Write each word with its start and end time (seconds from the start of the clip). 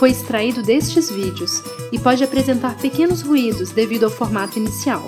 foi 0.00 0.12
extraído 0.12 0.62
destes 0.62 1.10
vídeos 1.10 1.62
e 1.92 1.98
pode 1.98 2.24
apresentar 2.24 2.74
pequenos 2.78 3.20
ruídos 3.20 3.70
devido 3.70 4.04
ao 4.04 4.10
formato 4.10 4.58
inicial. 4.58 5.02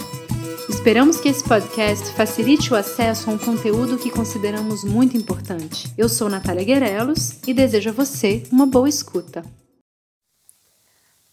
Esperamos 0.68 1.18
que 1.18 1.30
esse 1.30 1.42
podcast 1.42 2.12
facilite 2.12 2.70
o 2.70 2.76
acesso 2.76 3.30
a 3.30 3.32
um 3.32 3.38
conteúdo 3.38 3.96
que 3.96 4.10
consideramos 4.10 4.84
muito 4.84 5.16
importante. 5.16 5.90
Eu 5.96 6.10
sou 6.10 6.28
Natália 6.28 6.62
Guerelos 6.62 7.40
e 7.48 7.54
desejo 7.54 7.88
a 7.88 7.92
você 7.94 8.42
uma 8.52 8.66
boa 8.66 8.86
escuta. 8.86 9.42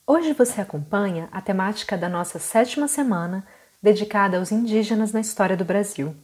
Hoje 0.08 0.31
você 0.31 0.62
acompanha 0.62 1.28
a 1.30 1.41
temática 1.41 1.98
da 1.98 2.08
nossa 2.08 2.39
sétima 2.39 2.88
semana 2.88 3.45
dedicada 3.84 4.38
aos 4.38 4.53
indígenas 4.53 5.12
na 5.12 5.20
história 5.20 5.58
do 5.58 5.66
Brasil. 5.66 6.16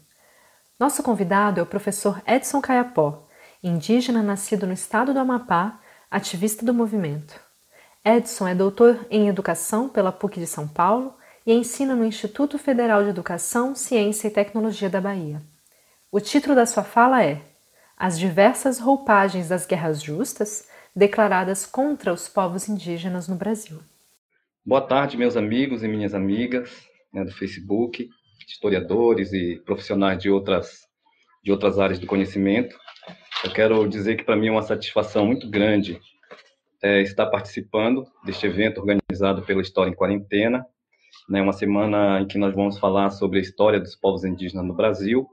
Nosso 0.80 1.04
convidado 1.04 1.60
é 1.60 1.64
o 1.64 1.68
professor 1.68 2.22
Edson 2.26 2.62
Caiapó, 2.62 3.28
indígena 3.62 4.24
nascido 4.24 4.66
no 4.66 4.72
estado 4.72 5.14
do 5.14 5.20
Amapá 5.20 5.82
ativista 6.16 6.66
do 6.66 6.74
movimento. 6.74 7.38
Edson 8.04 8.48
é 8.48 8.56
doutor 8.56 9.06
em 9.12 9.28
Educação 9.28 9.90
pela 9.90 10.14
PUC 10.14 10.40
de 10.40 10.48
São 10.48 10.66
Paulo 10.66 11.14
e 11.46 11.52
ensina 11.52 11.94
no 11.94 12.06
Instituto 12.06 12.58
Federal 12.58 13.04
de 13.04 13.10
Educação, 13.10 13.76
Ciência 13.76 14.30
e 14.30 14.32
Tecnologia 14.32 14.90
da 14.90 15.02
Bahia. 15.02 15.42
O 16.10 16.22
título 16.22 16.56
da 16.56 16.66
sua 16.66 16.84
fala 16.86 17.22
é 17.22 17.42
As 17.98 18.18
diversas 18.18 18.80
roupagens 18.80 19.50
das 19.50 19.66
guerras 19.66 20.02
justas 20.02 20.70
declaradas 20.96 21.66
contra 21.66 22.14
os 22.14 22.30
povos 22.30 22.70
indígenas 22.70 23.28
no 23.28 23.36
Brasil. 23.36 23.82
Boa 24.66 24.82
tarde, 24.82 25.18
meus 25.18 25.36
amigos 25.36 25.84
e 25.84 25.88
minhas 25.90 26.14
amigas 26.14 26.88
né, 27.12 27.26
do 27.26 27.32
Facebook, 27.34 28.10
historiadores 28.48 29.34
e 29.34 29.62
profissionais 29.66 30.18
de 30.18 30.30
outras, 30.30 30.88
de 31.44 31.52
outras 31.52 31.78
áreas 31.78 32.00
do 32.00 32.08
conhecimento. 32.08 32.74
Eu 33.46 33.54
quero 33.54 33.88
dizer 33.88 34.16
que 34.16 34.24
para 34.24 34.36
mim 34.36 34.48
é 34.48 34.52
uma 34.52 34.64
satisfação 34.64 35.24
muito 35.28 35.48
grande 35.48 36.02
é, 36.82 37.02
estar 37.04 37.28
participando 37.28 38.04
deste 38.26 38.48
evento 38.48 38.80
organizado 38.82 39.44
pela 39.44 39.62
História 39.62 39.92
em 39.92 39.96
Quarentena, 39.96 40.66
né, 41.30 41.44
uma 41.44 41.54
semana 41.54 42.22
em 42.22 42.28
que 42.28 42.40
nós 42.40 42.56
vamos 42.56 42.80
falar 42.80 43.12
sobre 43.12 43.38
a 43.38 43.42
história 43.42 43.80
dos 43.80 43.96
povos 43.96 44.26
indígenas 44.26 44.66
no 44.66 44.74
Brasil. 44.74 45.28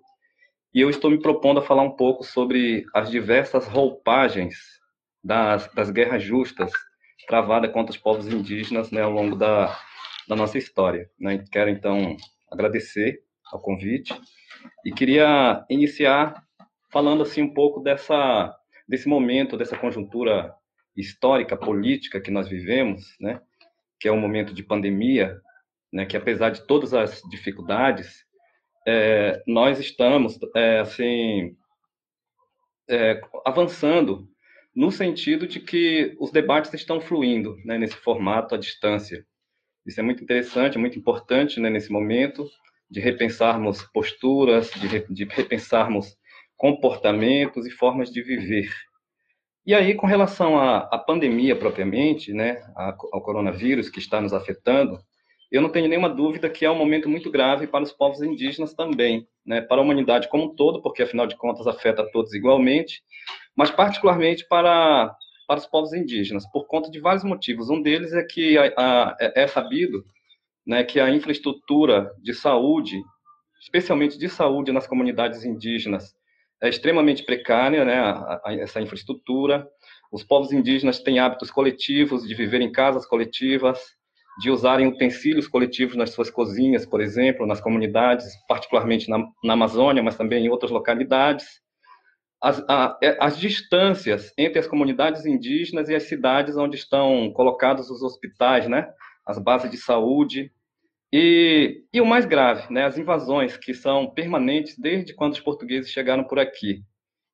E 0.75 0.81
eu 0.83 0.91
estou 0.91 1.11
me 1.11 1.23
propondo 1.23 1.61
a 1.61 1.63
falar 1.63 1.83
um 1.83 1.97
pouco 1.97 2.23
sobre 2.23 2.85
as 2.95 3.11
diversas 3.11 3.67
roupagens 3.67 4.57
das, 5.25 5.73
das 5.73 5.91
guerras 5.91 6.23
justas 6.23 6.71
travadas 7.27 7.73
contra 7.73 7.93
os 7.93 7.99
povos 7.99 8.27
indígenas 8.27 8.91
né, 8.91 9.01
ao 9.01 9.11
longo 9.11 9.37
da, 9.37 9.75
da 10.29 10.37
nossa 10.37 10.59
história. 10.59 11.09
Né? 11.19 11.43
Quero, 11.51 11.71
então, 11.71 12.15
agradecer 12.51 13.23
ao 13.51 13.59
convite 13.59 14.15
e 14.85 14.93
queria 14.93 15.65
iniciar 15.71 16.43
falando 16.93 17.23
assim 17.23 17.43
um 17.43 17.53
pouco 17.53 17.81
dessa 17.81 18.55
desse 18.89 19.09
momento, 19.09 19.57
dessa 19.57 19.77
conjuntura 19.77 20.55
histórica, 20.97 21.57
política 21.57 22.21
que 22.21 22.31
nós 22.31 22.49
vivemos, 22.49 23.17
né? 23.21 23.41
Que 23.99 24.09
é 24.09 24.13
um 24.13 24.21
momento 24.21 24.53
de 24.53 24.63
pandemia, 24.63 25.41
né? 25.93 26.05
Que 26.05 26.17
apesar 26.17 26.51
de 26.51 26.67
todas 26.67 26.93
as 26.93 27.23
dificuldades, 27.31 28.25
é, 28.87 29.43
nós 29.47 29.79
estamos 29.79 30.39
é, 30.55 30.81
assim 30.81 31.57
é, 32.91 33.21
avançando 33.47 34.29
no 34.75 34.91
sentido 34.91 35.47
de 35.47 35.61
que 35.61 36.17
os 36.19 36.31
debates 36.31 36.73
estão 36.75 37.01
fluindo 37.01 37.57
né, 37.65 37.79
nesse 37.79 37.97
formato 37.97 38.55
à 38.55 38.59
distância. 38.59 39.25
Isso 39.87 40.01
é 40.01 40.03
muito 40.03 40.23
interessante, 40.23 40.79
muito 40.79 40.99
importante 40.99 41.61
né, 41.61 41.69
nesse 41.69 41.91
momento 41.93 42.49
de 42.91 43.01
repensarmos 43.01 43.83
posturas, 43.93 44.71
de, 44.71 45.07
de 45.09 45.25
repensarmos 45.25 46.17
comportamentos 46.63 47.67
e 47.67 47.71
formas 47.73 48.09
de 48.09 48.23
viver. 48.23 48.71
E 49.67 49.75
aí, 49.75 49.97
com 49.97 50.07
relação 50.07 50.57
à, 50.57 50.79
à 50.93 50.97
pandemia 50.97 51.57
propriamente, 51.57 52.33
né, 52.33 52.63
ao 52.77 53.21
coronavírus 53.21 53.91
que 53.91 53.99
está 53.99 54.21
nos 54.21 54.33
afetando, 54.33 54.97
eu 55.51 55.61
não 55.61 55.69
tenho 55.69 55.89
nenhuma 55.89 56.09
dúvida 56.09 56.49
que 56.49 56.65
é 56.65 56.71
um 56.71 56.79
momento 56.79 57.09
muito 57.09 57.33
grave 57.33 57.67
para 57.67 57.83
os 57.83 57.91
povos 57.91 58.23
indígenas 58.23 58.75
também, 58.75 59.27
né, 59.45 59.61
para 59.61 59.81
a 59.81 59.85
humanidade 59.85 60.29
como 60.29 60.45
um 60.45 60.55
todo, 60.55 60.81
porque 60.81 61.03
afinal 61.03 61.27
de 61.27 61.37
contas 61.37 61.67
afeta 61.67 62.09
todos 62.13 62.33
igualmente, 62.33 63.03
mas 63.57 63.69
particularmente 63.69 64.47
para, 64.47 65.13
para 65.49 65.59
os 65.59 65.67
povos 65.67 65.93
indígenas, 65.93 66.49
por 66.53 66.69
conta 66.69 66.93
de 66.93 67.01
vários 67.01 67.25
motivos. 67.25 67.71
Um 67.71 67.83
deles 67.83 68.13
é 68.13 68.23
que 68.23 68.57
a, 68.57 68.73
a, 68.77 69.17
é, 69.21 69.43
é 69.43 69.47
sabido 69.49 70.05
né, 70.65 70.85
que 70.85 71.01
a 71.01 71.11
infraestrutura 71.11 72.13
de 72.23 72.33
saúde, 72.33 73.03
especialmente 73.61 74.17
de 74.17 74.29
saúde 74.29 74.71
nas 74.71 74.87
comunidades 74.87 75.45
indígenas, 75.45 76.15
é 76.63 76.69
extremamente 76.69 77.25
precária, 77.25 77.85
né, 77.85 77.99
a, 77.99 78.41
a, 78.45 78.55
essa 78.55 78.81
infraestrutura. 78.81 79.67
Os 80.13 80.23
povos 80.23 80.53
indígenas 80.53 81.01
têm 81.01 81.19
hábitos 81.19 81.51
coletivos 81.51 82.23
de 82.27 82.35
viver 82.35 82.61
em 82.61 82.71
casas 82.71 83.05
coletivas, 83.05 83.81
de 84.39 84.51
usarem 84.51 84.87
utensílios 84.87 85.49
coletivos 85.49 85.97
nas 85.97 86.11
suas 86.11 86.31
cozinhas, 86.31 86.87
por 86.87 87.01
exemplo, 87.01 87.47
nas 87.47 87.61
comunidades, 87.61 88.27
particularmente 88.47 89.11
na, 89.11 89.19
na 89.43 89.55
Amazônia, 89.55 90.03
mas 90.03 90.17
também 90.17 90.47
em 90.47 90.49
outras 90.49 90.71
localidades. 90.71 91.47
As, 92.41 92.65
a, 92.69 92.97
é, 93.03 93.17
as, 93.21 93.39
distâncias 93.39 94.33
entre 94.39 94.59
as 94.59 94.67
comunidades 94.67 95.27
indígenas 95.27 95.89
e 95.89 95.95
as 95.95 96.05
cidades 96.05 96.57
onde 96.57 96.77
estão 96.77 97.33
colocados 97.33 97.91
os 97.91 98.03
hospitais, 98.03 98.69
né, 98.69 98.89
as 99.27 99.39
bases 99.39 99.71
de 99.71 99.77
saúde, 99.77 100.51
e, 101.13 101.85
e 101.93 102.01
o 102.01 102.07
mais 102.07 102.25
grave, 102.25 102.73
né, 102.73 102.85
as 102.87 102.97
invasões, 102.97 103.57
que 103.57 103.75
são 103.75 104.09
permanentes 104.09 104.79
desde 104.79 105.15
quando 105.15 105.35
os 105.35 105.41
portugueses 105.41 105.91
chegaram 105.91 106.25
por 106.25 106.39
aqui. 106.39 106.83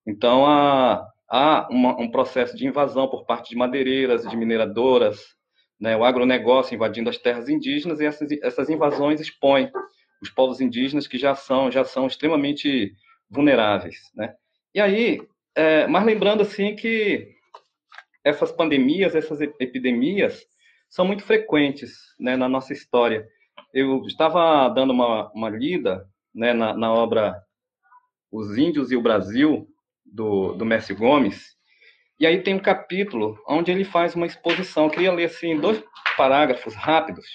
Então, 0.04 0.44
há, 0.44 1.06
há 1.28 1.68
uma, 1.70 1.96
um 2.00 2.10
processo 2.10 2.56
de 2.56 2.66
invasão 2.66 3.06
por 3.06 3.24
parte 3.24 3.50
de 3.50 3.56
madeireiras, 3.56 4.28
de 4.28 4.36
mineradoras, 4.36 5.20
né, 5.80 5.96
o 5.96 6.02
agronegócio 6.02 6.74
invadindo 6.74 7.08
as 7.08 7.18
terras 7.18 7.48
indígenas, 7.48 8.00
e 8.00 8.06
essas, 8.06 8.28
essas 8.42 8.68
invasões 8.68 9.20
expõem 9.20 9.70
os 10.20 10.28
povos 10.28 10.60
indígenas 10.60 11.06
que 11.06 11.16
já 11.16 11.36
são, 11.36 11.70
já 11.70 11.84
são 11.84 12.08
extremamente 12.08 12.92
vulneráveis. 13.30 14.10
Né? 14.12 14.34
E 14.74 14.80
aí, 14.80 15.20
é, 15.54 15.86
mas 15.86 16.04
lembrando 16.04 16.42
assim 16.42 16.74
que 16.74 17.28
essas 18.24 18.50
pandemias, 18.50 19.14
essas 19.14 19.40
epidemias, 19.40 20.44
são 20.90 21.04
muito 21.04 21.22
frequentes 21.22 21.92
né, 22.18 22.36
na 22.36 22.48
nossa 22.48 22.72
história 22.72 23.24
eu 23.72 24.04
estava 24.06 24.69
dando 24.69 24.92
uma, 24.92 25.30
uma 25.32 25.50
lida 25.50 26.06
né, 26.34 26.52
na, 26.52 26.74
na, 26.74 26.92
obra 26.92 27.34
Os 28.30 28.56
Índios 28.56 28.91
e 28.91 28.96
o 28.96 29.02
Brasil, 29.02 29.69
do, 30.04 30.54
do 30.54 30.64
Gomes, 30.96 31.56
e 32.20 32.26
aí 32.26 32.42
tem 32.42 32.54
um 32.54 32.58
capítulo 32.58 33.38
onde 33.48 33.70
ele 33.70 33.84
faz 33.84 34.14
uma 34.14 34.26
exposição. 34.26 34.84
Eu 34.84 34.91
queria 34.91 35.12
ler 35.12 35.26
assim, 35.26 35.60
dois 35.60 35.82
parágrafos 36.16 36.74
rápidos, 36.74 37.26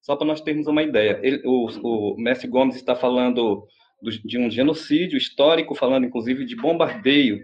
só 0.00 0.14
para 0.14 0.26
nós 0.26 0.40
termos 0.40 0.66
uma 0.66 0.82
ideia. 0.82 1.18
Ele, 1.22 1.42
o, 1.44 1.66
o 1.82 2.16
Gomes 2.48 2.76
está 2.76 2.94
falando 2.94 3.66
do, 4.00 4.10
de 4.10 4.38
um 4.38 4.50
genocídio 4.50 5.16
histórico, 5.16 5.74
falando 5.74 6.06
inclusive 6.06 6.44
de 6.44 6.54
bombardeio 6.54 7.40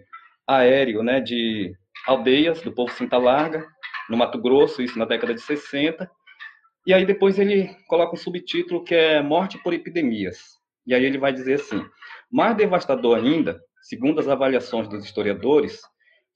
aéreo 0.47 1.03
né, 1.03 1.21
de 1.21 1.75
aldeias 2.07 2.63
do 2.63 2.73
povo 2.73 2.93
Cinta 2.93 3.19
Larga, 3.19 3.67
no 4.09 4.17
Mato 4.17 4.41
Grosso, 4.41 4.81
isso 4.81 4.99
na 4.99 5.05
década 5.05 5.35
de 5.35 5.41
60, 5.43 6.11
e 6.89 6.95
aí 6.95 7.05
depois 7.05 7.39
ele 7.39 7.69
coloca 7.87 8.15
um 8.15 8.19
subtítulo 8.19 8.83
que 8.83 8.95
é 8.95 9.21
Morte 9.21 9.59
por 9.63 9.75
Epidemias. 9.75 10.57
E 10.87 10.95
aí 10.95 11.05
ele 11.05 11.19
vai 11.19 11.35
dizer 11.35 11.61
assim: 11.61 11.85
mais 12.33 12.57
devastador 12.57 13.19
ainda, 13.19 13.61
segundo 13.83 14.19
as 14.19 14.27
avaliações 14.27 14.89
dos 14.89 15.05
historiadores, 15.05 15.83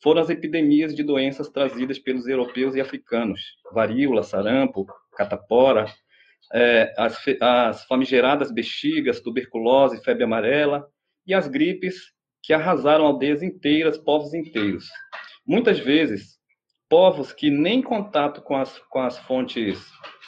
foram 0.02 0.20
as 0.20 0.28
epidemias 0.28 0.94
de 0.94 1.02
doenças 1.02 1.48
trazidas 1.48 1.98
pelos 1.98 2.26
europeus 2.28 2.74
e 2.74 2.82
africanos, 2.82 3.40
varíola, 3.72 4.22
sarampo, 4.22 4.84
catapora, 5.16 5.86
é, 6.52 6.92
as, 6.98 7.16
as 7.40 7.84
famigeradas 7.86 8.52
bexigas, 8.52 9.20
tuberculose, 9.20 10.04
febre 10.04 10.24
amarela 10.24 10.86
e 11.26 11.32
as 11.32 11.48
gripes 11.48 11.96
que 12.42 12.52
arrasaram 12.52 13.06
aldeias 13.06 13.42
inteiras, 13.42 13.96
povos 13.96 14.34
inteiros. 14.34 14.84
Muitas 15.46 15.78
vezes, 15.78 16.38
povos 16.90 17.32
que 17.32 17.48
nem 17.48 17.80
contato 17.80 18.42
com 18.42 18.54
as, 18.54 18.78
com 18.90 19.00
as 19.00 19.16
fontes 19.20 19.82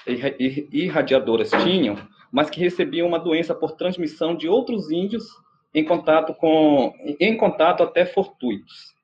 irradiadoras 0.07 1.51
tinham, 1.63 1.97
mas 2.33 2.51
que 2.51 2.61
recebiam 2.61 3.07
uma 3.09 3.19
doença 3.19 3.55
por 3.55 3.73
transmissão 3.73 4.35
de 4.35 4.49
outros 4.49 4.91
índios 4.91 5.25
em 5.75 5.85
contato 5.85 6.35
com 6.35 6.93
em 7.21 7.37
contato 7.37 7.83
até 7.83 8.05
fortuitos. 8.07 8.95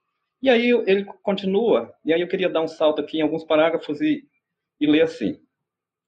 E 0.43 0.49
aí 0.49 0.70
ele 0.87 1.05
continua, 1.23 1.93
e 2.05 2.12
aí 2.12 2.20
eu 2.20 2.29
queria 2.29 2.49
dar 2.49 2.62
um 2.62 2.69
salto 2.69 3.00
aqui 3.00 3.19
em 3.19 3.23
alguns 3.23 3.44
parágrafos 3.44 4.00
e, 4.00 4.25
e 4.81 4.87
ler 4.87 5.02
assim. 5.02 5.38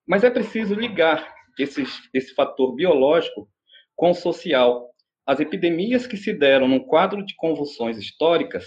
Mas 0.07 0.25
é 0.25 0.31
preciso 0.31 0.75
ligar 0.75 1.33
esse, 1.59 1.85
esse 2.15 2.35
fator 2.35 2.75
biológico 2.75 3.49
com 3.95 4.11
o 4.11 4.15
social. 4.15 4.91
As 5.27 5.39
epidemias 5.39 6.07
que 6.07 6.17
se 6.17 6.33
deram 6.33 6.67
num 6.67 6.81
quadro 6.81 7.25
de 7.25 7.35
convulsões 7.37 7.99
históricas 7.99 8.67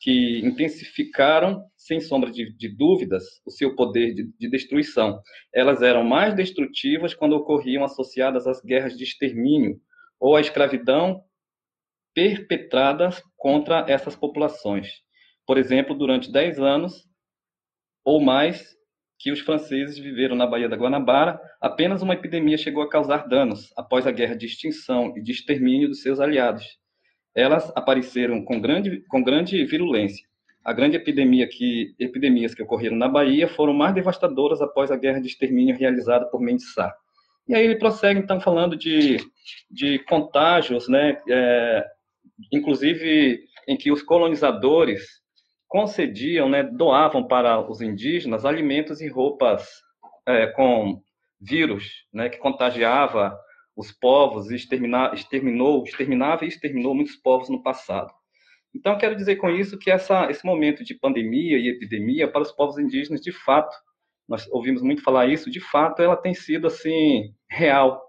que 0.00 0.40
intensificaram, 0.44 1.64
sem 1.86 2.00
sombra 2.00 2.30
de, 2.30 2.52
de 2.56 2.68
dúvidas, 2.68 3.24
o 3.46 3.50
seu 3.50 3.74
poder 3.74 4.14
de, 4.14 4.30
de, 4.38 4.50
destruição. 4.50 5.20
Elas 5.54 5.82
eram 5.82 6.04
mais 6.04 6.34
destrutivas 6.34 7.14
quando 7.14 7.34
ocorriam 7.34 7.84
associadas 7.84 8.46
às 8.46 8.60
guerras 8.60 8.96
de 8.96 9.04
extermínio 9.04 9.80
ou 10.18 10.36
à 10.36 10.40
escravidão 10.40 11.22
perpetradas 12.14 13.22
contra 13.36 13.84
essas 13.88 14.16
populações. 14.16 14.88
Por 15.46 15.58
exemplo, 15.58 15.94
durante 15.94 16.32
10 16.32 16.58
anos 16.58 17.04
ou 18.04 18.20
mais 18.20 18.74
que 19.18 19.30
os 19.30 19.40
franceses 19.40 19.98
viveram 19.98 20.36
na 20.36 20.46
Baía 20.46 20.68
da 20.68 20.76
Guanabara, 20.76 21.40
apenas 21.60 22.02
uma 22.02 22.14
epidemia 22.14 22.58
chegou 22.58 22.82
a 22.82 22.88
causar 22.88 23.28
danos 23.28 23.70
após 23.76 24.06
a 24.06 24.10
guerra 24.10 24.36
de 24.36 24.46
extinção 24.46 25.16
e 25.16 25.22
de 25.22 25.32
extermínio 25.32 25.88
dos 25.88 26.02
seus 26.02 26.20
aliados 26.20 26.64
elas 27.36 27.70
apareceram 27.76 28.42
com 28.42 28.58
grande, 28.58 29.02
com 29.08 29.22
grande 29.22 29.62
virulência. 29.66 30.26
A 30.66 30.72
grande 30.72 30.96
epidemia 30.96 31.46
que, 31.46 31.94
epidemias 31.96 32.52
que 32.52 32.60
ocorreram 32.60 32.96
na 32.96 33.06
Bahia 33.06 33.46
foram 33.46 33.72
mais 33.72 33.94
devastadoras 33.94 34.60
após 34.60 34.90
a 34.90 34.96
guerra 34.96 35.20
de 35.20 35.28
extermínio 35.28 35.78
realizada 35.78 36.26
por 36.26 36.40
Mendes 36.40 36.74
Sá. 36.74 36.92
E 37.48 37.54
aí 37.54 37.64
ele 37.64 37.78
prossegue, 37.78 38.18
então, 38.18 38.40
falando 38.40 38.76
de, 38.76 39.18
de 39.70 40.00
contágios, 40.00 40.88
né, 40.88 41.22
é, 41.30 41.86
inclusive 42.52 43.44
em 43.68 43.76
que 43.76 43.92
os 43.92 44.02
colonizadores 44.02 45.04
concediam, 45.68 46.48
né, 46.48 46.64
doavam 46.64 47.28
para 47.28 47.60
os 47.60 47.80
indígenas 47.80 48.44
alimentos 48.44 49.00
e 49.00 49.06
roupas 49.06 49.68
é, 50.26 50.48
com 50.48 51.00
vírus, 51.40 51.84
né, 52.12 52.28
que 52.28 52.38
contagiava 52.38 53.38
os 53.76 53.92
povos, 53.92 54.50
exterminar, 54.50 55.14
exterminou, 55.14 55.84
exterminava 55.84 56.44
e 56.44 56.48
exterminou 56.48 56.92
muitos 56.92 57.14
povos 57.14 57.48
no 57.48 57.62
passado. 57.62 58.12
Então, 58.76 58.98
quero 58.98 59.16
dizer 59.16 59.36
com 59.36 59.48
isso 59.48 59.78
que 59.78 59.90
essa, 59.90 60.30
esse 60.30 60.44
momento 60.44 60.84
de 60.84 60.94
pandemia 60.94 61.56
e 61.56 61.68
epidemia 61.68 62.30
para 62.30 62.42
os 62.42 62.52
povos 62.52 62.76
indígenas, 62.76 63.22
de 63.22 63.32
fato, 63.32 63.74
nós 64.28 64.46
ouvimos 64.52 64.82
muito 64.82 65.02
falar 65.02 65.26
isso, 65.26 65.50
de 65.50 65.60
fato, 65.60 66.02
ela 66.02 66.14
tem 66.14 66.34
sido 66.34 66.66
assim 66.66 67.34
real, 67.48 68.02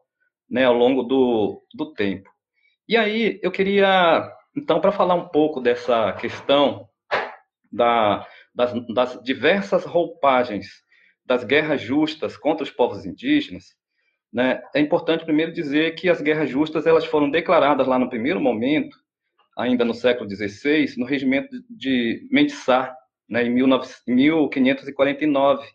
né, 0.50 0.66
ao 0.66 0.74
longo 0.74 1.04
do, 1.04 1.64
do 1.74 1.94
tempo. 1.94 2.30
E 2.86 2.98
aí, 2.98 3.40
eu 3.42 3.50
queria, 3.50 4.30
então, 4.58 4.82
para 4.82 4.92
falar 4.92 5.16
um 5.16 5.30
pouco 5.30 5.62
dessa 5.62 6.12
questão 6.14 6.90
da, 7.72 8.28
das, 8.54 8.74
das 8.94 9.24
diversas 9.24 9.86
roupagens 9.86 10.68
das 11.26 11.46
guerras 11.46 11.82
justas 11.82 12.36
contra 12.36 12.64
os 12.64 12.72
povos 12.72 13.06
indígenas, 13.06 13.76
né? 14.32 14.62
É 14.76 14.80
importante 14.80 15.26
primeiro 15.26 15.52
dizer 15.52 15.96
que 15.96 16.10
as 16.10 16.22
guerras 16.22 16.50
justas 16.50 16.86
elas 16.86 17.06
foram 17.06 17.30
declaradas 17.30 17.88
lá 17.88 17.98
no 18.00 18.10
primeiro 18.10 18.40
momento, 18.40 18.98
ainda 19.58 19.84
no 19.84 19.94
século 19.94 20.30
XVI, 20.30 20.94
no 20.98 21.06
regimento 21.06 21.50
de 21.70 22.28
Mendissá, 22.32 22.96
né, 23.28 23.44
em 23.44 23.50
1549, 23.50 25.66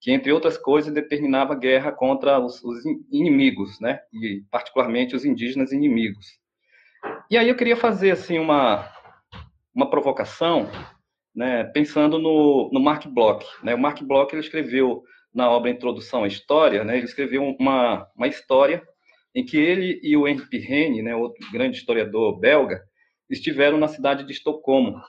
que 0.00 0.10
entre 0.10 0.32
outras 0.32 0.58
coisas 0.58 0.92
determinava 0.92 1.52
a 1.52 1.58
guerra 1.58 1.92
contra 1.92 2.40
os, 2.40 2.62
os 2.62 2.84
inimigos, 3.10 3.78
né, 3.80 4.00
e 4.12 4.42
particularmente 4.50 5.14
os 5.14 5.24
indígenas 5.24 5.72
inimigos. 5.72 6.26
E 7.30 7.38
aí 7.38 7.48
eu 7.48 7.56
queria 7.56 7.76
fazer 7.76 8.10
assim 8.10 8.38
uma 8.38 8.90
uma 9.74 9.88
provocação, 9.88 10.68
né, 11.34 11.64
pensando 11.64 12.18
no, 12.18 12.70
no 12.72 12.80
Mark 12.80 13.06
Bloch. 13.06 13.44
Né? 13.62 13.74
O 13.74 13.78
Mark 13.78 14.02
Bloch 14.02 14.34
ele 14.34 14.42
escreveu 14.42 15.02
na 15.34 15.50
obra 15.50 15.70
Introdução 15.70 16.24
à 16.24 16.26
História, 16.26 16.84
né, 16.84 16.96
ele 16.96 17.06
escreveu 17.06 17.42
uma, 17.42 18.06
uma 18.14 18.28
história 18.28 18.82
em 19.34 19.44
que 19.44 19.56
ele 19.56 19.98
e 20.02 20.14
o 20.14 20.28
Henri 20.28 20.46
Pirenne, 20.46 21.02
né, 21.02 21.16
outro 21.16 21.40
grande 21.50 21.78
historiador 21.78 22.38
belga, 22.38 22.82
estiveram 23.32 23.78
na 23.78 23.88
cidade 23.88 24.24
de 24.24 24.32
Estocolmo 24.32 25.00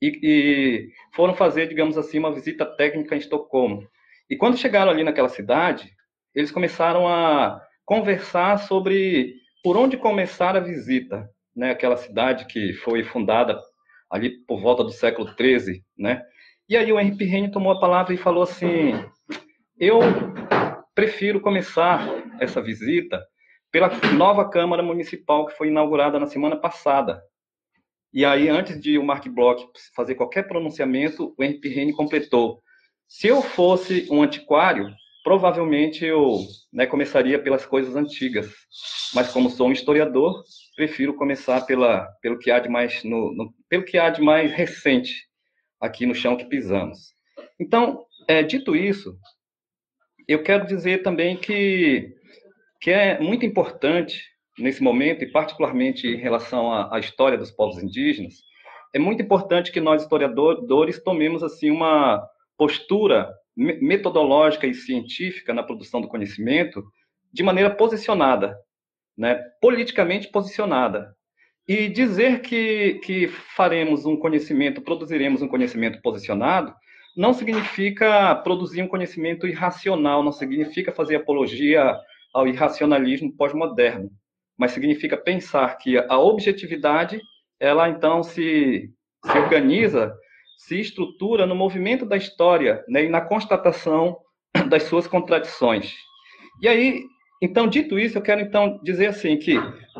e, 0.00 0.20
e, 0.22 0.88
foram 1.14 1.34
fazer, 1.34 1.68
digamos 1.68 1.98
assim, 1.98 2.18
uma 2.18 2.32
visita 2.32 2.64
técnica 2.64 3.14
em 3.14 3.18
Estocolmo. 3.18 3.86
E 4.28 4.36
quando 4.36 4.58
chegaram 4.58 4.90
ali 4.90 5.04
naquela 5.04 5.28
cidade, 5.28 5.90
eles 6.34 6.50
começaram 6.50 7.06
a 7.08 7.60
conversar 7.84 8.58
sobre 8.58 9.34
por 9.62 9.76
onde 9.76 9.96
começar 9.96 10.56
a 10.56 10.60
visita, 10.60 11.28
né, 11.54 11.70
aquela 11.70 11.96
cidade 11.96 12.46
que 12.46 12.72
foi 12.74 13.04
fundada 13.04 13.58
ali 14.10 14.30
por 14.46 14.60
volta 14.60 14.82
do 14.82 14.90
século 14.90 15.28
XIII, 15.28 15.82
né? 15.98 16.22
E 16.68 16.76
aí 16.76 16.92
o 16.92 16.98
Henri 16.98 17.16
Pirenne 17.16 17.50
tomou 17.50 17.72
a 17.72 17.80
palavra 17.80 18.14
e 18.14 18.18
falou 18.18 18.42
assim: 18.42 18.92
eu 19.78 20.00
prefiro 20.94 21.40
começar 21.40 22.06
essa 22.40 22.62
visita 22.62 23.20
pela 23.70 23.90
nova 24.16 24.48
Câmara 24.48 24.82
Municipal 24.82 25.46
que 25.46 25.56
foi 25.56 25.68
inaugurada 25.68 26.18
na 26.18 26.26
semana 26.26 26.56
passada. 26.56 27.20
E 28.14 28.24
aí, 28.24 28.48
antes 28.48 28.80
de 28.80 28.96
o 28.96 29.02
Mark 29.02 29.26
Bloch 29.26 29.66
fazer 29.96 30.14
qualquer 30.14 30.46
pronunciamento, 30.46 31.34
o 31.36 31.42
Henrique 31.42 31.68
Rene 31.68 31.92
completou. 31.92 32.62
Se 33.08 33.26
eu 33.26 33.42
fosse 33.42 34.06
um 34.08 34.22
antiquário, 34.22 34.88
provavelmente 35.24 36.04
eu 36.04 36.38
né, 36.72 36.86
começaria 36.86 37.42
pelas 37.42 37.66
coisas 37.66 37.96
antigas. 37.96 38.54
Mas 39.12 39.32
como 39.32 39.50
sou 39.50 39.66
um 39.66 39.72
historiador, 39.72 40.44
prefiro 40.76 41.14
começar 41.14 41.62
pela, 41.62 42.06
pelo 42.22 42.38
que 42.38 42.52
há 42.52 42.60
de 42.60 42.68
mais 42.68 43.02
no, 43.02 43.34
no, 43.34 43.52
pelo 43.68 43.84
que 43.84 43.98
há 43.98 44.08
de 44.10 44.22
mais 44.22 44.52
recente 44.52 45.26
aqui 45.80 46.06
no 46.06 46.14
chão 46.14 46.36
que 46.36 46.44
pisamos. 46.44 47.14
Então, 47.58 48.06
é, 48.28 48.44
dito 48.44 48.76
isso, 48.76 49.18
eu 50.28 50.40
quero 50.40 50.68
dizer 50.68 51.02
também 51.02 51.36
que, 51.36 52.14
que 52.80 52.92
é 52.92 53.18
muito 53.18 53.44
importante 53.44 54.22
nesse 54.58 54.82
momento, 54.82 55.24
e 55.24 55.30
particularmente 55.30 56.06
em 56.06 56.16
relação 56.16 56.72
à, 56.72 56.96
à 56.96 56.98
história 56.98 57.38
dos 57.38 57.50
povos 57.50 57.82
indígenas, 57.82 58.34
é 58.94 58.98
muito 58.98 59.22
importante 59.22 59.72
que 59.72 59.80
nós, 59.80 60.02
historiadores, 60.02 61.02
tomemos 61.02 61.42
assim 61.42 61.70
uma 61.70 62.24
postura 62.56 63.28
metodológica 63.56 64.66
e 64.66 64.74
científica 64.74 65.52
na 65.52 65.62
produção 65.62 66.00
do 66.00 66.08
conhecimento 66.08 66.82
de 67.32 67.42
maneira 67.42 67.70
posicionada, 67.70 68.56
né? 69.18 69.40
politicamente 69.60 70.28
posicionada. 70.28 71.14
E 71.66 71.88
dizer 71.88 72.40
que, 72.42 73.00
que 73.04 73.26
faremos 73.26 74.04
um 74.04 74.16
conhecimento, 74.16 74.82
produziremos 74.82 75.40
um 75.42 75.48
conhecimento 75.48 76.00
posicionado, 76.02 76.74
não 77.16 77.32
significa 77.32 78.34
produzir 78.36 78.82
um 78.82 78.88
conhecimento 78.88 79.46
irracional, 79.46 80.22
não 80.22 80.32
significa 80.32 80.92
fazer 80.92 81.16
apologia 81.16 81.96
ao 82.34 82.46
irracionalismo 82.46 83.34
pós-moderno, 83.36 84.10
mas 84.58 84.72
significa 84.72 85.16
pensar 85.16 85.76
que 85.78 85.96
a 85.98 86.18
objetividade, 86.18 87.20
ela 87.58 87.88
então 87.88 88.22
se, 88.22 88.90
se 89.24 89.38
organiza, 89.38 90.14
se 90.56 90.80
estrutura 90.80 91.46
no 91.46 91.54
movimento 91.54 92.06
da 92.06 92.16
história 92.16 92.84
né, 92.88 93.04
e 93.04 93.08
na 93.08 93.20
constatação 93.20 94.16
das 94.68 94.84
suas 94.84 95.06
contradições. 95.06 95.94
E 96.62 96.68
aí, 96.68 97.02
então, 97.42 97.66
dito 97.66 97.98
isso, 97.98 98.16
eu 98.16 98.22
quero 98.22 98.40
então 98.40 98.80
dizer 98.82 99.08
assim 99.08 99.36
que, 99.36 99.54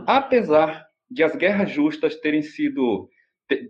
apesar 0.06 0.86
de 1.10 1.22
as 1.22 1.34
guerras 1.36 1.70
justas 1.70 2.16
terem 2.20 2.42
sido 2.42 3.08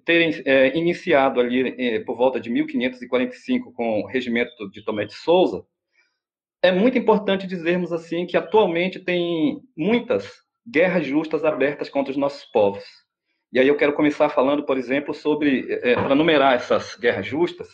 terem 0.05 0.31
é, 0.45 0.77
iniciado 0.79 1.41
ali 1.41 1.75
é, 1.77 2.01
por 2.01 2.17
volta 2.17 2.39
de 2.39 2.49
1545 2.49 3.73
com 3.73 4.03
o 4.03 4.07
regimento 4.07 4.71
de 4.71 4.85
Tomé 4.85 5.05
de 5.05 5.15
Souza, 5.15 5.65
é 6.63 6.71
muito 6.71 6.97
importante 6.97 7.47
dizermos 7.47 7.93
assim 7.93 8.25
que 8.25 8.37
atualmente 8.37 9.01
tem 9.01 9.61
muitas 9.77 10.44
guerras 10.67 11.07
justas 11.07 11.45
abertas 11.45 11.89
contra 11.89 12.11
os 12.11 12.17
nossos 12.17 12.45
povos. 12.47 12.85
E 13.53 13.59
aí 13.59 13.69
eu 13.69 13.77
quero 13.77 13.93
começar 13.93 14.29
falando, 14.29 14.65
por 14.65 14.77
exemplo, 14.77 15.15
sobre, 15.15 15.73
é, 15.83 15.95
para 15.95 16.15
numerar 16.15 16.55
essas 16.55 16.97
guerras 16.97 17.27
justas, 17.27 17.69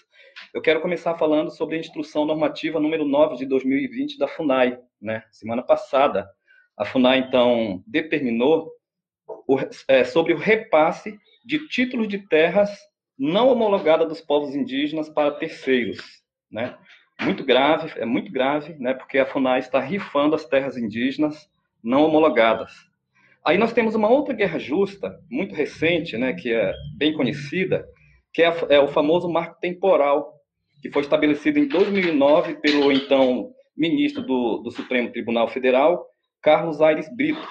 eu 0.52 0.60
quero 0.60 0.80
começar 0.80 1.16
falando 1.16 1.50
sobre 1.50 1.76
a 1.76 1.80
instrução 1.80 2.24
normativa 2.24 2.80
número 2.80 3.04
9 3.04 3.36
de 3.36 3.46
2020 3.46 4.18
da 4.18 4.28
FUNAI. 4.28 4.78
Né? 5.00 5.24
Semana 5.30 5.62
passada, 5.62 6.28
a 6.76 6.84
FUNAI, 6.84 7.18
então, 7.20 7.82
determinou 7.86 8.70
o, 9.46 9.58
é, 9.88 10.04
sobre 10.04 10.32
o 10.32 10.38
repasse 10.38 11.18
de 11.44 11.66
títulos 11.68 12.08
de 12.08 12.18
terras 12.18 12.70
não 13.18 13.48
homologada 13.48 14.06
dos 14.06 14.20
povos 14.20 14.54
indígenas 14.54 15.08
para 15.08 15.32
terceiros, 15.32 16.00
né? 16.50 16.76
Muito 17.20 17.44
grave, 17.44 17.92
é 18.00 18.06
muito 18.06 18.32
grave, 18.32 18.74
né? 18.78 18.94
Porque 18.94 19.18
a 19.18 19.26
FUNAI 19.26 19.60
está 19.60 19.78
rifando 19.78 20.34
as 20.34 20.46
terras 20.46 20.78
indígenas 20.78 21.50
não 21.82 22.04
homologadas. 22.04 22.72
Aí 23.44 23.56
nós 23.56 23.72
temos 23.72 23.94
uma 23.94 24.08
outra 24.08 24.34
guerra 24.34 24.58
justa, 24.58 25.18
muito 25.30 25.54
recente, 25.54 26.16
né? 26.16 26.34
Que 26.34 26.52
é 26.52 26.74
bem 26.96 27.12
conhecida, 27.14 27.86
que 28.32 28.42
é, 28.42 28.52
é 28.68 28.80
o 28.80 28.88
famoso 28.88 29.28
marco 29.28 29.58
temporal, 29.60 30.34
que 30.82 30.90
foi 30.90 31.02
estabelecido 31.02 31.58
em 31.58 31.66
2009 31.66 32.56
pelo 32.56 32.92
então 32.92 33.50
ministro 33.76 34.22
do, 34.22 34.58
do 34.58 34.70
Supremo 34.70 35.10
Tribunal 35.10 35.48
Federal, 35.48 36.06
Carlos 36.42 36.82
Aires 36.82 37.08
Brito. 37.16 37.46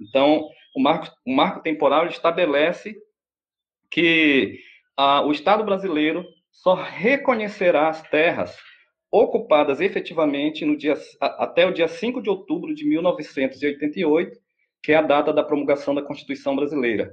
Então, 0.00 0.48
o 0.76 0.80
marco, 0.80 1.08
o 1.26 1.34
marco 1.34 1.60
temporal 1.62 2.06
estabelece 2.06 2.94
que 3.90 4.58
o 5.24 5.32
Estado 5.32 5.64
brasileiro 5.64 6.24
só 6.52 6.74
reconhecerá 6.74 7.88
as 7.88 8.02
terras 8.02 8.56
ocupadas 9.22 9.80
efetivamente 9.80 10.64
no 10.64 10.76
dia, 10.76 10.94
até 11.20 11.64
o 11.64 11.72
dia 11.72 11.86
5 11.86 12.20
de 12.20 12.28
outubro 12.28 12.74
de 12.74 12.84
1988, 12.84 14.36
que 14.82 14.92
é 14.92 14.96
a 14.96 15.02
data 15.02 15.32
da 15.32 15.44
promulgação 15.44 15.94
da 15.94 16.02
Constituição 16.02 16.56
Brasileira. 16.56 17.12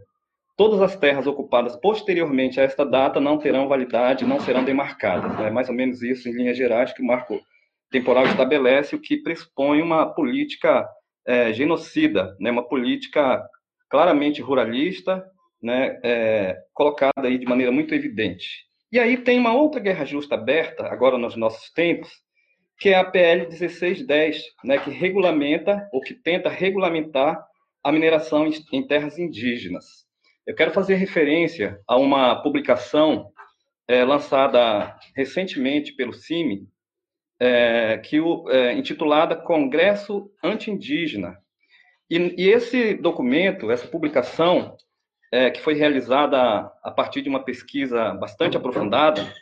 Todas 0.57 0.81
as 0.81 0.95
terras 0.95 1.27
ocupadas 1.27 1.75
posteriormente 1.75 2.59
a 2.59 2.63
esta 2.63 2.83
data 2.83 3.19
não 3.19 3.37
terão 3.37 3.67
validade, 3.67 4.25
não 4.25 4.39
serão 4.39 4.63
demarcadas. 4.65 5.39
É 5.39 5.51
mais 5.51 5.69
ou 5.69 5.75
menos 5.75 6.01
isso, 6.01 6.27
em 6.27 6.33
linhas 6.33 6.57
gerais, 6.57 6.91
que 6.91 7.03
o 7.03 7.05
marco 7.05 7.39
temporal 7.91 8.25
estabelece, 8.25 8.95
o 8.95 8.99
que 8.99 9.17
pressupõe 9.17 9.81
uma 9.81 10.11
política 10.11 10.87
é, 11.25 11.53
genocida, 11.53 12.35
né, 12.39 12.49
uma 12.49 12.67
política 12.67 13.43
claramente 13.89 14.41
ruralista, 14.41 15.23
né, 15.61 15.99
é, 16.03 16.57
colocada 16.73 17.27
aí 17.27 17.37
de 17.37 17.45
maneira 17.45 17.71
muito 17.71 17.93
evidente. 17.93 18.70
E 18.91 18.99
aí 18.99 19.17
tem 19.17 19.39
uma 19.39 19.53
outra 19.53 19.79
guerra 19.79 20.03
justa 20.03 20.35
aberta, 20.35 20.85
agora 20.87 21.17
nos 21.17 21.35
nossos 21.35 21.71
tempos, 21.71 22.09
que 22.77 22.89
é 22.89 22.95
a 22.95 23.05
PL 23.05 23.47
1610, 23.47 24.43
né, 24.63 24.77
que 24.79 24.89
regulamenta, 24.89 25.87
ou 25.93 26.01
que 26.01 26.13
tenta 26.13 26.49
regulamentar 26.49 27.41
a 27.83 27.91
mineração 27.91 28.49
em 28.71 28.85
terras 28.85 29.17
indígenas. 29.17 29.85
Eu 30.45 30.55
quero 30.55 30.71
fazer 30.71 30.95
referência 30.95 31.79
a 31.87 31.95
uma 31.97 32.41
publicação 32.41 33.31
é, 33.87 34.03
lançada 34.03 34.97
recentemente 35.15 35.93
pelo 35.93 36.13
CIMI, 36.13 36.67
é, 37.39 37.97
que 37.97 38.19
o, 38.19 38.49
é, 38.49 38.73
intitulada 38.73 39.35
Congresso 39.35 40.31
Anti-Indígena. 40.43 41.37
E, 42.09 42.17
e, 42.37 42.49
esse 42.49 42.93
documento, 42.95 43.71
essa 43.71 43.87
publicação, 43.87 44.75
é, 45.31 45.49
que 45.49 45.61
foi 45.61 45.73
realizada 45.73 46.37
a 46.83 46.91
partir 46.91 47.21
de 47.21 47.29
uma 47.29 47.43
pesquisa 47.43 48.13
bastante 48.15 48.57
aprofundada, 48.57 49.33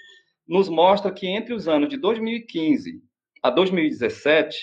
nos 0.47 0.69
mostra 0.69 1.11
que 1.11 1.27
entre 1.27 1.53
os 1.53 1.67
anos 1.67 1.89
de 1.89 1.97
2015 1.97 3.01
a 3.41 3.49
2017 3.49 4.57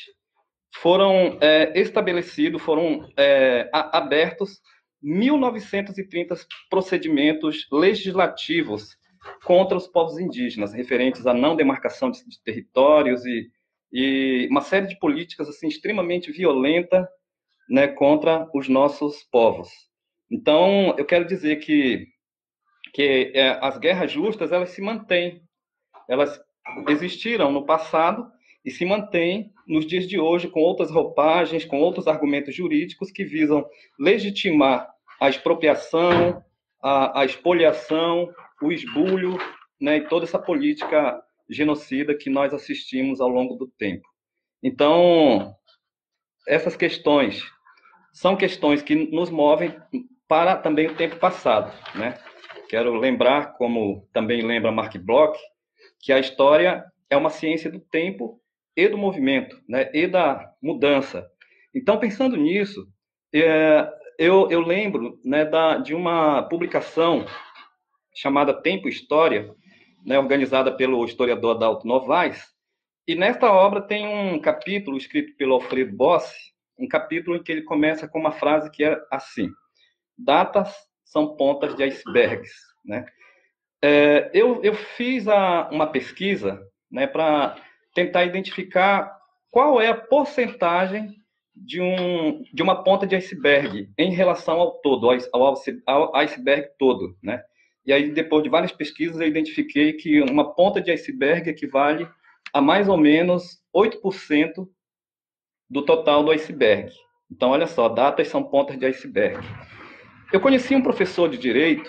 foram 0.76 1.38
é, 1.40 1.78
estabelecidos, 1.78 2.62
foram 2.62 3.08
é, 3.16 3.68
abertos 3.72 4.60
1.930 5.02 6.46
procedimentos 6.70 7.66
legislativos 7.70 8.96
contra 9.44 9.76
os 9.76 9.86
povos 9.86 10.18
indígenas, 10.18 10.72
referentes 10.72 11.26
à 11.26 11.34
não 11.34 11.56
demarcação 11.56 12.10
de, 12.10 12.24
de 12.26 12.42
territórios 12.42 13.24
e, 13.24 13.50
e, 13.92 14.48
uma 14.50 14.60
série 14.60 14.86
de 14.86 14.98
políticas 14.98 15.48
assim 15.48 15.68
extremamente 15.68 16.30
violenta 16.30 17.08
né, 17.68 17.88
contra 17.88 18.48
os 18.54 18.68
nossos 18.68 19.24
povos. 19.24 19.68
Então, 20.30 20.94
eu 20.98 21.04
quero 21.04 21.24
dizer 21.26 21.56
que 21.56 22.06
que 22.92 23.30
é, 23.34 23.58
as 23.60 23.76
guerras 23.76 24.10
justas 24.10 24.52
elas 24.52 24.70
se 24.70 24.80
mantêm, 24.80 25.42
elas 26.08 26.40
existiram 26.88 27.52
no 27.52 27.66
passado 27.66 28.26
e 28.64 28.70
se 28.70 28.86
mantêm 28.86 29.52
nos 29.66 29.86
dias 29.86 30.08
de 30.08 30.18
hoje 30.18 30.48
com 30.48 30.60
outras 30.60 30.90
roupagens, 30.90 31.64
com 31.64 31.78
outros 31.78 32.06
argumentos 32.06 32.54
jurídicos 32.54 33.10
que 33.10 33.22
visam 33.22 33.66
legitimar 33.98 34.88
a 35.20 35.28
expropriação, 35.28 36.42
a, 36.82 37.20
a 37.20 37.24
expoliação, 37.26 38.32
o 38.62 38.72
esbulho 38.72 39.36
né, 39.78 39.98
e 39.98 40.08
toda 40.08 40.24
essa 40.24 40.38
política 40.38 41.22
genocida 41.50 42.16
que 42.16 42.30
nós 42.30 42.54
assistimos 42.54 43.20
ao 43.20 43.28
longo 43.28 43.56
do 43.56 43.66
tempo. 43.66 44.08
Então, 44.62 45.54
essas 46.48 46.76
questões 46.76 47.42
são 48.12 48.36
questões 48.36 48.82
que 48.82 48.94
nos 48.94 49.28
movem 49.28 49.76
para 50.28 50.56
também 50.56 50.86
o 50.86 50.94
tempo 50.94 51.16
passado. 51.16 51.72
Né? 51.94 52.18
Quero 52.68 52.94
lembrar, 52.94 53.54
como 53.54 54.08
também 54.12 54.42
lembra 54.42 54.72
Mark 54.72 54.96
Bloch, 54.98 55.38
que 56.00 56.12
a 56.12 56.18
história 56.18 56.84
é 57.08 57.16
uma 57.16 57.30
ciência 57.30 57.70
do 57.70 57.80
tempo 57.80 58.40
e 58.76 58.88
do 58.88 58.98
movimento, 58.98 59.60
né? 59.68 59.90
e 59.94 60.06
da 60.06 60.52
mudança. 60.62 61.26
Então, 61.74 61.98
pensando 61.98 62.36
nisso, 62.36 62.86
é, 63.34 63.88
eu, 64.18 64.48
eu 64.50 64.60
lembro 64.60 65.18
né, 65.24 65.44
da, 65.44 65.78
de 65.78 65.94
uma 65.94 66.42
publicação 66.42 67.26
chamada 68.14 68.62
Tempo 68.62 68.88
História, 68.88 69.54
né, 70.04 70.18
organizada 70.18 70.74
pelo 70.74 71.04
historiador 71.04 71.56
Adalto 71.56 71.86
Novaes, 71.86 72.44
e 73.06 73.14
nesta 73.14 73.52
obra 73.52 73.80
tem 73.80 74.06
um 74.06 74.40
capítulo 74.40 74.96
escrito 74.96 75.36
pelo 75.36 75.54
Alfredo 75.54 75.94
Bossi, 75.94 76.34
um 76.78 76.88
capítulo 76.88 77.36
em 77.36 77.42
que 77.42 77.52
ele 77.52 77.62
começa 77.62 78.08
com 78.08 78.18
uma 78.18 78.32
frase 78.32 78.70
que 78.70 78.84
é 78.84 78.98
assim: 79.10 79.48
Datas 80.18 80.74
são 81.04 81.36
pontas 81.36 81.74
de 81.74 81.82
icebergs. 81.82 82.52
Né? 82.84 83.04
É, 83.82 84.30
eu, 84.32 84.62
eu 84.62 84.74
fiz 84.74 85.28
a, 85.28 85.68
uma 85.70 85.86
pesquisa 85.86 86.60
né, 86.90 87.06
para 87.06 87.56
tentar 87.94 88.24
identificar 88.24 89.16
qual 89.50 89.80
é 89.80 89.88
a 89.88 89.96
porcentagem 89.96 91.16
de, 91.54 91.80
um, 91.80 92.42
de 92.52 92.62
uma 92.62 92.84
ponta 92.84 93.06
de 93.06 93.16
iceberg 93.16 93.88
em 93.96 94.12
relação 94.12 94.60
ao 94.60 94.72
todo, 94.80 95.08
ao, 95.32 95.54
ao 95.86 96.16
iceberg 96.16 96.68
todo, 96.78 97.16
né? 97.22 97.42
E 97.86 97.92
aí, 97.92 98.10
depois 98.10 98.42
de 98.42 98.50
várias 98.50 98.72
pesquisas, 98.72 99.20
eu 99.20 99.28
identifiquei 99.28 99.92
que 99.92 100.20
uma 100.20 100.54
ponta 100.54 100.80
de 100.80 100.90
iceberg 100.90 101.48
equivale 101.48 102.06
a 102.52 102.60
mais 102.60 102.88
ou 102.88 102.96
menos 102.96 103.62
8% 103.74 104.68
do 105.70 105.82
total 105.82 106.24
do 106.24 106.32
iceberg. 106.32 106.92
Então, 107.30 107.50
olha 107.50 107.66
só, 107.66 107.88
datas 107.88 108.26
são 108.28 108.42
pontas 108.42 108.76
de 108.76 108.86
iceberg. 108.86 109.38
Eu 110.32 110.40
conheci 110.40 110.74
um 110.74 110.82
professor 110.82 111.28
de 111.28 111.38
direito, 111.38 111.88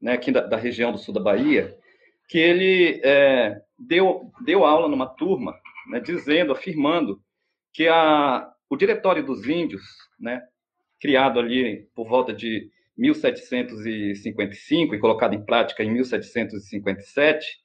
né, 0.00 0.14
aqui 0.14 0.32
da, 0.32 0.40
da 0.40 0.56
região 0.56 0.92
do 0.92 0.98
sul 0.98 1.12
da 1.12 1.20
Bahia, 1.20 1.76
que 2.28 2.38
ele 2.38 3.00
é, 3.04 3.60
deu, 3.78 4.32
deu 4.44 4.64
aula 4.64 4.88
numa 4.88 5.06
turma, 5.06 5.54
né, 5.90 6.00
dizendo, 6.00 6.52
afirmando 6.52 7.20
que 7.74 7.86
a, 7.86 8.50
o 8.70 8.76
Diretório 8.76 9.22
dos 9.24 9.46
Índios, 9.46 9.82
né, 10.18 10.42
criado 10.98 11.38
ali 11.38 11.86
por 11.94 12.08
volta 12.08 12.32
de 12.32 12.70
1755 12.96 14.94
e 14.94 14.98
colocado 14.98 15.34
em 15.34 15.44
prática 15.44 15.84
em 15.84 15.90
1757, 15.92 17.58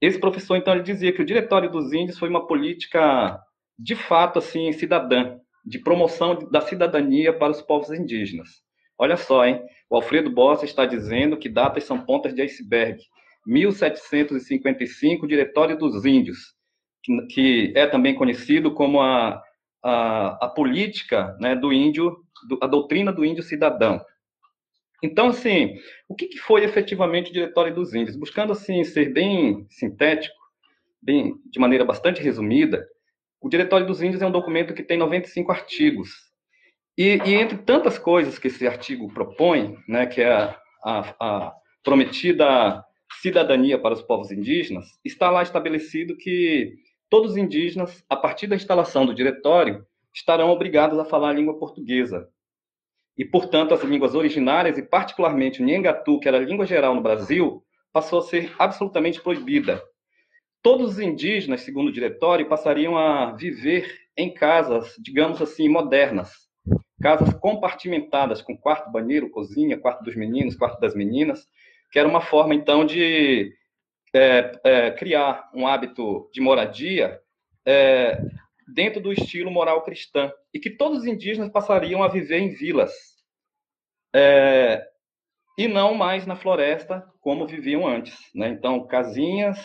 esse 0.00 0.20
professor 0.20 0.56
então 0.56 0.72
ele 0.72 0.84
dizia 0.84 1.12
que 1.12 1.22
o 1.22 1.26
Diretório 1.26 1.68
dos 1.68 1.92
Índios 1.92 2.18
foi 2.18 2.28
uma 2.28 2.46
política 2.46 3.36
de 3.76 3.96
fato 3.96 4.38
assim 4.38 4.70
cidadã, 4.72 5.38
de 5.64 5.80
promoção 5.80 6.38
da 6.50 6.60
cidadania 6.60 7.36
para 7.36 7.50
os 7.50 7.60
povos 7.60 7.90
indígenas. 7.90 8.62
Olha 9.00 9.16
só, 9.16 9.46
hein? 9.46 9.62
O 9.88 9.96
Alfredo 9.96 10.28
Bossa 10.28 10.66
está 10.66 10.84
dizendo 10.84 11.38
que 11.38 11.48
datas 11.48 11.84
são 11.84 12.04
pontas 12.04 12.34
de 12.34 12.42
iceberg. 12.42 13.02
1755, 13.46 15.26
Diretório 15.26 15.78
dos 15.78 16.04
Índios, 16.04 16.54
que, 17.30 17.72
é 17.74 17.86
também 17.86 18.14
conhecido 18.14 18.74
como 18.74 19.00
a, 19.00 19.42
a, 19.82 20.44
a 20.44 20.48
política 20.48 21.34
né, 21.40 21.56
do 21.56 21.72
índio, 21.72 22.14
do, 22.46 22.58
a 22.60 22.66
doutrina 22.66 23.10
do 23.10 23.24
índio 23.24 23.42
cidadão. 23.42 24.04
Então, 25.02 25.28
assim, 25.28 25.78
o 26.06 26.14
que, 26.14 26.26
que 26.26 26.36
foi 26.36 26.62
efetivamente 26.62 27.30
o 27.30 27.32
Diretório 27.32 27.74
dos 27.74 27.94
Índios? 27.94 28.18
Buscando, 28.18 28.52
assim, 28.52 28.84
ser 28.84 29.14
bem 29.14 29.64
sintético, 29.70 30.36
bem, 31.00 31.36
de 31.50 31.58
maneira 31.58 31.86
bastante 31.86 32.22
resumida, 32.22 32.86
o 33.40 33.48
Diretório 33.48 33.86
dos 33.86 34.02
Índios 34.02 34.20
é 34.20 34.26
um 34.26 34.30
documento 34.30 34.74
que 34.74 34.82
tem 34.82 34.98
95 34.98 35.50
artigos. 35.50 36.29
E, 37.00 37.16
e 37.24 37.34
entre 37.34 37.56
tantas 37.56 37.98
coisas 37.98 38.38
que 38.38 38.48
esse 38.48 38.66
artigo 38.66 39.10
propõe, 39.10 39.78
né, 39.88 40.04
que 40.04 40.20
é 40.20 40.30
a, 40.30 40.60
a, 40.84 41.14
a 41.18 41.54
prometida 41.82 42.84
cidadania 43.22 43.80
para 43.80 43.94
os 43.94 44.02
povos 44.02 44.30
indígenas, 44.30 44.84
está 45.02 45.30
lá 45.30 45.42
estabelecido 45.42 46.14
que 46.14 46.74
todos 47.08 47.30
os 47.30 47.36
indígenas, 47.38 48.04
a 48.06 48.14
partir 48.14 48.48
da 48.48 48.54
instalação 48.54 49.06
do 49.06 49.14
diretório, 49.14 49.82
estarão 50.14 50.50
obrigados 50.50 50.98
a 50.98 51.04
falar 51.06 51.30
a 51.30 51.32
língua 51.32 51.58
portuguesa, 51.58 52.28
e, 53.16 53.24
portanto, 53.24 53.72
as 53.72 53.82
línguas 53.82 54.14
originárias, 54.14 54.76
e 54.76 54.82
particularmente 54.82 55.62
o 55.62 55.64
Nhengatu, 55.64 56.20
que 56.20 56.28
era 56.28 56.36
a 56.36 56.42
língua 56.42 56.66
geral 56.66 56.94
no 56.94 57.00
Brasil, 57.00 57.64
passou 57.94 58.18
a 58.18 58.24
ser 58.24 58.52
absolutamente 58.58 59.22
proibida. 59.22 59.82
Todos 60.62 60.90
os 60.90 60.98
indígenas, 60.98 61.62
segundo 61.62 61.88
o 61.88 61.92
diretório, 61.92 62.46
passariam 62.46 62.98
a 62.98 63.32
viver 63.32 63.90
em 64.18 64.34
casas, 64.34 64.94
digamos 64.98 65.40
assim, 65.40 65.66
modernas, 65.66 66.49
casas 67.00 67.32
compartimentadas, 67.34 68.42
com 68.42 68.56
quarto, 68.56 68.90
banheiro, 68.90 69.30
cozinha, 69.30 69.78
quarto 69.78 70.04
dos 70.04 70.14
meninos, 70.14 70.56
quarto 70.56 70.80
das 70.80 70.94
meninas, 70.94 71.46
que 71.90 71.98
era 71.98 72.08
uma 72.08 72.20
forma, 72.20 72.54
então, 72.54 72.84
de 72.84 73.52
é, 74.14 74.52
é, 74.64 74.90
criar 74.92 75.50
um 75.54 75.66
hábito 75.66 76.28
de 76.32 76.40
moradia 76.40 77.20
é, 77.66 78.20
dentro 78.68 79.00
do 79.00 79.12
estilo 79.12 79.50
moral 79.50 79.82
cristã, 79.82 80.30
e 80.52 80.58
que 80.58 80.70
todos 80.70 81.00
os 81.00 81.06
indígenas 81.06 81.50
passariam 81.50 82.02
a 82.02 82.08
viver 82.08 82.38
em 82.38 82.50
vilas, 82.50 82.92
é, 84.14 84.86
e 85.58 85.68
não 85.68 85.94
mais 85.94 86.26
na 86.26 86.36
floresta 86.36 87.04
como 87.20 87.46
viviam 87.46 87.86
antes. 87.86 88.16
Né? 88.34 88.48
Então, 88.48 88.86
casinhas 88.86 89.58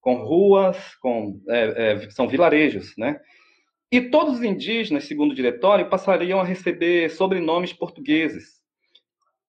com 0.00 0.14
ruas, 0.16 0.94
com, 0.96 1.40
é, 1.48 1.92
é, 1.92 2.10
são 2.10 2.28
vilarejos. 2.28 2.96
Né? 2.96 3.20
E 3.90 4.02
todos 4.02 4.34
os 4.34 4.42
indígenas, 4.42 5.04
segundo 5.04 5.32
o 5.32 5.34
diretório, 5.34 5.88
passariam 5.88 6.40
a 6.40 6.44
receber 6.44 7.08
sobrenomes 7.10 7.72
portugueses. 7.72 8.58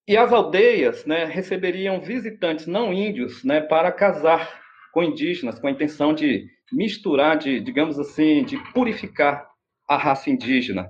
E 0.08 0.16
as 0.16 0.32
aldeias 0.32 1.06
né, 1.06 1.26
receberiam 1.26 2.00
visitantes 2.00 2.66
não 2.66 2.94
índios 2.94 3.44
né, 3.44 3.60
para 3.60 3.92
casar 3.92 4.60
com 4.94 5.04
indígenas, 5.04 5.60
com 5.60 5.68
a 5.68 5.72
intenção 5.72 6.14
de 6.14 6.48
misturar, 6.72 7.38
de, 7.38 7.60
digamos 7.60 8.00
assim, 8.00 8.44
de 8.44 8.58
purificar 8.74 9.46
a 9.88 9.98
raça 9.98 10.30
indígena. 10.30 10.90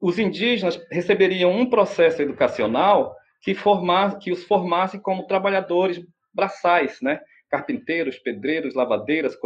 Os 0.00 0.18
indígenas 0.18 0.78
receberiam 0.90 1.52
um 1.52 1.70
processo 1.70 2.20
educacional 2.20 3.14
que, 3.40 3.54
formasse, 3.54 4.18
que 4.18 4.32
os 4.32 4.44
formasse 4.44 5.00
como 5.00 5.26
trabalhadores 5.26 6.04
braçais, 6.34 7.00
né? 7.00 7.20
carpinteiros, 7.50 8.18
pedreiros, 8.18 8.74
lavadeiras, 8.74 9.36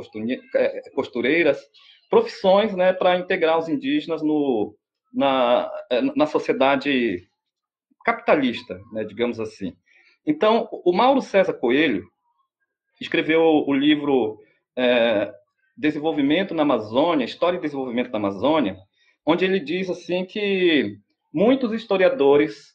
é, 0.54 0.90
costureiras, 0.94 1.61
profissões 2.09 2.75
né, 2.75 2.93
para 2.93 3.19
integrar 3.19 3.59
os 3.59 3.69
indígenas 3.69 4.23
no, 4.23 4.75
na, 5.12 5.71
na 6.17 6.27
sociedade 6.27 7.29
capitalista, 8.05 8.81
né, 8.93 9.05
digamos 9.05 9.38
assim. 9.38 9.77
Então, 10.27 10.69
o 10.73 10.93
Mauro 10.93 11.21
César 11.21 11.55
Coelho 11.55 12.05
escreveu 13.00 13.43
o 13.67 13.73
livro 13.73 14.38
é, 14.77 15.33
Desenvolvimento 15.77 16.55
na 16.55 16.62
Amazônia, 16.62 17.25
História 17.25 17.59
e 17.59 17.61
Desenvolvimento 17.61 18.11
da 18.11 18.19
Amazônia, 18.19 18.77
onde 19.25 19.45
ele 19.45 19.61
diz 19.61 19.88
assim 19.91 20.25
que 20.25 20.99
muitos 21.33 21.73
historiadores 21.73 22.75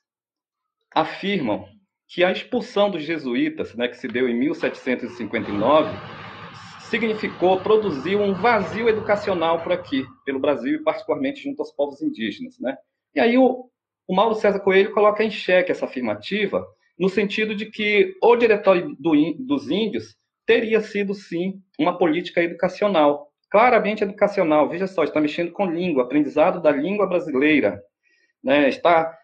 afirmam 0.93 1.67
que 2.07 2.23
a 2.23 2.31
expulsão 2.31 2.91
dos 2.91 3.03
jesuítas, 3.03 3.73
né, 3.73 3.87
que 3.87 3.97
se 3.97 4.07
deu 4.07 4.29
em 4.29 4.35
1759, 4.35 5.89
significou, 6.93 7.59
produziu 7.59 8.21
um 8.21 8.35
vazio 8.35 8.87
educacional 8.87 9.63
por 9.63 9.71
aqui, 9.71 10.05
pelo 10.23 10.37
Brasil 10.39 10.75
e 10.75 10.83
particularmente 10.83 11.41
junto 11.41 11.59
aos 11.59 11.71
povos 11.71 12.03
indígenas, 12.03 12.59
né? 12.59 12.77
E 13.15 13.19
aí 13.19 13.35
o, 13.35 13.67
o 14.07 14.15
Mauro 14.15 14.35
César 14.35 14.59
Coelho 14.59 14.93
coloca 14.93 15.23
em 15.23 15.31
xeque 15.31 15.71
essa 15.71 15.85
afirmativa, 15.85 16.63
no 16.99 17.09
sentido 17.09 17.55
de 17.55 17.65
que 17.65 18.15
o 18.21 18.35
Diretório 18.35 18.95
do, 18.99 19.13
dos 19.39 19.71
Índios 19.71 20.15
teria 20.45 20.81
sido, 20.81 21.15
sim, 21.15 21.63
uma 21.79 21.97
política 21.97 22.43
educacional, 22.43 23.27
claramente 23.49 24.03
educacional. 24.03 24.69
Veja 24.69 24.85
só, 24.85 25.03
está 25.03 25.19
mexendo 25.19 25.51
com 25.51 25.65
língua, 25.65 26.03
aprendizado 26.03 26.61
da 26.61 26.69
língua 26.69 27.07
brasileira, 27.07 27.81
né? 28.43 28.69
está 28.69 29.17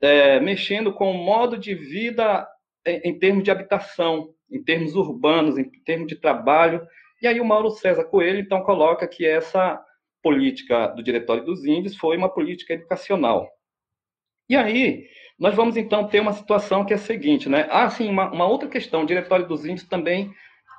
é, 0.00 0.40
mexendo 0.40 0.92
com 0.92 1.12
o 1.12 1.24
modo 1.24 1.56
de 1.56 1.72
vida 1.72 2.48
em, 2.84 3.10
em 3.10 3.18
termos 3.20 3.44
de 3.44 3.50
habitação, 3.52 4.30
em 4.50 4.60
termos 4.60 4.96
urbanos, 4.96 5.56
em 5.56 5.70
termos 5.84 6.08
de 6.08 6.16
trabalho. 6.16 6.84
E 7.22 7.26
aí 7.28 7.40
o 7.40 7.44
Mauro 7.44 7.70
César 7.70 8.04
Coelho, 8.04 8.40
então, 8.40 8.62
coloca 8.62 9.06
que 9.06 9.24
essa 9.24 9.80
política 10.20 10.88
do 10.88 11.02
Diretório 11.02 11.44
dos 11.44 11.64
Índios 11.64 11.96
foi 11.96 12.16
uma 12.16 12.28
política 12.28 12.74
educacional. 12.74 13.48
E 14.48 14.56
aí, 14.56 15.06
nós 15.38 15.54
vamos 15.54 15.76
então 15.76 16.08
ter 16.08 16.20
uma 16.20 16.32
situação 16.32 16.84
que 16.84 16.92
é 16.92 16.96
a 16.96 16.98
seguinte, 16.98 17.48
né? 17.48 17.68
Ah, 17.70 17.88
sim, 17.88 18.08
uma, 18.10 18.30
uma 18.30 18.46
outra 18.46 18.68
questão, 18.68 19.02
o 19.02 19.06
Diretório 19.06 19.46
dos 19.46 19.64
Índios 19.64 19.88
também 19.88 20.34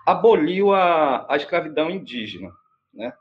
aboliu 0.05 0.73
a, 0.73 1.25
a 1.33 1.37
escravidão 1.37 1.89
indígena, 1.89 2.51
né? 2.93 3.13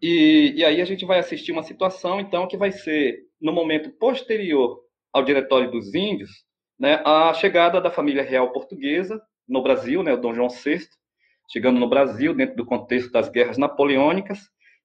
E, 0.00 0.52
e 0.54 0.64
aí 0.64 0.82
a 0.82 0.84
gente 0.84 1.06
vai 1.06 1.18
assistir 1.18 1.50
uma 1.50 1.62
situação, 1.62 2.20
então, 2.20 2.46
que 2.46 2.58
vai 2.58 2.70
ser, 2.70 3.20
no 3.40 3.52
momento 3.52 3.90
posterior 3.92 4.78
ao 5.12 5.24
Diretório 5.24 5.70
dos 5.70 5.94
Índios, 5.94 6.30
né, 6.78 7.02
a 7.04 7.32
chegada 7.34 7.80
da 7.80 7.90
família 7.90 8.22
real 8.22 8.52
portuguesa 8.52 9.20
no 9.48 9.62
Brasil, 9.62 10.02
né, 10.02 10.12
o 10.12 10.20
Dom 10.20 10.34
João 10.34 10.48
VI, 10.48 10.86
chegando 11.48 11.80
no 11.80 11.88
Brasil 11.88 12.34
dentro 12.34 12.56
do 12.56 12.66
contexto 12.66 13.10
das 13.10 13.28
guerras 13.28 13.58
napoleônicas, 13.58 14.38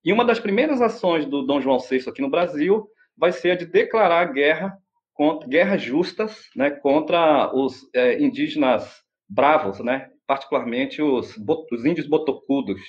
e 0.03 0.12
uma 0.12 0.25
das 0.25 0.39
primeiras 0.39 0.82
ações 0.82 1.25
do 1.25 1.43
Dom 1.43 1.62
João 1.62 1.79
VI 1.79 2.10
aqui 2.10 2.22
no 2.22 2.29
Brasil 2.29 2.88
vai 3.17 3.32
ser 3.32 3.51
a 3.51 3.55
de 3.55 3.65
declarar 3.65 4.34
guerra 4.34 4.77
contra 5.13 5.48
guerras 5.48 5.82
justas, 5.82 6.50
né, 6.55 6.72
contra 6.72 7.53
os 7.55 7.88
é, 7.93 8.22
indígenas 8.22 9.01
bravos, 9.29 9.79
né, 9.79 10.10
particularmente 10.27 11.01
os, 11.01 11.38
os 11.72 11.86
índios 11.86 12.08
botocudos. 12.08 12.82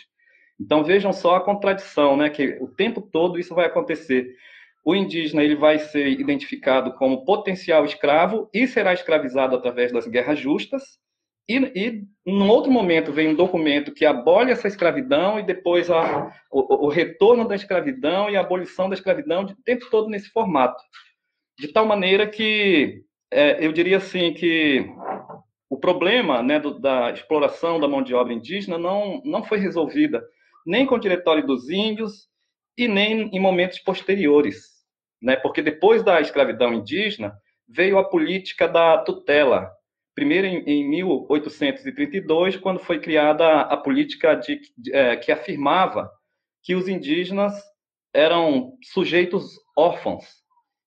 Então 0.61 0.83
vejam 0.83 1.13
só 1.13 1.37
a 1.37 1.45
contradição, 1.45 2.17
né, 2.17 2.31
que 2.31 2.57
o 2.61 2.69
tempo 2.69 3.01
todo 3.01 3.39
isso 3.39 3.55
vai 3.55 3.67
acontecer. 3.67 4.35
O 4.85 4.95
indígena 4.95 5.43
ele 5.43 5.57
vai 5.57 5.79
ser 5.79 6.09
identificado 6.09 6.95
como 6.95 7.25
potencial 7.25 7.85
escravo 7.85 8.49
e 8.53 8.67
será 8.67 8.93
escravizado 8.93 9.57
através 9.57 9.93
das 9.93 10.07
guerras 10.07 10.39
justas. 10.39 10.83
E, 11.49 11.57
e 11.57 12.05
num 12.25 12.49
outro 12.49 12.71
momento 12.71 13.13
vem 13.13 13.29
um 13.29 13.35
documento 13.35 13.93
que 13.93 14.07
abole 14.07 14.51
essa 14.51 14.67
escravidão 14.67 15.39
e 15.39 15.43
depois 15.43 15.91
a, 15.91 16.35
o, 16.51 16.87
o, 16.87 16.89
retorno 16.89 17.47
da 17.47 17.55
escravidão 17.55 18.31
e 18.31 18.37
a 18.37 18.41
abolição 18.41 18.89
da 18.89 18.95
escravidão 18.95 19.45
o 19.45 19.63
tempo 19.63 19.87
todo 19.91 20.09
nesse 20.09 20.31
formato. 20.31 20.83
De 21.59 21.69
tal 21.69 21.85
maneira 21.85 22.27
que 22.27 23.03
é, 23.31 23.65
eu 23.65 23.73
diria 23.73 23.99
assim 23.99 24.33
que 24.33 24.87
o 25.69 25.79
problema 25.79 26.43
né, 26.43 26.59
do, 26.59 26.79
da 26.79 27.11
exploração 27.11 27.79
da 27.79 27.89
mão 27.89 28.03
de 28.03 28.15
obra 28.15 28.33
indígena 28.33 28.79
não, 28.79 29.21
não 29.25 29.43
foi 29.43 29.59
resolvida 29.59 30.23
nem 30.67 30.87
com 30.87 30.95
o 30.95 31.01
Diretório 31.01 31.47
dos 31.47 31.69
Índios 31.69 32.29
e 32.77 32.89
nem 32.89 33.29
em 33.33 33.41
momentos 33.41 33.79
posteriores, 33.79 34.65
né? 35.21 35.37
porque 35.37 35.61
depois 35.61 36.03
da 36.03 36.21
escravidão 36.21 36.73
indígena 36.73 37.37
veio 37.69 37.99
a 37.99 38.05
política 38.05 38.67
da 38.67 38.99
tutela, 38.99 39.71
primeiro 40.15 40.47
em, 40.47 40.59
em 40.67 40.89
1832, 40.89 42.57
quando 42.57 42.79
foi 42.79 43.01
criada 43.01 43.63
a 43.63 43.77
política 43.77 44.35
de, 44.35 44.61
de, 44.77 44.95
é, 44.95 45.17
que 45.17 45.33
afirmava 45.33 46.11
que 46.63 46.75
os 46.75 46.89
indígenas 46.89 47.55
eram 48.13 48.77
sujeitos 48.83 49.59
órfãos 49.77 50.25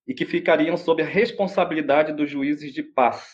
e 0.07 0.13
que 0.13 0.25
ficariam 0.25 0.77
sob 0.77 1.03
a 1.03 1.05
responsabilidade 1.05 2.13
dos 2.13 2.29
juízes 2.29 2.73
de 2.73 2.81
paz 2.81 3.27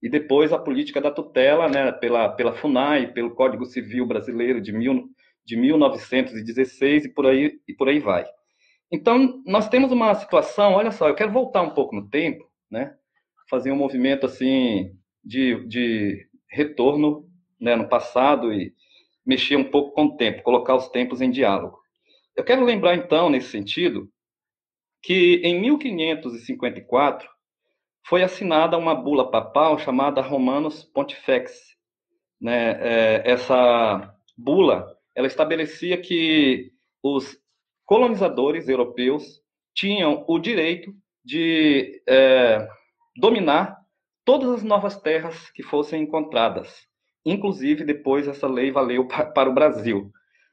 e 0.00 0.08
depois 0.08 0.52
a 0.52 0.58
política 0.58 1.00
da 1.00 1.10
tutela, 1.10 1.68
né, 1.68 1.90
pela, 1.90 2.28
pela 2.28 2.52
FUNAI, 2.52 3.12
pelo 3.12 3.34
Código 3.34 3.64
Civil 3.64 4.06
Brasileiro 4.06 4.60
de, 4.60 4.70
mil, 4.70 5.08
de 5.44 5.56
1916 5.56 7.06
e 7.06 7.08
por, 7.08 7.26
aí, 7.26 7.58
e 7.66 7.74
por 7.74 7.88
aí 7.88 7.98
vai. 7.98 8.24
Então, 8.92 9.42
nós 9.46 9.68
temos 9.68 9.90
uma 9.90 10.14
situação, 10.14 10.74
olha 10.74 10.92
só, 10.92 11.08
eu 11.08 11.14
quero 11.14 11.32
voltar 11.32 11.62
um 11.62 11.70
pouco 11.70 11.96
no 11.96 12.08
tempo, 12.08 12.44
né, 12.70 12.94
fazer 13.48 13.72
um 13.72 13.76
movimento 13.76 14.26
assim 14.26 14.94
de, 15.24 15.66
de 15.66 16.28
retorno 16.48 17.28
né, 17.60 17.74
no 17.74 17.88
passado 17.88 18.52
e 18.52 18.74
mexer 19.24 19.56
um 19.56 19.64
pouco 19.64 19.92
com 19.92 20.04
o 20.06 20.16
tempo, 20.16 20.42
colocar 20.42 20.74
os 20.74 20.88
tempos 20.88 21.20
em 21.20 21.30
diálogo. 21.30 21.78
Eu 22.36 22.44
quero 22.44 22.64
lembrar, 22.64 22.94
então, 22.96 23.30
nesse 23.30 23.48
sentido, 23.48 24.10
que 25.02 25.40
em 25.44 25.60
1554, 25.60 27.28
foi 28.06 28.22
assinada 28.22 28.76
uma 28.76 28.94
bula 28.94 29.30
papal 29.30 29.78
chamada 29.78 30.20
Romanos 30.20 30.84
Pontifex. 30.84 31.52
Né? 32.40 32.72
É, 32.80 33.22
essa 33.24 34.14
bula 34.36 34.94
ela 35.14 35.26
estabelecia 35.26 35.96
que 35.96 36.72
os 37.02 37.38
colonizadores 37.86 38.68
europeus 38.68 39.40
tinham 39.74 40.24
o 40.26 40.38
direito 40.38 40.92
de 41.24 42.02
é, 42.06 42.66
dominar 43.16 43.78
todas 44.24 44.50
as 44.50 44.62
novas 44.62 45.00
terras 45.00 45.50
que 45.50 45.62
fossem 45.62 46.02
encontradas. 46.02 46.86
Inclusive, 47.24 47.84
depois 47.84 48.28
essa 48.28 48.46
lei 48.46 48.70
valeu 48.70 49.06
para 49.06 49.48
o 49.48 49.54
Brasil. 49.54 50.10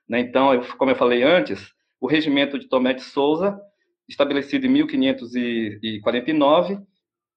Né? 0.08 0.20
Então, 0.20 0.62
como 0.78 0.92
eu 0.92 0.96
falei 0.96 1.24
antes, 1.24 1.74
o 2.00 2.08
regimento 2.08 2.58
de 2.58 2.68
Tomé 2.68 2.94
de 2.94 3.02
Souza, 3.02 3.60
estabelecido 4.08 4.66
em 4.66 4.70
1549, 4.70 6.80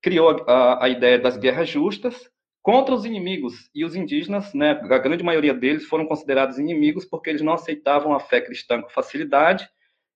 criou 0.03 0.45
a, 0.49 0.85
a 0.85 0.89
ideia 0.89 1.19
das 1.19 1.37
guerras 1.37 1.69
justas 1.69 2.31
contra 2.63 2.95
os 2.95 3.05
inimigos. 3.05 3.69
E 3.75 3.85
os 3.85 3.95
indígenas, 3.95 4.55
né, 4.55 4.71
a 4.71 4.99
grande 4.99 5.23
maioria 5.23 5.53
deles, 5.53 5.85
foram 5.85 6.07
considerados 6.07 6.59
inimigos 6.59 7.05
porque 7.05 7.31
eles 7.31 7.43
não 7.43 7.53
aceitavam 7.53 8.15
a 8.15 8.21
fé 8.21 8.41
cristã 8.41 8.81
com 8.81 8.89
facilidade 8.89 9.69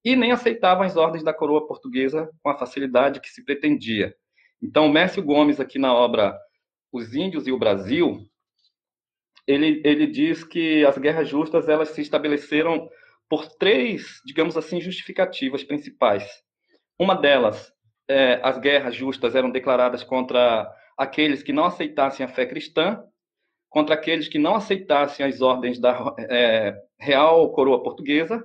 e 0.04 0.16
nem 0.16 0.33
aceitavam 0.33 0.85
as 0.85 0.96
ordens 0.96 1.22
da 1.22 1.35
coroa 1.35 1.66
portuguesa 1.66 2.31
com 2.42 2.50
a 2.50 2.59
facilidade 2.59 3.20
que 3.20 3.28
se 3.28 3.44
pretendia. 3.44 4.14
Então, 4.62 4.88
Mércio 4.88 5.22
Gomes, 5.22 5.60
aqui 5.60 5.78
na 5.78 5.94
obra 5.94 6.36
Os 6.92 7.14
Índios 7.14 7.46
e 7.46 7.52
o 7.52 7.58
Brasil, 7.58 8.18
ele, 9.46 9.80
ele 9.84 10.06
diz 10.06 10.44
que 10.44 10.84
as 10.84 10.98
guerras 10.98 11.28
justas 11.28 11.68
elas 11.68 11.90
se 11.90 12.00
estabeleceram 12.00 12.88
por 13.28 13.46
três, 13.46 14.20
digamos 14.24 14.56
assim, 14.56 14.80
justificativas 14.80 15.62
principais. 15.62 16.26
Uma 16.98 17.14
delas 17.14 17.72
é, 18.08 18.40
as 18.42 18.58
guerras 18.58 18.94
justas 18.94 19.34
eram 19.34 19.50
declaradas 19.50 20.02
contra 20.02 20.68
aqueles 20.96 21.42
que 21.42 21.52
não 21.52 21.66
aceitassem 21.66 22.24
a 22.24 22.28
fé 22.28 22.46
cristã, 22.46 23.02
contra 23.68 23.94
aqueles 23.94 24.28
que 24.28 24.38
não 24.38 24.56
aceitassem 24.56 25.24
as 25.24 25.42
ordens 25.42 25.78
da 25.78 26.14
é, 26.18 26.74
Real 26.98 27.52
Coroa 27.52 27.82
Portuguesa, 27.82 28.42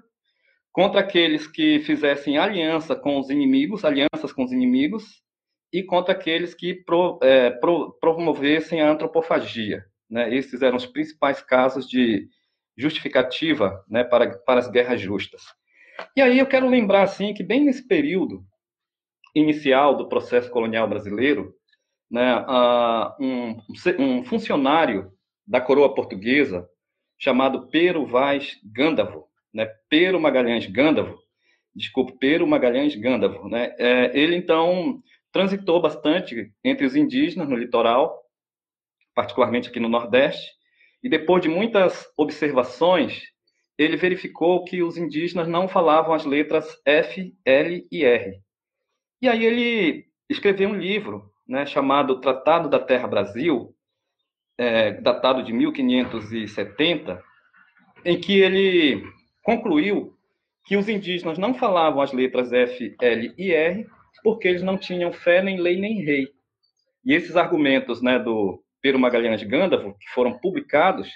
contra 0.71 0.99
aqueles 0.99 1.47
que 1.47 1.79
fizessem 1.79 2.37
aliança 2.37 2.95
com 2.95 3.19
os 3.19 3.29
inimigos, 3.29 3.85
alianças 3.85 4.33
com 4.33 4.43
os 4.43 4.51
inimigos, 4.51 5.23
e 5.73 5.81
contra 5.81 6.13
aqueles 6.13 6.53
que 6.53 6.75
pro, 6.75 7.19
é, 7.23 7.49
pro, 7.49 7.93
promovessem 7.99 8.79
a 8.79 8.91
antropofagia. 8.91 9.83
Né? 10.07 10.33
Esses 10.33 10.61
eram 10.61 10.77
os 10.77 10.85
principais 10.85 11.41
casos 11.41 11.89
de 11.89 12.29
justificativa 12.77 13.83
né, 13.89 14.03
para, 14.03 14.37
para 14.37 14.59
as 14.59 14.69
guerras 14.69 15.01
justas. 15.01 15.41
E 16.15 16.21
aí 16.21 16.37
eu 16.37 16.45
quero 16.45 16.69
lembrar 16.69 17.01
assim 17.01 17.33
que 17.33 17.43
bem 17.43 17.65
nesse 17.65 17.87
período 17.87 18.45
inicial 19.33 19.97
do 19.97 20.07
processo 20.07 20.49
colonial 20.51 20.87
brasileiro, 20.87 21.55
né, 22.09 22.45
um, 23.19 23.57
um 23.97 24.23
funcionário 24.23 25.11
da 25.45 25.59
coroa 25.59 25.93
portuguesa, 25.93 26.67
chamado 27.17 27.67
Pero 27.69 28.05
Vaz 28.05 28.59
Gândavo, 28.63 29.27
né? 29.53 29.67
Pero 29.89 30.19
Magalhães 30.19 30.67
Gândavo, 30.67 31.17
desculpe, 31.75 32.13
Pero 32.19 32.45
Magalhães 32.45 32.95
Gândavo, 32.95 33.47
né? 33.49 33.73
É, 33.77 34.17
ele 34.17 34.35
então 34.35 35.01
transitou 35.33 35.81
bastante 35.81 36.53
entre 36.63 36.85
os 36.85 36.95
indígenas 36.95 37.49
no 37.49 37.57
litoral, 37.57 38.23
particularmente 39.15 39.67
aqui 39.67 39.79
no 39.79 39.89
Nordeste, 39.89 40.51
e 41.03 41.09
depois 41.09 41.41
de 41.41 41.49
muitas 41.49 42.07
observações, 42.15 43.23
ele 43.77 43.97
verificou 43.97 44.63
que 44.63 44.83
os 44.83 44.95
indígenas 44.95 45.47
não 45.47 45.67
falavam 45.67 46.13
as 46.13 46.23
letras 46.23 46.79
F, 46.85 47.35
L 47.43 47.87
e 47.91 48.05
R. 48.05 48.39
E 49.21 49.27
aí 49.27 49.43
ele 49.43 50.05
escreveu 50.29 50.69
um 50.69 50.77
livro 50.77 51.29
né, 51.47 51.65
chamado 51.65 52.21
Tratado 52.21 52.69
da 52.69 52.79
Terra 52.79 53.07
Brasil, 53.07 53.75
é, 54.57 54.91
datado 55.01 55.43
de 55.43 55.51
1570, 55.51 57.21
em 58.05 58.19
que 58.19 58.39
ele 58.39 59.03
concluiu 59.41 60.15
que 60.65 60.77
os 60.77 60.87
indígenas 60.87 61.39
não 61.39 61.55
falavam 61.55 62.01
as 62.01 62.13
letras 62.13 62.53
F, 62.53 62.95
L 63.01 63.33
e 63.35 63.51
R 63.51 63.87
porque 64.23 64.47
eles 64.47 64.63
não 64.63 64.77
tinham 64.77 65.11
fé 65.11 65.41
nem 65.41 65.59
lei 65.59 65.79
nem 65.79 66.03
rei. 66.03 66.27
E 67.05 67.13
esses 67.13 67.35
argumentos 67.35 68.01
né, 68.01 68.17
do 68.17 68.63
Pedro 68.81 68.99
Magalhães 68.99 69.39
de 69.39 69.45
Gândavo, 69.45 69.97
que 69.99 70.07
foram 70.09 70.39
publicados, 70.39 71.09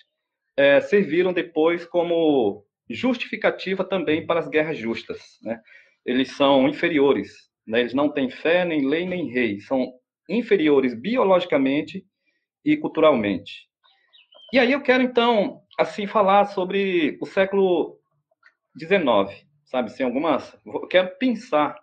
é, 0.56 0.82
serviram 0.82 1.32
depois 1.32 1.86
como 1.86 2.66
justificativa 2.90 3.84
também 3.84 4.26
para 4.26 4.40
as 4.40 4.48
guerras 4.48 4.78
justas. 4.78 5.38
Né? 5.42 5.60
Eles 6.06 6.32
são 6.32 6.68
inferiores, 6.68 7.50
né? 7.66 7.82
eles 7.82 7.94
não 7.94 8.10
têm 8.10 8.30
fé, 8.30 8.66
nem 8.66 8.88
lei, 8.88 9.06
nem 9.06 9.30
rei, 9.30 9.60
são 9.62 9.94
inferiores 10.30 10.94
biologicamente 10.94 12.06
e 12.66 12.76
culturalmente. 12.76 13.68
E 14.54 14.60
aí 14.60 14.72
eu 14.72 14.82
quero 14.82 15.04
então 15.04 15.62
assim 15.78 16.08
falar 16.08 16.46
sobre 16.46 17.18
o 17.22 17.26
século 17.26 17.98
XIX, 18.80 19.46
sabe? 19.66 19.92
Sem 19.92 20.06
algumas, 20.06 20.58
eu 20.66 20.88
quero 20.88 21.16
pensar 21.18 21.78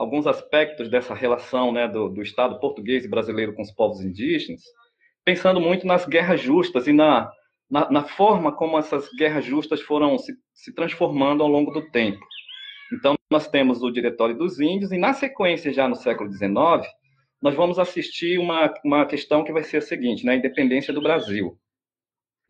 alguns 0.00 0.26
aspectos 0.26 0.88
dessa 0.88 1.12
relação, 1.12 1.70
né, 1.70 1.86
do, 1.86 2.08
do 2.08 2.22
Estado 2.22 2.58
português 2.58 3.04
e 3.04 3.08
brasileiro 3.08 3.52
com 3.52 3.60
os 3.60 3.70
povos 3.70 4.00
indígenas, 4.00 4.62
pensando 5.22 5.60
muito 5.60 5.86
nas 5.86 6.06
guerras 6.06 6.40
justas 6.40 6.86
e 6.86 6.92
na 6.92 7.30
na, 7.70 7.88
na, 7.88 8.02
forma 8.02 8.50
como 8.50 8.76
essas 8.76 9.08
guerras 9.16 9.44
justas 9.44 9.80
foram 9.80 10.18
se, 10.18 10.32
se, 10.52 10.74
transformando 10.74 11.44
ao 11.44 11.48
longo 11.48 11.70
do 11.70 11.88
tempo. 11.92 12.18
Então, 12.92 13.14
nós 13.30 13.46
temos 13.46 13.80
o 13.80 13.92
Diretório 13.92 14.36
dos 14.36 14.58
Índios, 14.58 14.90
e 14.90 14.98
na 14.98 15.12
sequência, 15.12 15.72
já 15.72 15.86
no 15.86 15.94
século 15.94 16.28
XIX, 16.32 16.50
nós 17.40 17.54
vamos 17.54 17.78
assistir 17.78 18.40
uma, 18.40 18.74
uma 18.84 19.06
questão 19.06 19.44
que 19.44 19.52
vai 19.52 19.62
ser 19.62 19.76
a 19.76 19.82
seguinte, 19.82 20.26
né, 20.26 20.32
a 20.32 20.36
independência 20.36 20.92
do 20.92 21.00
Brasil. 21.00 21.56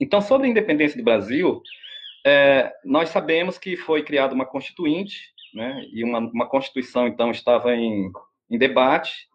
Então, 0.01 0.23
sobre 0.23 0.47
a 0.47 0.51
independência 0.51 0.97
do 0.97 1.05
Brasil, 1.05 1.61
é, 2.27 2.73
nós 2.83 3.11
sabemos 3.11 3.59
que 3.59 3.77
foi 3.77 4.03
criada 4.03 4.35
uma 4.35 4.47
constituinte, 4.47 5.35
né, 5.55 5.85
e 5.93 6.05
uma, 6.05 6.19
uma 6.19 6.49
constituição, 6.49 7.07
então, 7.07 7.31
estava 7.31 7.75
em, 7.75 8.11
em 8.51 8.59
debate, 8.59 9.29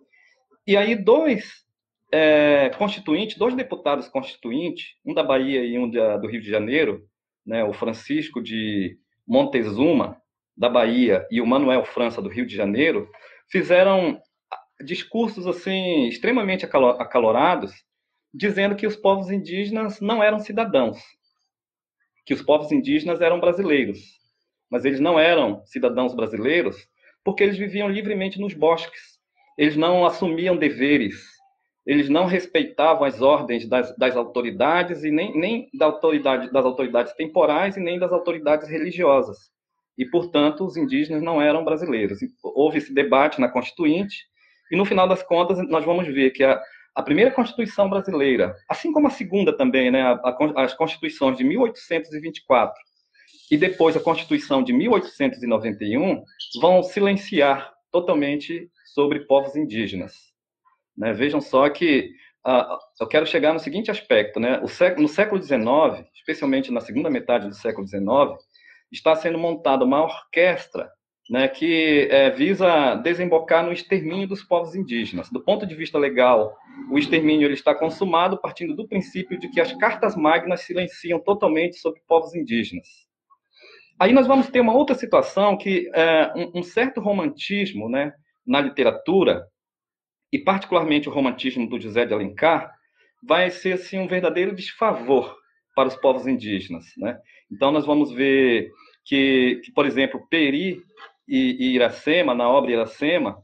e 0.67 0.75
aí 0.75 0.95
dois 0.95 1.65
é, 2.12 2.69
constituinte, 2.78 3.38
dois 3.38 3.56
deputados 3.56 4.08
constituintes, 4.08 4.95
um 5.06 5.13
da 5.13 5.23
Bahia 5.23 5.63
e 5.63 5.78
um 5.78 5.89
da, 5.89 6.17
do 6.17 6.28
Rio 6.28 6.41
de 6.41 6.49
Janeiro, 6.49 7.06
né, 7.45 7.63
o 7.63 7.73
Francisco 7.73 8.41
de 8.41 8.97
Montezuma, 9.28 10.21
da 10.58 10.69
Bahia, 10.69 11.28
e 11.30 11.41
o 11.41 11.45
Manuel 11.45 11.84
França, 11.84 12.21
do 12.21 12.30
Rio 12.30 12.45
de 12.45 12.56
Janeiro, 12.56 13.10
fizeram 13.51 14.19
discursos 14.84 15.45
assim 15.47 16.08
extremamente 16.08 16.65
acalorados, 16.65 17.73
dizendo 18.34 18.75
que 18.75 18.88
os 18.88 18.95
povos 18.95 19.30
indígenas 19.30 19.99
não 19.99 20.23
eram 20.23 20.39
cidadãos, 20.39 20.99
que 22.25 22.34
os 22.34 22.41
povos 22.41 22.71
indígenas 22.71 23.21
eram 23.21 23.39
brasileiros, 23.39 23.99
mas 24.69 24.86
eles 24.86 24.99
não 24.99 25.19
eram 25.19 25.63
cidadãos 25.65 26.13
brasileiros 26.13 26.75
porque 27.23 27.43
eles 27.43 27.58
viviam 27.58 27.89
livremente 27.89 28.39
nos 28.39 28.54
bosques, 28.54 29.19
eles 29.58 29.75
não 29.75 30.06
assumiam 30.06 30.56
deveres 30.56 31.36
eles 31.86 32.10
não 32.10 32.25
respeitavam 32.25 33.04
as 33.04 33.21
ordens 33.21 33.67
das, 33.67 33.95
das 33.95 34.17
autoridades 34.17 35.04
e 35.04 35.12
nem, 35.12 35.38
nem 35.38 35.69
da 35.78 35.86
autoridade, 35.86 36.51
das 36.51 36.65
autoridades 36.65 37.13
temporais 37.13 37.78
e 37.78 37.80
nem 37.80 37.99
das 37.99 38.12
autoridades 38.12 38.67
religiosas. 38.67 39.38
E, 39.97 40.06
portanto, 40.06 40.65
os 40.65 40.75
indígenas 40.75 41.21
não 41.21 41.41
eram 41.41 41.63
brasileiros. 41.63 42.19
Houve 42.43 42.80
esse 42.80 42.93
debate 42.93 43.39
na 43.39 43.47
Constituinte 43.47 44.25
e, 44.71 44.75
no 44.75 44.84
final 44.84 45.08
das 45.08 45.21
contas, 45.21 45.60
nós 45.69 45.86
vamos 45.86 46.08
ver 46.08 46.32
que 46.32 46.43
a, 46.43 46.60
a 46.95 47.04
primeira 47.04 47.32
Constituição 47.32 47.88
brasileira, 47.88 48.56
assim 48.67 48.91
como 48.91 49.08
a 49.08 49.12
segunda 49.12 49.56
também, 49.56 49.91
né, 49.91 50.01
a, 50.01 50.13
a, 50.13 50.63
as 50.63 50.73
Constituições 50.73 51.38
de 51.38 51.43
1824 51.43 52.73
e 53.49 53.58
depois 53.58 53.95
a 53.95 53.99
Constituição 53.99 54.63
de 54.63 54.73
1891, 54.73 56.23
vão 56.60 56.84
silenciar 56.84 57.71
totalmente 57.91 58.69
sobre 58.93 59.21
povos 59.21 59.55
indígenas. 59.55 60.13
Né? 60.97 61.13
Vejam 61.13 61.41
só 61.41 61.69
que 61.69 62.12
uh, 62.45 62.77
eu 62.99 63.08
quero 63.08 63.25
chegar 63.25 63.53
no 63.53 63.60
seguinte 63.60 63.91
aspecto. 63.91 64.39
Né? 64.39 64.65
Século, 64.67 65.03
no 65.03 65.08
século 65.08 65.41
XIX, 65.41 66.08
especialmente 66.13 66.71
na 66.71 66.81
segunda 66.81 67.10
metade 67.10 67.47
do 67.47 67.55
século 67.55 67.88
XIX, 67.88 68.03
está 68.91 69.15
sendo 69.15 69.38
montada 69.38 69.86
uma 69.86 70.03
orquestra 70.03 70.89
né, 71.29 71.47
que 71.47 72.08
é, 72.12 72.29
visa 72.29 72.95
desembocar 72.95 73.65
no 73.65 73.71
extermínio 73.71 74.27
dos 74.27 74.43
povos 74.43 74.75
indígenas. 74.75 75.29
Do 75.31 75.43
ponto 75.43 75.65
de 75.65 75.73
vista 75.75 75.97
legal, 75.97 76.55
o 76.91 76.99
extermínio 76.99 77.47
ele 77.47 77.55
está 77.55 77.73
consumado 77.73 78.39
partindo 78.39 78.75
do 78.75 78.88
princípio 78.88 79.39
de 79.39 79.49
que 79.49 79.60
as 79.60 79.73
cartas 79.73 80.15
magnas 80.15 80.62
silenciam 80.62 81.19
totalmente 81.19 81.77
sobre 81.77 82.01
povos 82.08 82.36
indígenas. 82.36 83.04
Aí 83.99 84.12
nós 84.12 84.27
vamos 84.27 84.49
ter 84.49 84.60
uma 84.60 84.73
outra 84.73 84.95
situação 84.95 85.58
que 85.58 85.89
é, 85.93 86.34
um, 86.36 86.60
um 86.60 86.63
certo 86.63 86.99
romantismo 86.99 87.89
né, 87.89 88.13
na 88.45 88.60
literatura 88.60 89.47
e 90.31 90.39
particularmente 90.39 91.08
o 91.08 91.12
romantismo 91.12 91.67
do 91.67 91.79
José 91.79 92.05
de 92.05 92.13
Alencar, 92.13 92.73
vai 93.23 93.49
ser 93.49 93.73
assim 93.73 93.97
um 93.97 94.08
verdadeiro 94.08 94.53
desfavor 94.53 95.36
para 95.73 95.88
os 95.88 95.95
povos 95.95 96.27
indígenas, 96.27 96.86
né? 96.97 97.17
Então 97.51 97.71
nós 97.71 97.86
vamos 97.86 98.12
ver 98.12 98.69
que, 99.05 99.62
que 99.63 99.71
por 99.71 99.86
exemplo, 99.86 100.27
Peri 100.29 100.81
e, 101.27 101.58
e, 101.60 101.75
Iracema, 101.75 102.34
na 102.36 102.49
obra 102.49 102.71
Iracema, 102.71 103.38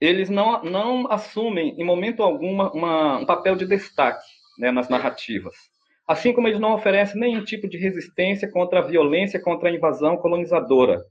eles 0.00 0.30
não, 0.30 0.62
não 0.62 1.10
assumem 1.10 1.74
em 1.78 1.84
momento 1.84 2.22
algum 2.22 2.52
uma, 2.52 3.18
um 3.18 3.26
papel 3.26 3.56
de 3.56 3.66
destaque 3.66 4.24
né, 4.58 4.70
nas 4.70 4.88
narrativas. 4.88 5.54
Assim 6.08 6.32
como 6.32 6.48
eles 6.48 6.58
não 6.58 6.72
oferecem 6.72 7.20
nenhum 7.20 7.44
tipo 7.44 7.68
de 7.68 7.76
resistência 7.76 8.50
contra 8.50 8.78
a 8.78 8.82
violência, 8.82 9.38
contra 9.38 9.68
a 9.68 9.72
invasão 9.72 10.16
colonizadora. 10.16 11.04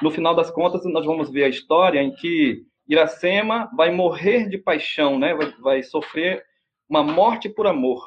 No 0.00 0.12
final 0.12 0.32
das 0.32 0.48
contas, 0.48 0.84
nós 0.84 1.04
vamos 1.04 1.28
ver 1.28 1.42
a 1.42 1.48
história 1.48 2.00
em 2.00 2.12
que 2.12 2.62
Iracema 2.88 3.68
vai 3.76 3.90
morrer 3.90 4.48
de 4.48 4.56
paixão, 4.56 5.18
né? 5.18 5.34
vai, 5.34 5.52
vai 5.60 5.82
sofrer 5.82 6.44
uma 6.88 7.02
morte 7.02 7.48
por 7.48 7.66
amor, 7.66 8.00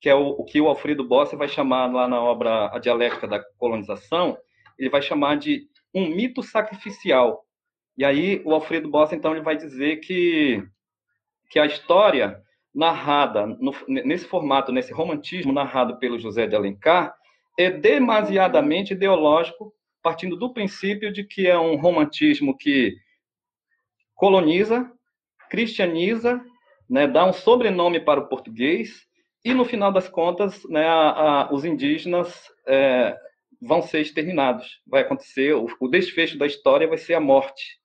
que 0.00 0.08
é 0.08 0.14
o, 0.14 0.28
o, 0.28 0.44
que 0.44 0.60
o 0.60 0.68
Alfredo 0.68 1.02
Bossi 1.02 1.34
vai 1.34 1.48
chamar 1.48 1.92
lá 1.92 2.06
na 2.06 2.22
obra 2.22 2.70
A 2.72 2.78
Dialética 2.78 3.26
da 3.26 3.42
Colonização, 3.58 4.38
ele 4.78 4.90
vai 4.90 5.02
chamar 5.02 5.38
de 5.38 5.66
um 5.92 6.08
mito 6.08 6.40
sacrificial. 6.40 7.44
E 7.98 8.04
aí 8.04 8.40
o 8.44 8.52
Alfredo 8.54 8.88
Bossi, 8.88 9.16
então, 9.16 9.32
ele 9.32 9.40
vai 9.40 9.56
dizer 9.56 9.96
que, 9.96 10.62
que 11.50 11.58
a 11.58 11.66
história 11.66 12.43
narrada 12.74 13.46
no, 13.46 13.72
nesse 13.86 14.26
formato, 14.26 14.72
nesse 14.72 14.92
romantismo 14.92 15.52
narrado 15.52 15.98
pelo 15.98 16.18
José 16.18 16.46
de 16.46 16.56
Alencar, 16.56 17.14
é 17.58 17.70
demasiadamente 17.70 18.94
ideológico, 18.94 19.72
partindo 20.02 20.36
do 20.36 20.52
princípio 20.52 21.12
de 21.12 21.24
que 21.24 21.46
é 21.46 21.58
um 21.58 21.76
romantismo 21.76 22.56
que 22.56 22.96
coloniza, 24.14 24.90
cristianiza, 25.48 26.44
né, 26.90 27.06
dá 27.06 27.24
um 27.24 27.32
sobrenome 27.32 28.00
para 28.00 28.20
o 28.20 28.28
português 28.28 29.06
e 29.44 29.54
no 29.54 29.64
final 29.64 29.92
das 29.92 30.08
contas, 30.08 30.62
né, 30.68 30.84
a, 30.86 31.10
a, 31.10 31.52
os 31.52 31.64
indígenas 31.64 32.34
é, 32.66 33.16
vão 33.60 33.82
ser 33.82 34.00
exterminados. 34.00 34.80
Vai 34.86 35.02
acontecer 35.02 35.54
o, 35.54 35.66
o, 35.80 35.88
desfecho 35.88 36.38
da 36.38 36.46
história 36.46 36.88
vai 36.88 36.98
ser 36.98 37.14
a 37.14 37.20
morte. 37.20 37.78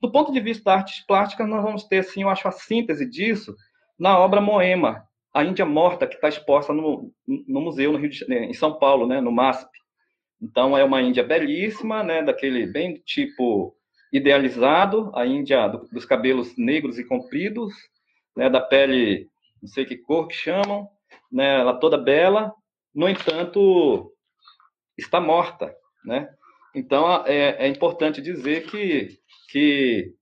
Do 0.00 0.10
ponto 0.10 0.32
de 0.32 0.40
vista 0.40 0.64
da 0.64 0.74
artes 0.74 1.04
plásticas, 1.06 1.48
nós 1.48 1.62
vamos 1.62 1.84
ter, 1.84 1.98
assim, 1.98 2.22
eu 2.22 2.28
acho 2.28 2.48
a 2.48 2.52
síntese 2.52 3.08
disso 3.08 3.54
na 3.98 4.18
obra 4.18 4.40
Moema, 4.40 5.06
a 5.32 5.44
Índia 5.44 5.64
Morta, 5.64 6.06
que 6.06 6.14
está 6.14 6.28
exposta 6.28 6.72
no, 6.72 7.12
no 7.26 7.60
museu 7.60 7.92
no 7.92 7.98
Rio 7.98 8.10
de, 8.10 8.24
em 8.32 8.54
São 8.54 8.78
Paulo, 8.78 9.06
né, 9.06 9.20
no 9.20 9.32
MASP. 9.32 9.68
Então 10.40 10.76
é 10.76 10.84
uma 10.84 11.02
Índia 11.02 11.24
belíssima, 11.24 12.02
né, 12.02 12.22
daquele 12.22 12.66
bem 12.66 13.02
tipo 13.04 13.74
idealizado, 14.12 15.10
a 15.14 15.26
Índia 15.26 15.66
do, 15.68 15.88
dos 15.90 16.04
cabelos 16.04 16.56
negros 16.56 16.98
e 16.98 17.04
compridos, 17.04 17.72
né, 18.36 18.48
da 18.48 18.60
pele, 18.60 19.28
não 19.60 19.68
sei 19.68 19.84
que 19.84 19.96
cor 19.96 20.28
que 20.28 20.34
chamam, 20.34 20.88
né, 21.30 21.60
ela 21.60 21.74
toda 21.74 21.98
bela, 21.98 22.52
no 22.94 23.08
entanto, 23.08 24.12
está 24.96 25.20
morta, 25.20 25.74
né? 26.04 26.28
Então, 26.74 27.24
é, 27.26 27.66
é 27.66 27.68
importante 27.68 28.20
dizer 28.20 28.66
que, 28.66 29.18
que 29.48 30.12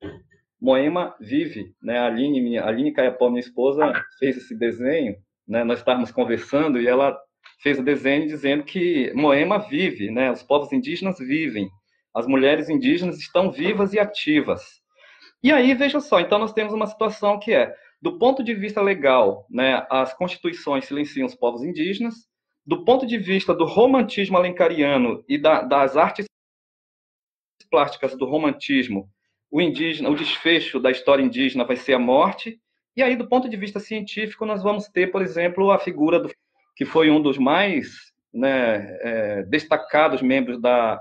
Moema 0.62 1.16
vive, 1.18 1.75
né? 1.83 1.98
A 1.98 2.07
Aline, 2.07 2.40
minha, 2.40 2.62
a 2.62 2.68
Aline 2.68 2.92
Caiapó, 2.92 3.29
minha 3.29 3.40
esposa, 3.40 3.92
fez 4.20 4.37
esse 4.37 4.57
desenho, 4.57 5.16
né? 5.46 5.64
Nós 5.64 5.81
estávamos 5.81 6.12
conversando 6.12 6.81
e 6.81 6.87
ela 6.87 7.18
fez 7.61 7.81
o 7.81 7.83
desenho 7.83 8.29
dizendo 8.29 8.62
que 8.62 9.12
Moema 9.12 9.59
vive, 9.59 10.12
né? 10.12 10.31
Os 10.31 10.40
povos 10.40 10.72
indígenas 10.72 11.18
vivem, 11.18 11.68
as 12.14 12.29
mulheres 12.29 12.68
indígenas 12.68 13.18
estão 13.18 13.51
vivas 13.51 13.92
e 13.92 13.98
ativas. 13.98 14.62
E 15.42 15.51
aí, 15.51 15.75
veja 15.75 15.98
só, 15.98 16.20
então 16.20 16.38
nós 16.38 16.53
temos 16.53 16.72
uma 16.72 16.87
situação 16.87 17.40
que 17.40 17.53
é, 17.53 17.75
do 18.01 18.16
ponto 18.16 18.44
de 18.44 18.55
vista 18.55 18.81
legal, 18.81 19.44
né, 19.51 19.85
as 19.90 20.14
constituições 20.14 20.85
silenciam 20.85 21.27
os 21.27 21.35
povos 21.35 21.64
indígenas, 21.64 22.14
do 22.64 22.85
ponto 22.85 23.05
de 23.05 23.18
vista 23.18 23.53
do 23.53 23.64
romantismo 23.64 24.37
alencariano 24.37 25.25
e 25.29 25.37
da, 25.37 25.62
das 25.62 25.96
artes 25.96 26.27
plásticas 27.68 28.16
do 28.16 28.25
romantismo, 28.27 29.09
o 29.52 29.60
indígena, 29.60 30.08
o 30.08 30.16
desfecho 30.16 30.80
da 30.80 30.90
história 30.90 31.22
indígena 31.22 31.62
vai 31.62 31.76
ser 31.76 31.92
a 31.92 31.98
morte. 31.98 32.58
E 32.96 33.02
aí, 33.02 33.14
do 33.14 33.28
ponto 33.28 33.50
de 33.50 33.56
vista 33.56 33.78
científico, 33.78 34.46
nós 34.46 34.62
vamos 34.62 34.88
ter, 34.88 35.12
por 35.12 35.20
exemplo, 35.20 35.70
a 35.70 35.78
figura 35.78 36.18
do 36.18 36.30
que 36.74 36.86
foi 36.86 37.10
um 37.10 37.20
dos 37.20 37.36
mais 37.36 37.88
né, 38.32 38.96
é, 39.02 39.42
destacados 39.42 40.22
membros 40.22 40.58
da, 40.58 40.98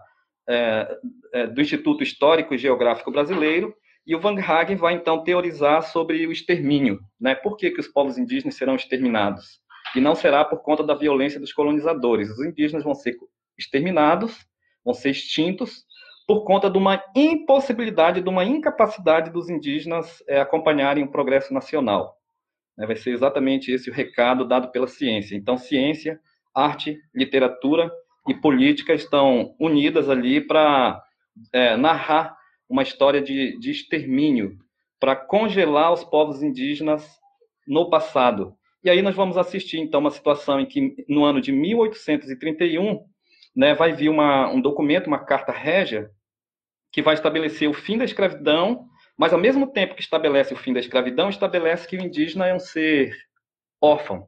é, 0.50 0.98
é, 1.34 1.48
do 1.48 1.62
Instituto 1.62 2.04
Histórico 2.04 2.54
e 2.54 2.58
Geográfico 2.58 3.10
Brasileiro, 3.10 3.74
e 4.06 4.14
o 4.14 4.20
Van 4.20 4.38
Hagen 4.38 4.76
vai 4.76 4.96
então 4.96 5.24
teorizar 5.24 5.84
sobre 5.84 6.28
o 6.28 6.32
extermínio, 6.32 7.00
né? 7.20 7.36
Por 7.36 7.56
que, 7.56 7.72
que 7.72 7.80
os 7.80 7.88
povos 7.88 8.18
indígenas 8.18 8.56
serão 8.56 8.76
exterminados? 8.76 9.62
E 9.96 10.02
não 10.02 10.16
será 10.16 10.44
por 10.44 10.62
conta 10.62 10.84
da 10.84 10.96
violência 10.96 11.40
dos 11.40 11.54
colonizadores. 11.54 12.30
Os 12.30 12.44
indígenas 12.44 12.84
vão 12.84 12.96
ser 12.96 13.16
exterminados, 13.58 14.46
vão 14.84 14.94
ser 14.94 15.12
extintos 15.12 15.86
por 16.28 16.44
conta 16.44 16.70
de 16.70 16.78
uma 16.78 17.04
impossibilidade, 17.16 18.22
de 18.22 18.30
uma 18.30 18.46
incapacidade 18.46 19.32
dos 19.32 19.50
indígenas 19.50 20.24
é, 20.28 20.40
acompanharem 20.40 21.04
o 21.04 21.12
progresso 21.12 21.54
nacional. 21.54 22.16
Né? 22.78 22.86
Vai 22.86 22.96
ser 22.96 23.12
exatamente 23.12 23.72
esse 23.72 23.90
o 23.90 23.94
recado 23.94 24.48
dado 24.48 24.72
pela 24.72 24.88
ciência. 24.88 25.36
Então, 25.36 25.58
ciência, 25.58 26.20
arte, 26.54 26.98
literatura 27.14 27.92
e 28.28 28.34
política 28.34 28.94
estão 28.94 29.56
unidas 29.60 30.10
ali 30.10 30.42
para 30.42 31.02
é, 31.54 31.76
narrar 31.76 32.36
uma 32.70 32.84
história 32.84 33.22
de, 33.22 33.58
de 33.60 33.72
extermínio, 33.72 34.58
para 35.00 35.16
congelar 35.16 35.92
os 35.92 36.04
povos 36.04 36.42
indígenas 36.42 37.06
no 37.68 37.90
passado. 37.90 38.56
E 38.84 38.90
aí 38.90 39.02
nós 39.02 39.16
vamos 39.16 39.38
assistir, 39.38 39.80
então, 39.80 40.00
uma 40.00 40.10
situação 40.10 40.60
em 40.60 40.66
que, 40.66 40.96
no 41.08 41.24
ano 41.24 41.42
de 41.42 41.52
1831, 41.52 43.04
né, 43.56 43.74
vai 43.74 43.94
vir 43.94 44.10
uma, 44.10 44.50
um 44.50 44.62
documento, 44.62 45.08
uma 45.08 45.24
carta 45.24 45.52
régia, 45.52 46.10
que 46.92 47.02
vai 47.02 47.14
estabelecer 47.14 47.70
o 47.70 47.74
fim 47.74 47.98
da 47.98 48.06
escravidão, 48.06 48.86
mas, 49.18 49.34
ao 49.34 49.40
mesmo 49.40 49.68
tempo 49.72 49.96
que 49.96 50.02
estabelece 50.02 50.54
o 50.54 50.58
fim 50.58 50.74
da 50.74 50.80
escravidão, 50.80 51.30
estabelece 51.30 51.88
que 51.88 51.96
o 51.96 52.02
indígena 52.02 52.48
é 52.48 52.54
um 52.54 52.60
ser 52.60 53.16
órfão, 53.82 54.28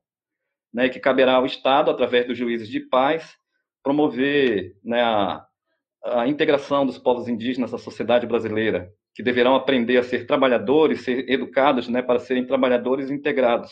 né, 0.73 0.89
que 0.89 0.99
caberá 0.99 1.35
ao 1.35 1.45
Estado, 1.45 1.91
através 1.91 2.27
dos 2.27 2.37
juízes 2.37 2.67
de 2.67 2.79
paz, 2.79 3.35
promover 3.83 4.75
né, 4.83 5.01
a, 5.01 5.45
a 6.03 6.27
integração 6.27 6.85
dos 6.85 6.97
povos 6.97 7.27
indígenas 7.27 7.73
à 7.73 7.77
sociedade 7.77 8.25
brasileira, 8.25 8.91
que 9.13 9.21
deverão 9.21 9.55
aprender 9.55 9.97
a 9.97 10.03
ser 10.03 10.25
trabalhadores, 10.25 11.01
ser 11.01 11.29
educados 11.29 11.87
né, 11.87 12.01
para 12.01 12.19
serem 12.19 12.47
trabalhadores 12.47 13.11
integrados. 13.11 13.71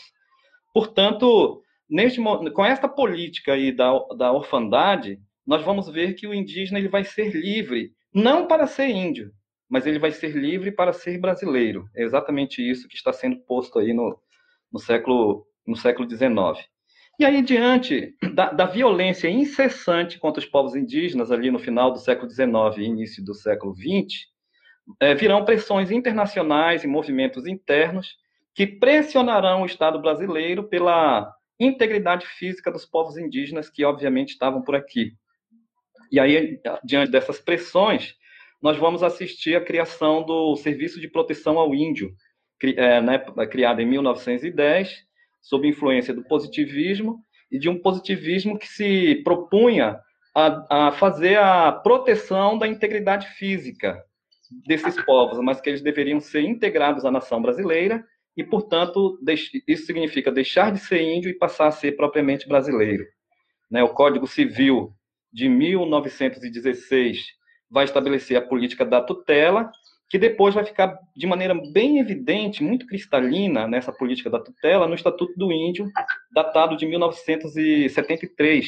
Portanto, 0.72 1.62
neste, 1.88 2.20
com 2.52 2.64
esta 2.64 2.88
política 2.88 3.54
aí 3.54 3.72
da, 3.72 3.92
da 4.16 4.32
orfandade, 4.32 5.18
nós 5.46 5.64
vamos 5.64 5.88
ver 5.88 6.14
que 6.14 6.26
o 6.26 6.34
indígena 6.34 6.78
ele 6.78 6.88
vai 6.88 7.04
ser 7.04 7.34
livre, 7.34 7.92
não 8.14 8.46
para 8.46 8.66
ser 8.66 8.88
índio, 8.88 9.32
mas 9.68 9.86
ele 9.86 9.98
vai 9.98 10.12
ser 10.12 10.36
livre 10.36 10.70
para 10.70 10.92
ser 10.92 11.18
brasileiro. 11.18 11.88
É 11.94 12.02
exatamente 12.02 12.60
isso 12.60 12.88
que 12.88 12.94
está 12.94 13.12
sendo 13.12 13.38
posto 13.40 13.78
aí 13.78 13.92
no, 13.92 14.18
no 14.72 14.78
século 14.78 15.46
no 15.66 15.76
século 15.76 16.08
XIX. 16.08 16.68
E 17.18 17.24
aí, 17.24 17.40
diante 17.42 18.16
da, 18.34 18.50
da, 18.50 18.66
violência 18.66 19.28
incessante 19.28 20.18
contra 20.18 20.40
os 20.40 20.46
povos 20.46 20.74
indígenas, 20.74 21.30
ali 21.30 21.50
no 21.50 21.58
final 21.58 21.92
do 21.92 21.98
século 21.98 22.28
XIX 22.28 22.78
e 22.78 22.82
início 22.82 23.24
do 23.24 23.34
século 23.34 23.74
XX, 23.74 24.26
é, 24.98 25.14
virão 25.14 25.44
pressões 25.44 25.90
internacionais 25.90 26.82
e 26.82 26.88
movimentos 26.88 27.46
internos 27.46 28.16
que 28.54 28.66
pressionarão 28.66 29.62
o 29.62 29.66
Estado 29.66 30.00
brasileiro 30.00 30.64
pela 30.68 31.32
integridade 31.60 32.26
física 32.26 32.72
dos 32.72 32.84
povos 32.84 33.16
indígenas 33.16 33.70
que, 33.70 33.84
obviamente, 33.84 34.30
estavam 34.30 34.62
por 34.62 34.74
aqui. 34.74 35.12
E 36.12 36.20
aí, 36.20 36.60
diante 36.84 37.10
dessas 37.10 37.40
pressões, 37.40 38.14
nós 38.62 38.76
vamos 38.76 39.02
assistir 39.02 39.56
à 39.56 39.60
criação 39.62 40.22
do 40.22 40.54
Serviço 40.56 41.00
de 41.00 41.08
Proteção 41.08 41.58
ao 41.58 41.74
Índio, 41.74 42.12
é, 42.62 43.00
né, 43.00 43.18
criado 43.50 43.80
em 43.80 43.86
1910, 43.86 44.94
sob 45.40 45.66
influência 45.66 46.12
do 46.12 46.22
positivismo 46.22 47.18
e 47.50 47.58
de 47.58 47.70
um 47.70 47.80
positivismo 47.80 48.58
que 48.58 48.68
se 48.68 49.22
propunha 49.24 49.98
a, 50.36 50.88
a 50.88 50.92
fazer 50.92 51.38
a 51.38 51.72
proteção 51.72 52.58
da 52.58 52.68
integridade 52.68 53.26
física 53.28 54.04
desses 54.66 55.02
povos, 55.04 55.38
mas 55.38 55.62
que 55.62 55.70
eles 55.70 55.80
deveriam 55.80 56.20
ser 56.20 56.42
integrados 56.42 57.06
à 57.06 57.10
nação 57.10 57.40
brasileira 57.40 58.04
e, 58.36 58.44
portanto, 58.44 59.18
isso 59.66 59.86
significa 59.86 60.30
deixar 60.30 60.72
de 60.72 60.78
ser 60.78 61.00
índio 61.00 61.30
e 61.30 61.38
passar 61.38 61.68
a 61.68 61.72
ser 61.72 61.92
propriamente 61.92 62.46
brasileiro. 62.46 63.06
Né? 63.70 63.82
O 63.82 63.88
Código 63.88 64.26
Civil 64.26 64.94
de 65.32 65.48
1916 65.48 67.26
vai 67.70 67.84
estabelecer 67.84 68.36
a 68.36 68.42
política 68.42 68.84
da 68.84 69.00
tutela 69.00 69.70
que 70.12 70.18
depois 70.18 70.54
vai 70.54 70.62
ficar 70.62 70.94
de 71.16 71.26
maneira 71.26 71.54
bem 71.72 71.98
evidente, 71.98 72.62
muito 72.62 72.86
cristalina 72.86 73.66
nessa 73.66 73.90
política 73.90 74.28
da 74.28 74.38
tutela 74.38 74.86
no 74.86 74.94
Estatuto 74.94 75.32
do 75.38 75.50
Índio, 75.50 75.90
datado 76.34 76.76
de 76.76 76.84
1973, 76.84 78.66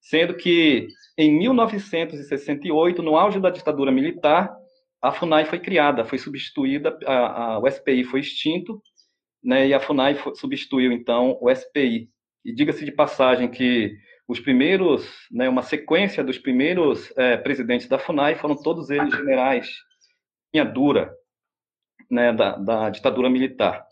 sendo 0.00 0.32
que 0.32 0.88
em 1.18 1.30
1968, 1.30 3.02
no 3.02 3.18
auge 3.18 3.38
da 3.38 3.50
ditadura 3.50 3.92
militar, 3.92 4.50
a 5.02 5.12
FUNAI 5.12 5.44
foi 5.44 5.58
criada, 5.58 6.06
foi 6.06 6.16
substituída, 6.16 6.98
a, 7.04 7.42
a, 7.42 7.58
o 7.58 7.70
SPI 7.70 8.04
foi 8.04 8.20
extinto, 8.20 8.80
né, 9.44 9.66
e 9.66 9.74
a 9.74 9.80
FUNAI 9.80 10.14
foi, 10.14 10.34
substituiu 10.36 10.90
então 10.90 11.36
o 11.38 11.54
SPI. 11.54 12.08
E 12.42 12.54
diga-se 12.54 12.82
de 12.82 12.92
passagem 12.92 13.50
que 13.50 13.94
os 14.32 14.40
primeiros, 14.40 15.06
né, 15.30 15.48
uma 15.48 15.62
sequência 15.62 16.24
dos 16.24 16.38
primeiros 16.38 17.12
é, 17.18 17.36
presidentes 17.36 17.86
da 17.86 17.98
FUNAI 17.98 18.34
foram 18.34 18.56
todos 18.56 18.88
eles 18.88 19.14
generais 19.14 19.68
linha 20.52 20.64
dura 20.64 21.12
né, 22.10 22.32
da, 22.32 22.56
da 22.56 22.90
ditadura 22.90 23.28
militar. 23.28 23.86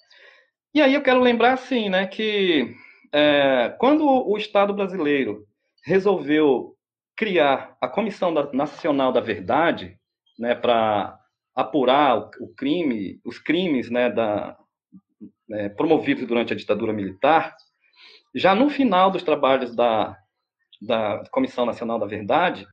E 0.75 0.81
aí 0.81 0.95
eu 0.95 1.03
quero 1.03 1.21
lembrar, 1.21 1.53
assim, 1.55 1.89
né, 1.89 2.07
que 2.07 2.75
é, 3.13 3.75
quando 3.79 4.05
o 4.05 4.37
Estado 4.37 4.73
brasileiro 4.73 5.47
resolveu 5.85 6.75
criar 7.17 7.77
a 7.81 7.89
Comissão 7.89 8.33
Nacional 8.53 9.13
da 9.13 9.21
Verdade, 9.21 9.99
né, 10.39 10.55
para 10.55 11.19
apurar 11.55 12.19
o, 12.19 12.31
o, 12.41 12.55
crime, 12.55 13.21
os 13.25 13.39
crimes, 13.39 13.91
né, 13.91 14.09
da, 14.09 14.57
é, 15.53 15.69
promovidos 15.69 16.27
durante 16.27 16.53
a 16.53 16.57
ditadura 16.57 16.93
militar, 16.93 17.55
já 18.35 18.55
no 18.55 18.71
final 18.71 19.11
dos 19.11 19.23
trabalhos 19.23 19.75
da, 19.75 20.17
da 20.81 21.23
Comissão 21.31 21.67
Nacional 21.67 21.99
da 21.99 22.07
Verdade, 22.07 22.67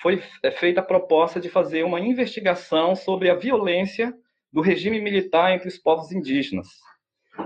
foi 0.00 0.22
é, 0.42 0.50
feita 0.50 0.80
a 0.80 0.84
proposta 0.84 1.40
de 1.40 1.48
fazer 1.48 1.84
uma 1.84 2.00
investigação 2.00 2.96
sobre 2.96 3.30
a 3.30 3.34
violência 3.34 4.12
do 4.52 4.60
regime 4.60 5.00
militar 5.00 5.52
entre 5.52 5.68
os 5.68 5.78
povos 5.78 6.12
indígenas. 6.12 6.68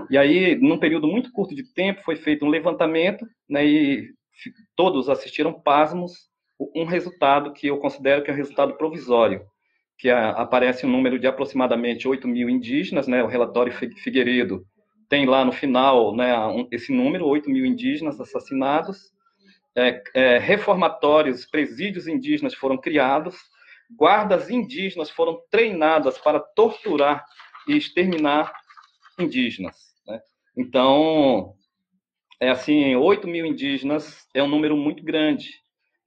E 0.09 0.17
aí, 0.17 0.55
num 0.55 0.77
período 0.77 1.07
muito 1.07 1.31
curto 1.31 1.55
de 1.55 1.63
tempo, 1.73 2.03
foi 2.03 2.15
feito 2.15 2.45
um 2.45 2.49
levantamento, 2.49 3.25
né, 3.49 3.65
e 3.65 4.09
todos 4.75 5.09
assistiram 5.09 5.53
pasmos, 5.53 6.29
um 6.75 6.85
resultado 6.85 7.53
que 7.53 7.67
eu 7.67 7.77
considero 7.77 8.23
que 8.23 8.29
é 8.29 8.33
um 8.33 8.37
resultado 8.37 8.75
provisório, 8.75 9.41
que 9.97 10.09
aparece 10.09 10.85
um 10.85 10.89
número 10.89 11.17
de 11.17 11.27
aproximadamente 11.27 12.07
8 12.07 12.27
mil 12.27 12.49
indígenas, 12.49 13.07
né, 13.07 13.23
o 13.23 13.27
relatório 13.27 13.71
Figueiredo 13.73 14.65
tem 15.09 15.25
lá 15.25 15.43
no 15.43 15.51
final 15.51 16.15
né, 16.15 16.31
esse 16.71 16.93
número, 16.93 17.25
8 17.25 17.49
mil 17.49 17.65
indígenas 17.65 18.21
assassinados, 18.21 19.11
é, 19.79 20.03
é, 20.13 20.37
reformatórios, 20.37 21.45
presídios 21.45 22.07
indígenas 22.07 22.53
foram 22.53 22.77
criados, 22.77 23.35
guardas 23.89 24.49
indígenas 24.49 25.09
foram 25.09 25.41
treinadas 25.49 26.17
para 26.17 26.39
torturar 26.39 27.25
e 27.67 27.77
exterminar 27.77 28.51
indígenas. 29.17 29.75
Né? 30.05 30.19
Então, 30.57 31.55
é 32.39 32.49
assim, 32.49 32.95
8 32.95 33.27
mil 33.27 33.45
indígenas 33.45 34.27
é 34.33 34.43
um 34.43 34.47
número 34.47 34.75
muito 34.75 35.03
grande. 35.03 35.49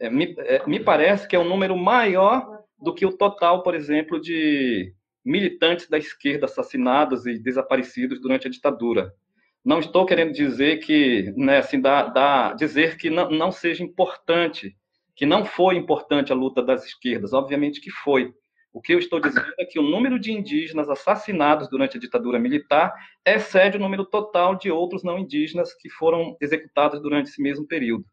É, 0.01 0.11
me, 0.11 0.35
é, 0.39 0.67
me 0.67 0.81
parece 0.81 1.27
que 1.27 1.37
é 1.37 1.39
um 1.39 1.49
número 1.49 1.77
maior 1.77 2.63
do 2.79 2.95
que 2.95 3.07
o 3.07 3.17
total, 3.17 3.63
por 3.63 3.75
exemplo, 3.75 4.21
de 4.21 4.93
militantes 5.25 5.89
da 5.89 5.99
esquerda 5.99 6.47
assassinados 6.47 7.27
e 7.27 7.39
desaparecidos 7.39 8.21
durante 8.21 8.49
a 8.49 8.51
ditadura. 8.51 9.15
Não 9.65 9.79
estou 9.79 10.05
querendo 10.05 10.33
dizer 10.33 10.79
que, 10.79 11.33
né, 11.37 11.59
assim, 11.59 11.81
dá, 11.81 12.07
dá, 12.09 12.53
dizer 12.55 12.97
que 12.97 13.09
não, 13.09 13.31
não 13.31 13.53
seja 13.53 13.85
importante, 13.85 14.77
que 15.15 15.25
não 15.25 15.45
foi 15.45 15.77
importante 15.77 16.33
a 16.33 16.35
luta 16.35 16.63
das 16.63 16.85
esquerdas. 16.85 17.33
Obviamente 17.33 17.81
que 17.81 17.91
foi. 17.91 18.35
O 18.73 18.81
que 18.81 18.95
eu 18.95 18.99
estou 18.99 19.21
dizendo 19.21 19.53
é 19.59 19.65
que 19.67 19.79
o 19.79 19.83
número 19.83 20.19
de 20.19 20.33
indígenas 20.33 20.89
assassinados 20.89 21.69
durante 21.69 21.97
a 21.97 22.01
ditadura 22.01 22.39
militar 22.39 22.93
excede 23.25 23.77
o 23.77 23.81
número 23.81 24.05
total 24.05 24.57
de 24.57 24.71
outros 24.71 25.05
não 25.05 25.19
indígenas 25.19 25.75
que 25.75 25.91
foram 25.91 26.37
executados 26.41 27.01
durante 27.01 27.29
esse 27.29 27.43
mesmo 27.43 27.67
período. 27.67 28.05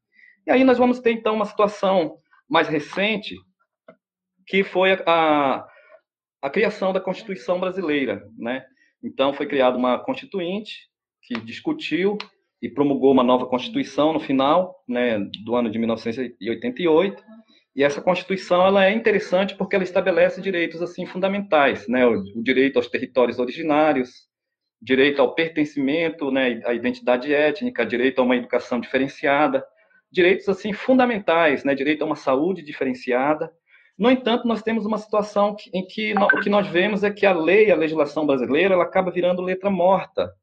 E 0.45 0.51
aí 0.51 0.63
nós 0.63 0.77
vamos 0.77 0.99
ter, 0.99 1.11
então, 1.11 1.33
uma 1.33 1.45
situação 1.45 2.17
mais 2.47 2.67
recente, 2.67 3.35
que 4.45 4.63
foi 4.63 4.91
a, 4.91 5.03
a, 5.05 5.67
a 6.41 6.49
criação 6.49 6.91
da 6.91 6.99
Constituição 6.99 7.59
brasileira, 7.59 8.27
né? 8.37 8.65
Então, 9.01 9.31
foi 9.31 9.47
criada 9.47 9.77
uma 9.77 9.97
constituinte 9.97 10.88
discutiu 11.35 12.17
e 12.61 12.69
promulgou 12.69 13.11
uma 13.11 13.23
nova 13.23 13.45
Constituição 13.45 14.13
no 14.13 14.19
final 14.19 14.83
né, 14.87 15.19
do 15.45 15.55
ano 15.55 15.69
de 15.69 15.79
1988. 15.79 17.23
E 17.75 17.83
essa 17.83 18.01
Constituição 18.01 18.65
ela 18.65 18.85
é 18.85 18.91
interessante 18.91 19.55
porque 19.55 19.75
ela 19.75 19.83
estabelece 19.83 20.41
direitos 20.41 20.81
assim 20.81 21.05
fundamentais, 21.05 21.87
né, 21.87 22.05
o, 22.05 22.19
o 22.35 22.43
direito 22.43 22.77
aos 22.77 22.87
territórios 22.87 23.39
originários, 23.39 24.27
direito 24.81 25.21
ao 25.21 25.33
pertencimento, 25.33 26.31
né, 26.31 26.61
à 26.65 26.73
identidade 26.73 27.33
étnica, 27.33 27.85
direito 27.85 28.19
a 28.19 28.23
uma 28.23 28.35
educação 28.35 28.79
diferenciada, 28.79 29.63
direitos 30.11 30.49
assim 30.49 30.73
fundamentais, 30.73 31.63
né, 31.63 31.75
direito 31.75 32.01
a 32.01 32.05
uma 32.05 32.15
saúde 32.15 32.63
diferenciada. 32.63 33.51
No 33.97 34.09
entanto, 34.09 34.47
nós 34.47 34.61
temos 34.61 34.85
uma 34.85 34.97
situação 34.97 35.55
em 35.73 35.85
que 35.85 36.13
o 36.13 36.39
que 36.39 36.49
nós 36.49 36.67
vemos 36.67 37.03
é 37.03 37.11
que 37.11 37.25
a 37.25 37.33
lei, 37.33 37.69
a 37.69 37.75
legislação 37.75 38.25
brasileira, 38.25 38.73
ela 38.73 38.85
acaba 38.85 39.11
virando 39.11 39.41
letra 39.41 39.69
morta, 39.69 40.33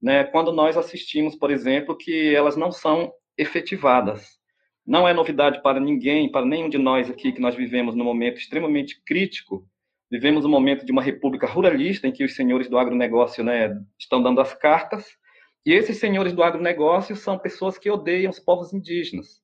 né, 0.00 0.24
quando 0.24 0.52
nós 0.52 0.76
assistimos, 0.76 1.36
por 1.36 1.50
exemplo, 1.50 1.96
que 1.96 2.34
elas 2.34 2.56
não 2.56 2.72
são 2.72 3.12
efetivadas. 3.36 4.38
Não 4.86 5.06
é 5.06 5.12
novidade 5.12 5.62
para 5.62 5.78
ninguém, 5.78 6.30
para 6.30 6.46
nenhum 6.46 6.68
de 6.68 6.78
nós 6.78 7.10
aqui, 7.10 7.32
que 7.32 7.40
nós 7.40 7.54
vivemos 7.54 7.94
num 7.94 8.04
momento 8.04 8.38
extremamente 8.38 9.00
crítico. 9.04 9.66
Vivemos 10.10 10.44
um 10.44 10.48
momento 10.48 10.84
de 10.84 10.90
uma 10.90 11.02
república 11.02 11.46
ruralista, 11.46 12.08
em 12.08 12.12
que 12.12 12.24
os 12.24 12.34
senhores 12.34 12.68
do 12.68 12.78
agronegócio 12.78 13.44
né, 13.44 13.78
estão 13.98 14.22
dando 14.22 14.40
as 14.40 14.54
cartas, 14.54 15.06
e 15.64 15.72
esses 15.72 15.98
senhores 15.98 16.32
do 16.32 16.42
agronegócio 16.42 17.14
são 17.14 17.38
pessoas 17.38 17.78
que 17.78 17.90
odeiam 17.90 18.30
os 18.30 18.40
povos 18.40 18.72
indígenas. 18.72 19.40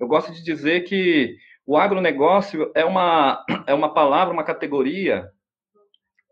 Eu 0.00 0.08
gosto 0.08 0.32
de 0.32 0.42
dizer 0.42 0.84
que 0.84 1.36
o 1.66 1.76
agronegócio 1.76 2.72
é 2.74 2.84
uma, 2.84 3.44
é 3.66 3.74
uma 3.74 3.92
palavra, 3.92 4.32
uma 4.32 4.44
categoria 4.44 5.28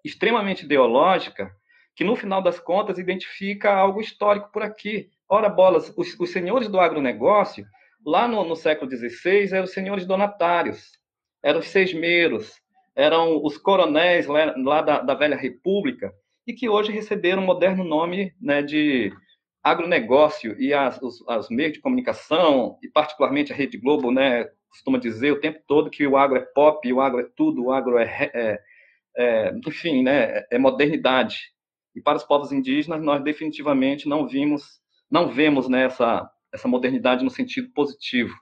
extremamente 0.04 0.64
ideológica, 0.64 1.50
que 1.96 2.04
no 2.04 2.14
final 2.14 2.42
das 2.42 2.60
contas 2.60 2.98
identifica 2.98 3.72
algo 3.72 4.02
histórico 4.02 4.52
por 4.52 4.62
aqui. 4.62 5.08
Ora, 5.26 5.48
bolas, 5.48 5.92
os, 5.96 6.14
os 6.20 6.30
senhores 6.30 6.68
do 6.68 6.78
agronegócio, 6.78 7.66
lá 8.04 8.28
no, 8.28 8.44
no 8.44 8.54
século 8.54 8.88
XVI, 8.88 9.48
eram 9.50 9.64
os 9.64 9.72
senhores 9.72 10.04
donatários, 10.04 10.92
eram 11.42 11.60
os 11.60 11.66
sesmeiros, 11.68 12.60
eram 12.94 13.42
os 13.42 13.56
coronéis 13.56 14.26
lá, 14.26 14.54
lá 14.58 14.82
da, 14.82 15.00
da, 15.00 15.14
velha 15.14 15.36
república, 15.36 16.12
e 16.46 16.52
que 16.52 16.68
hoje 16.68 16.92
receberam 16.92 17.42
um 17.42 17.46
moderno 17.46 17.82
nome 17.82 18.32
né, 18.40 18.62
de 18.62 19.10
agronegócio, 19.62 20.54
e 20.60 20.74
as, 20.74 21.00
os, 21.00 21.26
as 21.26 21.48
meios 21.48 21.72
de 21.72 21.80
comunicação, 21.80 22.78
e 22.82 22.88
particularmente 22.88 23.52
a 23.52 23.56
Rede 23.56 23.78
Globo, 23.78 24.12
né, 24.12 24.44
costuma 24.68 24.98
dizer 24.98 25.32
o 25.32 25.40
tempo 25.40 25.60
todo 25.66 25.90
que 25.90 26.06
o 26.06 26.16
agro 26.16 26.36
é 26.36 26.42
pop, 26.54 26.92
o 26.92 27.00
agro 27.00 27.20
é 27.20 27.28
tudo, 27.34 27.64
o 27.64 27.72
agro 27.72 27.98
é, 27.98 28.30
é, 28.34 28.60
é 29.16 29.54
enfim, 29.66 30.02
né, 30.02 30.44
é 30.50 30.58
modernidade. 30.58 31.55
E 31.96 32.00
para 32.00 32.18
os 32.18 32.24
povos 32.24 32.52
indígenas, 32.52 33.02
nós 33.02 33.24
definitivamente 33.24 34.06
não 34.06 34.28
vimos, 34.28 34.80
não 35.10 35.28
vemos 35.28 35.66
né, 35.66 35.84
essa 35.84 36.30
modernidade 36.66 37.24
no 37.24 37.30
sentido 37.30 37.70
positivo. 37.72 38.34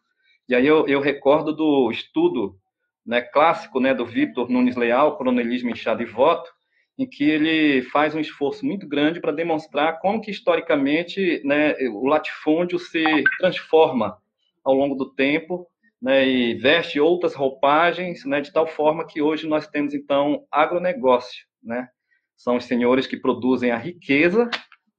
E 0.48 0.54
aí 0.56 0.66
eu, 0.66 0.88
eu 0.88 1.00
recordo 1.00 1.54
do 1.54 1.88
estudo 1.90 2.58
né, 3.06 3.22
clássico 3.22 3.78
né, 3.78 3.94
do 3.94 4.04
Vitor 4.04 4.50
Nunes 4.50 4.74
Leal, 4.74 5.16
Coronelismo, 5.16 5.70
Inchado 5.70 6.02
e 6.02 6.06
Voto, 6.06 6.50
em 6.98 7.08
que 7.08 7.24
ele 7.24 7.82
faz 7.82 8.14
um 8.14 8.20
esforço 8.20 8.66
muito 8.66 8.88
grande 8.88 9.20
para 9.20 9.32
demonstrar 9.32 10.00
como 10.00 10.20
que 10.20 10.30
historicamente 10.32 11.40
né, 11.44 11.74
o 11.92 12.06
latifúndio 12.06 12.78
se 12.78 13.04
transforma 13.38 14.18
ao 14.64 14.74
longo 14.74 14.96
do 14.96 15.12
tempo 15.12 15.66
né, 16.02 16.26
e 16.26 16.54
veste 16.54 16.98
outras 16.98 17.34
roupagens, 17.34 18.24
né, 18.24 18.40
de 18.40 18.52
tal 18.52 18.66
forma 18.66 19.06
que 19.06 19.22
hoje 19.22 19.46
nós 19.46 19.66
temos 19.68 19.94
então 19.94 20.44
agronegócio, 20.50 21.46
né, 21.62 21.88
são 22.36 22.56
os 22.56 22.64
senhores 22.64 23.06
que 23.06 23.16
produzem 23.16 23.70
a 23.70 23.78
riqueza 23.78 24.50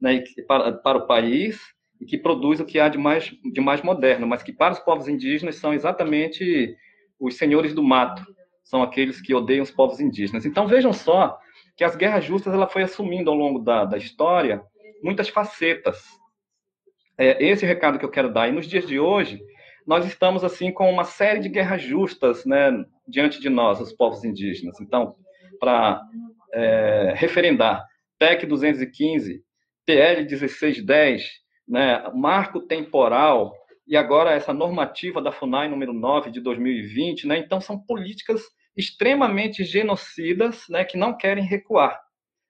né, 0.02 0.24
para, 0.48 0.74
para 0.74 0.98
o 0.98 1.08
país 1.08 1.60
e 2.00 2.06
que 2.06 2.18
produz 2.18 2.60
o 2.60 2.66
que 2.66 2.80
há 2.80 2.90
de 2.90 2.98
mais, 2.98 3.34
de 3.52 3.62
mais 3.62 3.82
moderno, 3.82 4.28
mas 4.28 4.44
que 4.44 4.52
para 4.52 4.74
os 4.74 4.80
povos 4.80 5.08
indígenas 5.08 5.56
são 5.56 5.74
exatamente 5.74 6.76
os 7.20 7.38
senhores 7.38 7.74
do 7.74 7.84
mato, 7.84 8.26
são 8.64 8.84
aqueles 8.84 9.22
que 9.22 9.34
odeiam 9.34 9.64
os 9.64 9.72
povos 9.72 10.00
indígenas. 10.00 10.46
Então 10.46 10.68
vejam 10.68 10.92
só 10.92 11.38
que 11.78 11.84
as 11.84 11.96
guerras 11.96 12.26
justas 12.26 12.54
ela 12.54 12.68
foi 12.68 12.84
assumindo 12.84 13.30
ao 13.30 13.36
longo 13.36 13.60
da, 13.60 13.86
da 13.86 13.98
história 13.98 14.62
muitas 15.04 15.30
facetas. 15.30 16.04
É 17.18 17.44
esse 17.46 17.66
recado 17.66 17.98
que 17.98 18.06
eu 18.06 18.10
quero 18.10 18.34
dar. 18.34 18.50
E 18.50 18.52
nos 18.52 18.68
dias 18.68 18.86
de 18.86 19.00
hoje, 19.00 19.40
nós 19.86 20.06
estamos 20.06 20.44
assim 20.44 20.72
com 20.72 20.90
uma 20.90 21.04
série 21.04 21.40
de 21.40 21.48
guerras 21.48 21.82
justas 21.82 22.46
né, 22.46 22.72
diante 23.08 23.40
de 23.40 23.50
nós, 23.50 23.80
os 23.80 23.94
povos 23.94 24.24
indígenas. 24.24 24.80
Então, 24.82 25.16
para 25.60 26.02
é, 26.56 27.14
referendar 27.16 27.86
PEC 28.18 28.46
215, 28.46 29.44
PL 29.86 30.24
1610, 30.24 31.24
né, 31.68 32.10
marco 32.14 32.62
temporal 32.62 33.54
e 33.86 33.98
agora 33.98 34.32
essa 34.32 34.54
normativa 34.54 35.22
da 35.22 35.32
FUNAI 35.32 35.68
número 35.68 35.94
9 35.94 36.32
de 36.32 36.40
2020, 36.40 37.28
né, 37.28 37.38
então 37.38 37.60
são 37.60 37.78
políticas 37.78 38.42
extremamente 38.76 39.64
genocidas, 39.64 40.66
né, 40.70 40.84
que 40.86 40.98
não 40.98 41.16
querem 41.16 41.44
recuar. 41.44 42.00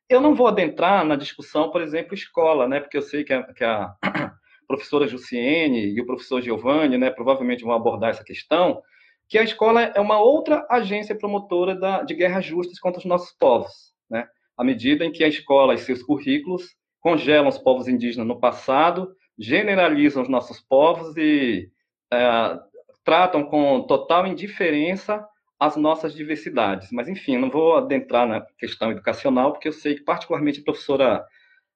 Eu 0.08 0.22
não 0.22 0.36
vou 0.36 0.48
adentrar 0.48 1.04
na 1.04 1.16
discussão, 1.16 1.72
por 1.72 1.82
exemplo, 1.82 2.14
escola, 2.14 2.68
né, 2.68 2.80
porque 2.80 2.98
eu 2.98 3.02
sei 3.02 3.24
que 3.24 3.34
a, 3.34 3.44
que 3.54 3.64
a 3.64 3.96
professora 4.68 5.08
Jussiene 5.08 5.94
e 5.94 6.00
o 6.00 6.06
professor 6.06 6.42
Giovanni, 6.42 6.98
né, 6.98 7.10
provavelmente 7.10 7.64
vão 7.64 7.74
abordar 7.74 8.12
essa 8.12 8.24
questão, 8.24 8.82
que 9.28 9.40
a 9.40 9.44
escola 9.44 9.82
é 9.82 10.00
uma 10.00 10.20
outra 10.20 10.66
agência 10.70 11.18
promotora 11.18 11.74
da, 11.74 12.04
de 12.04 12.14
guerras 12.14 12.46
justas 12.46 12.80
contra 12.80 13.00
os 13.00 13.06
nossos 13.06 13.32
povos 13.32 13.95
né? 14.10 14.28
à 14.58 14.64
medida 14.64 15.06
em 15.06 15.12
que 15.12 15.24
a 15.24 15.28
escola 15.28 15.74
e 15.74 15.78
seus 15.78 16.02
currículos 16.02 16.76
congelam 17.00 17.48
os 17.48 17.58
povos 17.58 17.88
indígenas 17.88 18.28
no 18.28 18.40
passado, 18.40 19.16
generalizam 19.38 20.24
os 20.24 20.30
nossos 20.30 20.60
povos 20.60 21.16
e 21.18 21.70
é, 22.12 22.60
tratam 23.04 23.44
com 23.44 23.84
total 23.84 24.26
indiferença 24.26 25.26
as 25.60 25.76
nossas 25.76 26.14
diversidades. 26.14 26.90
Mas, 26.92 27.08
enfim, 27.08 27.38
não 27.38 27.50
vou 27.50 27.78
adentrar 27.78 28.28
na 28.28 28.42
questão 28.58 28.92
educacional, 28.92 29.52
porque 29.52 29.68
eu 29.68 29.74
sei 29.74 29.96
que, 29.96 30.04
particularmente, 30.04 30.60
a 30.60 30.64
professora 30.64 31.26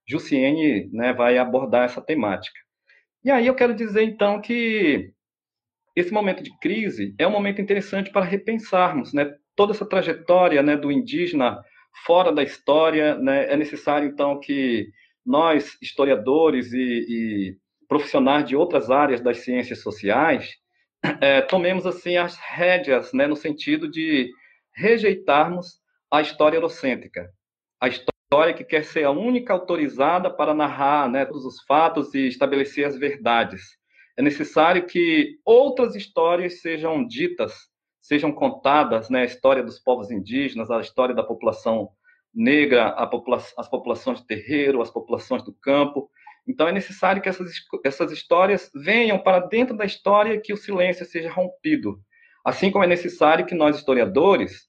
Jussiene 0.08 0.90
né, 0.92 1.14
vai 1.14 1.38
abordar 1.38 1.86
essa 1.86 2.02
temática. 2.02 2.60
E 3.24 3.30
aí 3.30 3.48
eu 3.48 3.56
quero 3.56 3.74
dizer, 3.74 4.04
então, 4.04 4.42
que 4.42 5.14
esse 5.96 6.12
momento 6.12 6.42
de 6.42 6.58
crise 6.60 7.14
é 7.18 7.28
um 7.28 7.32
momento 7.32 7.62
interessante 7.62 8.12
para 8.12 8.26
repensarmos 8.26 9.14
né, 9.14 9.34
toda 9.56 9.74
essa 9.74 9.86
trajetória 9.86 10.64
né, 10.64 10.76
do 10.76 10.92
indígena 10.92 11.62
fora 12.06 12.32
da 12.32 12.44
história. 12.44 13.16
Né? 13.18 13.52
É 13.52 13.58
necessário, 13.58 14.08
então, 14.08 14.40
que 14.40 14.88
nós, 15.26 15.78
historiadores 15.82 16.72
e, 16.74 16.78
e 16.78 17.58
profissionais 17.88 18.46
de 18.46 18.56
outras 18.56 18.90
áreas 18.90 19.22
das 19.22 19.40
ciências 19.40 19.82
sociais, 19.82 20.50
é, 21.22 21.42
tomemos 21.44 21.86
assim 21.86 22.18
as 22.18 22.38
rédeas, 22.38 23.14
né, 23.14 23.28
no 23.28 23.36
sentido 23.36 23.90
de 23.90 24.32
rejeitarmos 24.76 25.80
a 26.12 26.22
história 26.22 26.58
eurocêntrica, 26.58 27.30
a 27.82 27.88
história 27.88 28.54
que 28.54 28.64
quer 28.64 28.84
ser 28.84 29.04
a 29.04 29.12
única 29.12 29.54
autorizada 29.54 30.30
para 30.30 30.54
narrar 30.54 31.10
né, 31.10 31.26
todos 31.26 31.46
os 31.46 31.64
fatos 31.64 32.14
e 32.14 32.28
estabelecer 32.28 32.86
as 32.86 32.98
verdades. 32.98 33.62
É 34.18 34.22
necessário 34.22 34.86
que 34.86 35.38
outras 35.46 35.96
histórias 35.96 36.62
sejam 36.62 37.06
ditas 37.06 37.54
sejam 38.10 38.32
contadas 38.32 39.08
né, 39.08 39.22
a 39.22 39.26
história 39.26 39.62
dos 39.62 39.78
povos 39.78 40.10
indígenas, 40.10 40.72
a 40.72 40.80
história 40.80 41.14
da 41.14 41.24
população 41.24 41.90
negra, 42.34 42.92
popula 43.06 43.38
as 43.56 43.70
populações 43.70 44.20
de 44.20 44.26
terreiro, 44.26 44.82
as 44.82 44.90
populações 44.90 45.44
do 45.44 45.54
campo. 45.54 46.10
Então, 46.48 46.68
é 46.68 46.72
necessário 46.72 47.22
que 47.22 47.30
essas, 47.30 47.52
essas 47.86 48.12
histórias 48.12 48.72
venham 48.74 49.20
para 49.20 49.40
dentro 49.42 49.78
da 49.78 49.86
história 49.86 50.42
que 50.42 50.52
o 50.52 50.58
silêncio 50.58 51.06
seja 51.06 51.32
rompido. 51.32 52.00
Assim 52.44 52.72
como 52.72 52.84
é 52.84 52.88
necessário 52.88 53.46
que 53.46 53.54
nós, 53.54 53.78
historiadores, 53.78 54.68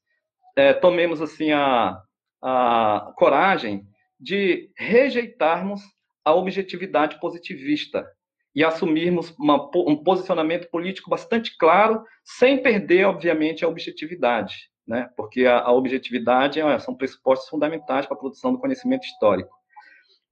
é, 0.54 0.74
tomemos 0.74 1.22
assim 1.22 1.50
a, 1.50 1.98
a 2.42 3.14
coragem 3.16 3.86
de 4.18 4.70
rejeitarmos 4.76 5.80
a 6.22 6.34
objetividade 6.34 7.18
positivista 7.18 8.06
e 8.54 8.64
assumirmos 8.64 9.34
uma, 9.38 9.70
um 9.76 9.96
posicionamento 9.96 10.68
político 10.70 11.08
bastante 11.08 11.56
claro, 11.56 12.04
sem 12.24 12.62
perder, 12.62 13.04
obviamente, 13.04 13.64
a 13.64 13.68
objetividade, 13.68 14.68
né? 14.86 15.08
porque 15.16 15.46
a, 15.46 15.60
a 15.60 15.72
objetividade 15.72 16.60
é, 16.60 16.78
são 16.78 16.96
pressupostos 16.96 17.48
fundamentais 17.48 18.06
para 18.06 18.16
a 18.16 18.18
produção 18.18 18.52
do 18.52 18.58
conhecimento 18.58 19.04
histórico. 19.04 19.50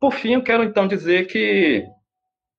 Por 0.01 0.12
fim, 0.12 0.35
eu 0.35 0.43
quero 0.43 0.64
então 0.64 0.87
dizer 0.87 1.27
que, 1.27 1.85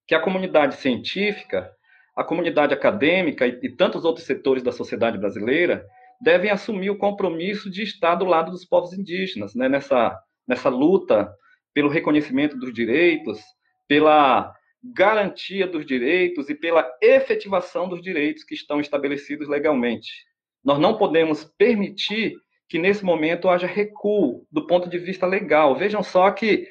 que 0.07 0.15
a 0.15 0.21
comunidade 0.21 0.75
científica, 0.75 1.69
a 2.15 2.23
comunidade 2.23 2.73
acadêmica 2.73 3.45
e, 3.45 3.59
e 3.63 3.69
tantos 3.69 4.05
outros 4.05 4.25
setores 4.25 4.63
da 4.63 4.71
sociedade 4.71 5.17
brasileira 5.17 5.85
devem 6.21 6.51
assumir 6.51 6.89
o 6.89 6.97
compromisso 6.97 7.69
de 7.69 7.83
estar 7.83 8.15
do 8.15 8.25
lado 8.25 8.51
dos 8.51 8.65
povos 8.65 8.93
indígenas, 8.93 9.55
né? 9.55 9.67
nessa, 9.67 10.17
nessa 10.47 10.69
luta 10.69 11.33
pelo 11.73 11.89
reconhecimento 11.89 12.57
dos 12.57 12.73
direitos, 12.73 13.39
pela 13.87 14.53
garantia 14.83 15.67
dos 15.67 15.85
direitos 15.85 16.49
e 16.49 16.55
pela 16.55 16.89
efetivação 17.01 17.87
dos 17.87 18.01
direitos 18.01 18.43
que 18.43 18.53
estão 18.53 18.79
estabelecidos 18.79 19.47
legalmente. 19.47 20.09
Nós 20.63 20.79
não 20.79 20.97
podemos 20.97 21.43
permitir 21.57 22.35
que 22.67 22.79
nesse 22.79 23.03
momento 23.03 23.49
haja 23.49 23.67
recuo 23.67 24.45
do 24.51 24.65
ponto 24.67 24.89
de 24.89 24.97
vista 24.97 25.25
legal. 25.25 25.75
Vejam 25.75 26.03
só 26.03 26.31
que 26.31 26.67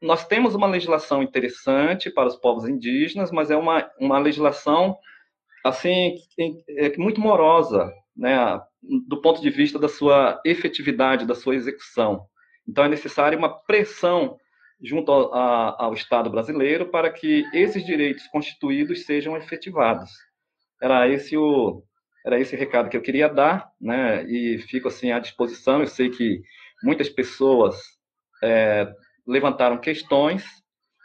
nós 0.00 0.26
temos 0.26 0.54
uma 0.54 0.66
legislação 0.66 1.22
interessante 1.22 2.10
para 2.10 2.28
os 2.28 2.36
povos 2.36 2.68
indígenas, 2.68 3.30
mas 3.30 3.50
é 3.50 3.56
uma, 3.56 3.90
uma 3.98 4.18
legislação 4.18 4.96
assim 5.64 6.16
é 6.68 6.96
muito 6.96 7.20
morosa, 7.20 7.92
né, 8.16 8.60
do 9.08 9.20
ponto 9.20 9.40
de 9.40 9.48
vista 9.48 9.78
da 9.78 9.88
sua 9.88 10.40
efetividade, 10.44 11.24
da 11.24 11.36
sua 11.36 11.54
execução. 11.54 12.26
Então 12.68 12.84
é 12.84 12.88
necessária 12.88 13.38
uma 13.38 13.48
pressão 13.48 14.36
junto 14.82 15.12
ao, 15.12 15.34
a, 15.34 15.84
ao 15.84 15.94
Estado 15.94 16.28
brasileiro 16.28 16.86
para 16.90 17.10
que 17.10 17.44
esses 17.52 17.84
direitos 17.84 18.26
constituídos 18.26 19.04
sejam 19.04 19.36
efetivados. 19.36 20.10
Era 20.80 21.08
esse 21.08 21.36
o 21.36 21.82
era 22.24 22.38
esse 22.38 22.54
recado 22.54 22.88
que 22.88 22.96
eu 22.96 23.02
queria 23.02 23.28
dar, 23.28 23.72
né? 23.80 24.22
E 24.24 24.58
fico 24.58 24.86
assim 24.86 25.10
à 25.10 25.18
disposição. 25.18 25.80
Eu 25.80 25.88
sei 25.88 26.08
que 26.08 26.40
muitas 26.82 27.08
pessoas 27.08 27.76
é, 28.42 28.92
levantaram 29.26 29.78
questões 29.78 30.44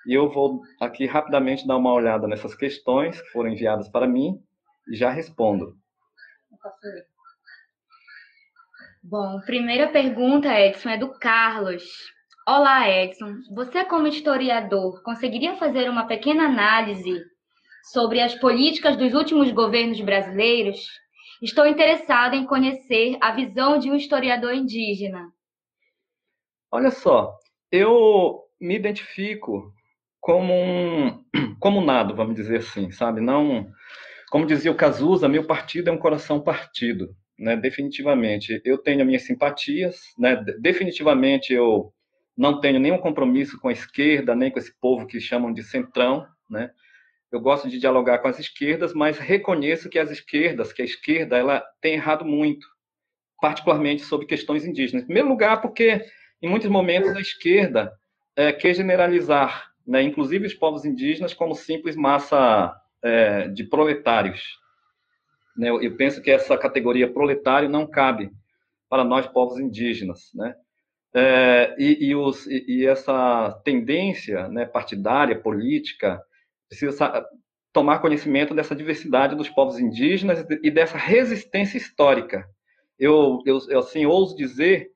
e 0.05 0.13
eu 0.13 0.31
vou 0.31 0.61
aqui 0.79 1.07
rapidamente 1.07 1.65
dar 1.65 1.75
uma 1.77 1.91
olhada 1.91 2.27
nessas 2.27 2.53
questões 2.53 3.19
que 3.19 3.29
foram 3.29 3.49
enviadas 3.49 3.89
para 3.89 4.07
mim 4.07 4.39
e 4.87 4.95
já 4.95 5.09
respondo. 5.09 5.75
Bom, 9.01 9.41
primeira 9.41 9.91
pergunta, 9.91 10.47
Edson, 10.59 10.89
é 10.89 10.97
do 10.97 11.17
Carlos. 11.17 11.83
Olá, 12.49 12.89
Edson. 12.89 13.41
Você, 13.53 13.83
como 13.83 14.07
historiador, 14.07 15.03
conseguiria 15.03 15.57
fazer 15.57 15.89
uma 15.89 16.07
pequena 16.07 16.45
análise 16.45 17.21
sobre 17.91 18.21
as 18.21 18.35
políticas 18.35 18.95
dos 18.95 19.13
últimos 19.13 19.51
governos 19.51 19.99
brasileiros? 19.99 20.79
Estou 21.43 21.67
interessado 21.67 22.37
em 22.37 22.45
conhecer 22.45 23.17
a 23.19 23.31
visão 23.33 23.77
de 23.77 23.91
um 23.91 23.95
historiador 23.97 24.53
indígena. 24.53 25.29
Olha 26.71 26.89
só, 26.89 27.37
eu 27.69 28.39
me 28.61 28.77
identifico 28.77 29.73
como 30.21 30.53
um 30.53 31.25
como 31.59 31.81
nada, 31.81 32.13
vamos 32.13 32.33
dizer 32.33 32.59
assim, 32.59 32.91
sabe? 32.91 33.19
Não, 33.19 33.67
como 34.31 34.45
dizia 34.45 34.71
o 34.71 34.77
Cazuza, 34.77 35.27
meu 35.27 35.45
partido 35.45 35.89
é 35.89 35.91
um 35.91 35.99
coração 35.99 36.39
partido, 36.39 37.09
né? 37.37 37.57
Definitivamente, 37.57 38.61
eu 38.63 38.77
tenho 38.77 39.05
minhas 39.05 39.23
simpatias, 39.23 39.99
né? 40.17 40.41
Definitivamente 40.61 41.51
eu 41.51 41.91
não 42.37 42.61
tenho 42.61 42.79
nenhum 42.79 42.99
compromisso 42.99 43.59
com 43.59 43.67
a 43.67 43.73
esquerda, 43.73 44.35
nem 44.35 44.51
com 44.51 44.59
esse 44.59 44.71
povo 44.79 45.07
que 45.07 45.19
chamam 45.19 45.51
de 45.51 45.63
centrão, 45.63 46.27
né? 46.49 46.69
Eu 47.31 47.41
gosto 47.41 47.67
de 47.67 47.79
dialogar 47.79 48.19
com 48.19 48.27
as 48.27 48.39
esquerdas, 48.39 48.93
mas 48.93 49.17
reconheço 49.17 49.89
que 49.89 49.99
as 49.99 50.09
esquerdas, 50.09 50.71
que 50.71 50.81
a 50.81 50.85
esquerda, 50.85 51.35
ela 51.35 51.61
tem 51.81 51.95
errado 51.95 52.23
muito, 52.23 52.65
particularmente 53.41 54.03
sobre 54.03 54.27
questões 54.27 54.65
indígenas. 54.65 55.03
Em 55.03 55.07
primeiro 55.07 55.27
lugar, 55.27 55.61
porque 55.61 56.05
em 56.41 56.47
muitos 56.47 56.69
momentos 56.69 57.13
a 57.15 57.19
esquerda 57.19 57.91
é, 58.35 58.53
quer 58.53 58.73
generalizar, 58.73 59.71
né, 59.85 60.01
inclusive 60.01 60.45
os 60.45 60.53
povos 60.53 60.85
indígenas, 60.85 61.33
como 61.33 61.53
simples 61.53 61.97
massa 61.97 62.73
é, 63.03 63.49
de 63.49 63.65
proletários. 63.65 64.41
Né, 65.57 65.69
eu, 65.69 65.81
eu 65.81 65.97
penso 65.97 66.21
que 66.21 66.31
essa 66.31 66.57
categoria 66.57 67.11
proletário 67.11 67.67
não 67.67 67.85
cabe 67.85 68.31
para 68.87 69.03
nós 69.03 69.27
povos 69.27 69.59
indígenas, 69.59 70.31
né? 70.33 70.55
É, 71.15 71.75
e, 71.79 72.09
e, 72.09 72.15
os, 72.15 72.45
e, 72.47 72.85
essa 72.85 73.51
tendência 73.63 74.47
né, 74.49 74.65
partidária, 74.65 75.39
política, 75.39 76.21
precisa 76.67 77.25
tomar 77.73 77.99
conhecimento 77.99 78.53
dessa 78.53 78.75
diversidade 78.75 79.35
dos 79.35 79.49
povos 79.49 79.79
indígenas 79.79 80.45
e 80.63 80.69
dessa 80.69 80.97
resistência 80.97 81.77
histórica. 81.77 82.47
Eu, 82.99 83.41
eu, 83.45 83.59
eu 83.69 83.79
assim, 83.79 84.05
ouso 84.05 84.35
dizer 84.35 84.89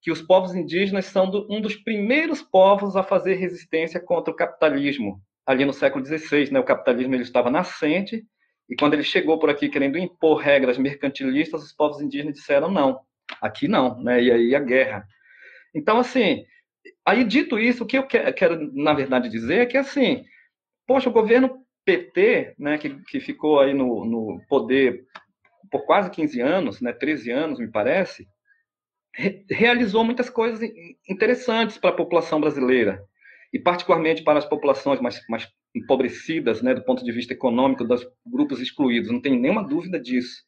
que 0.00 0.12
os 0.12 0.22
povos 0.22 0.54
indígenas 0.54 1.06
são 1.06 1.28
do, 1.28 1.46
um 1.50 1.60
dos 1.60 1.74
primeiros 1.74 2.40
povos 2.40 2.96
a 2.96 3.02
fazer 3.02 3.34
resistência 3.34 4.00
contra 4.00 4.32
o 4.32 4.36
capitalismo, 4.36 5.20
ali 5.44 5.64
no 5.64 5.72
século 5.72 6.04
XVI. 6.04 6.50
Né? 6.52 6.60
O 6.60 6.64
capitalismo 6.64 7.14
ele 7.14 7.22
estava 7.22 7.50
nascente, 7.50 8.24
e 8.70 8.76
quando 8.76 8.94
ele 8.94 9.02
chegou 9.02 9.38
por 9.38 9.50
aqui 9.50 9.68
querendo 9.68 9.98
impor 9.98 10.38
regras 10.38 10.78
mercantilistas, 10.78 11.64
os 11.64 11.72
povos 11.72 12.00
indígenas 12.00 12.34
disseram 12.34 12.70
não, 12.70 13.00
aqui 13.40 13.66
não, 13.66 14.00
né? 14.02 14.22
e 14.22 14.30
aí 14.30 14.54
a 14.54 14.60
guerra. 14.60 15.06
Então, 15.78 15.98
assim, 15.98 16.44
aí 17.06 17.22
dito 17.22 17.56
isso, 17.56 17.84
o 17.84 17.86
que 17.86 17.96
eu 17.96 18.06
quero, 18.06 18.72
na 18.74 18.92
verdade, 18.92 19.28
dizer 19.28 19.60
é 19.60 19.66
que, 19.66 19.76
assim, 19.76 20.24
poxa, 20.86 21.08
o 21.08 21.12
governo 21.12 21.64
PT, 21.84 22.56
né, 22.58 22.76
que, 22.78 22.90
que 23.04 23.20
ficou 23.20 23.60
aí 23.60 23.72
no, 23.72 24.04
no 24.04 24.40
poder 24.48 25.04
por 25.70 25.86
quase 25.86 26.10
15 26.10 26.40
anos, 26.40 26.80
né, 26.80 26.92
13 26.92 27.30
anos, 27.30 27.60
me 27.60 27.70
parece, 27.70 28.26
re 29.14 29.44
realizou 29.48 30.02
muitas 30.02 30.28
coisas 30.28 30.60
interessantes 31.08 31.78
para 31.78 31.90
a 31.90 31.96
população 31.96 32.40
brasileira, 32.40 33.00
e 33.52 33.58
particularmente 33.58 34.24
para 34.24 34.38
as 34.38 34.44
populações 34.44 35.00
mais, 35.00 35.24
mais 35.28 35.48
empobrecidas, 35.74 36.60
né, 36.60 36.74
do 36.74 36.84
ponto 36.84 37.04
de 37.04 37.12
vista 37.12 37.32
econômico, 37.32 37.84
dos 37.84 38.04
grupos 38.26 38.60
excluídos, 38.60 39.12
não 39.12 39.22
tem 39.22 39.38
nenhuma 39.38 39.66
dúvida 39.66 40.00
disso. 40.00 40.42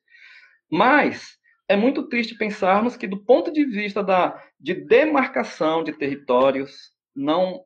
Mas 0.71 1.39
é 1.71 1.77
muito 1.77 2.09
triste 2.09 2.35
pensarmos 2.35 2.97
que, 2.97 3.07
do 3.07 3.25
ponto 3.25 3.53
de 3.53 3.65
vista 3.65 4.03
da, 4.03 4.37
de 4.59 4.75
demarcação 4.75 5.85
de 5.85 5.93
territórios, 5.93 6.91
não 7.15 7.61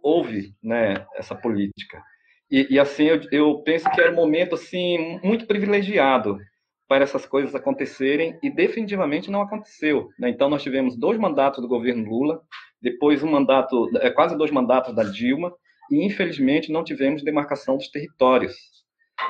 houve 0.00 0.54
né, 0.62 1.04
essa 1.16 1.34
política. 1.34 2.00
E, 2.48 2.68
e 2.70 2.78
assim, 2.78 3.02
eu, 3.06 3.20
eu, 3.32 3.62
penso 3.64 3.90
que 3.90 4.00
era 4.00 4.12
um 4.12 4.14
momento 4.14 4.54
assim, 4.54 5.18
muito 5.24 5.44
privilegiado 5.44 6.38
para 6.86 7.02
essas 7.02 7.26
coisas 7.26 7.52
acontecerem 7.52 8.38
e 8.44 8.48
definitivamente 8.48 9.28
não 9.28 9.42
aconteceu. 9.42 10.08
Né? 10.20 10.30
Então, 10.30 10.48
nós 10.48 10.62
tivemos 10.62 10.96
dois 10.96 11.18
mandatos 11.18 11.60
do 11.60 11.66
governo 11.66 12.08
Lula, 12.08 12.40
depois 12.80 13.24
um 13.24 13.30
mandato, 13.32 13.90
é, 13.98 14.08
quase 14.08 14.38
dois 14.38 14.52
mandatos 14.52 14.94
da 14.94 15.02
Dilma, 15.02 15.52
e 15.90 16.06
infelizmente 16.06 16.70
não 16.70 16.84
tivemos 16.84 17.24
demarcação 17.24 17.76
dos 17.76 17.90
territórios. 17.90 18.54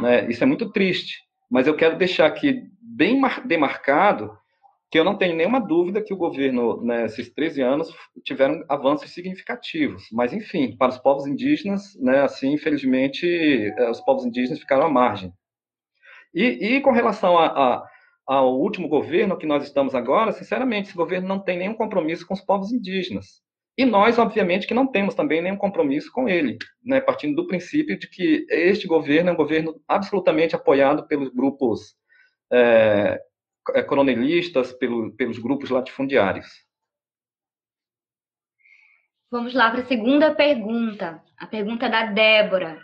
Né? 0.00 0.28
Isso 0.28 0.44
é 0.44 0.46
muito 0.46 0.70
triste, 0.70 1.25
mas 1.50 1.66
eu 1.66 1.76
quero 1.76 1.96
deixar 1.96 2.26
aqui 2.26 2.64
bem 2.80 3.20
demarcado 3.44 4.36
que 4.90 4.98
eu 4.98 5.04
não 5.04 5.16
tenho 5.16 5.36
nenhuma 5.36 5.60
dúvida 5.60 6.02
que 6.02 6.14
o 6.14 6.16
governo, 6.16 6.80
nesses 6.82 7.26
né, 7.28 7.32
13 7.34 7.62
anos, 7.62 7.94
tiveram 8.24 8.64
avanços 8.68 9.10
significativos. 9.10 10.04
Mas, 10.12 10.32
enfim, 10.32 10.76
para 10.76 10.90
os 10.90 10.98
povos 10.98 11.26
indígenas, 11.26 11.96
né, 12.00 12.22
assim, 12.22 12.52
infelizmente, 12.52 13.26
eh, 13.26 13.90
os 13.90 14.00
povos 14.00 14.24
indígenas 14.24 14.60
ficaram 14.60 14.86
à 14.86 14.88
margem. 14.88 15.32
E, 16.32 16.76
e 16.76 16.80
com 16.80 16.92
relação 16.92 17.36
a, 17.36 17.46
a, 17.46 17.88
ao 18.26 18.58
último 18.60 18.88
governo 18.88 19.36
que 19.36 19.46
nós 19.46 19.64
estamos 19.64 19.94
agora, 19.94 20.32
sinceramente, 20.32 20.88
esse 20.88 20.96
governo 20.96 21.26
não 21.26 21.40
tem 21.40 21.58
nenhum 21.58 21.74
compromisso 21.74 22.26
com 22.26 22.34
os 22.34 22.40
povos 22.40 22.72
indígenas. 22.72 23.42
E 23.78 23.84
nós, 23.84 24.18
obviamente, 24.18 24.66
que 24.66 24.72
não 24.72 24.86
temos 24.86 25.14
também 25.14 25.42
nenhum 25.42 25.56
compromisso 25.56 26.10
com 26.10 26.26
ele, 26.26 26.56
né, 26.82 26.98
partindo 26.98 27.36
do 27.36 27.46
princípio 27.46 27.98
de 27.98 28.08
que 28.08 28.46
este 28.48 28.86
governo 28.86 29.28
é 29.28 29.32
um 29.32 29.36
governo 29.36 29.78
absolutamente 29.86 30.56
apoiado 30.56 31.06
pelos 31.06 31.28
grupos 31.28 31.94
é, 32.50 33.20
coronelistas, 33.86 34.72
pelo, 34.72 35.14
pelos 35.14 35.38
grupos 35.38 35.68
latifundiários. 35.68 36.46
Vamos 39.30 39.52
lá 39.52 39.70
para 39.70 39.80
a 39.80 39.86
segunda 39.86 40.34
pergunta, 40.34 41.22
a 41.36 41.46
pergunta 41.46 41.88
da 41.90 42.06
Débora. 42.06 42.80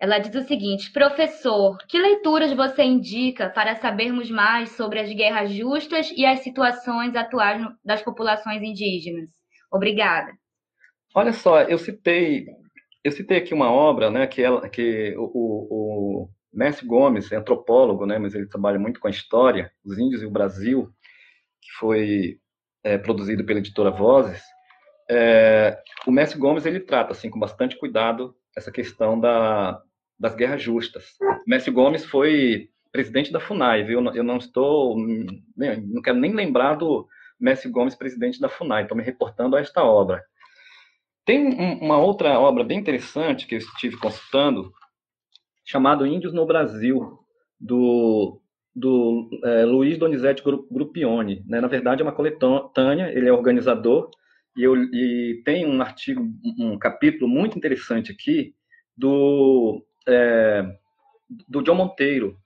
Ela 0.00 0.18
diz 0.18 0.34
o 0.34 0.46
seguinte: 0.46 0.90
professor, 0.90 1.76
que 1.86 2.00
leituras 2.00 2.52
você 2.52 2.82
indica 2.82 3.50
para 3.50 3.76
sabermos 3.76 4.28
mais 4.30 4.70
sobre 4.70 4.98
as 4.98 5.12
guerras 5.12 5.52
justas 5.52 6.10
e 6.16 6.26
as 6.26 6.40
situações 6.40 7.14
atuais 7.14 7.62
das 7.84 8.02
populações 8.02 8.62
indígenas? 8.62 9.37
Obrigada. 9.70 10.32
Olha 11.14 11.32
só, 11.32 11.62
eu 11.62 11.78
citei, 11.78 12.46
eu 13.02 13.12
citei 13.12 13.38
aqui 13.38 13.54
uma 13.54 13.70
obra, 13.70 14.10
né, 14.10 14.26
que, 14.26 14.42
ela, 14.42 14.68
que 14.68 15.14
o, 15.16 15.24
o, 15.24 16.30
Mestre 16.52 16.86
Gomes 16.86 17.30
é 17.32 17.36
antropólogo, 17.36 18.06
né, 18.06 18.18
mas 18.18 18.34
ele 18.34 18.46
trabalha 18.46 18.78
muito 18.78 19.00
com 19.00 19.08
a 19.08 19.10
história, 19.10 19.70
os 19.84 19.98
índios 19.98 20.22
e 20.22 20.26
o 20.26 20.30
Brasil, 20.30 20.90
que 21.60 21.70
foi 21.78 22.38
é, 22.82 22.98
produzido 22.98 23.44
pela 23.44 23.58
editora 23.58 23.90
Vozes. 23.90 24.42
É, 25.10 25.78
o 26.06 26.10
Mestre 26.10 26.38
Gomes 26.38 26.66
ele 26.66 26.80
trata 26.80 27.12
assim 27.12 27.30
com 27.30 27.38
bastante 27.38 27.76
cuidado 27.78 28.34
essa 28.56 28.70
questão 28.70 29.18
da, 29.18 29.82
das 30.18 30.34
guerras 30.34 30.62
justas. 30.62 31.16
O 31.20 31.48
Mestre 31.50 31.70
Gomes 31.70 32.04
foi 32.04 32.68
presidente 32.92 33.32
da 33.32 33.40
Funai, 33.40 33.84
viu? 33.84 34.04
Eu 34.14 34.24
não 34.24 34.38
estou, 34.38 34.96
não 35.56 36.02
quero 36.02 36.18
nem 36.18 36.34
lembrar 36.34 36.74
do 36.74 37.06
Mestre 37.40 37.70
Gomes 37.70 37.94
presidente 37.94 38.40
da 38.40 38.48
Funai. 38.48 38.82
Estou 38.82 38.96
me 38.96 39.02
reportando 39.02 39.56
a 39.56 39.60
esta 39.60 39.82
obra. 39.84 40.24
Tem 41.24 41.78
uma 41.80 41.98
outra 41.98 42.38
obra 42.38 42.64
bem 42.64 42.78
interessante 42.78 43.46
que 43.46 43.54
eu 43.54 43.58
estive 43.58 43.98
consultando, 43.98 44.72
chamado 45.64 46.06
Índios 46.06 46.32
no 46.32 46.46
Brasil, 46.46 47.18
do, 47.60 48.40
do 48.74 49.28
é, 49.44 49.64
Luiz 49.64 49.98
Donizete 49.98 50.42
Gruppione. 50.42 51.44
Né? 51.46 51.60
Na 51.60 51.68
verdade, 51.68 52.00
é 52.00 52.04
uma 52.04 52.14
coletânea, 52.14 53.12
ele 53.12 53.28
é 53.28 53.32
organizador, 53.32 54.10
e, 54.56 54.62
eu, 54.62 54.74
e 54.76 55.42
tem 55.44 55.66
um 55.66 55.80
artigo, 55.82 56.26
um 56.58 56.78
capítulo 56.78 57.28
muito 57.28 57.56
interessante 57.56 58.10
aqui, 58.10 58.54
do, 58.96 59.84
é, 60.08 60.64
do 61.46 61.62
John 61.62 61.74
Monteiro, 61.74 62.36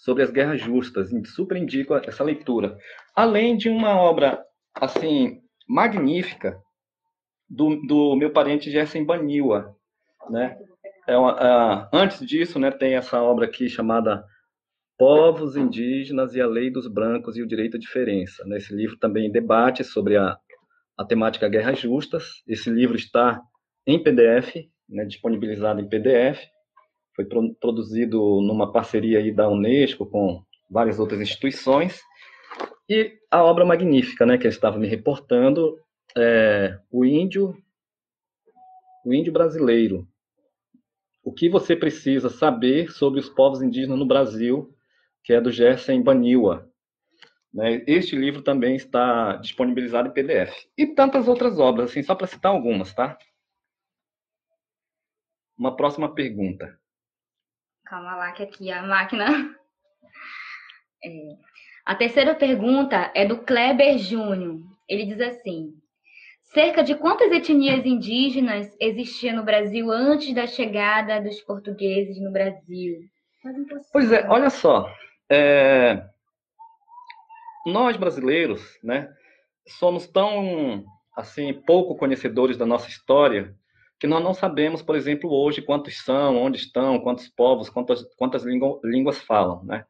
sobre 0.00 0.22
as 0.22 0.30
guerras 0.30 0.60
justas. 0.60 1.10
Super 1.34 1.56
indico 1.56 1.94
essa 1.94 2.24
leitura. 2.24 2.76
Além 3.14 3.56
de 3.56 3.68
uma 3.68 3.96
obra, 3.96 4.42
assim, 4.74 5.40
magnífica, 5.68 6.60
do, 7.48 7.76
do 7.86 8.16
meu 8.16 8.30
parente 8.32 8.70
Gerson 8.70 9.04
Baniwa, 9.04 9.74
né? 10.30 10.56
É 11.08 11.16
uma, 11.16 11.32
a, 11.32 11.90
antes 11.92 12.24
disso, 12.24 12.58
né, 12.58 12.70
tem 12.70 12.94
essa 12.94 13.20
obra 13.20 13.46
aqui 13.46 13.68
chamada 13.68 14.24
Povos 14.96 15.56
Indígenas 15.56 16.34
e 16.34 16.40
a 16.40 16.46
Lei 16.46 16.70
dos 16.70 16.86
Brancos 16.86 17.36
e 17.36 17.42
o 17.42 17.46
Direito 17.46 17.76
à 17.76 17.80
Diferença. 17.80 18.44
Nesse 18.46 18.72
livro 18.72 18.96
também 18.98 19.32
debate 19.32 19.82
sobre 19.82 20.16
a, 20.16 20.36
a 20.96 21.04
temática 21.04 21.48
Guerras 21.48 21.80
Justas. 21.80 22.42
Esse 22.46 22.70
livro 22.70 22.96
está 22.96 23.40
em 23.86 24.00
PDF, 24.00 24.54
né, 24.88 25.04
disponibilizado 25.04 25.80
em 25.80 25.88
PDF. 25.88 26.38
Foi 27.14 27.24
pro, 27.24 27.54
produzido 27.54 28.40
numa 28.40 28.72
parceria 28.72 29.18
aí 29.18 29.32
da 29.32 29.48
Unesco 29.48 30.06
com 30.06 30.42
várias 30.70 30.98
outras 30.98 31.20
instituições. 31.20 32.00
E 32.88 33.18
a 33.30 33.42
obra 33.44 33.64
magnífica, 33.64 34.26
né, 34.26 34.38
que 34.38 34.46
eu 34.46 34.50
estava 34.50 34.78
me 34.78 34.88
reportando, 34.88 35.78
é 36.16 36.78
O 36.90 37.04
Índio, 37.04 37.56
o 39.04 39.14
Índio 39.14 39.32
Brasileiro. 39.32 40.08
O 41.22 41.32
que 41.32 41.48
você 41.48 41.76
precisa 41.76 42.28
saber 42.28 42.90
sobre 42.90 43.20
os 43.20 43.28
povos 43.28 43.62
indígenas 43.62 43.98
no 43.98 44.06
Brasil, 44.06 44.74
que 45.22 45.32
é 45.32 45.40
do 45.40 45.52
Gerson 45.52 46.02
Baniwa. 46.02 46.68
Né? 47.52 47.84
Este 47.86 48.16
livro 48.16 48.42
também 48.42 48.76
está 48.76 49.36
disponibilizado 49.36 50.08
em 50.08 50.12
PDF. 50.12 50.66
E 50.76 50.86
tantas 50.86 51.28
outras 51.28 51.58
obras, 51.58 51.90
assim, 51.90 52.02
só 52.02 52.14
para 52.14 52.26
citar 52.26 52.52
algumas, 52.52 52.94
tá? 52.94 53.18
Uma 55.58 55.76
próxima 55.76 56.14
pergunta. 56.14 56.79
Calma 57.90 58.14
lá, 58.14 58.30
que 58.30 58.44
aqui 58.44 58.70
a 58.70 58.82
máquina. 58.82 59.26
É. 61.02 61.08
A 61.86 61.94
terceira 61.94 62.34
pergunta 62.34 63.10
é 63.14 63.24
do 63.24 63.38
Kleber 63.38 63.96
Júnior. 63.96 64.60
Ele 64.86 65.06
diz 65.06 65.18
assim: 65.18 65.72
cerca 66.52 66.82
de 66.84 66.94
quantas 66.94 67.32
etnias 67.32 67.86
indígenas 67.86 68.70
existiam 68.78 69.36
no 69.36 69.42
Brasil 69.42 69.90
antes 69.90 70.34
da 70.34 70.46
chegada 70.46 71.22
dos 71.22 71.40
portugueses 71.40 72.20
no 72.20 72.30
Brasil? 72.30 72.98
Pois 73.90 74.12
é, 74.12 74.28
olha 74.28 74.50
só. 74.50 74.94
É... 75.30 76.04
Nós 77.64 77.96
brasileiros, 77.96 78.78
né, 78.84 79.10
somos 79.78 80.06
tão 80.06 80.84
assim 81.16 81.54
pouco 81.54 81.96
conhecedores 81.96 82.58
da 82.58 82.66
nossa 82.66 82.90
história 82.90 83.56
que 84.00 84.06
nós 84.06 84.24
não 84.24 84.32
sabemos, 84.32 84.80
por 84.80 84.96
exemplo, 84.96 85.30
hoje 85.30 85.60
quantos 85.60 86.02
são, 86.02 86.38
onde 86.38 86.56
estão, 86.56 86.98
quantos 87.00 87.28
povos, 87.28 87.68
quantas, 87.68 88.02
quantas 88.16 88.42
línguas 88.82 89.18
falam, 89.18 89.62
né? 89.64 89.84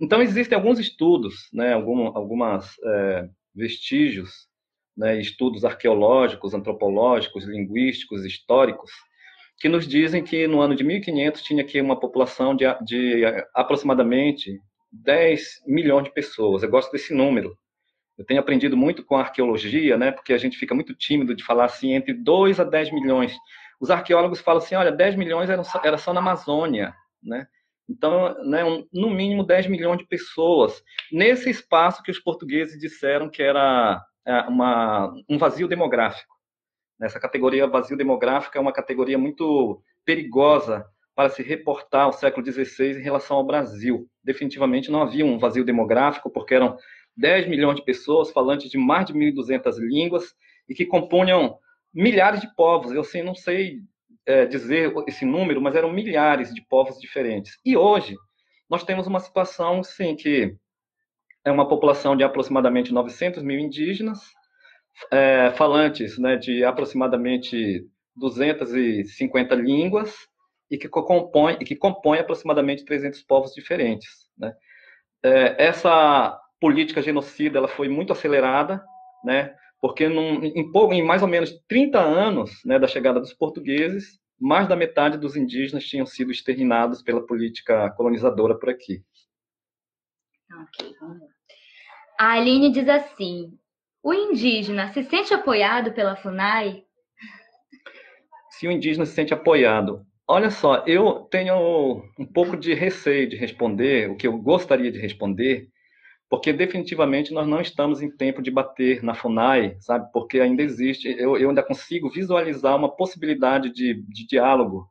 Então, 0.00 0.22
existem 0.22 0.56
alguns 0.56 0.78
estudos, 0.78 1.34
né, 1.52 1.74
algum, 1.74 2.06
algumas 2.16 2.74
é, 2.82 3.28
vestígios, 3.54 4.48
né, 4.96 5.20
estudos 5.20 5.62
arqueológicos, 5.62 6.54
antropológicos, 6.54 7.44
linguísticos, 7.44 8.24
históricos, 8.24 8.90
que 9.58 9.68
nos 9.68 9.86
dizem 9.86 10.24
que 10.24 10.46
no 10.46 10.62
ano 10.62 10.74
de 10.74 10.82
1500 10.82 11.42
tinha 11.42 11.62
aqui 11.62 11.78
uma 11.82 12.00
população 12.00 12.56
de, 12.56 12.64
de 12.82 13.22
aproximadamente 13.54 14.58
10 14.90 15.64
milhões 15.66 16.04
de 16.04 16.14
pessoas. 16.14 16.62
Eu 16.62 16.70
gosto 16.70 16.90
desse 16.90 17.12
número, 17.12 17.54
eu 18.20 18.26
tenho 18.26 18.38
aprendido 18.38 18.76
muito 18.76 19.02
com 19.02 19.16
arqueologia, 19.16 19.96
né, 19.96 20.12
porque 20.12 20.34
a 20.34 20.36
gente 20.36 20.58
fica 20.58 20.74
muito 20.74 20.94
tímido 20.94 21.34
de 21.34 21.42
falar 21.42 21.64
assim, 21.64 21.94
entre 21.94 22.12
2 22.12 22.60
a 22.60 22.64
10 22.64 22.92
milhões. 22.92 23.34
Os 23.80 23.90
arqueólogos 23.90 24.42
falam 24.42 24.62
assim, 24.62 24.74
olha, 24.74 24.92
10 24.92 25.16
milhões 25.16 25.48
era 25.48 25.64
só, 25.64 25.80
era 25.82 25.96
só 25.96 26.12
na 26.12 26.20
Amazônia, 26.20 26.94
né? 27.22 27.46
Então, 27.88 28.36
né, 28.44 28.62
um, 28.62 28.86
no 28.92 29.08
mínimo 29.08 29.42
10 29.42 29.68
milhões 29.68 30.00
de 30.00 30.06
pessoas. 30.06 30.82
Nesse 31.10 31.48
espaço 31.48 32.02
que 32.02 32.10
os 32.10 32.18
portugueses 32.18 32.78
disseram 32.78 33.30
que 33.30 33.42
era 33.42 33.98
é, 34.26 34.40
uma, 34.42 35.10
um 35.26 35.38
vazio 35.38 35.66
demográfico. 35.66 36.34
Essa 37.00 37.18
categoria 37.18 37.66
vazio 37.66 37.96
demográfico 37.96 38.58
é 38.58 38.60
uma 38.60 38.72
categoria 38.72 39.16
muito 39.16 39.82
perigosa 40.04 40.84
para 41.16 41.30
se 41.30 41.42
reportar 41.42 42.02
ao 42.02 42.12
século 42.12 42.44
XVI 42.44 42.98
em 42.98 43.02
relação 43.02 43.38
ao 43.38 43.46
Brasil. 43.46 44.06
Definitivamente 44.22 44.90
não 44.90 45.00
havia 45.00 45.24
um 45.24 45.38
vazio 45.38 45.64
demográfico, 45.64 46.30
porque 46.30 46.54
eram 46.54 46.76
10 47.16 47.48
milhões 47.48 47.76
de 47.76 47.84
pessoas, 47.84 48.30
falantes 48.30 48.70
de 48.70 48.78
mais 48.78 49.06
de 49.06 49.12
1.200 49.12 49.78
línguas, 49.78 50.34
e 50.68 50.74
que 50.74 50.86
compunham 50.86 51.58
milhares 51.92 52.40
de 52.40 52.54
povos. 52.54 52.92
Eu 52.92 53.00
assim, 53.00 53.22
não 53.22 53.34
sei 53.34 53.80
é, 54.26 54.46
dizer 54.46 54.92
esse 55.06 55.24
número, 55.24 55.60
mas 55.60 55.74
eram 55.74 55.92
milhares 55.92 56.54
de 56.54 56.62
povos 56.62 56.98
diferentes. 57.00 57.58
E 57.64 57.76
hoje, 57.76 58.16
nós 58.68 58.84
temos 58.84 59.06
uma 59.06 59.20
situação, 59.20 59.82
sim, 59.82 60.14
que 60.14 60.54
é 61.44 61.50
uma 61.50 61.68
população 61.68 62.16
de 62.16 62.22
aproximadamente 62.22 62.92
900 62.92 63.42
mil 63.42 63.58
indígenas, 63.58 64.20
é, 65.10 65.50
falantes 65.56 66.18
né, 66.18 66.36
de 66.36 66.64
aproximadamente 66.64 67.86
250 68.16 69.54
línguas, 69.54 70.14
e 70.70 70.78
que 70.78 70.88
compõe, 70.88 71.56
e 71.60 71.64
que 71.64 71.74
compõe 71.74 72.18
aproximadamente 72.18 72.84
300 72.84 73.22
povos 73.22 73.52
diferentes. 73.52 74.28
Né? 74.38 74.54
É, 75.22 75.66
essa 75.66 76.38
política 76.60 77.02
genocida 77.02 77.58
ela 77.58 77.68
foi 77.68 77.88
muito 77.88 78.12
acelerada, 78.12 78.84
né? 79.24 79.54
Porque 79.80 80.08
num, 80.08 80.44
em, 80.44 80.70
em, 80.92 81.02
mais 81.02 81.22
ou 81.22 81.28
menos 81.28 81.58
30 81.66 81.98
anos 81.98 82.62
né, 82.64 82.78
da 82.78 82.86
chegada 82.86 83.18
dos 83.18 83.32
portugueses, 83.32 84.20
mais 84.38 84.68
da 84.68 84.76
metade 84.76 85.16
dos 85.16 85.36
indígenas 85.36 85.84
tinham 85.84 86.06
sido 86.06 86.30
exterminados 86.30 87.02
pela 87.02 87.24
política 87.26 87.90
colonizadora 87.92 88.58
por 88.58 88.68
aqui. 88.68 89.02
Ok, 90.52 90.94
vamos 91.00 91.20
lá. 91.20 91.26
A 92.18 92.32
Aline 92.32 92.70
diz 92.70 92.88
assim: 92.88 93.58
o 94.02 94.12
indígena 94.12 94.92
se 94.92 95.02
sente 95.04 95.32
apoiado 95.32 95.92
pela 95.92 96.16
FUNAI? 96.16 96.84
Se 98.50 98.66
o 98.66 98.70
indígena 98.70 99.06
se 99.06 99.14
sente 99.14 99.32
apoiado. 99.32 100.04
Olha 100.26 100.50
só, 100.50 100.84
eu 100.86 101.20
tenho 101.30 102.04
um 102.18 102.24
pouco 102.24 102.56
de 102.56 102.72
receio 102.72 103.28
de 103.28 103.36
responder 103.36 104.10
o 104.10 104.16
que 104.16 104.26
eu 104.26 104.38
gostaria 104.38 104.92
de 104.92 104.98
responder, 104.98 105.68
porque 106.30 106.52
definitivamente 106.52 107.34
nós 107.34 107.46
não 107.46 107.60
estamos 107.60 108.00
em 108.00 108.08
tempo 108.08 108.40
de 108.40 108.52
bater 108.52 109.02
na 109.02 109.14
FUNAI, 109.14 109.76
sabe? 109.80 110.08
Porque 110.12 110.38
ainda 110.38 110.62
existe, 110.62 111.08
eu, 111.18 111.36
eu 111.36 111.48
ainda 111.48 111.62
consigo 111.62 112.08
visualizar 112.08 112.76
uma 112.76 112.88
possibilidade 112.88 113.68
de, 113.70 114.00
de 114.08 114.26
diálogo 114.28 114.86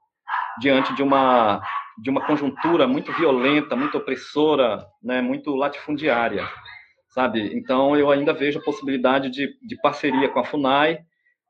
diante 0.59 0.93
de 0.93 1.01
uma, 1.01 1.61
de 1.97 2.09
uma 2.09 2.27
conjuntura 2.27 2.85
muito 2.85 3.13
violenta, 3.13 3.73
muito 3.73 3.97
opressora, 3.97 4.85
né? 5.01 5.21
muito 5.21 5.55
latifundiária, 5.55 6.45
sabe? 7.07 7.55
Então 7.57 7.95
eu 7.95 8.11
ainda 8.11 8.33
vejo 8.33 8.59
a 8.59 8.63
possibilidade 8.63 9.29
de, 9.29 9.57
de 9.65 9.77
parceria 9.81 10.27
com 10.27 10.41
a 10.41 10.45
FUNAI, 10.45 10.99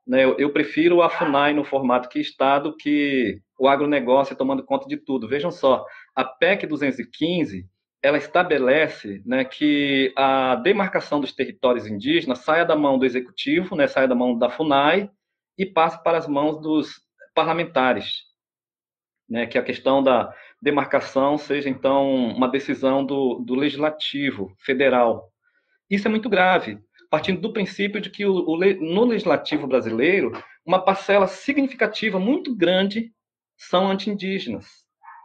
né? 0.05 0.23
Eu, 0.23 0.37
eu 0.37 0.53
prefiro 0.53 1.01
a 1.01 1.09
FUNAI 1.09 1.51
no 1.53 1.63
formato 1.63 2.09
que 2.09 2.19
está 2.19 2.59
do 2.59 2.77
que 2.77 3.41
o 3.59 3.67
agronegócio 3.67 4.35
tomando 4.35 4.63
conta 4.63 4.87
de 4.87 4.97
tudo. 4.97 5.27
Vejam 5.27 5.49
só, 5.49 5.83
a 6.15 6.23
PEC 6.23 6.67
215 6.67 7.65
ela 8.01 8.17
estabelece 8.17 9.21
né, 9.25 9.43
que 9.43 10.13
a 10.15 10.55
demarcação 10.55 11.19
dos 11.19 11.33
territórios 11.33 11.85
indígenas 11.85 12.39
saia 12.39 12.65
da 12.65 12.75
mão 12.75 12.97
do 12.97 13.05
executivo, 13.05 13.75
né, 13.75 13.87
saia 13.87 14.07
da 14.07 14.15
mão 14.15 14.37
da 14.37 14.49
FUNAI 14.49 15.09
e 15.57 15.65
passe 15.65 16.01
para 16.01 16.17
as 16.17 16.27
mãos 16.27 16.61
dos 16.61 17.01
parlamentares, 17.35 18.23
né, 19.29 19.45
que 19.45 19.57
a 19.57 19.63
questão 19.63 20.01
da 20.01 20.33
demarcação 20.61 21.37
seja 21.37 21.69
então 21.69 22.09
uma 22.09 22.47
decisão 22.47 23.05
do, 23.05 23.35
do 23.45 23.55
legislativo 23.55 24.55
federal. 24.59 25.29
Isso 25.89 26.07
é 26.07 26.11
muito 26.11 26.29
grave, 26.29 26.79
partindo 27.09 27.41
do 27.41 27.51
princípio 27.51 27.99
de 27.99 28.09
que 28.09 28.25
o, 28.25 28.33
o, 28.47 28.57
no 28.57 29.05
legislativo 29.05 29.67
brasileiro 29.67 30.31
uma 30.65 30.83
parcela 30.83 31.27
significativa 31.27 32.19
muito 32.19 32.55
grande 32.55 33.11
são 33.57 33.89
anti-indígenas. 33.89 34.67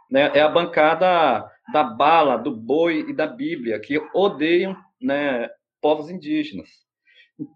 Né? 0.09 0.31
É 0.33 0.41
a 0.41 0.49
bancada 0.49 1.49
da 1.71 1.83
bala, 1.83 2.37
do 2.37 2.55
boi 2.55 3.05
e 3.09 3.13
da 3.13 3.27
Bíblia, 3.27 3.79
que 3.79 3.99
odeiam 4.13 4.75
né, 5.01 5.49
povos 5.81 6.09
indígenas. 6.09 6.69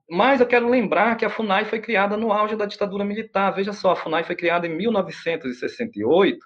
Mas 0.10 0.42
eu 0.42 0.48
quero 0.48 0.70
lembrar 0.70 1.16
que 1.16 1.24
a 1.24 1.30
FUNAI 1.30 1.66
foi 1.66 1.80
criada 1.80 2.18
no 2.18 2.34
auge 2.34 2.56
da 2.56 2.66
ditadura 2.66 3.06
militar. 3.06 3.52
Veja 3.52 3.72
só, 3.72 3.92
a 3.92 3.96
FUNAI 3.96 4.24
foi 4.24 4.36
criada 4.36 4.68
em 4.68 4.76
1968 4.76 6.38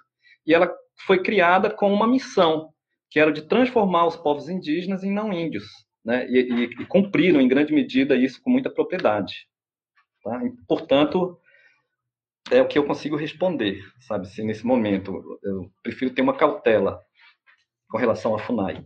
e 0.46 0.54
ela 0.54 0.72
foi 1.06 1.22
criada 1.22 1.68
com 1.68 1.92
uma 1.92 2.06
missão, 2.06 2.70
que 3.10 3.18
era 3.18 3.32
de 3.32 3.42
transformar 3.42 4.06
os 4.06 4.16
povos 4.16 4.48
indígenas 4.48 5.02
em 5.02 5.12
não 5.12 5.32
índios. 5.32 5.64
Né? 6.04 6.26
E, 6.28 6.38
e, 6.38 6.64
e 6.64 6.86
cumpriram, 6.86 7.40
em 7.40 7.48
grande 7.48 7.72
medida, 7.72 8.14
isso 8.14 8.40
com 8.42 8.50
muita 8.50 8.70
propriedade. 8.70 9.48
Tá? 10.22 10.40
E, 10.44 10.52
portanto, 10.68 11.38
é 12.50 12.60
o 12.60 12.68
que 12.68 12.78
eu 12.78 12.86
consigo 12.86 13.16
responder, 13.16 13.82
sabe? 14.00 14.28
Se 14.28 14.42
nesse 14.42 14.66
momento 14.66 15.38
eu 15.42 15.70
prefiro 15.82 16.12
ter 16.12 16.22
uma 16.22 16.36
cautela 16.36 17.00
com 17.88 17.98
relação 17.98 18.34
à 18.34 18.38
FUNAI. 18.38 18.84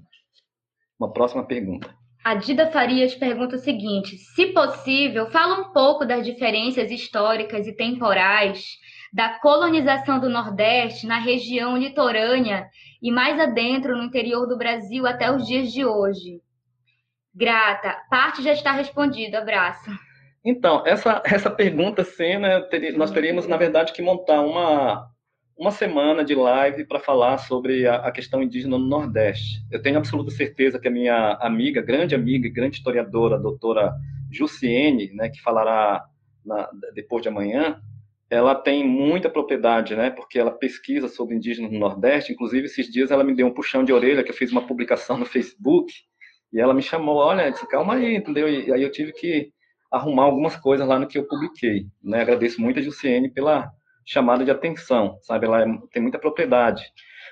Uma 0.99 1.13
próxima 1.13 1.47
pergunta. 1.47 1.95
A 2.25 2.35
Dida 2.35 2.71
Farias 2.71 3.15
pergunta 3.15 3.57
o 3.57 3.61
seguinte: 3.61 4.17
se 4.19 4.47
possível, 4.47 5.31
fala 5.31 5.61
um 5.61 5.73
pouco 5.73 6.05
das 6.05 6.27
diferenças 6.27 6.91
históricas 6.91 7.67
e 7.67 7.75
temporais 7.75 8.65
da 9.13 9.39
colonização 9.39 10.21
do 10.21 10.29
Nordeste 10.29 11.07
na 11.07 11.19
região 11.19 11.77
litorânea 11.77 12.69
e 13.03 13.11
mais 13.11 13.39
adentro 13.41 13.97
no 13.97 14.03
interior 14.03 14.47
do 14.47 14.59
Brasil 14.59 15.07
até 15.07 15.31
os 15.35 15.47
dias 15.47 15.73
de 15.73 15.85
hoje? 15.85 16.43
Grata. 17.35 17.97
Parte 18.11 18.43
já 18.43 18.53
está 18.53 18.73
respondida. 18.73 19.39
Abraço. 19.39 19.91
Então, 20.45 20.83
essa, 20.87 21.23
essa 21.25 21.51
pergunta, 21.51 22.05
Cena, 22.05 22.67
nós 22.97 23.11
teríamos, 23.11 23.47
na 23.47 23.57
verdade, 23.57 23.93
que 23.93 24.03
montar 24.03 24.41
uma, 24.41 25.09
uma 25.59 25.73
semana 25.73 26.25
de 26.25 26.37
live 26.37 26.85
para 26.85 27.01
falar 27.01 27.37
sobre 27.39 27.85
a, 27.85 27.97
a, 27.97 28.13
questão 28.13 28.41
indígena 28.41 28.79
no 28.79 28.87
Nordeste. 28.87 29.61
Eu 29.73 29.83
tenho 29.83 29.99
absoluta 29.99 30.31
certeza 30.31 30.79
que 30.79 30.87
a 30.87 30.91
minha 30.91 31.33
amiga, 31.41 31.83
grande 31.83 32.15
amiga 32.15 32.47
e 32.47 32.51
grande 32.51 32.77
historiadora, 32.77 33.35
a 33.35 33.41
doutora 33.41 33.93
Jussiene, 34.31 35.13
né, 35.13 35.29
que 35.29 35.43
falará 35.43 36.05
na, 36.47 36.71
depois 36.95 37.23
de 37.23 37.29
amanhã, 37.29 37.81
ela 38.31 38.55
tem 38.55 38.87
muita 38.87 39.29
propriedade, 39.29 39.97
né? 39.97 40.11
Porque 40.11 40.39
ela 40.39 40.51
pesquisa 40.51 41.09
sobre 41.09 41.35
indígenas 41.35 41.73
no 41.73 41.79
Nordeste. 41.79 42.33
Inclusive, 42.33 42.67
esses 42.67 42.87
dias 42.87 43.11
ela 43.11 43.25
me 43.25 43.35
deu 43.35 43.47
um 43.47 43.55
puxão 43.55 43.83
de 43.83 43.93
orelha, 43.93 44.23
que 44.23 44.31
eu 44.31 44.35
fiz 44.35 44.53
uma 44.53 44.67
publicação 44.67 45.17
no 45.17 45.25
Facebook, 45.25 45.93
e 46.53 46.61
ela 46.61 46.75
me 46.75 46.83
chamou, 46.83 47.17
olha, 47.17 47.51
disse, 47.51 47.67
calma 47.69 47.95
aí, 47.95 48.17
entendeu? 48.17 48.49
E 48.49 48.73
aí 48.73 48.83
eu 48.83 48.93
tive 48.93 49.13
que 49.13 49.51
arrumar 49.91 50.25
algumas 50.25 50.57
coisas 50.57 50.87
lá 50.87 50.99
no 50.99 51.07
que 51.07 51.19
eu 51.19 51.27
publiquei, 51.27 51.87
né? 52.03 52.21
Agradeço 52.21 52.61
muito 52.61 52.79
a 52.79 52.83
Jussiene 52.83 53.31
pela 53.31 53.73
chamada 54.09 54.43
de 54.43 54.51
atenção, 54.51 55.19
sabe? 55.23 55.47
Ela 55.47 55.63
é, 55.63 55.67
tem 55.93 56.01
muita 56.01 56.19
propriedade. 56.19 56.83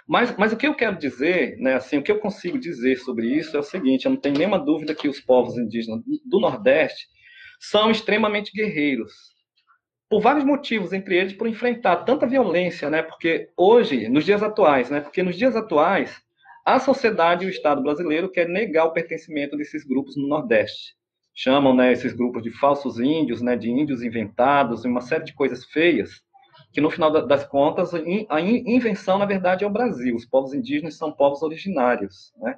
Mas, 0.06 0.36
mas 0.36 0.52
o 0.52 0.56
que 0.56 0.66
eu 0.66 0.74
quero 0.74 0.98
dizer, 0.98 1.56
né, 1.58 1.74
assim, 1.74 1.96
o 1.96 2.02
que 2.02 2.12
eu 2.12 2.18
consigo 2.18 2.58
dizer 2.58 2.96
sobre 2.98 3.26
isso 3.26 3.56
é 3.56 3.60
o 3.60 3.62
seguinte: 3.62 4.04
eu 4.04 4.10
não 4.10 4.20
tenho 4.20 4.36
nenhuma 4.36 4.58
dúvida 4.58 4.94
que 4.94 5.08
os 5.08 5.18
povos 5.18 5.56
indígenas 5.56 6.02
do 6.24 6.38
Nordeste 6.38 7.08
são 7.58 7.90
extremamente 7.90 8.52
guerreiros, 8.52 9.12
por 10.08 10.20
vários 10.20 10.44
motivos, 10.44 10.92
entre 10.92 11.16
eles 11.16 11.32
por 11.32 11.48
enfrentar 11.48 12.04
tanta 12.04 12.26
violência, 12.26 12.90
né? 12.90 13.02
Porque 13.02 13.48
hoje, 13.56 14.08
nos 14.08 14.24
dias 14.24 14.42
atuais, 14.42 14.90
né? 14.90 15.00
Porque 15.00 15.22
nos 15.22 15.36
dias 15.36 15.56
atuais, 15.56 16.20
a 16.64 16.78
sociedade 16.78 17.44
e 17.44 17.48
o 17.48 17.50
Estado 17.50 17.82
brasileiro 17.82 18.30
quer 18.30 18.46
negar 18.48 18.84
o 18.84 18.92
pertencimento 18.92 19.56
desses 19.56 19.82
grupos 19.82 20.16
no 20.16 20.28
Nordeste. 20.28 20.94
Chamam, 21.34 21.74
né, 21.74 21.92
esses 21.92 22.12
grupos 22.12 22.42
de 22.42 22.50
falsos 22.50 22.98
índios, 22.98 23.42
né, 23.42 23.56
de 23.56 23.70
índios 23.70 24.02
inventados, 24.02 24.84
uma 24.84 25.02
série 25.02 25.24
de 25.24 25.34
coisas 25.34 25.64
feias, 25.66 26.22
que 26.76 26.80
no 26.82 26.90
final 26.90 27.10
das 27.26 27.42
contas, 27.46 27.94
a 27.94 28.38
invenção, 28.38 29.16
na 29.16 29.24
verdade, 29.24 29.64
é 29.64 29.66
o 29.66 29.70
Brasil. 29.70 30.14
Os 30.14 30.26
povos 30.26 30.52
indígenas 30.52 30.98
são 30.98 31.10
povos 31.10 31.42
originários, 31.42 32.34
né? 32.36 32.54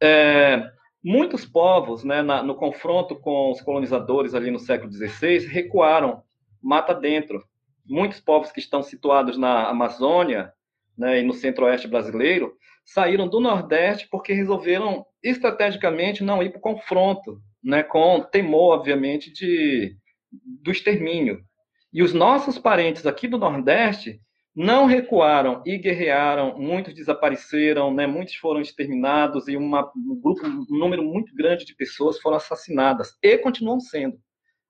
É, 0.00 0.70
muitos 1.02 1.44
povos, 1.44 2.04
né, 2.04 2.22
na, 2.22 2.40
no 2.40 2.54
confronto 2.54 3.16
com 3.16 3.50
os 3.50 3.60
colonizadores 3.60 4.32
ali 4.32 4.48
no 4.48 4.60
século 4.60 4.92
XVI, 4.92 5.38
recuaram 5.48 6.22
mata 6.62 6.94
dentro. 6.94 7.42
Muitos 7.84 8.20
povos 8.20 8.52
que 8.52 8.60
estão 8.60 8.80
situados 8.80 9.36
na 9.36 9.68
Amazônia 9.68 10.52
né, 10.96 11.18
e 11.18 11.24
no 11.24 11.32
centro-oeste 11.32 11.88
brasileiro 11.88 12.54
saíram 12.84 13.26
do 13.26 13.40
Nordeste 13.40 14.06
porque 14.08 14.32
resolveram 14.32 15.04
estrategicamente 15.20 16.22
não 16.22 16.44
ir 16.44 16.50
para 16.50 16.58
o 16.58 16.62
confronto, 16.62 17.42
né, 17.60 17.82
com 17.82 18.20
temor, 18.20 18.78
obviamente, 18.78 19.32
de, 19.32 19.96
do 20.30 20.70
extermínio. 20.70 21.44
E 21.92 22.02
os 22.02 22.12
nossos 22.14 22.58
parentes 22.58 23.06
aqui 23.06 23.28
do 23.28 23.38
Nordeste 23.38 24.20
não 24.54 24.86
recuaram 24.86 25.62
e 25.64 25.78
guerrearam, 25.78 26.58
muitos 26.58 26.94
desapareceram, 26.94 27.92
né, 27.92 28.06
muitos 28.06 28.34
foram 28.36 28.60
exterminados 28.60 29.48
e 29.48 29.56
uma, 29.56 29.90
um, 29.96 30.20
grupo, 30.20 30.46
um 30.46 30.78
número 30.78 31.02
muito 31.02 31.34
grande 31.34 31.64
de 31.64 31.74
pessoas 31.74 32.20
foram 32.20 32.36
assassinadas 32.36 33.16
e 33.22 33.38
continuam 33.38 33.80
sendo 33.80 34.18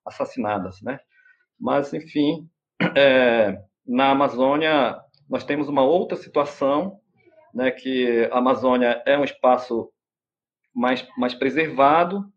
assassinadas. 0.05 0.81
Né? 0.81 0.99
Mas, 1.59 1.93
enfim, 1.93 2.47
é, 2.95 3.57
na 3.85 4.11
Amazônia 4.11 4.97
nós 5.29 5.43
temos 5.43 5.67
uma 5.67 5.83
outra 5.83 6.17
situação, 6.17 6.99
né, 7.53 7.71
que 7.71 8.27
a 8.31 8.37
Amazônia 8.37 9.01
é 9.05 9.17
um 9.17 9.23
espaço 9.23 9.91
mais, 10.73 11.05
mais 11.17 11.33
preservado 11.33 12.32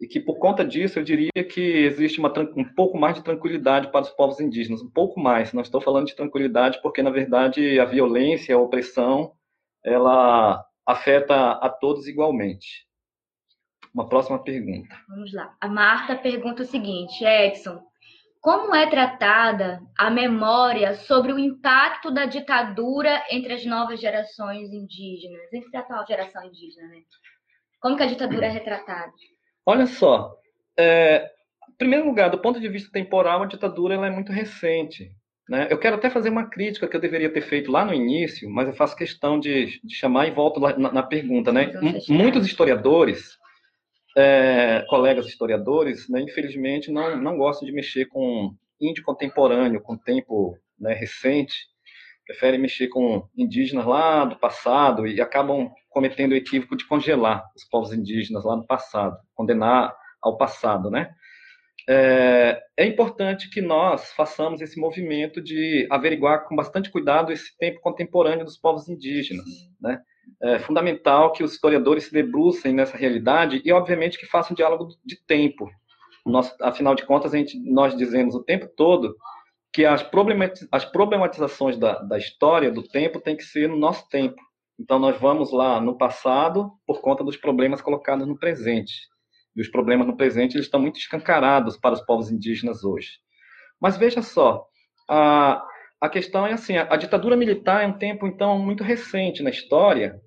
e 0.00 0.06
que, 0.06 0.20
por 0.20 0.38
conta 0.38 0.64
disso, 0.64 0.98
eu 0.98 1.04
diria 1.04 1.44
que 1.50 1.60
existe 1.60 2.20
uma, 2.20 2.32
um 2.56 2.64
pouco 2.64 2.96
mais 2.96 3.16
de 3.16 3.24
tranquilidade 3.24 3.90
para 3.90 4.02
os 4.02 4.10
povos 4.10 4.38
indígenas, 4.38 4.80
um 4.80 4.90
pouco 4.90 5.18
mais. 5.18 5.52
Não 5.52 5.62
estou 5.62 5.80
falando 5.80 6.06
de 6.06 6.14
tranquilidade 6.14 6.80
porque, 6.82 7.02
na 7.02 7.10
verdade, 7.10 7.80
a 7.80 7.84
violência, 7.84 8.54
a 8.54 8.60
opressão, 8.60 9.32
ela 9.84 10.64
afeta 10.86 11.52
a 11.52 11.68
todos 11.68 12.06
igualmente. 12.06 12.86
Uma 13.92 14.08
próxima 14.08 14.42
pergunta. 14.42 14.94
Vamos 15.08 15.32
lá. 15.32 15.56
A 15.60 15.66
Marta 15.66 16.14
pergunta 16.14 16.62
o 16.62 16.66
seguinte, 16.66 17.24
Edson, 17.24 17.82
como 18.40 18.74
é 18.74 18.88
tratada 18.88 19.80
a 19.98 20.10
memória 20.10 20.94
sobre 20.94 21.32
o 21.32 21.38
impacto 21.38 22.10
da 22.10 22.24
ditadura 22.24 23.24
entre 23.30 23.54
as 23.54 23.64
novas 23.64 24.00
gerações 24.00 24.72
indígenas, 24.72 25.52
entre 25.52 25.76
a 25.76 25.80
atual 25.80 26.06
geração 26.06 26.44
indígena, 26.44 26.86
né? 26.88 27.02
Como 27.80 27.96
que 27.96 28.02
a 28.04 28.06
ditadura 28.06 28.46
é 28.46 28.50
retratada? 28.50 29.12
Olha 29.68 29.86
só, 29.86 30.34
é, 30.78 31.30
em 31.68 31.72
primeiro 31.76 32.06
lugar, 32.06 32.30
do 32.30 32.38
ponto 32.38 32.58
de 32.58 32.68
vista 32.68 32.90
temporal, 32.90 33.42
a 33.42 33.46
ditadura 33.46 33.94
ela 33.94 34.06
é 34.06 34.10
muito 34.10 34.32
recente. 34.32 35.10
Né? 35.48 35.66
Eu 35.70 35.78
quero 35.78 35.96
até 35.96 36.08
fazer 36.08 36.30
uma 36.30 36.48
crítica 36.48 36.88
que 36.88 36.96
eu 36.96 37.00
deveria 37.00 37.30
ter 37.30 37.42
feito 37.42 37.70
lá 37.70 37.84
no 37.84 37.92
início, 37.92 38.48
mas 38.48 38.66
eu 38.66 38.74
faço 38.74 38.96
questão 38.96 39.38
de, 39.38 39.78
de 39.84 39.94
chamar 39.94 40.26
e 40.26 40.30
volto 40.30 40.58
na, 40.58 40.76
na 40.76 41.02
pergunta. 41.02 41.52
Né? 41.52 41.72
Muitos 42.08 42.46
historiadores 42.46 43.36
é, 44.18 44.84
colegas 44.88 45.26
historiadores, 45.26 46.08
né, 46.08 46.20
infelizmente, 46.20 46.90
não, 46.90 47.16
não 47.16 47.36
gostam 47.36 47.66
de 47.66 47.72
mexer 47.72 48.06
com 48.06 48.52
índio 48.80 49.04
contemporâneo, 49.04 49.80
com 49.80 49.96
tempo 49.96 50.58
né, 50.78 50.92
recente, 50.94 51.54
preferem 52.28 52.60
mexer 52.60 52.88
com 52.88 53.26
indígenas 53.34 53.86
lá 53.86 54.26
do 54.26 54.36
passado 54.36 55.06
e 55.06 55.18
acabam 55.18 55.70
cometendo 55.88 56.32
o 56.32 56.36
equívoco 56.36 56.76
de 56.76 56.86
congelar 56.86 57.42
os 57.56 57.64
povos 57.64 57.90
indígenas 57.90 58.44
lá 58.44 58.54
no 58.54 58.66
passado, 58.66 59.16
condenar 59.34 59.96
ao 60.22 60.36
passado, 60.36 60.90
né? 60.90 61.10
É, 61.88 62.60
é 62.76 62.84
importante 62.84 63.48
que 63.48 63.62
nós 63.62 64.12
façamos 64.12 64.60
esse 64.60 64.78
movimento 64.78 65.40
de 65.40 65.88
averiguar 65.90 66.46
com 66.46 66.54
bastante 66.54 66.90
cuidado 66.90 67.32
esse 67.32 67.56
tempo 67.56 67.80
contemporâneo 67.80 68.44
dos 68.44 68.58
povos 68.58 68.90
indígenas, 68.90 69.46
né? 69.80 69.98
é 70.42 70.58
fundamental 70.58 71.32
que 71.32 71.42
os 71.42 71.54
historiadores 71.54 72.04
se 72.04 72.12
debrucem 72.12 72.74
nessa 72.74 72.96
realidade 72.96 73.62
e, 73.64 73.72
obviamente, 73.72 74.18
que 74.18 74.26
façam 74.26 74.52
um 74.52 74.54
diálogo 74.54 74.88
de 75.02 75.16
tempo. 75.26 75.66
Nós, 76.26 76.54
afinal 76.60 76.94
de 76.94 77.06
contas, 77.06 77.32
a 77.32 77.38
gente, 77.38 77.58
nós 77.58 77.96
dizemos 77.96 78.34
o 78.34 78.44
tempo 78.44 78.68
todo 78.76 79.16
que 79.78 79.84
as, 79.86 80.02
problematizações 80.02 81.78
da, 81.78 82.00
da 82.00 82.18
história, 82.18 82.68
do 82.68 82.82
tempo, 82.82 83.20
tem 83.20 83.36
que 83.36 83.44
ser 83.44 83.68
no 83.68 83.76
nosso 83.76 84.08
tempo. 84.08 84.34
Então, 84.76 84.98
nós 84.98 85.16
vamos 85.20 85.52
lá 85.52 85.80
no 85.80 85.96
passado 85.96 86.72
por 86.84 87.00
conta 87.00 87.22
dos 87.22 87.36
problemas 87.36 87.80
colocados 87.80 88.26
no 88.26 88.36
presente. 88.36 88.92
E 89.54 89.60
os 89.60 89.68
problemas 89.68 90.08
no 90.08 90.16
presente 90.16 90.56
eles 90.56 90.66
estão 90.66 90.80
muito 90.80 90.98
escancarados 90.98 91.76
para 91.76 91.94
os 91.94 92.00
povos 92.00 92.28
indígenas 92.28 92.82
hoje. 92.82 93.20
Mas 93.80 93.96
veja 93.96 94.20
só, 94.20 94.66
a, 95.08 95.64
a 96.00 96.08
questão 96.08 96.44
é 96.44 96.54
assim, 96.54 96.76
a, 96.76 96.92
a, 96.92 96.96
ditadura 96.96 97.36
militar 97.36 97.84
é 97.84 97.86
um 97.86 97.96
tempo, 97.96 98.26
então, 98.26 98.58
muito 98.58 98.82
recente 98.82 99.44
na 99.44 99.50
história, 99.50 100.20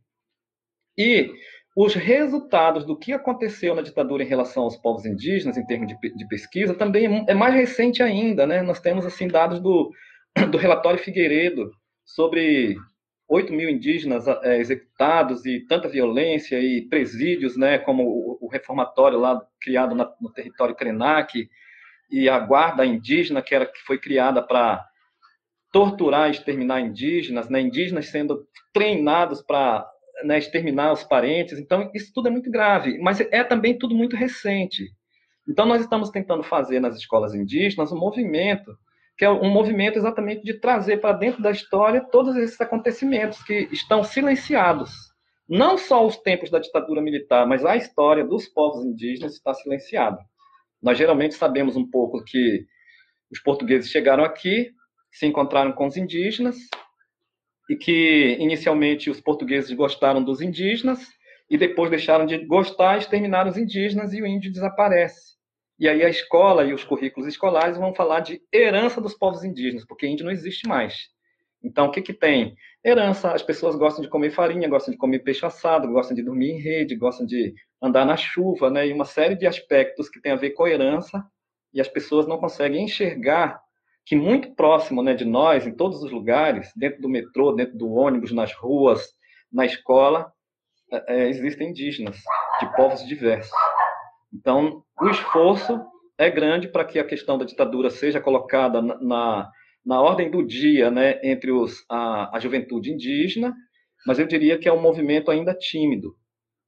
e 0.98 1.30
os 1.76 1.94
resultados 1.94 2.86
do 2.86 2.98
que 2.98 3.14
aconteceu 3.14 3.74
na 3.74 3.82
ditadura 3.82 4.24
em 4.24 4.28
relação 4.28 4.64
aos 4.64 4.76
povos 4.78 5.06
indígenas, 5.06 5.58
em 5.58 5.66
termos 5.66 5.88
de, 5.88 6.16
de 6.16 6.28
pesquisa, 6.28 6.74
também 6.74 7.26
é, 7.28 7.34
mais 7.34 7.54
recente 7.54 8.04
ainda, 8.04 8.46
né? 8.46 8.62
Nós 8.62 8.80
temos, 8.80 9.06
assim, 9.06 9.28
dados 9.28 9.60
do, 9.62 9.92
do 10.52 10.58
relatório 10.58 11.00
Figueiredo 11.00 11.72
sobre 12.04 12.76
8 13.32 13.54
mil 13.54 13.70
indígenas 13.70 14.28
é, 14.28 14.60
executados 14.60 15.46
e 15.46 15.62
tanta 15.62 15.88
violência 15.88 16.60
e 16.60 16.82
presídios, 16.90 17.56
né, 17.56 17.78
como 17.78 18.04
o, 18.04 18.38
o 18.42 18.50
reformatório 18.50 19.18
lá 19.18 19.42
criado 19.62 19.96
na, 19.96 20.12
no 20.20 20.30
território 20.34 20.76
Krenak 20.76 21.50
e 22.12 22.28
a 22.28 22.38
guarda 22.38 22.86
indígena 22.86 23.42
que 23.42 23.56
era 23.56 23.66
que 23.66 23.80
foi 23.88 23.98
criada 23.98 24.42
para 24.42 24.86
torturar 25.72 26.28
e 26.28 26.32
exterminar 26.32 26.82
indígenas, 26.82 27.50
né, 27.50 27.62
indígenas 27.62 28.08
sendo 28.08 28.46
treinados 28.74 29.42
para 29.42 29.90
né, 30.24 30.38
exterminar 30.38 30.94
os 30.94 31.04
parentes. 31.04 31.58
Então, 31.60 31.90
isso 31.94 32.12
tudo 32.14 32.28
é 32.28 32.32
muito 32.32 32.50
grave, 32.50 32.98
mas 33.00 33.20
é 33.20 33.44
também 33.44 33.78
tudo 33.78 33.96
muito 33.96 34.16
recente. 34.16 34.84
Então, 35.48 35.66
nós 35.66 35.82
estamos 35.82 36.10
tentando 36.10 36.44
fazer 36.44 36.80
nas 36.80 36.96
escolas 36.96 37.34
indígenas 37.34 37.92
um 37.92 37.98
movimento, 37.98 38.72
que 39.18 39.26
é 39.26 39.30
um 39.30 39.50
movimento 39.50 39.98
exatamente 39.98 40.44
de 40.44 40.60
trazer 40.60 40.98
para 40.98 41.14
dentro 41.14 41.42
da 41.42 41.52
história 41.52 42.06
todos 42.12 42.36
esses 42.36 42.60
acontecimentos 42.60 43.44
que 43.44 43.68
estão 43.72 44.04
silenciados. 44.04 44.92
Não 45.50 45.78
só 45.78 46.06
os 46.06 46.18
tempos 46.18 46.50
da 46.50 46.60
ditadura 46.60 47.02
militar, 47.02 47.46
mas 47.46 47.66
a 47.66 47.76
história 47.76 48.24
dos 48.24 48.48
povos 48.48 48.86
indígenas 48.86 49.34
está 49.34 49.54
silenciada. 49.54 50.18
Nós 50.82 50.98
geralmente 50.98 51.36
sabemos 51.36 51.76
um 51.76 51.90
pouco 51.90 52.24
que 52.24 52.66
os 53.32 53.40
portugueses 53.40 53.92
chegaram 53.92 54.24
aqui, 54.24 54.72
se 55.12 55.26
encontraram 55.26 55.74
com 55.74 55.88
os 55.88 55.98
indígenas 55.98 56.58
e 57.72 57.76
que 57.78 58.36
inicialmente 58.38 59.10
os 59.10 59.22
portugueses 59.22 59.72
gostaram 59.72 60.22
dos 60.22 60.42
indígenas 60.42 61.08
e 61.50 61.58
depois 61.58 61.90
deixaram 61.90 62.26
de 62.26 62.40
gostar, 62.40 62.98
exterminaram 62.98 63.50
os 63.50 63.56
indígenas 63.58 64.12
e 64.12 64.22
o 64.22 64.28
índio 64.28 64.52
desaparece. 64.52 65.38
E 65.80 65.88
aí 65.88 66.04
a 66.04 66.10
escola 66.10 66.66
e 66.66 66.74
os 66.74 66.84
currículos 66.84 67.30
escolares 67.30 67.78
vão 67.78 67.96
falar 67.96 68.20
de 68.20 68.42
herança 68.54 69.00
dos 69.00 69.14
povos 69.14 69.46
indígenas, 69.46 69.86
porque 69.86 70.06
índio 70.06 70.26
não 70.26 70.34
existe 70.34 70.68
mais. 70.68 70.96
Então, 71.64 71.86
o 71.86 71.92
que, 71.92 72.02
que 72.02 72.12
tem? 72.12 72.58
Herança, 72.84 73.32
as 73.32 73.42
pessoas 73.42 73.78
gostam 73.78 74.04
de 74.04 74.10
comer 74.10 74.32
farinha, 74.32 74.68
gostam 74.68 74.92
de 74.92 74.98
comer 74.98 75.20
peixe 75.20 75.46
assado, 75.46 75.88
gostam 75.88 76.14
de 76.14 76.24
dormir 76.24 76.52
em 76.52 76.62
rede, 76.62 76.98
gostam 76.98 77.26
de 77.26 77.54
andar 77.82 78.06
na 78.06 78.18
chuva, 78.18 78.70
né? 78.70 78.86
E 78.86 78.92
uma 78.92 79.06
série 79.06 79.36
de 79.36 79.48
aspectos 79.48 80.10
que 80.10 80.20
tem 80.20 80.34
a 80.34 80.36
ver 80.36 80.50
com 80.50 80.68
herança, 80.68 81.24
e 81.74 81.80
as 81.80 81.88
pessoas 81.88 82.28
não 82.28 82.38
conseguem 82.38 82.84
enxergar 82.84 83.62
que 84.06 84.16
muito 84.16 84.54
próximo 84.56 85.02
né, 85.04 85.14
de 85.14 85.26
nós, 85.26 85.66
em 85.66 85.76
todos 85.76 86.04
os 86.04 86.12
lugares, 86.12 86.72
dentro 86.76 87.02
do 87.02 87.10
metrô, 87.10 87.52
dentro 87.54 87.78
do 87.78 87.92
ônibus, 87.92 88.32
nas 88.32 88.54
ruas, 88.54 89.10
na 89.52 89.66
escola, 89.66 90.32
é, 90.92 91.24
é 91.24 91.30
existem 91.30 91.70
indígenas, 91.70 92.18
de 92.60 92.76
povos 92.76 93.06
diversos. 93.06 93.52
Então, 94.34 94.84
o 95.00 95.10
esforço 95.10 95.80
é 96.18 96.30
grande 96.30 96.68
para 96.68 96.86
que 96.86 97.00
a 97.00 97.06
questão 97.06 97.38
da 97.38 97.46
ditadura 97.46 97.90
seja 97.90 98.22
colocada 98.22 98.82
na, 98.82 99.50
na 99.86 100.02
ordem 100.02 100.30
do 100.30 100.46
dia 100.46 100.90
né, 100.92 101.20
entre 101.24 101.52
os, 101.52 101.84
a, 101.90 102.36
a 102.36 102.40
juventude 102.40 102.92
indígena, 102.92 103.54
mas 104.06 104.20
eu 104.20 104.26
diria 104.26 104.58
que 104.58 104.68
é 104.68 104.74
um 104.74 104.82
movimento 104.82 105.30
ainda 105.30 105.54
tímido, 105.54 106.16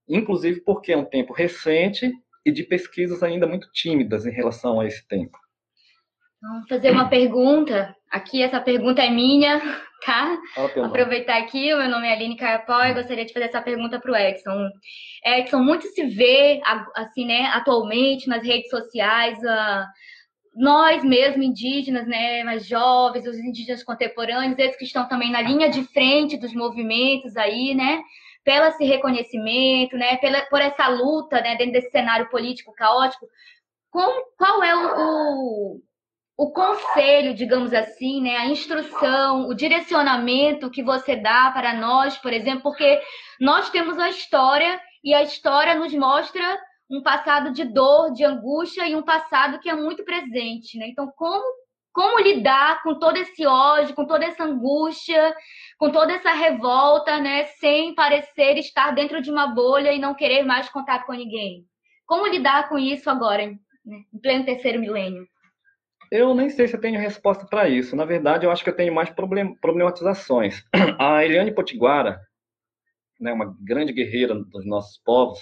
inclusive 0.07 0.61
porque 0.61 0.91
é 0.91 0.97
um 0.97 1.05
tempo 1.05 1.34
recente 1.34 2.11
e 2.45 2.51
de 2.51 2.63
pesquisas 2.63 3.23
ainda 3.23 3.47
muito 3.47 3.71
tímidas 3.71 4.25
em 4.25 4.31
relação 4.31 4.79
a 4.79 4.86
esse 4.86 5.07
tempo. 5.07 5.38
Vamos 6.44 6.68
fazer 6.68 6.91
uma 6.91 7.08
pergunta. 7.08 7.96
Aqui, 8.12 8.44
essa 8.44 8.60
pergunta 8.60 9.02
é 9.02 9.10
minha, 9.10 9.62
tá? 10.06 10.38
Aproveitar 10.84 11.38
aqui, 11.38 11.74
o 11.74 11.78
meu 11.78 11.89
nome 11.89 12.06
é 12.06 12.12
Aline 12.12 12.36
Carapó 12.36 12.84
e 12.84 12.94
gostaria 12.94 13.24
de 13.24 13.32
fazer 13.32 13.46
essa 13.46 13.62
pergunta 13.62 13.98
para 13.98 14.12
o 14.12 14.16
Edson. 14.16 14.70
Edson, 15.26 15.60
muito 15.60 15.88
se 15.88 16.04
vê, 16.04 16.60
assim, 16.96 17.26
né, 17.26 17.46
atualmente 17.46 18.28
nas 18.28 18.44
redes 18.44 18.70
sociais, 18.70 19.38
uh, 19.39 19.86
nós 20.54 21.02
mesmo 21.02 21.41
indígenas, 21.41 22.06
né, 22.06 22.44
mais 22.44 22.68
jovens, 22.68 23.26
os 23.26 23.38
indígenas 23.38 23.82
contemporâneos, 23.82 24.60
eles 24.60 24.76
que 24.76 24.84
estão 24.84 25.08
também 25.08 25.32
na 25.32 25.41
linha 25.41 25.70
de 25.70 25.86
frente 25.94 26.36
dos 26.36 26.54
movimentos 26.54 27.38
aí, 27.38 27.74
né, 27.74 28.02
pelo 28.44 28.66
esse 28.66 28.84
reconhecimento, 28.84 29.96
né, 29.96 30.18
pela, 30.18 30.41
por 30.48 30.60
essa 30.60 30.89
luta, 30.89 31.39
né, 31.39 31.56
dentro 31.56 31.72
desse 31.72 31.89
cenário 31.89 32.30
político 32.30 32.74
caótico, 32.74 33.26
com, 33.89 34.26
qual 34.38 34.62
é 34.62 34.76
o, 34.76 34.98
o, 34.98 35.82
o 36.36 36.51
conselho, 36.51 37.34
digamos 37.34 37.73
assim, 37.73 38.21
né, 38.21 38.38
a 38.38 38.47
instrução, 38.47 39.47
o 39.47 39.53
direcionamento 39.53 40.71
que 40.71 40.84
você 40.84 41.15
dá 41.15 41.51
para 41.51 41.73
nós, 41.73 42.17
por 42.17 42.34
exemplo, 42.34 42.63
porque 42.63 43.01
nós 43.39 43.69
temos 43.69 43.99
a 43.99 44.09
história 44.09 44.81
e 45.03 45.13
a 45.13 45.21
história 45.21 45.75
nos 45.75 45.93
mostra 45.93 46.59
um 46.89 47.01
passado 47.01 47.51
de 47.51 47.63
dor, 47.63 48.11
de 48.13 48.23
angústia 48.23 48.88
e 48.88 48.95
um 48.95 49.03
passado 49.03 49.59
que 49.59 49.69
é 49.69 49.75
muito 49.75 50.03
presente, 50.03 50.77
né? 50.77 50.88
Então, 50.88 51.11
como 51.15 51.63
como 51.93 52.19
lidar 52.19 52.81
com 52.81 52.97
todo 52.97 53.17
esse 53.17 53.45
ódio, 53.45 53.93
com 53.93 54.05
toda 54.07 54.25
essa 54.25 54.43
angústia, 54.43 55.31
com 55.77 55.91
toda 55.91 56.11
essa 56.13 56.31
revolta, 56.31 57.19
né, 57.19 57.45
sem 57.59 57.93
parecer 57.93 58.57
estar 58.57 58.95
dentro 58.95 59.21
de 59.21 59.29
uma 59.29 59.45
bolha 59.45 59.93
e 59.93 59.99
não 59.99 60.15
querer 60.15 60.43
mais 60.43 60.67
contato 60.69 61.05
com 61.05 61.13
ninguém? 61.13 61.63
Como 62.07 62.25
lidar 62.25 62.67
com 62.67 62.79
isso 62.79 63.09
agora, 63.11 63.45
né, 63.45 63.57
em 64.11 64.19
pleno 64.19 64.43
terceiro 64.43 64.79
milênio? 64.79 65.27
Eu 66.16 66.36
nem 66.36 66.47
sei 66.47 66.68
se 66.68 66.76
eu 66.76 66.80
tenho 66.80 66.99
resposta 66.99 67.43
para 67.43 67.68
isso. 67.68 67.95
Na 67.95 68.05
verdade, 68.05 68.45
eu 68.45 68.51
acho 68.51 68.64
que 68.64 68.70
eu 68.70 68.76
tenho 68.76 68.93
mais 68.93 69.09
problem 69.09 69.55
problematizações. 69.55 70.64
A 70.99 71.26
Eliane 71.26 71.51
Potiguara, 71.51 72.22
né, 73.20 73.34
uma 73.34 73.57
grande 73.59 73.91
guerreira 73.91 74.36
dos 74.36 74.64
nossos 74.64 75.01
povos, 75.03 75.39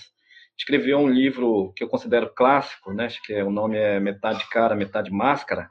escreveu 0.58 0.98
um 0.98 1.10
livro 1.10 1.74
que 1.76 1.84
eu 1.84 1.90
considero 1.90 2.34
clássico, 2.34 2.94
né? 2.94 3.10
Que 3.26 3.34
é, 3.34 3.44
o 3.44 3.52
nome 3.52 3.78
é 3.78 4.00
Metade 4.00 4.48
Cara, 4.50 4.74
Metade 4.74 5.12
Máscara. 5.12 5.68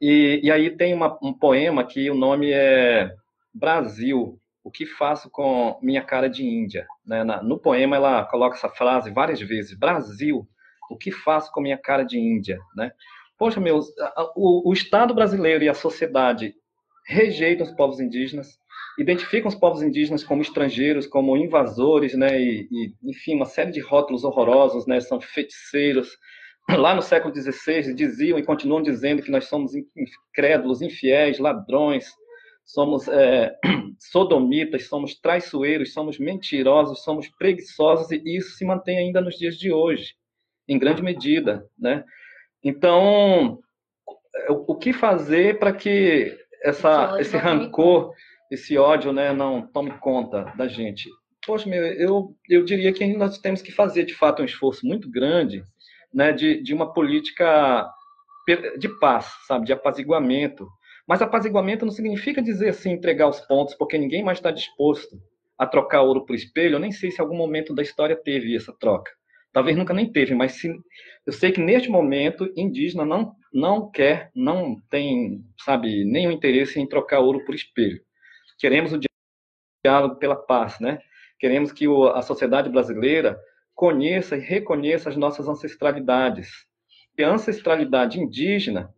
E, 0.00 0.40
e 0.42 0.50
aí 0.50 0.74
tem 0.74 0.94
uma, 0.94 1.18
um 1.22 1.34
poema 1.34 1.84
que 1.84 2.10
o 2.10 2.14
nome 2.14 2.50
é 2.50 3.12
Brasil, 3.52 4.40
o 4.64 4.70
que 4.70 4.86
faço 4.86 5.28
com 5.30 5.78
minha 5.82 6.02
cara 6.02 6.30
de 6.30 6.46
Índia? 6.46 6.86
Né? 7.04 7.24
Na, 7.24 7.42
no 7.42 7.58
poema 7.58 7.96
ela 7.96 8.24
coloca 8.24 8.56
essa 8.56 8.70
frase 8.70 9.10
várias 9.10 9.38
vezes, 9.38 9.78
Brasil, 9.78 10.48
o 10.90 10.96
que 10.96 11.12
faço 11.12 11.52
com 11.52 11.60
minha 11.60 11.76
cara 11.76 12.04
de 12.04 12.18
Índia? 12.18 12.58
Né? 12.74 12.90
Poxa, 13.40 13.58
meus, 13.58 13.86
o, 14.36 14.68
o 14.68 14.72
Estado 14.74 15.14
brasileiro 15.14 15.64
e 15.64 15.68
a 15.70 15.72
sociedade 15.72 16.54
rejeitam 17.06 17.64
os 17.64 17.72
povos 17.72 17.98
indígenas, 17.98 18.58
identificam 18.98 19.48
os 19.48 19.54
povos 19.54 19.80
indígenas 19.82 20.22
como 20.22 20.42
estrangeiros, 20.42 21.06
como 21.06 21.34
invasores, 21.38 22.12
né, 22.12 22.38
e, 22.38 22.68
e, 22.70 22.94
enfim, 23.02 23.36
uma 23.36 23.46
série 23.46 23.72
de 23.72 23.80
rótulos 23.80 24.24
horrorosos, 24.24 24.86
né, 24.86 25.00
são 25.00 25.18
feiticeiros. 25.22 26.18
Lá 26.68 26.94
no 26.94 27.00
século 27.00 27.34
XVI 27.34 27.94
diziam 27.94 28.38
e 28.38 28.44
continuam 28.44 28.82
dizendo 28.82 29.22
que 29.22 29.30
nós 29.30 29.46
somos 29.46 29.72
incrédulos, 29.74 30.82
infiéis, 30.82 31.38
ladrões, 31.38 32.10
somos 32.62 33.08
é, 33.08 33.56
sodomitas, 33.98 34.86
somos 34.86 35.18
traiçoeiros, 35.18 35.94
somos 35.94 36.18
mentirosos, 36.18 37.02
somos 37.02 37.26
preguiçosos 37.38 38.10
e 38.10 38.20
isso 38.36 38.50
se 38.50 38.66
mantém 38.66 38.98
ainda 38.98 39.18
nos 39.18 39.38
dias 39.38 39.56
de 39.56 39.72
hoje, 39.72 40.12
em 40.68 40.78
grande 40.78 41.02
medida, 41.02 41.66
né? 41.78 42.04
Então, 42.62 43.58
o 44.48 44.74
que 44.76 44.92
fazer 44.92 45.58
para 45.58 45.72
que 45.72 46.36
essa, 46.62 47.16
esse 47.20 47.36
rancor 47.36 48.12
esse 48.50 48.76
ódio 48.76 49.12
né, 49.12 49.32
não 49.32 49.62
tome 49.62 49.92
conta 49.98 50.52
da 50.56 50.66
gente. 50.66 51.08
Poxa, 51.46 51.68
meu, 51.68 51.84
eu, 51.84 52.34
eu 52.48 52.64
diria 52.64 52.92
que 52.92 53.06
nós 53.16 53.38
temos 53.38 53.62
que 53.62 53.70
fazer, 53.70 54.04
de 54.04 54.14
fato, 54.14 54.42
um 54.42 54.44
esforço 54.44 54.84
muito 54.84 55.08
grande 55.08 55.62
né, 56.12 56.32
de, 56.32 56.60
de 56.60 56.74
uma 56.74 56.92
política 56.92 57.88
de 58.78 58.88
paz, 58.98 59.32
sabe, 59.46 59.66
de 59.66 59.72
apaziguamento. 59.72 60.66
Mas 61.06 61.22
apaziguamento 61.22 61.84
não 61.84 61.92
significa 61.92 62.42
dizer 62.42 62.70
assim, 62.70 62.90
entregar 62.90 63.28
os 63.28 63.40
pontos, 63.40 63.74
porque 63.74 63.96
ninguém 63.96 64.24
mais 64.24 64.38
está 64.38 64.50
disposto 64.50 65.16
a 65.56 65.66
trocar 65.66 66.02
ouro 66.02 66.26
por 66.26 66.34
espelho. 66.34 66.74
Eu 66.74 66.80
nem 66.80 66.90
sei 66.90 67.10
se 67.10 67.18
em 67.18 67.20
algum 67.20 67.36
momento 67.36 67.72
da 67.72 67.82
história 67.82 68.16
teve 68.16 68.54
essa 68.56 68.72
troca. 68.72 69.12
Talvez 69.52 69.76
nunca 69.76 69.92
nem 69.92 70.10
teve, 70.10 70.34
mas 70.34 70.52
se, 70.52 70.68
eu 71.26 71.32
sei 71.32 71.50
que 71.50 71.60
neste 71.60 71.88
momento 71.88 72.52
indígena 72.56 73.04
não 73.04 73.34
não 73.52 73.90
quer, 73.90 74.30
não 74.32 74.80
tem, 74.88 75.44
sabe, 75.64 76.04
nenhum 76.04 76.30
interesse 76.30 76.78
em 76.78 76.88
trocar 76.88 77.18
ouro 77.18 77.44
por 77.44 77.52
espelho. 77.52 78.00
Queremos 78.58 78.92
o 78.92 79.00
diálogo 79.84 80.16
pela 80.16 80.36
paz, 80.36 80.78
né? 80.78 81.00
Queremos 81.38 81.72
que 81.72 81.88
o, 81.88 82.06
a 82.08 82.22
sociedade 82.22 82.68
brasileira 82.68 83.38
conheça 83.74 84.36
e 84.36 84.40
reconheça 84.40 85.08
as 85.08 85.16
nossas 85.16 85.48
ancestralidades. 85.48 86.48
E 87.18 87.24
a 87.24 87.30
ancestralidade 87.30 88.20
indígena 88.20 88.94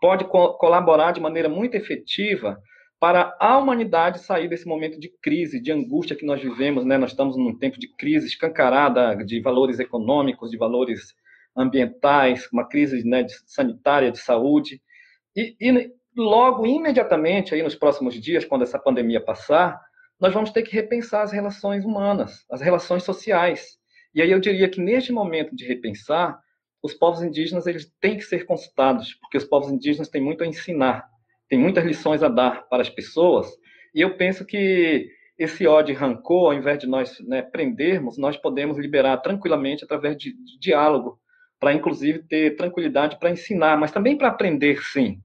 pode 0.00 0.24
co 0.24 0.54
colaborar 0.54 1.12
de 1.12 1.20
maneira 1.20 1.48
muito 1.48 1.76
efetiva 1.76 2.60
para 3.00 3.36
a 3.38 3.56
humanidade 3.58 4.20
sair 4.20 4.48
desse 4.48 4.66
momento 4.66 4.98
de 4.98 5.08
crise, 5.22 5.60
de 5.60 5.70
angústia 5.70 6.16
que 6.16 6.26
nós 6.26 6.40
vivemos, 6.42 6.84
né? 6.84 6.98
Nós 6.98 7.10
estamos 7.10 7.36
num 7.36 7.56
tempo 7.56 7.78
de 7.78 7.88
crise 7.96 8.26
escancarada 8.26 9.16
de 9.24 9.40
valores 9.40 9.78
econômicos, 9.78 10.50
de 10.50 10.58
valores 10.58 11.14
ambientais, 11.56 12.48
uma 12.52 12.68
crise 12.68 13.06
né, 13.06 13.22
de 13.22 13.32
sanitária, 13.46 14.10
de 14.10 14.18
saúde. 14.18 14.80
E, 15.36 15.56
e, 15.60 15.92
logo, 16.16 16.66
imediatamente, 16.66 17.54
aí 17.54 17.62
nos 17.62 17.74
próximos 17.74 18.14
dias, 18.14 18.44
quando 18.44 18.62
essa 18.62 18.78
pandemia 18.78 19.20
passar, 19.20 19.80
nós 20.20 20.34
vamos 20.34 20.50
ter 20.50 20.62
que 20.62 20.74
repensar 20.74 21.22
as 21.22 21.32
relações 21.32 21.84
humanas, 21.84 22.44
as 22.50 22.60
relações 22.60 23.04
sociais. 23.04 23.78
E 24.12 24.20
aí 24.20 24.30
eu 24.30 24.40
diria 24.40 24.68
que 24.68 24.80
neste 24.80 25.12
momento 25.12 25.54
de 25.54 25.64
repensar, 25.64 26.40
os 26.82 26.94
povos 26.94 27.22
indígenas 27.22 27.66
eles 27.66 27.92
têm 28.00 28.16
que 28.16 28.24
ser 28.24 28.44
consultados, 28.44 29.14
porque 29.14 29.36
os 29.36 29.44
povos 29.44 29.70
indígenas 29.70 30.08
têm 30.08 30.20
muito 30.20 30.42
a 30.42 30.46
ensinar, 30.46 31.08
têm 31.48 31.58
muitas 31.58 31.84
lições 31.84 32.22
a 32.22 32.28
dar 32.28 32.68
para 32.68 32.82
as 32.82 32.90
pessoas. 32.90 33.48
E 33.94 34.00
eu 34.00 34.16
penso 34.16 34.44
que 34.44 35.08
esse 35.38 35.66
ódio 35.66 35.92
e 35.92 35.96
rancor, 35.96 36.52
ao 36.52 36.54
invés 36.54 36.78
de 36.78 36.86
nós 36.86 37.18
né, 37.20 37.42
prendermos, 37.42 38.18
nós 38.18 38.36
podemos 38.36 38.76
liberar 38.76 39.16
tranquilamente 39.18 39.84
através 39.84 40.16
de, 40.16 40.32
de 40.32 40.58
diálogo, 40.58 41.18
para 41.60 41.72
inclusive 41.72 42.20
ter 42.20 42.56
tranquilidade 42.56 43.18
para 43.18 43.30
ensinar, 43.30 43.76
mas 43.78 43.92
também 43.92 44.16
para 44.16 44.28
aprender, 44.28 44.82
sim 44.82 45.20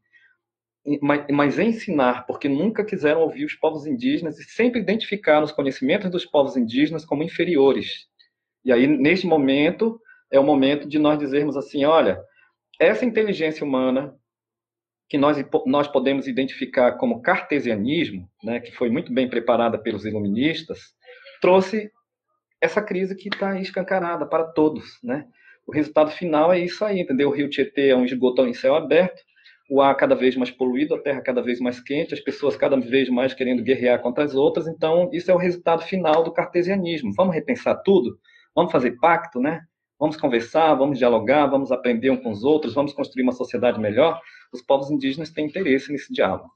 mas, 1.01 1.25
mas 1.31 1.59
ensinar, 1.59 2.25
porque 2.25 2.49
nunca 2.49 2.83
quiseram 2.83 3.21
ouvir 3.21 3.45
os 3.45 3.55
povos 3.55 3.85
indígenas 3.85 4.37
e 4.39 4.43
sempre 4.43 4.81
identificaram 4.81 5.43
os 5.43 5.51
conhecimentos 5.51 6.09
dos 6.11 6.25
povos 6.25 6.57
indígenas 6.57 7.05
como 7.05 7.23
inferiores. 7.23 8.07
E 8.65 8.71
aí, 8.71 8.85
neste 8.85 9.25
momento, 9.25 9.99
é 10.31 10.39
o 10.39 10.43
momento 10.43 10.87
de 10.87 10.99
nós 10.99 11.17
dizermos 11.17 11.55
assim: 11.55 11.85
olha, 11.85 12.19
essa 12.79 13.05
inteligência 13.05 13.65
humana 13.65 14.13
que 15.13 15.17
nós, 15.19 15.37
nós 15.67 15.87
podemos 15.87 16.27
identificar 16.27 16.93
como 16.93 17.21
cartesianismo, 17.21 18.27
né, 18.43 18.59
que 18.59 18.71
foi 18.71 18.89
muito 18.89 19.13
bem 19.13 19.29
preparada 19.29 19.77
pelos 19.77 20.05
iluministas, 20.05 20.79
trouxe 21.39 21.91
essa 22.59 22.81
crise 22.81 23.15
que 23.15 23.29
está 23.29 23.59
escancarada 23.61 24.25
para 24.25 24.43
todos, 24.43 24.97
né? 25.03 25.27
O 25.67 25.71
resultado 25.71 26.09
final 26.09 26.51
é 26.51 26.57
isso 26.57 26.83
aí, 26.83 26.99
entendeu? 26.99 27.29
O 27.29 27.31
rio 27.31 27.47
Tietê 27.47 27.89
é 27.89 27.95
um 27.95 28.05
esgoto 28.05 28.41
em 28.47 28.55
céu 28.55 28.73
aberto, 28.73 29.21
o 29.69 29.83
ar 29.83 29.95
cada 29.95 30.15
vez 30.15 30.35
mais 30.35 30.49
poluído, 30.49 30.95
a 30.95 30.99
terra 30.99 31.21
cada 31.21 31.43
vez 31.43 31.59
mais 31.59 31.79
quente, 31.79 32.15
as 32.15 32.19
pessoas 32.19 32.57
cada 32.57 32.75
vez 32.75 33.07
mais 33.07 33.35
querendo 33.35 33.61
guerrear 33.61 34.01
contra 34.01 34.23
as 34.23 34.33
outras. 34.33 34.67
Então, 34.67 35.11
isso 35.13 35.29
é 35.29 35.33
o 35.35 35.37
resultado 35.37 35.83
final 35.83 36.23
do 36.23 36.33
cartesianismo. 36.33 37.13
Vamos 37.15 37.35
repensar 37.35 37.75
tudo? 37.83 38.17
Vamos 38.55 38.71
fazer 38.71 38.97
pacto, 38.97 39.39
né? 39.39 39.61
vamos 40.03 40.17
conversar, 40.17 40.73
vamos 40.73 40.99
dialogar, 40.99 41.47
vamos 41.47 41.71
aprender 41.71 42.09
um 42.09 42.17
com 42.17 42.29
os 42.29 42.43
outros, 42.43 42.73
vamos 42.73 42.91
construir 42.91 43.23
uma 43.23 43.31
sociedade 43.31 43.79
melhor, 43.79 44.19
os 44.53 44.61
povos 44.61 44.91
indígenas 44.91 45.31
têm 45.31 45.47
interesse 45.47 45.91
nesse 45.91 46.13
diálogo. 46.13 46.49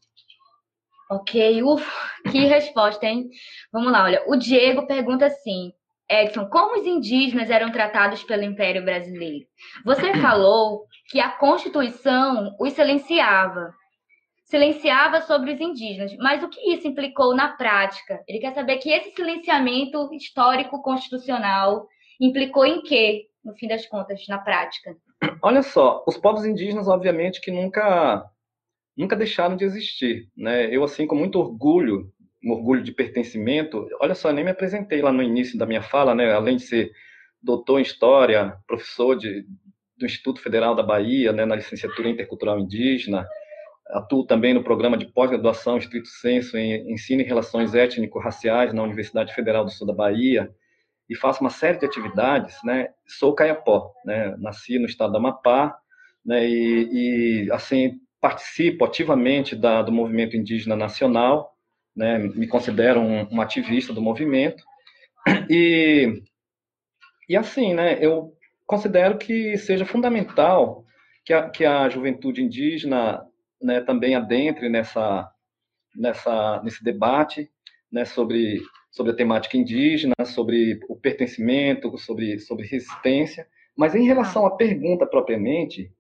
Ok, 1.10 1.64
ufa, 1.64 1.92
que 2.30 2.46
resposta, 2.46 3.06
hein? 3.06 3.30
Vamos 3.72 3.92
lá, 3.92 4.04
olha, 4.04 4.24
o 4.28 4.36
Diego 4.36 4.86
pergunta 4.86 5.26
assim, 5.26 5.72
Edson, 6.10 6.48
como 6.48 6.80
os 6.80 6.86
indígenas 6.86 7.50
eram 7.50 7.72
tratados 7.72 8.24
pelo 8.24 8.44
Império 8.44 8.84
Brasileiro? 8.84 9.46
Você 9.86 10.14
falou 10.22 10.86
que 11.10 11.20
a 11.20 11.30
Constituição 11.30 12.56
os 12.60 12.74
silenciava, 12.74 13.74
silenciava 14.44 15.22
sobre 15.22 15.54
os 15.54 15.62
indígenas, 15.62 16.16
mas 16.18 16.44
o 16.44 16.50
que 16.50 16.74
isso 16.74 16.88
implicou 16.88 17.34
na 17.36 17.50
prática? 17.50 18.22
Ele 18.28 18.40
quer 18.40 18.54
saber 18.54 18.78
que 18.78 18.90
esse 18.90 19.12
silenciamento 19.12 20.14
histórico 20.14 20.82
constitucional 20.82 21.88
implicou 22.20 22.66
em 22.66 22.82
quê, 22.82 23.28
no 23.44 23.54
fim 23.56 23.68
das 23.68 23.86
contas, 23.86 24.26
na 24.28 24.40
prática? 24.40 24.96
Olha 25.42 25.64
só, 25.64 26.04
os 26.08 26.18
povos 26.18 26.46
indígenas, 26.46 26.88
obviamente, 26.88 27.42
que 27.42 27.52
nunca 27.52 28.30
nunca 28.96 29.16
deixaram 29.16 29.56
de 29.56 29.64
existir, 29.64 30.28
né? 30.36 30.74
Eu 30.76 30.84
assim 30.84 31.06
com 31.06 31.16
muito 31.16 31.40
orgulho, 31.40 32.12
um 32.44 32.52
orgulho 32.52 32.84
de 32.84 32.92
pertencimento. 32.92 33.88
Olha 34.02 34.16
só, 34.16 34.32
nem 34.32 34.44
me 34.44 34.52
apresentei 34.52 35.02
lá 35.02 35.12
no 35.12 35.22
início 35.22 35.58
da 35.58 35.66
minha 35.68 35.84
fala, 35.84 36.16
né? 36.16 36.32
Além 36.34 36.58
de 36.58 36.64
ser 36.64 36.92
doutor 37.42 37.80
em 37.80 37.84
história, 37.84 38.58
professor 38.68 39.16
de, 39.16 39.46
do 39.98 40.06
Instituto 40.06 40.42
Federal 40.42 40.76
da 40.76 40.84
Bahia, 40.84 41.32
né, 41.32 41.46
na 41.46 41.56
licenciatura 41.56 42.10
intercultural 42.10 42.60
indígena, 42.60 43.28
atuo 43.90 44.26
também 44.26 44.54
no 44.54 44.64
programa 44.64 44.98
de 44.98 45.06
pós-graduação 45.06 45.78
estrito 45.78 46.08
senso 46.08 46.58
em 46.58 46.92
ensino 46.92 47.22
e 47.22 47.26
relações 47.26 47.74
étnico-raciais 47.74 48.74
na 48.74 48.84
Universidade 48.84 49.34
Federal 49.34 49.64
do 49.64 49.72
Sul 49.72 49.88
da 49.88 49.94
Bahia 49.94 50.50
e 51.10 51.16
faço 51.16 51.42
uma 51.42 51.50
série 51.50 51.80
de 51.80 51.86
atividades, 51.86 52.58
né? 52.64 52.90
Sou 53.08 53.34
caiapó, 53.34 53.94
né? 54.06 54.36
Nasci 54.38 54.78
no 54.80 54.86
estado 54.86 55.12
do 55.12 55.18
Amapá, 55.18 55.78
né? 56.26 56.48
E, 56.48 57.46
e 57.46 57.52
assim 57.52 58.00
participo 58.20 58.84
ativamente 58.84 59.56
da, 59.56 59.82
do 59.82 59.92
movimento 59.92 60.36
indígena 60.36 60.76
nacional, 60.76 61.54
né? 61.96 62.18
Me 62.18 62.48
considero 62.48 63.00
um, 63.00 63.28
um 63.32 63.42
ativista 63.42 63.94
do 63.94 64.02
movimento 64.02 64.64
e 65.50 66.22
e 67.30 67.36
assim, 67.36 67.74
né? 67.74 67.98
Eu 68.00 68.34
considero 68.66 69.18
que 69.18 69.58
seja 69.58 69.86
fundamental 69.86 70.86
que 71.26 71.34
a, 71.34 71.50
que 71.50 71.66
a 71.66 71.90
juventude 71.90 72.42
indígena 72.42 73.22
né, 73.62 73.82
também 73.82 74.16
adentre 74.16 74.70
nessa, 74.70 75.30
nessa, 75.96 76.62
nesse 76.64 76.84
debate 76.84 77.50
né, 77.92 78.06
sobre, 78.06 78.62
sobre 78.98 79.12
a 79.12 79.16
temática 79.16 79.56
indígena, 79.56 80.16
sobre 80.26 80.80
o 80.90 80.96
pertencimento, 80.96 81.96
sobre, 82.00 82.40
sobre 82.40 82.66
resistência. 82.66 83.48
Mas 83.78 83.94
em 83.94 84.06
relação 84.06 84.46
à 84.46 84.56
pergunta 84.56 85.06
propriamente, 85.06 85.92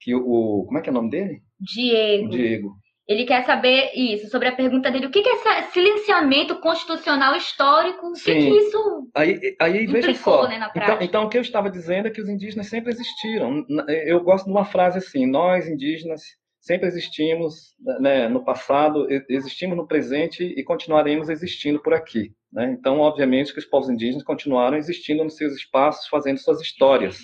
que 0.00 0.14
o, 0.14 0.64
como 0.66 0.76
é 0.76 0.82
que 0.82 0.88
é 0.88 0.92
o 0.92 0.94
nome 0.94 1.08
dele? 1.08 1.40
Diego. 1.58 2.28
Diego. 2.28 2.82
Ele 3.06 3.24
quer 3.24 3.44
saber 3.44 3.90
isso, 3.94 4.28
sobre 4.28 4.48
a 4.48 4.54
pergunta 4.54 4.90
dele, 4.90 5.06
o 5.06 5.10
que 5.10 5.18
é 5.18 5.34
esse 5.34 5.72
silenciamento 5.72 6.56
constitucional 6.60 7.36
histórico? 7.36 8.08
O 8.08 8.12
que, 8.12 8.32
que 8.32 8.48
isso 8.48 9.10
aí, 9.14 9.56
aí, 9.60 9.86
veja 9.86 10.14
só. 10.14 10.48
Né, 10.48 10.70
então, 10.74 10.98
então, 11.00 11.24
o 11.24 11.28
que 11.28 11.36
eu 11.36 11.42
estava 11.42 11.68
dizendo 11.70 12.08
é 12.08 12.10
que 12.10 12.20
os 12.20 12.28
indígenas 12.28 12.68
sempre 12.68 12.92
existiram. 12.92 13.64
Eu 14.06 14.22
gosto 14.22 14.46
de 14.46 14.52
uma 14.52 14.64
frase 14.64 14.98
assim, 14.98 15.26
nós 15.26 15.68
indígenas 15.68 16.22
sempre 16.62 16.86
existimos 16.86 17.74
né, 18.00 18.28
no 18.28 18.44
passado, 18.44 19.08
existimos 19.28 19.76
no 19.76 19.86
presente 19.86 20.44
e 20.44 20.62
continuaremos 20.62 21.28
existindo 21.28 21.82
por 21.82 21.92
aqui. 21.92 22.32
Né? 22.52 22.70
Então, 22.70 23.00
obviamente 23.00 23.52
que 23.52 23.58
os 23.58 23.66
povos 23.66 23.90
indígenas 23.90 24.22
continuaram 24.22 24.76
existindo 24.76 25.24
nos 25.24 25.36
seus 25.36 25.54
espaços, 25.54 26.06
fazendo 26.06 26.38
suas 26.38 26.60
histórias, 26.60 27.18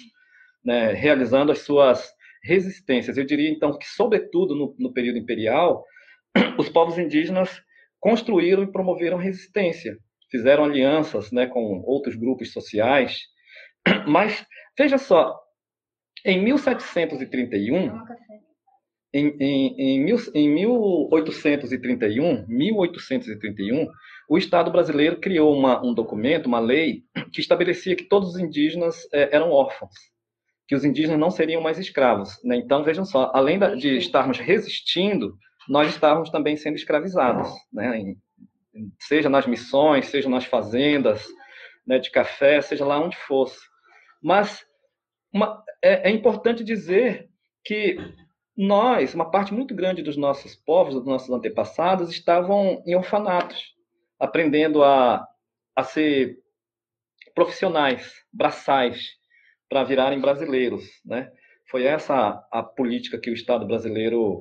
né, 0.64 0.92
realizando 0.92 1.52
as 1.52 1.60
suas 1.60 2.12
resistências. 2.42 3.16
Eu 3.16 3.24
diria, 3.24 3.48
então, 3.48 3.78
que, 3.78 3.86
sobretudo 3.86 4.56
no, 4.56 4.74
no 4.76 4.92
período 4.92 5.18
imperial, 5.18 5.84
os 6.58 6.68
povos 6.68 6.98
indígenas 6.98 7.62
construíram 8.00 8.64
e 8.64 8.72
promoveram 8.72 9.18
resistência, 9.18 9.96
fizeram 10.32 10.64
alianças 10.64 11.30
né, 11.30 11.46
com 11.46 11.80
outros 11.86 12.16
grupos 12.16 12.52
sociais. 12.52 13.20
Mas, 14.08 14.44
veja 14.76 14.98
só, 14.98 15.38
em 16.24 16.42
1731, 16.42 17.92
em, 19.12 19.28
em, 19.40 19.74
em, 19.78 20.00
mil, 20.04 20.16
em 20.34 20.48
1831, 20.48 22.44
1831, 22.46 23.88
o 24.28 24.36
Estado 24.36 24.70
brasileiro 24.70 25.18
criou 25.18 25.56
uma, 25.56 25.84
um 25.84 25.94
documento, 25.94 26.46
uma 26.46 26.60
lei, 26.60 27.04
que 27.32 27.40
estabelecia 27.40 27.96
que 27.96 28.04
todos 28.04 28.30
os 28.30 28.38
indígenas 28.38 29.08
é, 29.12 29.34
eram 29.34 29.50
órfãos, 29.50 29.94
que 30.66 30.74
os 30.74 30.84
indígenas 30.84 31.18
não 31.18 31.30
seriam 31.30 31.62
mais 31.62 31.78
escravos. 31.78 32.38
Né? 32.44 32.56
Então, 32.56 32.84
vejam 32.84 33.04
só, 33.04 33.30
além 33.34 33.58
da, 33.58 33.74
de 33.74 33.96
estarmos 33.96 34.38
resistindo, 34.38 35.36
nós 35.68 35.88
estávamos 35.88 36.30
também 36.30 36.56
sendo 36.56 36.76
escravizados, 36.76 37.48
né? 37.72 37.98
Em, 37.98 38.16
seja 39.00 39.28
nas 39.28 39.46
missões, 39.46 40.06
seja 40.06 40.28
nas 40.28 40.44
fazendas 40.44 41.26
né, 41.86 41.98
de 41.98 42.10
café, 42.10 42.60
seja 42.60 42.84
lá 42.84 43.00
onde 43.00 43.16
fosse. 43.16 43.58
Mas 44.22 44.64
uma, 45.32 45.62
é, 45.82 46.10
é 46.10 46.12
importante 46.12 46.62
dizer 46.62 47.28
que 47.64 47.96
nós, 48.58 49.14
uma 49.14 49.30
parte 49.30 49.54
muito 49.54 49.72
grande 49.72 50.02
dos 50.02 50.16
nossos 50.16 50.56
povos, 50.56 50.94
dos 50.94 51.06
nossos 51.06 51.30
antepassados, 51.30 52.10
estavam 52.10 52.82
em 52.84 52.96
orfanatos, 52.96 53.76
aprendendo 54.18 54.82
a, 54.82 55.24
a 55.76 55.84
ser 55.84 56.38
profissionais, 57.36 58.12
braçais, 58.32 59.10
para 59.68 59.84
virarem 59.84 60.20
brasileiros. 60.20 60.84
Né? 61.04 61.30
Foi 61.70 61.84
essa 61.84 62.44
a 62.50 62.60
política 62.60 63.16
que 63.16 63.30
o 63.30 63.34
Estado 63.34 63.64
brasileiro 63.64 64.40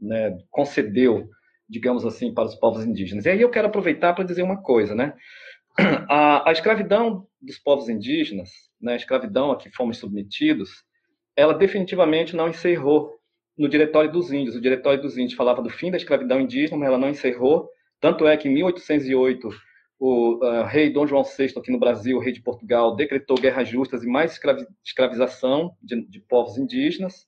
né, 0.00 0.38
concedeu, 0.50 1.28
digamos 1.68 2.06
assim, 2.06 2.32
para 2.32 2.46
os 2.46 2.54
povos 2.54 2.86
indígenas. 2.86 3.26
E 3.26 3.28
aí 3.28 3.42
eu 3.42 3.50
quero 3.50 3.68
aproveitar 3.68 4.14
para 4.14 4.24
dizer 4.24 4.44
uma 4.44 4.62
coisa. 4.62 4.94
Né? 4.94 5.12
A, 6.08 6.48
a 6.48 6.52
escravidão 6.52 7.28
dos 7.40 7.58
povos 7.58 7.90
indígenas, 7.90 8.50
né, 8.80 8.94
a 8.94 8.96
escravidão 8.96 9.52
a 9.52 9.58
que 9.58 9.70
fomos 9.70 9.98
submetidos, 9.98 10.82
ela 11.36 11.52
definitivamente 11.52 12.34
não 12.34 12.48
encerrou 12.48 13.17
no 13.58 13.68
Diretório 13.68 14.10
dos 14.10 14.32
Índios. 14.32 14.54
O 14.54 14.60
Diretório 14.60 15.02
dos 15.02 15.18
Índios 15.18 15.34
falava 15.34 15.60
do 15.60 15.68
fim 15.68 15.90
da 15.90 15.96
escravidão 15.96 16.40
indígena, 16.40 16.78
mas 16.78 16.88
ela 16.88 16.98
não 16.98 17.08
encerrou. 17.08 17.68
Tanto 18.00 18.26
é 18.26 18.36
que 18.36 18.48
em 18.48 18.54
1808 18.54 19.48
o 19.98 20.36
uh, 20.36 20.62
rei 20.62 20.90
Dom 20.90 21.06
João 21.06 21.24
VI 21.24 21.52
aqui 21.56 21.72
no 21.72 21.78
Brasil, 21.78 22.16
o 22.16 22.20
rei 22.20 22.32
de 22.32 22.40
Portugal, 22.40 22.94
decretou 22.94 23.36
guerras 23.36 23.68
justas 23.68 24.04
e 24.04 24.06
mais 24.06 24.32
escravi 24.32 24.64
escravização 24.84 25.76
de, 25.82 26.06
de, 26.06 26.20
povos 26.20 26.56
indígenas. 26.56 27.26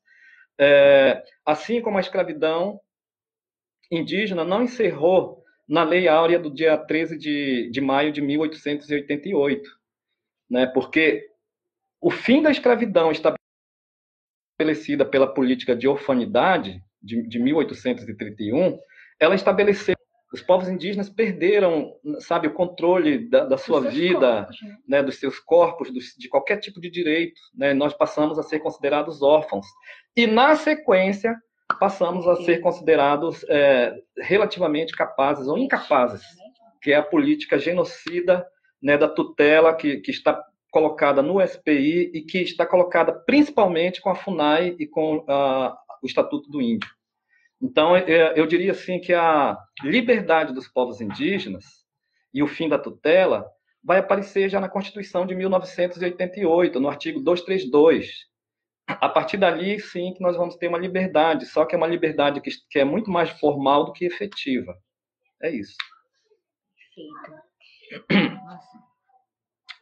É, 0.58 1.20
assim 1.44 1.80
como 1.80 1.98
a 1.98 2.00
escravidão 2.00 2.80
indígena 3.90 4.44
não 4.44 4.62
encerrou 4.62 5.42
na 5.68 5.82
Lei 5.82 6.06
Áurea 6.06 6.38
do 6.38 6.52
dia 6.52 6.76
13 6.76 7.18
de, 7.18 7.70
de 7.72 7.80
maio 7.80 8.12
de 8.12 8.20
1888, 8.20 9.68
né, 10.48 10.66
porque 10.66 11.28
o 12.00 12.10
fim 12.10 12.40
da 12.42 12.50
escravidão 12.50 13.10
está 13.10 13.34
estabelecida 14.60 15.04
pela 15.04 15.32
política 15.32 15.74
de 15.74 15.88
orfanidade 15.88 16.82
de, 17.02 17.26
de 17.26 17.38
1831, 17.38 18.78
ela 19.18 19.34
estabeleceu 19.34 19.94
os 20.32 20.40
povos 20.40 20.68
indígenas 20.68 21.10
perderam, 21.10 21.92
sabe, 22.20 22.46
o 22.46 22.54
controle 22.54 23.28
da, 23.28 23.44
da 23.46 23.58
sua 23.58 23.80
vida, 23.80 24.44
corpos, 24.44 24.62
né? 24.62 24.76
né? 24.86 25.02
dos 25.02 25.18
seus 25.18 25.40
corpos, 25.40 25.92
dos, 25.92 26.14
de 26.16 26.28
qualquer 26.28 26.58
tipo 26.58 26.80
de 26.80 26.88
direito. 26.88 27.40
Né? 27.52 27.74
Nós 27.74 27.92
passamos 27.94 28.38
a 28.38 28.44
ser 28.44 28.60
considerados 28.60 29.22
órfãos. 29.22 29.66
E, 30.16 30.28
na 30.28 30.54
sequência, 30.54 31.36
passamos 31.80 32.28
a 32.28 32.36
ser 32.44 32.60
considerados 32.60 33.44
é, 33.48 33.92
relativamente 34.18 34.92
capazes 34.92 35.48
ou 35.48 35.58
incapazes, 35.58 36.22
que 36.80 36.92
é 36.92 36.96
a 36.96 37.02
política 37.02 37.58
genocida 37.58 38.46
né, 38.80 38.96
da 38.96 39.08
tutela 39.08 39.74
que, 39.74 39.96
que 39.96 40.12
está 40.12 40.40
colocada 40.70 41.22
no 41.22 41.44
SPI 41.44 42.10
e 42.14 42.22
que 42.22 42.38
está 42.38 42.64
colocada 42.64 43.12
principalmente 43.12 44.00
com 44.00 44.10
a 44.10 44.14
FUNAI 44.14 44.76
e 44.78 44.86
com 44.86 45.24
a, 45.28 45.76
o 46.02 46.06
Estatuto 46.06 46.48
do 46.48 46.62
Índio. 46.62 46.88
Então, 47.60 47.94
é, 47.94 48.38
eu 48.38 48.46
diria 48.46 48.72
assim 48.72 48.98
que 48.98 49.12
a 49.12 49.58
liberdade 49.82 50.54
dos 50.54 50.66
povos 50.68 51.00
indígenas 51.00 51.64
e 52.32 52.42
o 52.42 52.46
fim 52.46 52.68
da 52.68 52.78
tutela 52.78 53.46
vai 53.82 53.98
aparecer 53.98 54.48
já 54.48 54.60
na 54.60 54.68
Constituição 54.68 55.26
de 55.26 55.34
1988, 55.34 56.80
no 56.80 56.88
artigo 56.88 57.20
232. 57.20 58.30
A 58.86 59.08
partir 59.08 59.36
dali, 59.36 59.78
sim, 59.78 60.14
que 60.14 60.22
nós 60.22 60.36
vamos 60.36 60.56
ter 60.56 60.68
uma 60.68 60.78
liberdade, 60.78 61.46
só 61.46 61.64
que 61.64 61.74
é 61.74 61.78
uma 61.78 61.86
liberdade 61.86 62.40
que, 62.40 62.50
que 62.68 62.78
é 62.78 62.84
muito 62.84 63.10
mais 63.10 63.30
formal 63.30 63.84
do 63.84 63.92
que 63.92 64.04
efetiva. 64.04 64.74
É 65.42 65.50
isso. 65.50 65.76
Perfeito. 66.76 68.34
Nossa. 68.44 68.89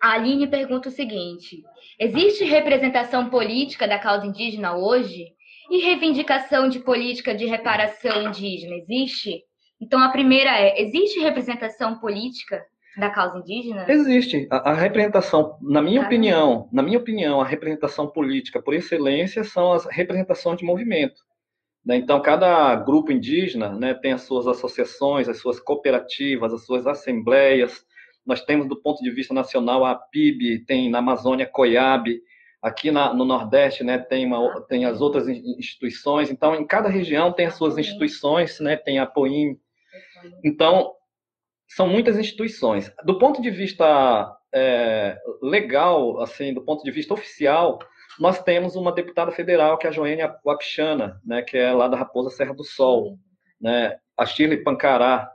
A 0.00 0.12
Aline 0.12 0.46
pergunta 0.46 0.88
o 0.88 0.92
seguinte: 0.92 1.62
existe 1.98 2.44
representação 2.44 3.28
política 3.28 3.86
da 3.86 3.98
causa 3.98 4.26
indígena 4.26 4.76
hoje? 4.76 5.26
E 5.70 5.80
reivindicação 5.80 6.68
de 6.68 6.80
política 6.80 7.34
de 7.34 7.44
reparação 7.44 8.28
indígena 8.28 8.76
existe? 8.76 9.42
Então 9.80 10.00
a 10.00 10.10
primeira 10.10 10.50
é: 10.50 10.80
existe 10.80 11.20
representação 11.20 11.98
política 11.98 12.64
da 12.98 13.10
causa 13.10 13.38
indígena? 13.38 13.84
Existe. 13.88 14.46
A, 14.50 14.70
a 14.70 14.74
representação, 14.74 15.56
na 15.60 15.80
minha 15.80 16.00
Caramba. 16.00 16.06
opinião, 16.06 16.68
na 16.72 16.82
minha 16.82 16.98
opinião, 16.98 17.40
a 17.40 17.46
representação 17.46 18.08
política 18.08 18.60
por 18.60 18.74
excelência 18.74 19.44
são 19.44 19.72
as 19.72 19.86
representações 19.86 20.58
de 20.58 20.64
movimento. 20.64 21.20
Né? 21.84 21.96
Então, 21.96 22.20
cada 22.20 22.74
grupo 22.76 23.12
indígena 23.12 23.70
né, 23.70 23.94
tem 23.94 24.12
as 24.12 24.22
suas 24.22 24.46
associações, 24.46 25.28
as 25.28 25.38
suas 25.38 25.60
cooperativas, 25.60 26.52
as 26.52 26.64
suas 26.64 26.86
assembleias. 26.86 27.84
Nós 28.28 28.44
temos, 28.44 28.68
do 28.68 28.76
ponto 28.76 29.02
de 29.02 29.10
vista 29.10 29.32
nacional, 29.32 29.86
a 29.86 29.94
PIB, 29.94 30.66
tem 30.66 30.90
na 30.90 30.98
Amazônia 30.98 31.46
COIAB, 31.46 32.20
aqui 32.60 32.90
na, 32.90 33.14
no 33.14 33.24
Nordeste 33.24 33.82
né, 33.82 33.96
tem, 33.96 34.26
uma, 34.26 34.60
tem 34.68 34.84
as 34.84 35.00
outras 35.00 35.26
instituições. 35.26 36.30
Então, 36.30 36.54
em 36.54 36.66
cada 36.66 36.90
região 36.90 37.32
tem 37.32 37.46
as 37.46 37.54
suas 37.54 37.78
instituições, 37.78 38.60
né, 38.60 38.76
tem 38.76 38.98
a 38.98 39.06
POIM. 39.06 39.58
Então, 40.44 40.92
são 41.66 41.88
muitas 41.88 42.18
instituições. 42.18 42.92
Do 43.02 43.18
ponto 43.18 43.40
de 43.40 43.50
vista 43.50 44.36
é, 44.52 45.16
legal, 45.40 46.20
assim, 46.20 46.52
do 46.52 46.62
ponto 46.62 46.84
de 46.84 46.90
vista 46.90 47.14
oficial, 47.14 47.78
nós 48.20 48.42
temos 48.42 48.76
uma 48.76 48.92
deputada 48.92 49.32
federal, 49.32 49.78
que 49.78 49.86
é 49.86 49.88
a 49.88 49.92
Joênia 49.92 50.36
Wapichana, 50.44 51.18
né, 51.24 51.40
que 51.40 51.56
é 51.56 51.72
lá 51.72 51.88
da 51.88 51.96
Raposa 51.96 52.28
Serra 52.28 52.52
do 52.52 52.62
Sol. 52.62 53.18
Né? 53.58 53.96
A 54.18 54.26
Shirley 54.26 54.62
Pancará 54.62 55.32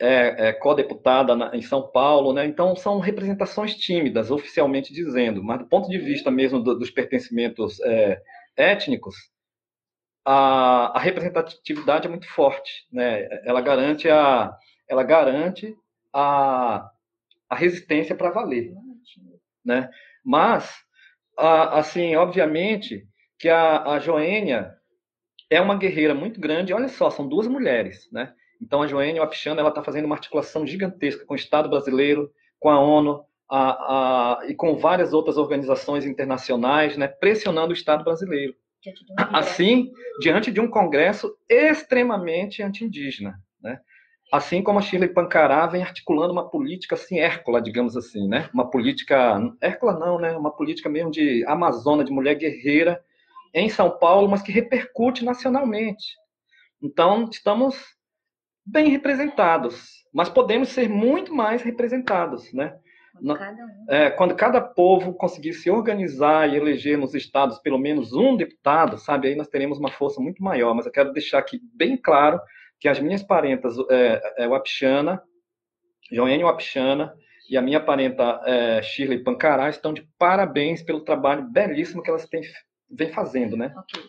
é, 0.00 0.48
é 0.48 0.52
co-deputada 0.52 1.34
em 1.54 1.62
São 1.62 1.90
Paulo. 1.90 2.32
Né? 2.32 2.46
Então, 2.46 2.74
são 2.76 2.98
representações 2.98 3.74
tímidas, 3.74 4.30
oficialmente 4.30 4.92
dizendo, 4.92 5.42
mas 5.42 5.58
do 5.58 5.66
ponto 5.66 5.88
de 5.88 5.98
vista 5.98 6.30
mesmo 6.30 6.60
do, 6.60 6.78
dos 6.78 6.90
pertencimentos 6.90 7.80
é, 7.80 8.20
étnicos, 8.56 9.16
a, 10.24 10.98
a, 10.98 11.00
representatividade 11.00 12.06
é 12.06 12.10
muito 12.10 12.28
forte. 12.28 12.86
Né? 12.92 13.28
Ela 13.44 13.60
garante 13.60 14.08
a, 14.08 14.56
ela 14.88 15.02
garante 15.02 15.74
a, 16.12 16.90
a 17.48 17.54
resistência 17.54 18.14
para 18.14 18.30
valer. 18.30 18.72
Né? 19.64 19.88
Mas 20.24 20.84
assim, 21.36 22.16
obviamente 22.16 23.06
que 23.38 23.48
a, 23.48 23.82
a 23.92 23.98
Joênia 23.98 24.74
é 25.50 25.60
uma 25.60 25.76
guerreira 25.76 26.14
muito 26.14 26.40
grande. 26.40 26.72
Olha 26.72 26.88
só, 26.88 27.10
são 27.10 27.28
duas 27.28 27.46
mulheres, 27.46 28.08
né? 28.10 28.32
Então 28.60 28.82
a 28.82 28.86
Joênia 28.86 29.20
Wapichana 29.20 29.60
ela 29.60 29.68
está 29.70 29.82
fazendo 29.82 30.06
uma 30.06 30.14
articulação 30.14 30.66
gigantesca 30.66 31.24
com 31.24 31.34
o 31.34 31.36
Estado 31.36 31.68
brasileiro, 31.68 32.30
com 32.58 32.68
a 32.70 32.80
ONU 32.80 33.24
a, 33.48 34.40
a, 34.40 34.48
e 34.48 34.54
com 34.54 34.76
várias 34.76 35.12
outras 35.12 35.36
organizações 35.36 36.04
internacionais, 36.04 36.96
né? 36.96 37.06
Pressionando 37.06 37.70
o 37.70 37.76
Estado 37.76 38.04
brasileiro. 38.04 38.54
Assim, 39.16 39.90
diante 40.20 40.50
de 40.50 40.60
um 40.60 40.68
Congresso 40.68 41.36
extremamente 41.48 42.62
anti-indígena, 42.62 43.38
né? 43.60 43.80
Assim 44.32 44.62
como 44.62 44.78
a 44.78 44.82
Shirley 44.82 45.12
Pancará 45.12 45.66
vem 45.68 45.82
articulando 45.82 46.32
uma 46.32 46.48
política 46.48 46.96
assim, 46.96 47.18
Hércula, 47.18 47.62
digamos 47.62 47.96
assim, 47.96 48.26
né? 48.28 48.50
Uma 48.52 48.68
política, 48.68 49.40
Hércula 49.60 49.96
não, 49.98 50.18
né? 50.18 50.36
Uma 50.36 50.50
política 50.50 50.88
mesmo 50.88 51.10
de 51.10 51.44
amazona, 51.46 52.02
de 52.02 52.10
mulher 52.10 52.34
guerreira 52.34 53.00
em 53.54 53.68
São 53.68 53.88
Paulo, 53.98 54.28
mas 54.28 54.42
que 54.42 54.50
repercute 54.50 55.24
nacionalmente. 55.24 56.14
Então, 56.82 57.28
estamos 57.30 57.95
bem 58.66 58.88
representados, 58.88 60.04
mas 60.12 60.28
podemos 60.28 60.70
ser 60.70 60.88
muito 60.88 61.34
mais 61.34 61.62
representados, 61.62 62.52
né? 62.52 62.76
Quando 63.12 63.38
cada, 63.38 63.64
um. 63.64 63.86
é, 63.88 64.10
quando 64.10 64.34
cada 64.34 64.60
povo 64.60 65.14
conseguir 65.14 65.54
se 65.54 65.70
organizar 65.70 66.48
e 66.48 66.56
eleger 66.56 66.98
nos 66.98 67.14
estados 67.14 67.58
pelo 67.58 67.78
menos 67.78 68.12
um 68.12 68.36
deputado, 68.36 68.98
sabe, 68.98 69.28
aí 69.28 69.34
nós 69.34 69.48
teremos 69.48 69.78
uma 69.78 69.90
força 69.90 70.20
muito 70.20 70.42
maior. 70.42 70.74
Mas 70.74 70.86
eu 70.86 70.92
quero 70.92 71.12
deixar 71.12 71.38
aqui 71.38 71.60
bem 71.74 71.96
claro 71.96 72.40
que 72.78 72.88
as 72.88 73.00
minhas 73.00 73.22
parentas 73.22 73.74
é, 73.90 74.44
é 74.44 74.48
Wapichana, 74.48 75.22
Joênia 76.12 76.46
Wapichana 76.46 77.14
e 77.48 77.56
a 77.56 77.62
minha 77.62 77.80
parenta 77.80 78.40
é, 78.44 78.82
Shirley 78.82 79.22
Pancará 79.22 79.68
estão 79.70 79.94
de 79.94 80.06
parabéns 80.18 80.82
pelo 80.82 81.00
trabalho 81.00 81.48
belíssimo 81.50 82.02
que 82.02 82.10
elas 82.10 82.28
têm, 82.28 82.42
vem 82.90 83.10
fazendo, 83.10 83.56
né? 83.56 83.72
Ok. 83.76 84.02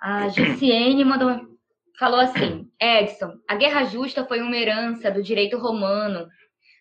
A 0.00 0.28
Giciene 0.28 1.04
mandou, 1.04 1.53
falou 1.98 2.20
assim, 2.20 2.68
Edson, 2.80 3.34
a 3.48 3.54
Guerra 3.54 3.84
Justa 3.84 4.24
foi 4.24 4.40
uma 4.40 4.56
herança 4.56 5.10
do 5.10 5.22
direito 5.22 5.58
romano, 5.58 6.28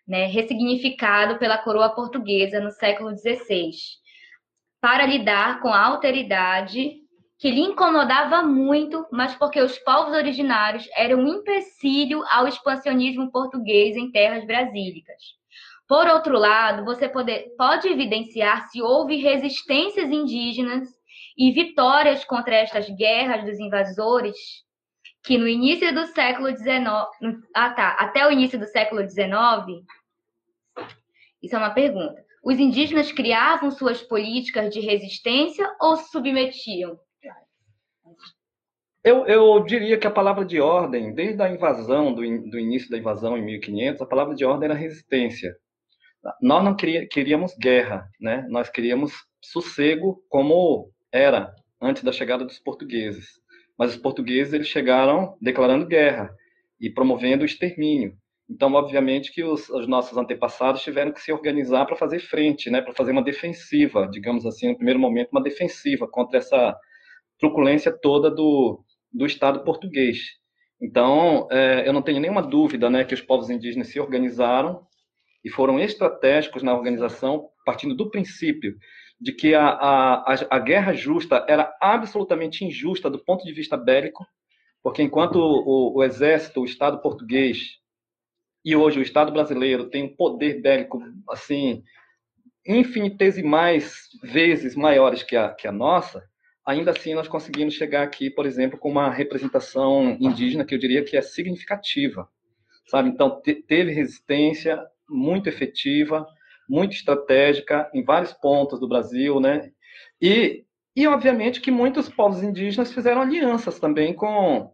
né, 0.07 0.25
ressignificado 0.25 1.37
pela 1.37 1.57
coroa 1.57 1.89
portuguesa 1.89 2.59
no 2.59 2.71
século 2.71 3.15
XVI, 3.15 3.71
para 4.81 5.05
lidar 5.05 5.61
com 5.61 5.69
a 5.69 5.85
alteridade 5.85 7.03
que 7.39 7.51
lhe 7.51 7.61
incomodava 7.61 8.41
muito, 8.43 9.05
mas 9.11 9.35
porque 9.35 9.61
os 9.61 9.77
povos 9.79 10.13
originários 10.13 10.87
eram 10.95 11.19
um 11.19 11.39
empecilho 11.39 12.23
ao 12.29 12.47
expansionismo 12.47 13.31
português 13.31 13.97
em 13.97 14.11
terras 14.11 14.45
brasílicas. 14.45 15.21
Por 15.87 16.07
outro 16.07 16.37
lado, 16.37 16.85
você 16.85 17.09
pode, 17.09 17.49
pode 17.57 17.87
evidenciar 17.87 18.69
se 18.69 18.81
houve 18.81 19.17
resistências 19.17 20.09
indígenas 20.09 20.87
e 21.37 21.51
vitórias 21.51 22.23
contra 22.23 22.55
estas 22.55 22.89
guerras 22.89 23.43
dos 23.43 23.59
invasores, 23.59 24.37
que 25.23 25.37
no 25.37 25.47
início 25.47 25.93
do 25.93 26.05
século 26.07 26.49
XIX, 26.49 26.85
ah 27.55 27.69
tá, 27.71 27.89
até 27.99 28.27
o 28.27 28.31
início 28.31 28.59
do 28.59 28.65
século 28.65 29.07
XIX, 29.09 29.85
isso 31.41 31.55
é 31.55 31.57
uma 31.57 31.73
pergunta. 31.73 32.23
Os 32.43 32.59
indígenas 32.59 33.11
criavam 33.11 33.71
suas 33.71 34.01
políticas 34.01 34.73
de 34.73 34.81
resistência 34.81 35.65
ou 35.79 35.95
se 35.95 36.09
submetiam? 36.11 36.99
Eu, 39.03 39.25
eu 39.25 39.63
diria 39.65 39.97
que 39.97 40.07
a 40.07 40.11
palavra 40.11 40.45
de 40.45 40.61
ordem, 40.61 41.13
desde 41.13 41.41
a 41.41 41.49
invasão, 41.49 42.13
do, 42.13 42.21
do 42.21 42.59
início 42.59 42.89
da 42.89 42.97
invasão 42.97 43.37
em 43.37 43.43
1500, 43.43 44.01
a 44.01 44.05
palavra 44.05 44.33
de 44.33 44.45
ordem 44.45 44.69
era 44.69 44.77
resistência. 44.77 45.55
Nós 46.41 46.63
não 46.63 46.75
queríamos 46.75 47.53
guerra, 47.57 48.09
né? 48.19 48.45
nós 48.49 48.69
queríamos 48.69 49.11
sossego 49.41 50.23
como 50.29 50.89
era 51.11 51.53
antes 51.81 52.01
da 52.01 52.13
chegada 52.13 52.45
dos 52.45 52.59
portugueses. 52.59 53.42
Mas 53.77 53.91
os 53.91 53.97
portugueses 53.97 54.53
eles 54.53 54.67
chegaram 54.67 55.37
declarando 55.41 55.85
guerra 55.85 56.33
e 56.79 56.89
promovendo 56.89 57.43
o 57.43 57.45
extermínio. 57.45 58.15
Então, 58.49 58.73
obviamente 58.73 59.31
que 59.31 59.43
os, 59.43 59.69
os 59.69 59.87
nossos 59.87 60.17
antepassados 60.17 60.83
tiveram 60.83 61.11
que 61.11 61.21
se 61.21 61.31
organizar 61.31 61.85
para 61.85 61.95
fazer 61.95 62.19
frente, 62.19 62.69
né, 62.69 62.81
para 62.81 62.93
fazer 62.93 63.11
uma 63.11 63.23
defensiva, 63.23 64.07
digamos 64.11 64.45
assim, 64.45 64.69
no 64.69 64.75
primeiro 64.75 64.99
momento, 64.99 65.31
uma 65.31 65.41
defensiva 65.41 66.07
contra 66.07 66.37
essa 66.37 66.77
truculência 67.39 67.91
toda 67.91 68.29
do, 68.29 68.83
do 69.11 69.25
Estado 69.25 69.63
português. 69.63 70.17
Então, 70.81 71.47
é, 71.49 71.87
eu 71.87 71.93
não 71.93 72.01
tenho 72.01 72.19
nenhuma 72.19 72.41
dúvida 72.41 72.89
né, 72.89 73.05
que 73.05 73.13
os 73.13 73.21
povos 73.21 73.49
indígenas 73.49 73.87
se 73.87 73.99
organizaram 73.99 74.85
e 75.43 75.49
foram 75.49 75.79
estratégicos 75.79 76.61
na 76.61 76.75
organização, 76.75 77.49
partindo 77.65 77.95
do 77.95 78.09
princípio 78.09 78.75
de 79.23 79.31
que 79.31 79.55
a, 79.55 79.69
a, 79.69 80.35
a, 80.49 80.59
guerra 80.59 80.93
justa 80.93 81.45
era 81.47 81.73
absolutamente 81.79 82.65
injusta 82.65 83.09
do 83.09 83.17
ponto 83.17 83.45
de 83.45 83.53
vista 83.53 83.77
bélico, 83.77 84.27
porque 84.83 85.01
enquanto 85.01 85.37
o, 85.37 85.97
o 85.97 86.03
exército, 86.03 86.59
o 86.59 86.65
Estado 86.65 87.01
português 87.01 87.79
e 88.65 88.75
hoje 88.75 88.99
o 88.99 89.01
Estado 89.01 89.31
brasileiro 89.31 89.89
tem 89.89 90.03
um 90.03 90.13
poder 90.13 90.61
bélico 90.61 91.01
assim 91.29 91.83
infinitesimais 92.67 94.09
vezes 94.21 94.75
maiores 94.75 95.23
que 95.23 95.37
a, 95.37 95.53
que 95.53 95.69
a 95.69 95.71
nossa, 95.71 96.21
ainda 96.65 96.91
assim 96.91 97.13
nós 97.13 97.29
conseguimos 97.29 97.75
chegar 97.75 98.03
aqui, 98.03 98.29
por 98.29 98.45
exemplo, 98.45 98.77
com 98.77 98.91
uma 98.91 99.09
representação 99.09 100.17
indígena 100.19 100.65
que 100.65 100.75
eu 100.75 100.79
diria 100.79 101.03
que 101.03 101.15
é 101.15 101.21
significativa, 101.21 102.27
sabe? 102.87 103.07
Então 103.07 103.41
te 103.41 103.55
teve 103.55 103.93
resistência 103.93 104.81
muito 105.09 105.47
efetiva, 105.47 106.27
muito 106.69 106.93
estratégica 106.93 107.89
em 107.93 108.03
vários 108.03 108.33
pontos 108.33 108.79
do 108.79 108.87
Brasil, 108.87 109.39
né? 109.39 109.71
E 110.21 110.63
e 110.95 111.07
obviamente 111.07 111.59
que 111.59 111.71
muitos 111.71 112.07
povos 112.07 112.43
indígenas 112.43 112.93
fizeram 112.93 113.21
alianças 113.21 113.79
também 113.79 114.13
com 114.13 114.71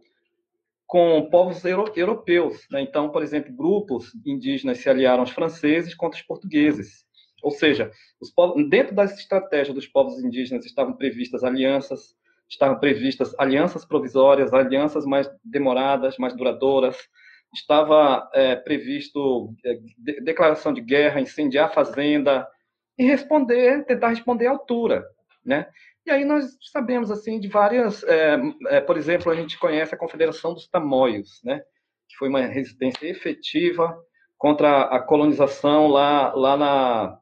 com 0.86 1.28
povos 1.30 1.64
euro 1.64 1.92
europeus, 1.94 2.66
né? 2.70 2.80
Então, 2.80 3.10
por 3.10 3.22
exemplo, 3.22 3.54
grupos 3.54 4.12
indígenas 4.26 4.78
se 4.78 4.90
aliaram 4.90 5.20
aos 5.20 5.30
franceses 5.30 5.94
contra 5.94 6.18
os 6.18 6.26
portugueses. 6.26 7.04
Ou 7.44 7.52
seja, 7.52 7.92
povos, 8.34 8.68
dentro 8.68 8.94
das 8.94 9.16
estratégias 9.18 9.74
dos 9.74 9.86
povos 9.86 10.18
indígenas 10.18 10.66
estavam 10.66 10.94
previstas 10.94 11.44
alianças, 11.44 12.16
estavam 12.48 12.78
previstas 12.80 13.32
alianças 13.38 13.84
provisórias, 13.84 14.52
alianças 14.52 15.06
mais 15.06 15.30
demoradas, 15.44 16.18
mais 16.18 16.36
duradouras, 16.36 16.96
estava 17.52 18.28
é, 18.34 18.56
previsto 18.56 19.54
é, 19.64 19.74
de, 19.74 20.20
declaração 20.20 20.72
de 20.72 20.80
guerra, 20.80 21.20
incendiar 21.20 21.66
a 21.66 21.72
fazenda 21.72 22.46
e 22.98 23.04
responder, 23.04 23.84
tentar 23.84 24.08
responder 24.08 24.46
à 24.46 24.50
altura, 24.50 25.04
né? 25.44 25.66
E 26.06 26.10
aí 26.10 26.24
nós 26.24 26.56
sabemos 26.72 27.10
assim 27.10 27.38
de 27.38 27.48
várias, 27.48 28.02
é, 28.04 28.38
é 28.68 28.80
por 28.80 28.96
exemplo, 28.96 29.30
a 29.30 29.34
gente 29.34 29.58
conhece 29.58 29.94
a 29.94 29.98
Confederação 29.98 30.54
dos 30.54 30.68
Tamoios, 30.68 31.40
né? 31.44 31.60
Que 32.08 32.16
foi 32.16 32.28
uma 32.28 32.40
resistência 32.40 33.06
efetiva 33.06 33.96
contra 34.40 34.84
a 34.84 34.98
colonização 35.00 35.86
lá, 35.86 36.32
lá 36.34 36.56
na 36.56 37.18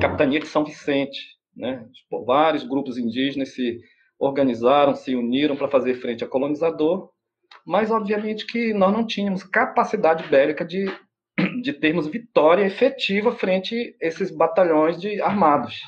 capitania 0.00 0.38
de 0.38 0.46
São 0.46 0.64
Vicente. 0.64 1.18
Né? 1.54 1.84
Vários 2.24 2.62
grupos 2.62 2.96
indígenas 2.96 3.54
se 3.54 3.80
organizaram, 4.18 4.94
se 4.94 5.16
uniram 5.16 5.56
para 5.56 5.68
fazer 5.68 5.94
frente 5.94 6.22
ao 6.22 6.30
colonizador, 6.30 7.10
mas 7.64 7.90
obviamente 7.90 8.46
que 8.46 8.72
nós 8.72 8.92
não 8.92 9.06
tínhamos 9.06 9.42
capacidade 9.42 10.28
bélica 10.28 10.64
de, 10.64 10.86
de 11.62 11.72
termos 11.72 12.06
vitória 12.06 12.64
efetiva 12.64 13.34
frente 13.34 13.96
a 14.02 14.06
esses 14.06 14.30
batalhões 14.30 15.00
de 15.00 15.20
armados. 15.20 15.80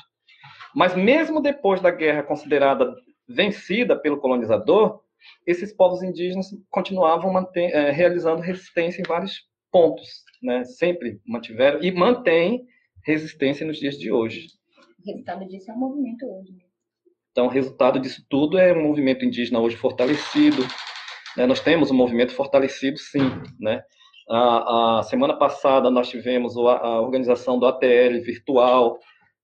Mas 0.75 0.95
mesmo 0.95 1.41
depois 1.41 1.81
da 1.81 1.91
guerra 1.91 2.23
considerada 2.23 2.93
vencida 3.27 3.97
pelo 3.97 4.19
colonizador, 4.19 5.01
esses 5.45 5.73
povos 5.73 6.03
indígenas 6.03 6.47
continuavam 6.69 7.31
manter, 7.31 7.71
é, 7.71 7.91
realizando 7.91 8.41
resistência 8.41 9.01
em 9.01 9.05
vários 9.05 9.43
pontos, 9.71 10.23
né? 10.41 10.63
Sempre 10.63 11.19
mantiveram 11.25 11.81
e 11.83 11.91
mantêm 11.91 12.65
resistência 13.03 13.65
nos 13.65 13.77
dias 13.77 13.97
de 13.97 14.11
hoje. 14.11 14.47
O 14.99 15.05
resultado 15.05 15.47
disso 15.47 15.71
é 15.71 15.73
um 15.73 15.77
movimento 15.77 16.25
hoje. 16.25 16.51
Né? 16.51 16.63
Então, 17.31 17.47
o 17.47 17.49
resultado 17.49 17.99
disso 17.99 18.25
tudo 18.29 18.57
é 18.57 18.73
um 18.73 18.83
movimento 18.83 19.25
indígena 19.25 19.59
hoje 19.59 19.75
fortalecido. 19.75 20.63
Né? 21.37 21.45
Nós 21.45 21.59
temos 21.59 21.91
um 21.91 21.95
movimento 21.95 22.33
fortalecido, 22.33 22.97
sim. 22.97 23.31
Né? 23.59 23.83
A, 24.29 24.99
a 24.99 25.03
semana 25.03 25.35
passada 25.37 25.89
nós 25.89 26.09
tivemos 26.09 26.57
a, 26.57 26.77
a 26.77 27.01
organização 27.01 27.59
do 27.59 27.65
ATL 27.65 28.21
virtual, 28.23 28.99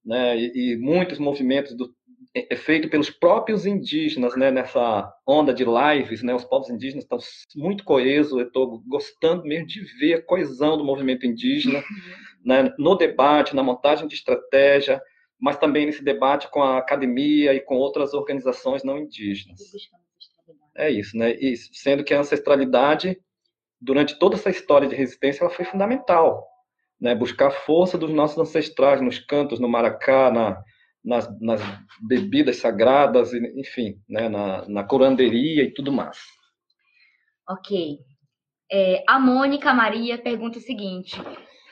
né? 0.05 0.37
e, 0.37 0.73
e 0.73 0.77
muitos 0.77 1.19
movimentos 1.19 1.75
do, 1.75 1.93
é, 2.35 2.53
é 2.53 2.55
feito 2.55 2.89
pelos 2.89 3.09
próprios 3.09 3.65
indígenas, 3.65 4.35
né, 4.37 4.49
nessa 4.51 5.11
onda 5.27 5.53
de 5.53 5.65
lives, 5.65 6.23
né, 6.23 6.33
os 6.33 6.45
povos 6.45 6.69
indígenas 6.69 7.03
estão 7.03 7.19
muito 7.55 7.83
coesos, 7.83 8.39
eu 8.39 8.47
estou 8.47 8.81
gostando 8.87 9.43
mesmo 9.43 9.67
de 9.67 9.81
ver 9.99 10.13
a 10.15 10.21
coesão 10.21 10.77
do 10.77 10.83
movimento 10.83 11.25
indígena, 11.25 11.79
uhum. 11.79 11.83
né, 12.45 12.73
no 12.77 12.95
debate, 12.95 13.55
na 13.55 13.63
montagem 13.63 14.07
de 14.07 14.15
estratégia, 14.15 15.01
mas 15.39 15.57
também 15.57 15.85
nesse 15.85 16.03
debate 16.03 16.49
com 16.49 16.61
a 16.61 16.77
academia 16.77 17.53
e 17.53 17.59
com 17.59 17.75
outras 17.75 18.13
organizações 18.13 18.83
não 18.83 18.97
indígenas. 18.97 19.59
É 20.75 20.89
isso, 20.89 21.17
né, 21.17 21.33
e 21.33 21.55
sendo 21.57 22.03
que 22.03 22.13
a 22.13 22.19
ancestralidade, 22.19 23.19
durante 23.79 24.17
toda 24.17 24.35
essa 24.35 24.49
história 24.49 24.87
de 24.87 24.95
resistência, 24.95 25.43
ela 25.43 25.53
foi 25.53 25.65
fundamental, 25.65 26.47
né, 26.99 27.13
buscar 27.13 27.47
a 27.47 27.51
força 27.51 27.97
dos 27.97 28.11
nossos 28.11 28.37
ancestrais 28.37 29.01
nos 29.01 29.19
cantos, 29.19 29.59
no 29.59 29.67
Maracá, 29.67 30.31
na 30.31 30.63
nas, 31.03 31.27
nas 31.39 31.61
bebidas 31.99 32.57
sagradas, 32.57 33.33
enfim, 33.33 33.99
né, 34.07 34.29
na, 34.29 34.67
na 34.67 34.83
curanderia 34.83 35.63
e 35.63 35.73
tudo 35.73 35.91
mais. 35.91 36.17
Ok. 37.49 37.97
É, 38.71 39.03
a 39.07 39.19
Mônica 39.19 39.73
Maria 39.73 40.17
pergunta 40.17 40.59
o 40.59 40.61
seguinte: 40.61 41.19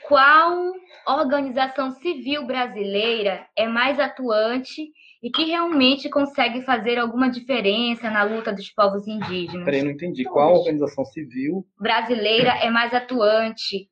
qual 0.07 0.73
organização 1.07 1.91
civil 1.91 2.45
brasileira 2.45 3.47
é 3.55 3.67
mais 3.67 3.99
atuante 3.99 4.91
e 5.21 5.29
que 5.29 5.43
realmente 5.43 6.09
consegue 6.09 6.61
fazer 6.61 6.97
alguma 6.97 7.29
diferença 7.29 8.09
na 8.09 8.23
luta 8.23 8.53
dos 8.53 8.69
povos 8.69 9.07
indígenas? 9.07 9.65
Peraí, 9.65 9.83
não 9.83 9.91
entendi. 9.91 10.23
Qual 10.23 10.59
organização 10.59 11.03
civil 11.05 11.65
brasileira 11.79 12.51
é 12.61 12.69
mais 12.69 12.93
atuante 12.93 13.89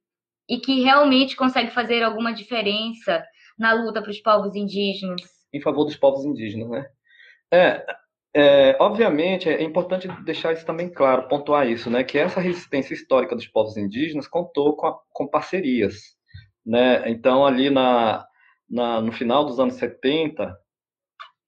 e 0.50 0.58
que 0.58 0.82
realmente 0.82 1.36
consegue 1.36 1.72
fazer 1.72 2.02
alguma 2.04 2.34
diferença 2.34 3.24
na 3.58 3.74
luta 3.74 4.02
para 4.02 4.12
os 4.12 4.20
povos 4.20 4.56
indígenas. 4.56 5.22
Em 5.54 5.62
favor 5.62 5.84
dos 5.84 5.96
povos 5.96 6.24
indígenas, 6.24 6.70
né? 6.70 6.86
É, 7.52 7.86
é, 8.34 8.78
obviamente, 8.80 9.50
é 9.50 9.64
importante 9.64 10.08
deixar 10.24 10.54
isso 10.54 10.66
também 10.66 10.90
claro, 10.90 11.28
pontuar 11.28 11.68
isso, 11.68 11.90
né? 11.90 12.04
Que 12.04 12.18
essa 12.18 12.40
resistência 12.40 12.94
histórica 12.94 13.36
dos 13.36 13.48
povos 13.48 13.76
indígenas 13.78 14.28
contou 14.28 14.76
com, 14.76 14.88
a, 14.88 14.98
com 15.12 15.28
parcerias, 15.28 15.96
né? 16.66 17.10
Então, 17.10 17.46
ali 17.46 17.70
na, 17.70 18.26
na, 18.70 19.02
no 19.02 19.12
final 19.12 19.46
dos 19.46 19.60
anos 19.60 19.76
70 19.76 20.56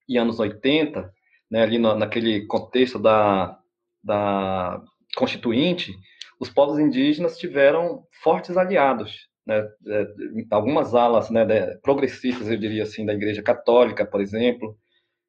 e 0.09 0.17
anos 0.17 0.39
80, 0.39 1.13
né, 1.49 1.61
ali 1.61 1.77
no, 1.77 1.95
naquele 1.95 2.45
contexto 2.47 2.97
da, 2.97 3.57
da 4.03 4.81
Constituinte, 5.15 5.93
os 6.39 6.49
povos 6.49 6.79
indígenas 6.79 7.37
tiveram 7.37 8.03
fortes 8.23 8.57
aliados, 8.57 9.29
né, 9.45 9.59
é, 9.87 10.07
algumas 10.49 10.95
alas 10.95 11.29
né, 11.29 11.45
progressistas, 11.83 12.49
eu 12.49 12.57
diria 12.57 12.83
assim, 12.83 13.05
da 13.05 13.13
Igreja 13.13 13.43
Católica, 13.43 14.05
por 14.05 14.19
exemplo, 14.19 14.75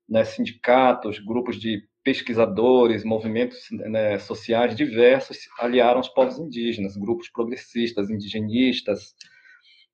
né, 0.09 0.24
sindicatos, 0.24 1.18
grupos 1.18 1.61
de 1.61 1.83
pesquisadores, 2.03 3.05
movimentos 3.05 3.66
né, 3.70 4.18
sociais 4.18 4.74
diversos 4.74 5.37
aliaram 5.59 6.01
os 6.01 6.09
povos 6.09 6.39
indígenas, 6.39 6.97
grupos 6.97 7.28
progressistas, 7.31 8.09
indigenistas, 8.09 9.14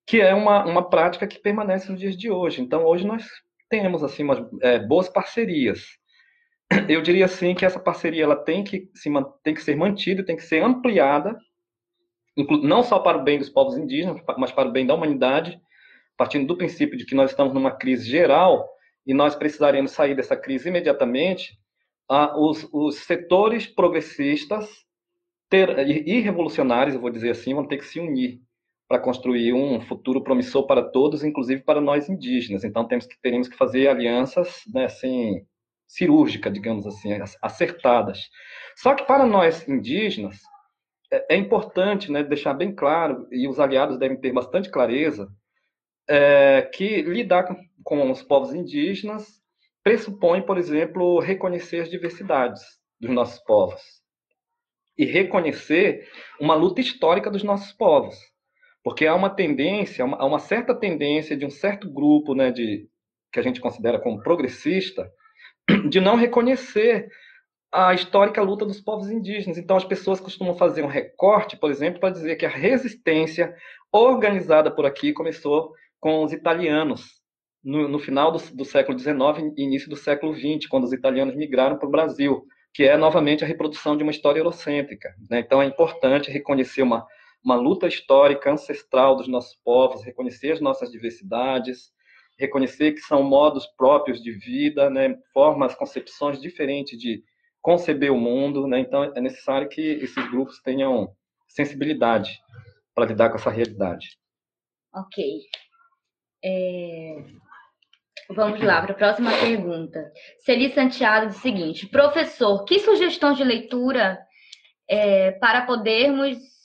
que 0.07 0.20
é 0.20 0.32
uma, 0.32 0.64
uma 0.64 0.89
prática 0.89 1.26
que 1.26 1.41
permanece 1.41 1.91
nos 1.91 2.01
dias 2.01 2.16
de 2.16 2.30
hoje. 2.30 2.62
Então, 2.62 2.84
hoje 2.84 3.05
nós 3.05 3.24
temos 3.69 4.03
assim 4.03 4.23
umas 4.23 4.45
é, 4.62 4.79
boas 4.79 5.09
parcerias. 5.09 5.85
Eu 6.89 7.03
diria 7.03 7.25
assim 7.25 7.55
que 7.55 7.64
essa 7.64 7.81
parceria 7.81 8.25
ela 8.25 8.37
tem 8.37 8.64
que, 8.64 8.91
se, 8.95 9.11
tem 9.43 9.55
que 9.55 9.62
ser 9.62 9.77
mantida, 9.77 10.25
tem 10.25 10.37
que 10.37 10.43
ser 10.43 10.62
ampliada 10.62 11.37
não 12.62 12.83
só 12.83 12.99
para 12.99 13.19
o 13.19 13.25
bem 13.25 13.39
dos 13.39 13.49
povos 13.49 13.79
indígenas, 13.79 14.21
mas 14.37 14.53
para 14.53 14.69
o 14.69 14.73
bem 14.73 14.87
da 14.87 14.95
humanidade, 14.95 15.59
partindo 16.17 16.47
do 16.47 16.57
princípio 16.57 16.97
de 16.97 17.07
que 17.07 17.14
nós 17.14 17.31
estamos 17.31 17.55
numa 17.55 17.71
crise 17.71 18.09
geral 18.09 18.69
e 19.07 19.14
nós 19.14 19.35
precisaremos 19.35 19.93
sair 19.93 20.14
dessa 20.14 20.37
crise 20.37 20.69
imediatamente, 20.69 21.59
os, 22.37 22.69
os 22.73 22.97
setores 22.97 23.67
progressistas 23.67 24.69
ter, 25.49 25.79
e 25.89 26.21
revolucionários, 26.21 26.95
eu 26.95 27.01
vou 27.01 27.11
dizer 27.11 27.31
assim, 27.31 27.55
vão 27.55 27.67
ter 27.67 27.79
que 27.79 27.87
se 27.87 27.99
unir 28.01 28.41
para 28.89 29.01
construir 29.01 29.53
um 29.53 29.80
futuro 29.80 30.22
promissor 30.22 30.66
para 30.66 30.82
todos, 30.82 31.24
inclusive 31.24 31.62
para 31.62 31.80
nós 31.80 32.09
indígenas. 32.09 32.64
Então 32.64 32.87
temos 32.87 33.07
que 33.07 33.20
teremos 33.20 33.49
que 33.49 33.57
fazer 33.57 33.89
alianças, 33.89 34.62
né, 34.72 34.84
assim, 34.84 35.45
cirúrgicas, 35.87 36.53
digamos 36.53 36.87
assim, 36.87 37.11
acertadas. 37.43 38.20
Só 38.76 38.95
que 38.95 39.05
para 39.05 39.26
nós 39.26 39.66
indígenas 39.68 40.41
é, 41.12 41.34
é 41.34 41.37
importante 41.37 42.11
né, 42.11 42.22
deixar 42.22 42.55
bem 42.55 42.74
claro, 42.74 43.26
e 43.30 43.49
os 43.49 43.59
aliados 43.59 43.99
devem 43.99 44.20
ter 44.20 44.32
bastante 44.32 44.70
clareza, 44.70 45.28
é, 46.09 46.62
que 46.62 47.03
lidar 47.03 47.45
com, 47.45 47.57
com 47.82 48.11
os 48.11 48.22
povos 48.22 48.55
indígenas 48.55 49.41
pressupõe, 49.82 50.43
por 50.43 50.59
exemplo, 50.59 51.18
reconhecer 51.20 51.80
as 51.80 51.91
diversidades 51.91 52.62
dos 53.01 53.11
nossos 53.11 53.39
povos 53.41 53.80
e 54.99 55.05
reconhecer 55.05 56.09
uma 56.41 56.55
luta 56.55 56.80
histórica 56.80 57.30
dos 57.30 57.43
nossos 57.43 57.72
povos, 57.72 58.16
porque 58.87 59.05
há 59.05 59.16
uma 59.16 59.28
tendência, 59.28 60.05
há 60.05 60.24
uma 60.24 60.39
certa 60.39 60.72
tendência 60.72 61.37
de 61.37 61.45
um 61.45 61.51
certo 61.51 61.91
grupo, 61.91 62.37
né, 62.37 62.53
de 62.53 62.89
que 63.32 63.41
a 63.41 63.43
gente 63.43 63.61
considera 63.61 63.99
como 63.99 64.22
progressista, 64.22 65.11
de 65.91 66.01
não 66.01 66.14
reconhecer 66.14 67.09
a 67.72 67.93
histórica 67.95 68.41
luta 68.41 68.64
dos 68.64 68.80
povos 68.80 69.11
indígenas. 69.11 69.59
Então, 69.59 69.76
as 69.76 69.84
pessoas 69.84 70.20
costumam 70.20 70.55
fazer 70.55 70.84
um 70.84 70.87
recorte, 70.87 71.57
por 71.57 71.68
exemplo, 71.68 71.99
para 71.99 72.12
dizer 72.12 72.37
que 72.37 72.47
a 72.47 72.49
resistência 72.49 73.53
organizada 73.91 74.70
por 74.70 74.87
aqui 74.87 75.12
começou 75.12 75.72
com 75.99 76.22
os 76.22 76.32
italianos, 76.32 77.07
no, 77.64 77.89
no 77.89 77.99
final 77.99 78.30
do, 78.30 78.39
do, 78.55 78.64
século 78.64 78.97
XIX 78.97 79.53
e 79.57 79.64
início 79.64 79.91
do 79.91 79.97
século 79.97 80.32
XX, 80.32 80.68
quando 80.70 80.84
os 80.84 80.93
italianos 80.93 81.34
migraram 81.34 81.76
para 81.76 81.89
o 81.89 81.91
Brasil, 81.91 82.47
que 82.72 82.84
é 82.84 82.97
novamente 82.97 83.43
a 83.43 83.49
reprodução 83.49 83.97
de 83.97 84.05
uma 84.05 84.12
história 84.12 84.39
eurocêntrica. 84.39 85.12
Né? 85.28 85.40
Então, 85.40 85.61
é 85.61 85.66
importante 85.66 86.31
reconhecer 86.31 86.82
uma, 86.82 87.05
uma 87.47 87.55
luta 87.55 87.86
histórica 87.86 88.51
ancestral 88.51 89.14
dos 89.14 89.28
nossos 89.28 89.56
povos, 89.64 90.02
reconhecer 90.02 90.51
as 90.51 90.60
nossas 90.60 90.90
diversidades, 90.90 91.93
reconhecer 92.36 92.93
que 92.93 93.01
são 93.01 93.23
modos 93.23 93.64
próprios 93.78 94.20
de 94.20 94.32
vida, 94.32 94.90
né? 94.90 95.16
formas, 95.32 95.73
concepções 95.77 96.40
diferentes 96.40 96.98
de 96.98 97.23
conceber 97.62 98.12
o 98.12 98.18
mundo, 98.18 98.66
né? 98.66 98.81
Então 98.81 99.05
é 99.05 99.20
necessário 99.20 99.68
que 99.68 99.81
esses 99.81 100.31
grupos 100.31 100.60
tenham 100.60 101.14
sensibilidade 101.48 102.36
para 102.93 103.06
lidar 103.06 103.31
com 103.31 103.36
essa 103.36 103.51
realidade. 103.51 104.18
Ok. 104.93 105.40
É... 106.44 107.24
Vamos 108.31 108.60
lá 108.60 108.82
para 108.82 108.93
a 108.93 108.97
próxima 108.97 109.31
pergunta. 109.39 110.12
Celi 110.40 110.73
Santiago 110.74 111.28
diz 111.28 111.36
o 111.36 111.40
seguinte: 111.40 111.86
professor, 111.86 112.64
que 112.64 112.81
sugestões 112.81 113.36
de 113.36 113.44
leitura 113.44 114.18
é, 114.89 115.31
para 115.32 115.62
podermos. 115.62 116.56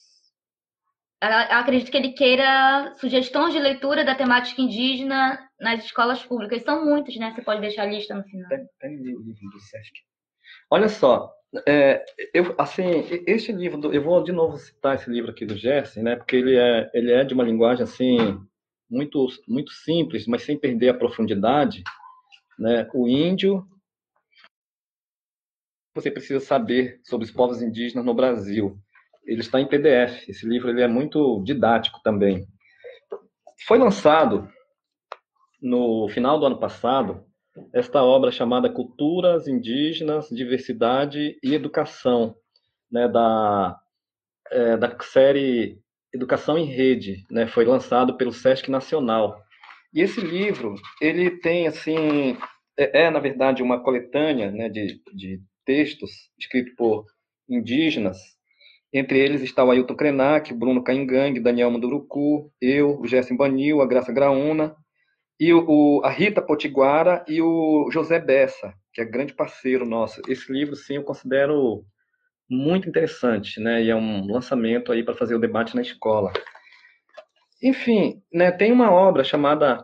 Acredito 1.22 1.92
que 1.92 1.98
ele 1.98 2.14
queira 2.14 2.94
sugestões 3.00 3.54
de 3.54 3.60
leitura 3.60 4.04
da 4.04 4.16
temática 4.16 4.60
indígena 4.60 5.40
nas 5.60 5.86
escolas 5.86 6.24
públicas. 6.24 6.64
São 6.64 6.84
muitas, 6.84 7.16
né? 7.16 7.32
Você 7.32 7.44
pode 7.44 7.62
deixar 7.62 7.84
a 7.84 7.86
lista 7.86 8.16
no 8.16 8.24
final. 8.24 8.50
Tem 8.80 8.98
o 8.98 9.04
livro 9.04 9.50
do 9.52 9.60
SESC. 9.60 9.94
Olha 10.70 10.90
só, 10.90 11.32
é, 11.68 12.04
eu, 12.34 12.56
assim, 12.58 12.84
este 13.28 13.52
livro, 13.52 13.78
do, 13.78 13.94
eu 13.94 14.02
vou 14.02 14.24
de 14.24 14.32
novo 14.32 14.58
citar 14.58 14.96
esse 14.96 15.10
livro 15.10 15.32
aqui 15.32 15.46
do 15.46 15.58
Gerson, 15.58 16.02
né, 16.02 16.16
porque 16.16 16.38
ele 16.38 16.58
é, 16.58 16.90
ele 16.94 17.12
é 17.12 17.24
de 17.24 17.34
uma 17.34 17.44
linguagem, 17.44 17.84
assim, 17.84 18.18
muito, 18.90 19.28
muito 19.48 19.72
simples, 19.72 20.26
mas 20.26 20.44
sem 20.44 20.58
perder 20.58 20.90
a 20.90 20.98
profundidade, 20.98 21.84
né, 22.58 22.90
o 22.94 23.08
índio, 23.08 23.68
você 25.94 26.10
precisa 26.10 26.40
saber 26.40 27.02
sobre 27.04 27.26
os 27.26 27.32
povos 27.32 27.62
indígenas 27.62 28.06
no 28.06 28.14
Brasil. 28.14 28.80
Ele 29.26 29.42
está 29.42 29.60
em 29.60 29.68
PDF, 29.68 30.28
esse 30.28 30.48
livro 30.48 30.70
ele 30.70 30.82
é 30.82 30.88
muito 30.88 31.42
didático 31.44 32.00
também. 32.04 32.46
Foi 33.68 33.78
lançado 33.78 34.50
no 35.62 36.08
final 36.10 36.40
do 36.40 36.46
ano 36.46 36.60
passado, 36.60 37.24
esta 37.74 38.04
obra 38.04 38.32
chamada 38.32 38.70
Culturas 38.70 39.48
Indígenas, 39.48 40.30
Diversidade 40.30 41.38
e 41.44 41.54
Educação, 41.54 42.36
né, 42.92 43.08
da, 43.08 43.78
é, 44.50 44.78
da 44.78 44.98
série 45.02 45.80
Educação 46.14 46.58
em 46.58 46.66
Rede, 46.66 47.26
né? 47.32 47.48
Foi 47.48 47.64
lançado 47.64 48.18
pelo 48.18 48.34
Sesc 48.34 48.70
Nacional. 48.70 49.42
E 49.94 50.02
esse 50.02 50.20
livro, 50.20 50.76
ele 51.02 51.32
tem, 51.40 51.68
assim, 51.68 52.38
é, 52.78 53.04
é 53.04 53.10
na 53.10 53.20
verdade 53.20 53.64
uma 53.64 53.82
coletânea 53.82 54.52
né, 54.52 54.68
de, 54.68 55.02
de 55.14 55.42
textos 55.66 56.12
escritos 56.38 56.74
por 56.76 57.06
indígenas. 57.50 58.18
Entre 58.94 59.20
eles 59.20 59.42
está 59.42 59.64
o 59.64 59.72
Ailton 59.72 59.96
Krenak, 59.96 60.54
Bruno 60.54 60.84
Caingang, 60.84 61.40
Daniel 61.40 61.72
Manduruku, 61.72 62.52
eu, 62.62 63.00
o 63.00 63.08
Gerson 63.08 63.38
Banil, 63.38 63.82
a 63.82 63.88
Graça 63.88 64.12
Graúna, 64.12 64.76
e 65.40 65.54
o, 65.54 66.02
a 66.04 66.10
Rita 66.10 66.42
Potiguara 66.42 67.26
e 67.28 67.42
o 67.42 67.90
José 67.92 68.20
Bessa, 68.20 68.74
que 68.94 69.02
é 69.02 69.06
grande 69.06 69.34
parceiro 69.34 69.86
nosso. 69.86 70.22
Esse 70.28 70.52
livro, 70.52 70.76
sim, 70.76 70.98
eu 70.98 71.04
considero 71.04 71.84
muito 72.50 72.88
interessante, 72.88 73.60
né? 73.60 73.82
E 73.82 73.90
é 73.90 73.96
um 73.96 74.28
lançamento 74.28 74.92
aí 74.92 75.04
para 75.04 75.16
fazer 75.16 75.34
o 75.34 75.40
debate 75.40 75.76
na 75.76 75.82
escola. 75.82 76.32
Enfim, 77.64 78.22
né, 78.32 78.52
tem 78.52 78.72
uma 78.72 78.92
obra 78.92 79.24
chamada 79.24 79.84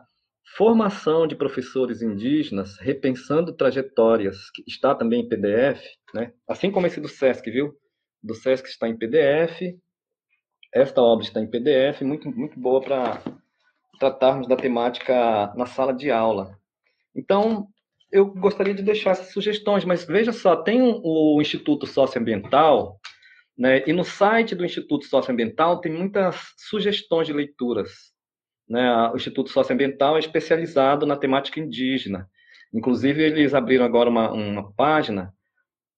Formação 0.55 1.25
de 1.25 1.35
Professores 1.35 2.01
Indígenas, 2.01 2.77
Repensando 2.79 3.53
Trajetórias, 3.53 4.49
que 4.51 4.63
está 4.67 4.93
também 4.93 5.21
em 5.21 5.29
PDF, 5.29 5.81
né? 6.13 6.33
Assim 6.47 6.71
como 6.71 6.87
esse 6.87 6.99
do 6.99 7.07
SESC, 7.07 7.49
viu? 7.49 7.73
Do 8.23 8.33
SESC 8.33 8.67
está 8.67 8.87
em 8.87 8.97
PDF. 8.97 9.77
Esta 10.73 11.01
obra 11.01 11.25
está 11.25 11.39
em 11.39 11.47
PDF, 11.47 12.01
muito 12.01 12.29
muito 12.29 12.59
boa 12.59 12.81
para 12.81 13.21
tratarmos 13.99 14.47
da 14.47 14.55
temática 14.55 15.53
na 15.55 15.65
sala 15.65 15.93
de 15.93 16.11
aula. 16.11 16.57
Então, 17.15 17.67
eu 18.11 18.25
gostaria 18.25 18.73
de 18.73 18.83
deixar 18.83 19.11
essas 19.11 19.31
sugestões, 19.31 19.83
mas 19.83 20.05
veja 20.05 20.31
só, 20.31 20.55
tem 20.55 20.81
o 20.81 21.41
Instituto 21.41 21.85
Socioambiental, 21.85 22.99
né, 23.57 23.83
e 23.87 23.93
no 23.93 24.03
site 24.03 24.53
do 24.53 24.63
Instituto 24.63 25.05
Socioambiental 25.05 25.81
tem 25.81 25.91
muitas 25.91 26.53
sugestões 26.57 27.27
de 27.27 27.33
leituras. 27.33 28.13
Né? 28.69 29.09
O 29.09 29.15
Instituto 29.15 29.49
Socioambiental 29.49 30.15
é 30.15 30.19
especializado 30.19 31.05
na 31.05 31.15
temática 31.15 31.59
indígena. 31.59 32.29
Inclusive, 32.73 33.23
eles 33.23 33.53
abriram 33.53 33.85
agora 33.85 34.09
uma, 34.09 34.31
uma 34.31 34.71
página 34.73 35.33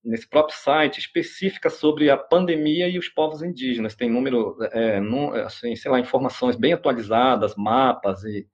nesse 0.04 0.28
próprio 0.28 0.58
site 0.58 1.00
específica 1.00 1.70
sobre 1.70 2.10
a 2.10 2.18
pandemia 2.18 2.88
e 2.88 2.98
os 2.98 3.10
povos 3.10 3.42
indígenas. 3.42 3.96
Tem 3.96 4.10
número, 4.10 4.58
é, 4.72 5.00
assim, 5.44 5.76
sei 5.76 5.92
lá, 5.92 6.00
informações 6.00 6.56
bem 6.56 6.74
atualizadas, 6.74 7.56
mapas 7.56 8.24
e 8.24 8.48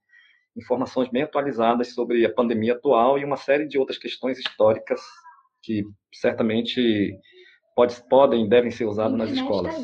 informações 0.56 1.08
bem 1.10 1.22
atualizadas 1.22 1.94
sobre 1.94 2.24
a 2.24 2.32
pandemia 2.32 2.72
atual 2.72 3.18
e 3.18 3.24
uma 3.24 3.36
série 3.36 3.68
de 3.68 3.78
outras 3.78 3.98
questões 3.98 4.38
históricas 4.38 5.00
que 5.62 5.84
certamente 6.12 7.18
pode, 7.74 7.94
podem 8.08 8.48
devem 8.48 8.70
ser 8.70 8.86
usadas 8.86 9.16
nas 9.16 9.30
escolas. 9.30 9.74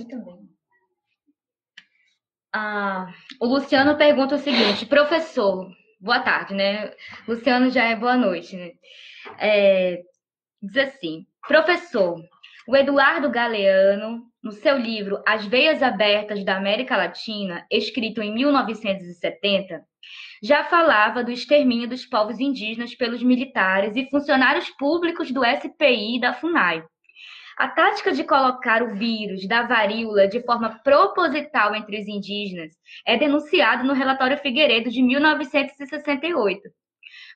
Ah, 2.54 3.12
o 3.40 3.46
Luciano 3.46 3.96
pergunta 3.96 4.34
o 4.34 4.38
seguinte, 4.38 4.86
professor, 4.86 5.70
boa 6.00 6.20
tarde, 6.20 6.54
né? 6.54 6.92
Luciano 7.26 7.70
já 7.70 7.84
é 7.84 7.96
boa 7.96 8.16
noite, 8.16 8.56
né? 8.56 8.72
É, 9.38 10.02
diz 10.62 10.76
assim, 10.76 11.26
professor, 11.46 12.20
o 12.68 12.76
Eduardo 12.76 13.28
Galeano, 13.28 14.22
no 14.42 14.52
seu 14.52 14.78
livro 14.78 15.22
As 15.26 15.44
Veias 15.44 15.82
Abertas 15.82 16.44
da 16.44 16.56
América 16.56 16.96
Latina, 16.96 17.66
escrito 17.70 18.22
em 18.22 18.32
1970, 18.32 19.82
já 20.42 20.64
falava 20.64 21.22
do 21.22 21.30
extermínio 21.30 21.88
dos 21.88 22.04
povos 22.06 22.38
indígenas 22.38 22.94
pelos 22.94 23.22
militares 23.22 23.96
e 23.96 24.08
funcionários 24.08 24.70
públicos 24.70 25.30
do 25.30 25.42
SPI 25.44 26.16
e 26.16 26.20
da 26.20 26.32
FUNAI. 26.32 26.84
A 27.58 27.68
tática 27.68 28.12
de 28.12 28.24
colocar 28.24 28.82
o 28.82 28.94
vírus 28.94 29.46
da 29.46 29.62
varíola 29.62 30.26
de 30.26 30.42
forma 30.42 30.80
proposital 30.82 31.74
entre 31.74 32.00
os 32.00 32.08
indígenas 32.08 32.72
é 33.06 33.16
denunciado 33.16 33.84
no 33.84 33.92
relatório 33.92 34.38
Figueiredo 34.38 34.90
de 34.90 35.02
1968. 35.02 36.62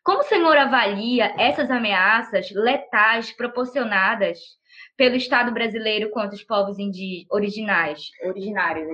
Como 0.07 0.21
o 0.21 0.23
senhor 0.23 0.57
avalia 0.57 1.35
essas 1.37 1.69
ameaças 1.69 2.49
letais 2.53 3.33
proporcionadas 3.33 4.39
pelo 4.97 5.17
Estado 5.17 5.53
brasileiro 5.53 6.11
contra 6.11 6.37
os 6.37 6.45
povos 6.45 6.77
originais, 7.29 8.03
originários? 8.23 8.87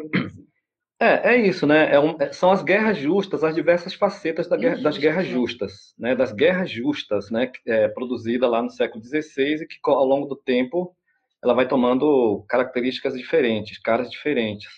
É, 0.99 1.35
é 1.35 1.37
isso, 1.37 1.67
né? 1.67 1.93
É 1.93 2.01
um, 2.01 2.17
é, 2.19 2.33
são 2.33 2.51
as 2.51 2.63
guerras 2.63 2.97
justas, 2.97 3.45
as 3.45 3.55
diversas 3.55 3.93
facetas 3.93 4.49
da 4.49 4.57
guerra, 4.57 4.81
das 4.81 4.97
guerras 4.97 5.27
justas, 5.27 5.93
né? 5.99 6.15
Das 6.15 6.33
guerras 6.33 6.71
justas, 6.71 7.31
né? 7.31 7.53
É, 7.67 7.89
produzida 7.89 8.49
lá 8.49 8.63
no 8.63 8.71
século 8.71 9.05
XVI 9.05 9.65
e 9.65 9.67
que 9.67 9.77
ao 9.85 10.07
longo 10.07 10.27
do 10.27 10.37
tempo 10.37 10.97
ela 11.45 11.53
vai 11.53 11.69
tomando 11.69 12.43
características 12.49 13.13
diferentes, 13.13 13.79
caras 13.79 14.09
diferentes. 14.11 14.71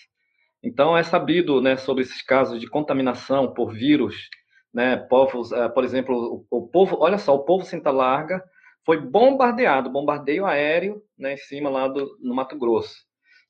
Então 0.61 0.97
é 0.97 1.03
sabido, 1.03 1.61
né, 1.61 1.77
sobre 1.77 2.03
esses 2.03 2.21
casos 2.21 2.59
de 2.59 2.67
contaminação 2.67 3.53
por 3.53 3.71
vírus, 3.71 4.27
né? 4.75 4.97
Povos, 4.97 5.53
é, 5.53 5.69
por 5.69 5.85
exemplo, 5.85 6.45
o, 6.51 6.67
povo, 6.67 6.97
olha 6.99 7.17
só, 7.17 7.33
o 7.33 7.45
povo 7.45 7.63
Senta 7.63 7.89
Larga 7.91 8.43
foi 8.85 8.99
bombardeado, 8.99 9.89
bombardeio 9.89 10.45
aéreo, 10.45 11.01
né, 11.17 11.33
em 11.33 11.37
cima 11.37 11.69
lá 11.69 11.87
do, 11.87 12.17
no 12.21 12.35
Mato 12.35 12.59
Grosso. 12.59 12.93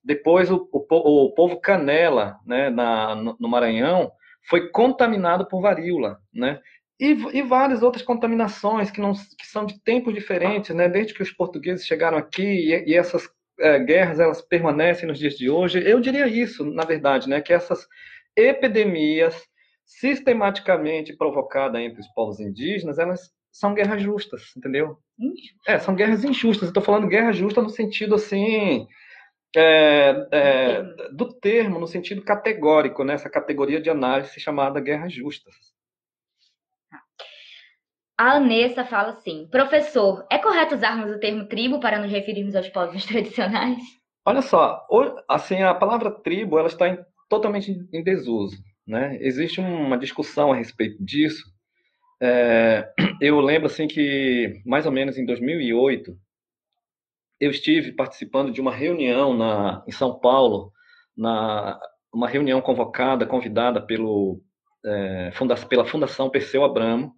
Depois, 0.04 0.52
o, 0.52 0.70
o, 0.72 1.26
o 1.26 1.34
povo 1.34 1.60
Canela, 1.60 2.38
né, 2.46 2.70
na, 2.70 3.16
no 3.16 3.50
Maranhão, 3.50 4.12
foi 4.48 4.70
contaminado 4.70 5.48
por 5.48 5.62
varíola, 5.62 6.20
né? 6.32 6.62
E, 7.00 7.12
e, 7.34 7.42
várias 7.42 7.82
outras 7.82 8.04
contaminações 8.04 8.92
que, 8.92 9.02
não, 9.02 9.12
que 9.12 9.48
são 9.48 9.66
de 9.66 9.82
tempos 9.84 10.14
diferentes, 10.14 10.74
né? 10.76 10.88
Desde 10.88 11.14
que 11.14 11.24
os 11.24 11.32
portugueses 11.32 11.86
chegaram 11.86 12.18
aqui 12.18 12.44
e, 12.44 12.92
e 12.92 12.94
essas 12.94 13.28
é, 13.60 13.80
guerras 13.80 14.20
elas 14.20 14.42
permanecem 14.42 15.08
nos 15.08 15.18
dias 15.18 15.34
de 15.34 15.50
hoje. 15.50 15.84
Eu 15.84 16.00
diria 16.00 16.28
isso, 16.28 16.64
na 16.64 16.86
verdade, 16.86 17.28
né? 17.28 17.42
Que 17.42 17.52
essas 17.52 17.86
epidemias 18.38 19.36
sistematicamente 19.86 21.16
provocadas 21.16 21.80
entre 21.82 22.02
os 22.02 22.08
povos 22.10 22.40
indígenas, 22.40 22.98
elas 22.98 23.32
são 23.52 23.74
guerras 23.74 24.02
justas, 24.02 24.52
entendeu? 24.58 24.98
É, 25.66 25.80
são 25.80 25.96
guerras 25.96 26.24
injustas. 26.24 26.68
Estou 26.68 26.84
falando 26.84 27.08
guerra 27.08 27.32
justa 27.32 27.62
no 27.62 27.70
sentido 27.70 28.16
assim 28.16 28.88
é, 29.56 30.28
é, 30.32 30.84
do 31.14 31.34
termo, 31.40 31.80
no 31.80 31.88
sentido 31.88 32.22
categórico, 32.22 33.04
nessa 33.04 33.26
né? 33.26 33.34
categoria 33.34 33.80
de 33.80 33.90
análise 33.90 34.40
chamada 34.40 34.82
guerras 34.82 35.14
justas. 35.14 35.56
A 38.18 38.34
Anessa 38.34 38.86
fala 38.86 39.12
assim: 39.12 39.48
professor, 39.50 40.26
é 40.30 40.38
correto 40.38 40.76
usarmos 40.76 41.12
o 41.12 41.20
termo 41.20 41.48
tribo 41.48 41.80
para 41.80 42.00
nos 42.00 42.12
referirmos 42.12 42.56
aos 42.56 42.70
povos 42.70 43.04
tradicionais? 43.08 43.82
Olha 44.26 44.42
só, 44.42 44.86
assim 45.30 45.62
a 45.62 45.74
palavra 45.74 46.12
tribo 46.12 46.58
ela 46.58 46.68
está 46.68 46.88
em, 46.88 46.98
totalmente 47.30 47.72
em 47.94 48.04
desuso, 48.04 48.58
né? 48.88 49.18
Existe 49.22 49.60
uma 49.60 49.98
discussão 49.98 50.52
a 50.52 50.56
respeito 50.56 51.04
disso. 51.04 51.44
É, 52.22 52.88
eu 53.22 53.40
lembro 53.40 53.68
assim 53.68 53.88
que 53.88 54.62
mais 54.66 54.86
ou 54.86 54.92
menos 54.92 55.18
em 55.18 55.26
2008 55.26 56.16
eu 57.40 57.52
estive 57.52 57.92
participando 57.92 58.52
de 58.52 58.62
uma 58.62 58.74
reunião 58.74 59.36
na, 59.36 59.84
em 59.88 59.92
São 59.92 60.20
Paulo, 60.20 60.72
na, 61.18 61.78
uma 62.14 62.30
reunião 62.30 62.62
convocada, 62.62 63.26
convidada 63.26 63.82
pelo, 63.86 64.42
é, 64.86 65.32
funda, 65.34 65.56
pela 65.56 65.86
Fundação 65.86 66.30
Perseu 66.30 66.64
Abramo, 66.64 67.14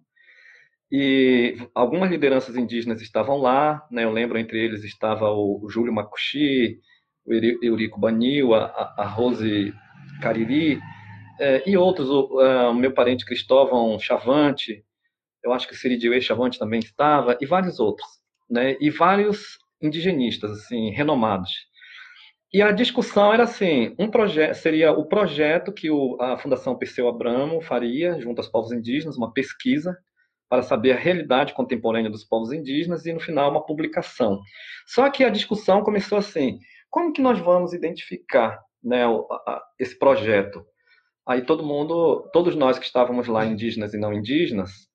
e 0.90 1.56
algumas 1.74 2.10
lideranças 2.10 2.56
indígenas 2.56 3.02
estavam 3.02 3.36
lá, 3.36 3.86
né, 3.90 4.04
eu 4.04 4.10
lembro 4.10 4.38
entre 4.38 4.58
eles 4.58 4.82
estava 4.84 5.30
o, 5.30 5.64
o 5.64 5.68
Júlio 5.68 5.92
Macuxi, 5.92 6.80
o 7.26 7.32
Eurico 7.62 8.00
Banil, 8.00 8.54
a, 8.54 8.94
a 8.96 9.06
Rose 9.06 9.72
Cariri, 10.22 10.80
e 11.66 11.76
outros, 11.76 12.08
o, 12.10 12.40
é, 12.40 12.68
o, 12.68 12.74
meu 12.74 12.92
parente 12.92 13.24
Cristóvão 13.24 13.98
Chavante, 13.98 14.84
eu 15.44 15.52
acho 15.52 15.68
que 15.68 15.76
Siridiue 15.76 16.20
Chavante 16.20 16.58
também 16.58 16.80
estava, 16.80 17.36
e 17.40 17.46
vários 17.46 17.78
outros. 17.78 18.06
Né, 18.50 18.76
e 18.80 18.88
vários 18.88 19.58
indigenistas, 19.82 20.50
assim, 20.50 20.90
renomados. 20.90 21.50
E 22.52 22.62
a 22.62 22.72
discussão 22.72 23.32
era 23.32 23.42
assim, 23.42 23.94
um 23.98 24.10
projeto 24.10 24.54
seria 24.54 24.90
o 24.90 25.04
projeto 25.04 25.70
que 25.70 25.90
o, 25.90 26.16
a 26.18 26.38
Fundação 26.38 26.78
Perseu 26.78 27.06
Abramo 27.06 27.60
faria 27.60 28.18
junto 28.18 28.38
aos 28.38 28.48
povos 28.48 28.72
indígenas, 28.72 29.18
uma 29.18 29.34
pesquisa 29.34 29.94
para 30.48 30.62
saber 30.62 30.92
a 30.92 30.96
realidade 30.96 31.52
contemporânea 31.52 32.10
dos 32.10 32.24
povos 32.24 32.50
indígenas 32.50 33.04
e 33.04 33.12
no 33.12 33.20
final 33.20 33.50
uma 33.50 33.66
publicação. 33.66 34.40
Só 34.86 35.10
que 35.10 35.24
a 35.24 35.28
discussão 35.28 35.82
começou 35.82 36.16
assim: 36.16 36.58
como 36.88 37.12
que 37.12 37.20
nós 37.20 37.38
vamos 37.38 37.74
identificar, 37.74 38.58
né, 38.82 39.02
esse 39.78 39.98
projeto? 39.98 40.64
Aí 41.28 41.42
todo 41.44 41.62
mundo, 41.62 42.26
todos 42.32 42.56
nós 42.56 42.78
que 42.78 42.86
estávamos 42.86 43.28
lá, 43.28 43.44
indígenas 43.44 43.92
e 43.92 43.98
não 43.98 44.14
indígenas, 44.14 44.88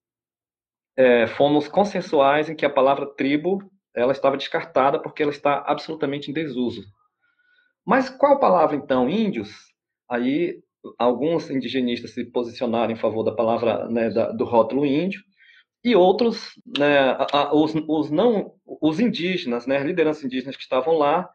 é, 0.98 1.28
fomos 1.28 1.68
consensuais 1.68 2.50
em 2.50 2.56
que 2.56 2.66
a 2.66 2.70
palavra 2.72 3.06
tribo 3.06 3.60
ela 3.96 4.12
estava 4.12 4.36
descartada 4.36 5.00
porque 5.00 5.22
ela 5.22 5.32
está 5.32 5.64
absolutamente 5.68 6.32
em 6.32 6.34
desuso. 6.34 6.82
Mas 7.86 8.10
qual 8.10 8.40
palavra 8.40 8.76
então? 8.76 9.08
Índios? 9.08 9.52
Aí 10.10 10.60
alguns 10.98 11.52
indigenistas 11.52 12.16
se 12.16 12.26
posicionaram 12.26 12.92
em 12.92 12.98
favor 12.98 13.24
da 13.24 13.36
palavra 13.36 13.88
né, 13.90 14.10
da, 14.10 14.32
do 14.32 14.44
rótulo 14.44 14.88
índio 14.88 15.22
e 15.84 15.96
outros, 15.96 16.60
né, 16.78 16.98
a, 17.00 17.28
a, 17.32 17.54
os, 17.56 17.76
os, 17.88 18.10
não, 18.10 18.56
os 18.66 19.00
indígenas, 19.00 19.68
né, 19.68 19.84
lideranças 19.84 20.24
indígenas 20.24 20.56
que 20.56 20.64
estavam 20.64 20.98
lá, 20.98 21.30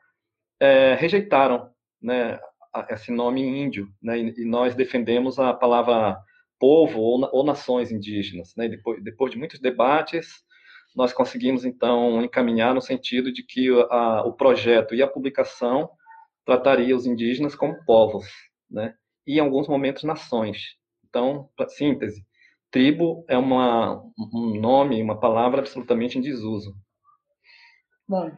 é, 0.58 0.94
rejeitaram 0.94 1.70
né, 2.02 2.40
esse 2.90 3.10
nome 3.10 3.42
índio, 3.42 3.88
né? 4.02 4.18
E, 4.18 4.44
nós 4.44 4.74
defendemos 4.74 5.38
a 5.38 5.52
palavra 5.54 6.18
povo 6.58 7.00
ou, 7.00 7.28
ou 7.32 7.44
nações 7.44 7.92
indígenas, 7.92 8.54
né? 8.56 8.68
depois, 8.68 9.02
depois 9.02 9.30
de 9.30 9.38
muitos 9.38 9.60
debates, 9.60 10.42
nós 10.96 11.12
conseguimos 11.12 11.64
então 11.64 12.22
encaminhar 12.22 12.74
no 12.74 12.80
sentido 12.80 13.32
de 13.32 13.44
que 13.44 13.68
a, 13.90 14.22
o 14.26 14.32
projeto 14.32 14.94
e 14.94 15.02
a 15.02 15.06
publicação 15.06 15.88
trataria 16.44 16.96
os 16.96 17.06
indígenas 17.06 17.54
como 17.54 17.84
povos, 17.84 18.26
né? 18.70 18.94
E 19.26 19.36
em 19.36 19.40
alguns 19.40 19.68
momentos 19.68 20.02
nações. 20.02 20.76
Então, 21.08 21.48
para 21.56 21.68
síntese, 21.68 22.24
tribo 22.70 23.24
é 23.28 23.36
uma, 23.36 24.02
um 24.34 24.58
nome, 24.60 25.02
uma 25.02 25.20
palavra 25.20 25.60
absolutamente 25.60 26.18
em 26.18 26.22
desuso. 26.22 26.74
Bom, 28.08 28.30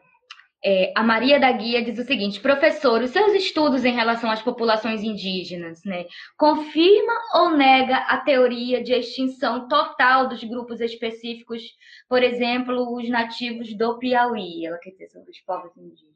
é, 0.63 0.93
a 0.95 1.01
Maria 1.01 1.39
da 1.39 1.51
Guia 1.51 1.83
diz 1.83 1.97
o 1.97 2.03
seguinte: 2.03 2.39
professor, 2.39 3.01
os 3.01 3.09
seus 3.09 3.33
estudos 3.33 3.83
em 3.83 3.93
relação 3.93 4.29
às 4.29 4.41
populações 4.41 5.03
indígenas, 5.03 5.83
né, 5.83 6.05
confirma 6.37 7.13
ou 7.35 7.57
nega 7.57 7.95
a 7.95 8.17
teoria 8.17 8.83
de 8.83 8.93
extinção 8.93 9.67
total 9.67 10.29
dos 10.29 10.43
grupos 10.43 10.79
específicos, 10.79 11.63
por 12.07 12.21
exemplo, 12.21 12.95
os 12.95 13.09
nativos 13.09 13.75
do 13.75 13.97
Piauí? 13.97 14.65
Ela 14.65 14.77
quer 14.77 14.91
dizer 14.91 15.09
sobre 15.09 15.31
os 15.31 15.39
povos 15.39 15.75
indígenas. 15.75 16.15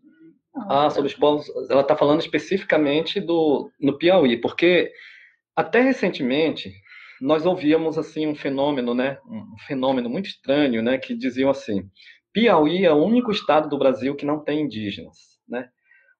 ah, 0.69 0.89
sobre 0.91 1.07
os 1.07 1.15
povos. 1.15 1.49
Ela 1.69 1.81
está 1.81 1.95
falando 1.95 2.21
especificamente 2.21 3.19
do 3.19 3.71
no 3.79 3.97
Piauí, 3.97 4.39
porque 4.39 4.91
até 5.55 5.81
recentemente 5.81 6.71
nós 7.19 7.47
ouvíamos 7.47 7.97
assim 7.97 8.27
um 8.27 8.35
fenômeno, 8.35 8.93
né, 8.93 9.17
um 9.25 9.57
fenômeno 9.65 10.07
muito 10.07 10.27
estranho, 10.27 10.83
né, 10.83 10.99
que 10.99 11.15
diziam 11.15 11.49
assim 11.49 11.89
Piauí 12.35 12.83
é 12.83 12.91
o 12.91 13.01
único 13.01 13.31
estado 13.31 13.69
do 13.69 13.77
Brasil 13.77 14.13
que 14.13 14.25
não 14.25 14.41
tem 14.41 14.59
indígenas, 14.59 15.39
né? 15.47 15.69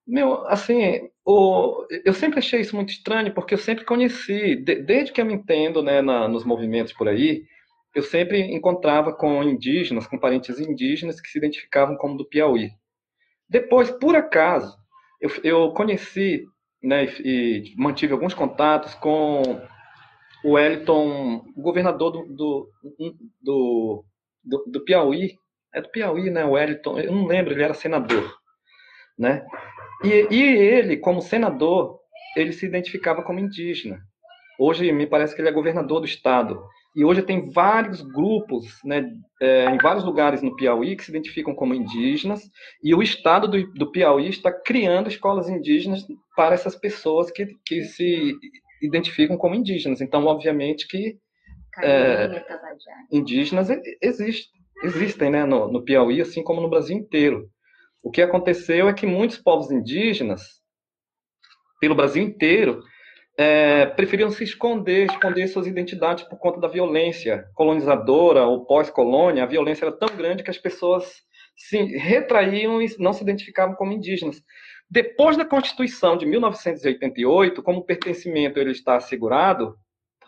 Meu, 0.08 0.48
assim, 0.48 1.10
o, 1.26 1.86
eu 2.06 2.14
sempre 2.14 2.40
achei 2.40 2.62
isso 2.62 2.74
muito 2.74 2.92
estranho, 2.92 3.34
porque 3.34 3.54
eu 3.54 3.58
sempre 3.58 3.84
conheci, 3.84 4.56
de, 4.56 4.76
desde 4.76 5.12
que 5.12 5.20
eu 5.20 5.26
me 5.26 5.34
entendo, 5.34 5.84
né, 5.84 6.02
na, 6.02 6.26
nos 6.26 6.46
movimentos 6.46 6.94
por 6.94 7.10
aí, 7.10 7.44
eu 7.94 8.02
sempre 8.02 8.40
encontrava 8.40 9.12
com 9.12 9.44
indígenas, 9.44 10.08
com 10.08 10.18
parentes 10.18 10.58
indígenas 10.58 11.20
que 11.20 11.28
se 11.28 11.38
identificavam 11.38 11.98
como 11.98 12.16
do 12.16 12.26
Piauí. 12.26 12.72
Depois, 13.50 13.92
por 13.92 14.16
acaso, 14.16 14.74
eu, 15.20 15.30
eu 15.44 15.74
conheci, 15.74 16.46
né, 16.82 17.08
e, 17.20 17.74
e 17.74 17.76
mantive 17.76 18.14
alguns 18.14 18.34
contatos 18.34 18.96
com 18.96 19.42
o 20.46 20.52
Wellington, 20.52 21.44
governador 21.58 22.12
do, 22.12 22.26
do, 22.34 22.70
do, 23.42 24.06
do, 24.42 24.66
do 24.72 24.86
Piauí, 24.86 25.36
é 25.76 25.82
do 25.82 25.90
Piauí, 25.90 26.32
né? 26.32 26.46
O 26.46 26.52
Wellington, 26.52 27.00
eu 27.00 27.12
não 27.12 27.28
lembro, 27.28 27.54
ele 27.54 27.64
era 27.64 27.74
senador, 27.74 28.34
né? 29.20 29.46
E, 30.04 30.28
e 30.34 30.42
ele, 30.42 30.98
como 30.98 31.22
senador, 31.22 32.00
ele 32.36 32.54
se 32.54 32.66
identificava 32.66 33.22
como 33.22 33.40
indígena. 33.40 34.00
Hoje 34.58 34.90
me 34.92 35.06
parece 35.06 35.36
que 35.36 35.42
ele 35.42 35.50
é 35.50 35.52
governador 35.52 36.00
do 36.00 36.06
estado. 36.06 36.64
E 36.96 37.04
hoje 37.04 37.22
tem 37.22 37.52
vários 37.52 38.02
grupos, 38.02 38.80
né, 38.86 39.06
é, 39.42 39.66
em 39.66 39.78
vários 39.78 40.06
lugares 40.06 40.42
no 40.42 40.56
Piauí 40.56 40.96
que 40.96 41.04
se 41.04 41.12
identificam 41.12 41.54
como 41.54 41.74
indígenas. 41.74 42.50
E 42.82 42.96
o 42.96 43.04
estado 43.04 43.50
do, 43.50 43.70
do 43.74 43.92
Piauí 43.92 44.30
está 44.30 44.50
criando 44.50 45.10
escolas 45.10 45.50
indígenas 45.50 46.08
para 46.38 46.56
essas 46.56 46.74
pessoas 46.74 47.30
que, 47.32 47.48
que 47.66 47.84
se 47.84 48.34
identificam 48.82 49.38
como 49.38 49.56
indígenas. 49.56 50.00
Então, 50.00 50.26
obviamente 50.26 50.88
que 50.88 51.18
é, 51.84 52.46
indígenas 53.12 53.68
existem 54.02 54.55
existem 54.84 55.30
né, 55.30 55.46
no, 55.46 55.72
no 55.72 55.84
Piauí, 55.84 56.22
assim 56.22 56.44
como 56.44 56.62
no 56.62 56.70
Brasil 56.70 56.98
inteiro. 56.98 57.50
O 58.04 58.12
que 58.12 58.22
aconteceu 58.22 58.88
é 58.88 58.94
que 58.94 59.06
muitos 59.06 59.38
povos 59.38 59.72
indígenas, 59.72 60.42
pelo 61.80 61.96
Brasil 61.96 62.24
inteiro, 62.24 62.84
é, 63.38 63.86
preferiam 63.86 64.30
se 64.30 64.44
esconder, 64.44 65.08
esconder 65.10 65.48
suas 65.48 65.68
identidades 65.68 66.24
por 66.24 66.38
conta 66.38 66.60
da 66.60 66.68
violência 66.68 67.46
colonizadora 67.54 68.44
ou 68.44 68.66
pós-colônia. 68.66 69.44
A 69.44 69.48
violência 69.48 69.86
era 69.86 69.98
tão 69.98 70.16
grande 70.16 70.44
que 70.44 70.52
as 70.52 70.58
pessoas 70.58 71.24
se 71.56 71.78
retraíam 71.98 72.82
e 72.82 72.96
não 73.00 73.14
se 73.14 73.24
identificavam 73.24 73.76
como 73.76 73.92
indígenas. 73.92 74.42
Depois 74.90 75.36
da 75.36 75.46
Constituição 75.46 76.16
de 76.16 76.26
1988, 76.26 77.64
como 77.64 77.80
o 77.80 77.86
pertencimento 77.86 78.60
ele 78.60 78.72
está 78.72 78.98
assegurado, 78.98 79.76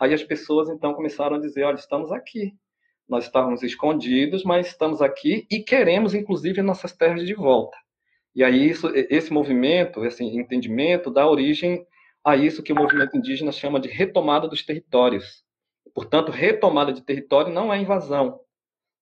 aí 0.00 0.12
as 0.12 0.22
pessoas 0.22 0.68
então 0.68 0.94
começaram 0.94 1.36
a 1.36 1.40
dizer, 1.40 1.64
olha, 1.64 1.76
estamos 1.76 2.10
aqui, 2.10 2.52
nós 3.08 3.24
estávamos 3.24 3.62
escondidos, 3.62 4.44
mas 4.44 4.66
estamos 4.66 5.00
aqui 5.00 5.46
e 5.50 5.60
queremos, 5.60 6.14
inclusive, 6.14 6.60
nossas 6.60 6.92
terras 6.92 7.24
de 7.24 7.34
volta. 7.34 7.76
E 8.34 8.44
aí 8.44 8.68
isso, 8.68 8.90
esse 8.94 9.32
movimento, 9.32 10.04
esse 10.04 10.22
entendimento 10.22 11.10
dá 11.10 11.26
origem 11.26 11.84
a 12.24 12.36
isso 12.36 12.62
que 12.62 12.72
o 12.72 12.76
movimento 12.76 13.16
indígena 13.16 13.50
chama 13.50 13.80
de 13.80 13.88
retomada 13.88 14.46
dos 14.46 14.64
territórios. 14.64 15.42
Portanto, 15.94 16.30
retomada 16.30 16.92
de 16.92 17.02
território 17.02 17.52
não 17.52 17.72
é 17.72 17.80
invasão, 17.80 18.40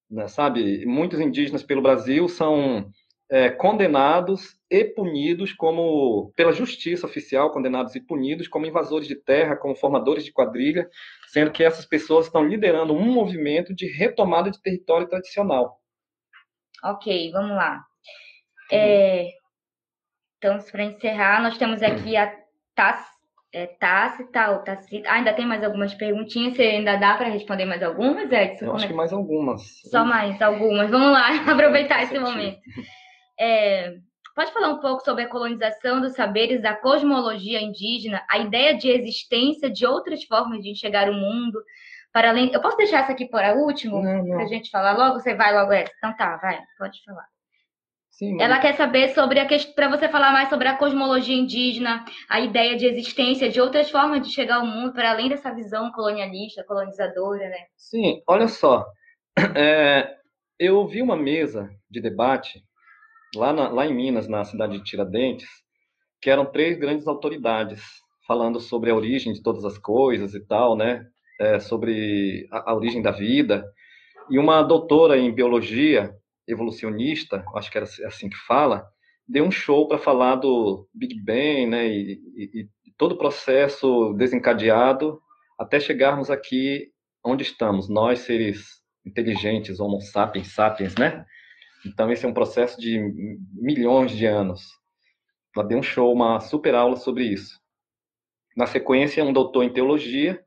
né? 0.08 0.28
sabe? 0.28 0.86
Muitos 0.86 1.18
indígenas 1.20 1.62
pelo 1.62 1.82
Brasil 1.82 2.28
são 2.28 2.88
é, 3.28 3.50
condenados 3.50 4.55
e 4.70 4.84
punidos 4.84 5.52
como 5.52 6.32
pela 6.36 6.52
justiça 6.52 7.06
oficial, 7.06 7.52
condenados 7.52 7.94
e 7.94 8.00
punidos 8.00 8.48
como 8.48 8.66
invasores 8.66 9.06
de 9.06 9.14
terra, 9.14 9.56
como 9.56 9.76
formadores 9.76 10.24
de 10.24 10.32
quadrilha, 10.32 10.88
sendo 11.28 11.52
que 11.52 11.62
essas 11.62 11.84
pessoas 11.84 12.26
estão 12.26 12.44
liderando 12.44 12.94
um 12.94 13.12
movimento 13.12 13.74
de 13.74 13.86
retomada 13.86 14.50
de 14.50 14.60
território 14.60 15.08
tradicional. 15.08 15.80
Ok, 16.84 17.30
vamos 17.32 17.52
lá. 17.52 17.84
É, 18.70 19.28
então, 20.38 20.58
para 20.70 20.84
encerrar, 20.84 21.42
nós 21.42 21.56
temos 21.56 21.82
aqui 21.82 22.16
a 22.16 22.32
Tass, 22.74 23.06
é, 23.52 23.66
Tácita 23.66 24.50
ou 24.50 24.58
Tacita. 24.58 25.08
Ah, 25.08 25.14
ainda 25.14 25.32
tem 25.32 25.46
mais 25.46 25.64
algumas 25.64 25.94
perguntinhas. 25.94 26.56
Você 26.56 26.62
ainda 26.62 26.96
dá 26.96 27.16
para 27.16 27.28
responder 27.28 27.64
mais 27.64 27.82
algumas, 27.82 28.30
Edson? 28.30 28.66
Eu 28.66 28.74
acho 28.74 28.84
é 28.84 28.88
que 28.88 28.94
mais 28.94 29.12
algumas. 29.12 29.62
Só 29.90 30.04
mais 30.04 30.40
algumas. 30.42 30.90
Vamos 30.90 31.12
lá, 31.12 31.28
aproveitar 31.50 32.02
esse 32.02 32.18
momento. 32.18 32.60
É, 33.38 33.96
pode 34.36 34.52
falar 34.52 34.68
um 34.68 34.80
pouco 34.80 35.02
sobre 35.02 35.24
a 35.24 35.28
colonização 35.28 35.98
dos 35.98 36.12
saberes 36.12 36.60
da 36.60 36.76
cosmologia 36.76 37.58
indígena, 37.60 38.22
a 38.30 38.38
ideia 38.38 38.76
de 38.76 38.90
existência 38.90 39.70
de 39.70 39.86
outras 39.86 40.22
formas 40.24 40.62
de 40.62 40.70
enxergar 40.70 41.08
o 41.08 41.14
mundo, 41.14 41.58
para 42.12 42.28
além. 42.28 42.52
Eu 42.52 42.60
posso 42.60 42.76
deixar 42.76 43.00
essa 43.00 43.12
aqui 43.12 43.26
para 43.26 43.54
último? 43.54 44.02
Para 44.02 44.42
a 44.42 44.46
gente 44.46 44.70
falar 44.70 44.94
logo? 44.96 45.18
Você 45.18 45.34
vai 45.34 45.54
logo 45.54 45.72
essa? 45.72 45.90
Então 45.96 46.14
tá, 46.14 46.36
vai, 46.36 46.60
pode 46.78 47.02
falar. 47.02 47.24
Sim, 48.10 48.40
Ela 48.40 48.58
quer 48.58 48.74
saber 48.74 49.10
sobre 49.10 49.38
a 49.40 49.46
questão, 49.46 49.74
para 49.74 49.88
você 49.88 50.08
falar 50.08 50.32
mais 50.32 50.48
sobre 50.48 50.68
a 50.68 50.76
cosmologia 50.76 51.36
indígena, 51.36 52.04
a 52.28 52.40
ideia 52.40 52.76
de 52.76 52.86
existência 52.86 53.48
de 53.50 53.60
outras 53.60 53.90
formas 53.90 54.26
de 54.26 54.32
chegar 54.32 54.56
ao 54.56 54.66
mundo, 54.66 54.92
para 54.92 55.10
além 55.10 55.28
dessa 55.28 55.52
visão 55.52 55.92
colonialista, 55.92 56.64
colonizadora, 56.64 57.46
né? 57.48 57.66
Sim, 57.76 58.22
olha 58.26 58.48
só. 58.48 58.84
É, 59.54 60.16
eu 60.58 60.86
vi 60.86 61.02
uma 61.02 61.14
mesa 61.14 61.68
de 61.90 62.00
debate 62.00 62.64
lá, 63.36 63.52
na, 63.52 63.68
lá 63.68 63.86
em 63.86 63.94
Minas, 63.94 64.28
na 64.28 64.44
cidade 64.44 64.78
de 64.78 64.84
Tiradentes, 64.84 65.48
que 66.20 66.30
eram 66.30 66.46
três 66.46 66.78
grandes 66.78 67.06
autoridades 67.06 67.82
falando 68.26 68.58
sobre 68.58 68.90
a 68.90 68.94
origem 68.94 69.32
de 69.32 69.42
todas 69.42 69.64
as 69.64 69.78
coisas 69.78 70.34
e 70.34 70.40
tal, 70.40 70.76
né? 70.76 71.06
É, 71.40 71.60
sobre 71.60 72.48
a, 72.50 72.70
a, 72.70 72.74
origem 72.74 73.02
da 73.02 73.10
vida. 73.10 73.64
E 74.30 74.38
uma 74.38 74.62
doutora 74.62 75.16
em 75.18 75.32
biologia 75.32 76.12
evolucionista, 76.48 77.44
acho 77.54 77.70
que 77.70 77.78
era 77.78 77.86
assim 78.06 78.28
que 78.28 78.36
fala, 78.46 78.84
deu 79.28 79.44
um 79.44 79.50
show 79.50 79.86
para 79.86 79.98
falar 79.98 80.36
do 80.36 80.88
Big 80.94 81.22
Bang, 81.22 81.66
né? 81.66 81.86
E, 81.88 82.20
e, 82.36 82.62
e 82.62 82.92
todo 82.96 83.12
o 83.12 83.18
processo 83.18 84.14
desencadeado 84.14 85.20
até 85.58 85.78
chegarmos 85.78 86.30
aqui 86.30 86.88
onde 87.24 87.42
estamos, 87.42 87.88
nós 87.88 88.20
seres 88.20 88.80
inteligentes, 89.04 89.80
Homo 89.80 90.00
sapiens 90.00 90.52
sapiens, 90.52 90.94
né? 90.96 91.24
Então, 91.86 92.10
esse 92.10 92.24
é 92.24 92.28
um 92.28 92.34
processo 92.34 92.80
de 92.80 92.98
milhões 93.52 94.12
de 94.12 94.26
anos. 94.26 94.62
Ela 95.54 95.66
deu 95.66 95.78
um 95.78 95.82
show, 95.82 96.12
uma 96.12 96.40
super 96.40 96.74
aula 96.74 96.96
sobre 96.96 97.24
isso. 97.24 97.58
Na 98.56 98.66
sequência, 98.66 99.24
um 99.24 99.32
doutor 99.32 99.64
em 99.64 99.72
teologia 99.72 100.42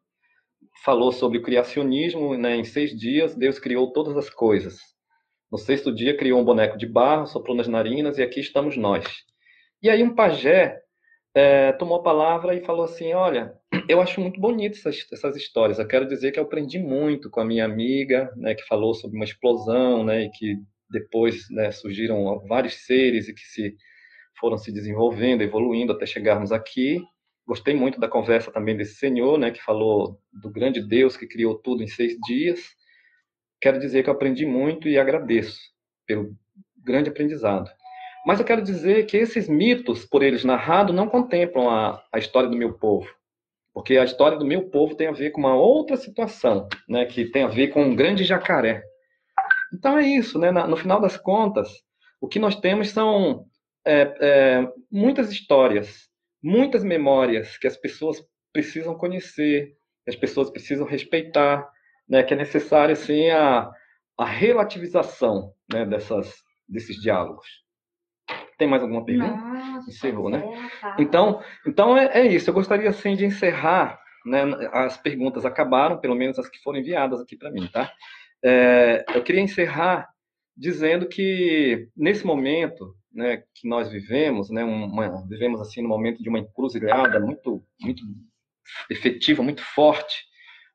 falou 0.83 1.11
sobre 1.11 1.37
o 1.37 1.41
criacionismo. 1.41 2.37
Né? 2.37 2.57
Em 2.57 2.63
seis 2.63 2.97
dias, 2.97 3.35
Deus 3.35 3.59
criou 3.59 3.91
todas 3.91 4.15
as 4.17 4.29
coisas. 4.29 4.77
No 5.51 5.57
sexto 5.57 5.93
dia, 5.93 6.15
criou 6.15 6.39
um 6.39 6.45
boneco 6.45 6.77
de 6.77 6.85
barro, 6.85 7.25
soprou 7.25 7.55
nas 7.55 7.67
narinas 7.67 8.17
e 8.17 8.23
aqui 8.23 8.39
estamos 8.39 8.77
nós. 8.77 9.05
E 9.81 9.89
aí, 9.89 10.03
um 10.03 10.13
pajé 10.13 10.79
é, 11.33 11.71
tomou 11.73 11.97
a 11.97 12.03
palavra 12.03 12.55
e 12.55 12.65
falou 12.65 12.83
assim: 12.83 13.13
Olha, 13.13 13.53
eu 13.87 14.01
acho 14.01 14.19
muito 14.19 14.39
bonito 14.39 14.77
essas, 14.77 15.05
essas 15.11 15.35
histórias. 15.35 15.79
Eu 15.79 15.87
quero 15.87 16.07
dizer 16.07 16.31
que 16.31 16.39
eu 16.39 16.43
aprendi 16.43 16.79
muito 16.79 17.29
com 17.29 17.39
a 17.39 17.45
minha 17.45 17.65
amiga, 17.65 18.31
né, 18.35 18.55
que 18.55 18.63
falou 18.63 18.93
sobre 18.93 19.15
uma 19.15 19.25
explosão, 19.25 20.03
né, 20.03 20.25
e 20.25 20.29
que 20.31 20.57
depois 20.89 21.49
né, 21.49 21.71
surgiram 21.71 22.39
vários 22.47 22.85
seres 22.85 23.27
e 23.27 23.33
que 23.33 23.41
se 23.41 23.75
foram 24.39 24.57
se 24.57 24.71
desenvolvendo, 24.71 25.41
evoluindo 25.41 25.91
até 25.91 26.05
chegarmos 26.05 26.51
aqui. 26.51 27.01
Gostei 27.45 27.73
muito 27.73 27.99
da 27.99 28.07
conversa 28.07 28.51
também 28.51 28.77
desse 28.77 28.95
senhor, 28.95 29.37
né, 29.37 29.51
que 29.51 29.61
falou 29.61 30.19
do 30.31 30.49
grande 30.51 30.81
Deus 30.81 31.17
que 31.17 31.27
criou 31.27 31.55
tudo 31.55 31.83
em 31.83 31.87
seis 31.87 32.15
dias. 32.27 32.59
Quero 33.61 33.79
dizer 33.79 34.03
que 34.03 34.09
eu 34.09 34.13
aprendi 34.13 34.45
muito 34.45 34.87
e 34.87 34.97
agradeço 34.97 35.59
pelo 36.07 36.35
grande 36.77 37.09
aprendizado. 37.09 37.69
Mas 38.25 38.39
eu 38.39 38.45
quero 38.45 38.61
dizer 38.61 39.05
que 39.05 39.17
esses 39.17 39.49
mitos, 39.49 40.05
por 40.05 40.23
eles 40.23 40.43
narrados, 40.43 40.95
não 40.95 41.07
contemplam 41.07 41.69
a, 41.69 42.03
a 42.11 42.19
história 42.19 42.49
do 42.49 42.57
meu 42.57 42.73
povo. 42.73 43.07
Porque 43.73 43.97
a 43.97 44.03
história 44.03 44.37
do 44.37 44.45
meu 44.45 44.69
povo 44.69 44.95
tem 44.95 45.07
a 45.07 45.11
ver 45.11 45.31
com 45.31 45.39
uma 45.39 45.55
outra 45.55 45.95
situação, 45.95 46.67
né, 46.87 47.05
que 47.05 47.25
tem 47.25 47.43
a 47.43 47.47
ver 47.47 47.69
com 47.69 47.83
um 47.83 47.95
grande 47.95 48.23
jacaré. 48.23 48.83
Então 49.73 49.97
é 49.97 50.03
isso, 50.03 50.39
né? 50.39 50.51
no 50.51 50.77
final 50.77 50.99
das 50.99 51.17
contas, 51.17 51.69
o 52.19 52.27
que 52.27 52.39
nós 52.39 52.55
temos 52.55 52.89
são 52.89 53.45
é, 53.85 54.13
é, 54.19 54.71
muitas 54.91 55.31
histórias, 55.31 56.09
muitas 56.43 56.83
memórias 56.83 57.57
que 57.57 57.67
as 57.67 57.77
pessoas 57.77 58.21
precisam 58.51 58.95
conhecer, 58.95 59.75
que 60.03 60.09
as 60.09 60.15
pessoas 60.15 60.49
precisam 60.49 60.85
respeitar, 60.85 61.69
né? 62.07 62.23
Que 62.23 62.33
é 62.33 62.37
necessário 62.37 62.93
assim 62.93 63.29
a, 63.29 63.69
a 64.17 64.25
relativização 64.25 65.53
né, 65.71 65.85
dessas, 65.85 66.33
desses 66.67 66.97
diálogos. 66.97 67.47
Tem 68.57 68.67
mais 68.67 68.81
alguma 68.81 69.05
pergunta? 69.05 69.37
Nossa, 69.37 69.89
Encerrou, 69.89 70.29
né? 70.29 70.43
tá. 70.81 70.95
Então, 70.99 71.41
então 71.65 71.97
é, 71.97 72.19
é, 72.19 72.27
isso. 72.27 72.49
Eu 72.49 72.53
gostaria 72.53 72.89
assim 72.89 73.15
de 73.15 73.25
encerrar. 73.25 73.99
Né, 74.25 74.41
as 74.73 74.97
perguntas 74.97 75.45
acabaram, 75.45 75.97
pelo 75.97 76.13
menos 76.13 76.37
as 76.37 76.49
que 76.49 76.59
foram 76.59 76.77
enviadas 76.77 77.21
aqui 77.21 77.37
para 77.37 77.49
mim, 77.49 77.67
tá? 77.71 77.89
É, 78.43 79.05
eu 79.13 79.23
queria 79.23 79.41
encerrar 79.41 80.09
dizendo 80.55 81.07
que 81.07 81.89
nesse 81.95 82.25
momento, 82.25 82.95
né, 83.11 83.43
que 83.55 83.67
nós 83.67 83.89
vivemos, 83.89 84.49
né, 84.49 84.63
uma, 84.63 85.25
vivemos 85.27 85.61
assim 85.61 85.81
no 85.81 85.89
momento 85.89 86.21
de 86.21 86.29
uma 86.29 86.39
encruzilhada 86.39 87.19
muito, 87.19 87.63
muito 87.79 88.03
efetiva, 88.89 89.41
muito 89.41 89.63
forte, 89.63 90.25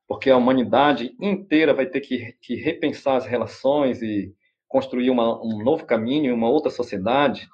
porque 0.09 0.31
a 0.31 0.37
humanidade 0.37 1.15
inteira 1.21 1.75
vai 1.75 1.87
ter 1.87 2.01
que, 2.01 2.35
que 2.41 2.55
repensar 2.55 3.17
as 3.17 3.27
relações 3.27 4.03
e 4.03 4.35
construir 4.69 5.11
uma, 5.11 5.41
um 5.43 5.63
novo 5.63 5.87
caminho, 5.87 6.35
uma 6.35 6.49
outra 6.49 6.71
sociedade. 6.71 7.49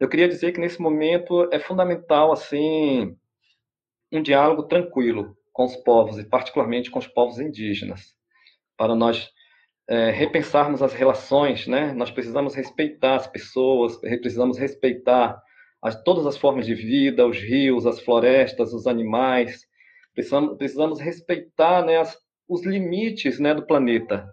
Eu 0.00 0.08
queria 0.08 0.28
dizer 0.28 0.52
que 0.52 0.60
nesse 0.60 0.80
momento 0.80 1.48
é 1.52 1.58
fundamental 1.58 2.32
assim 2.32 3.16
um 4.10 4.22
diálogo 4.22 4.64
tranquilo 4.64 5.36
com 5.52 5.64
os 5.64 5.76
povos 5.76 6.18
e 6.18 6.24
particularmente 6.24 6.90
com 6.90 6.98
os 6.98 7.06
povos 7.06 7.38
indígenas, 7.38 8.14
para 8.76 8.94
nós 8.94 9.30
é, 9.88 10.10
repensarmos 10.10 10.82
as 10.82 10.92
relações, 10.92 11.66
né? 11.66 11.92
Nós 11.92 12.10
precisamos 12.10 12.54
respeitar 12.54 13.16
as 13.16 13.26
pessoas, 13.26 13.96
precisamos 13.96 14.58
respeitar 14.58 15.40
as, 15.82 16.00
todas 16.02 16.26
as 16.26 16.36
formas 16.36 16.66
de 16.66 16.74
vida, 16.74 17.26
os 17.26 17.38
rios, 17.38 17.86
as 17.86 18.00
florestas, 18.00 18.72
os 18.72 18.86
animais. 18.86 19.66
Precisamos, 20.14 20.56
precisamos 20.58 21.00
respeitar 21.00 21.84
né, 21.84 21.98
as, 21.98 22.16
os 22.48 22.64
limites 22.64 23.38
né, 23.38 23.54
do 23.54 23.66
planeta 23.66 24.28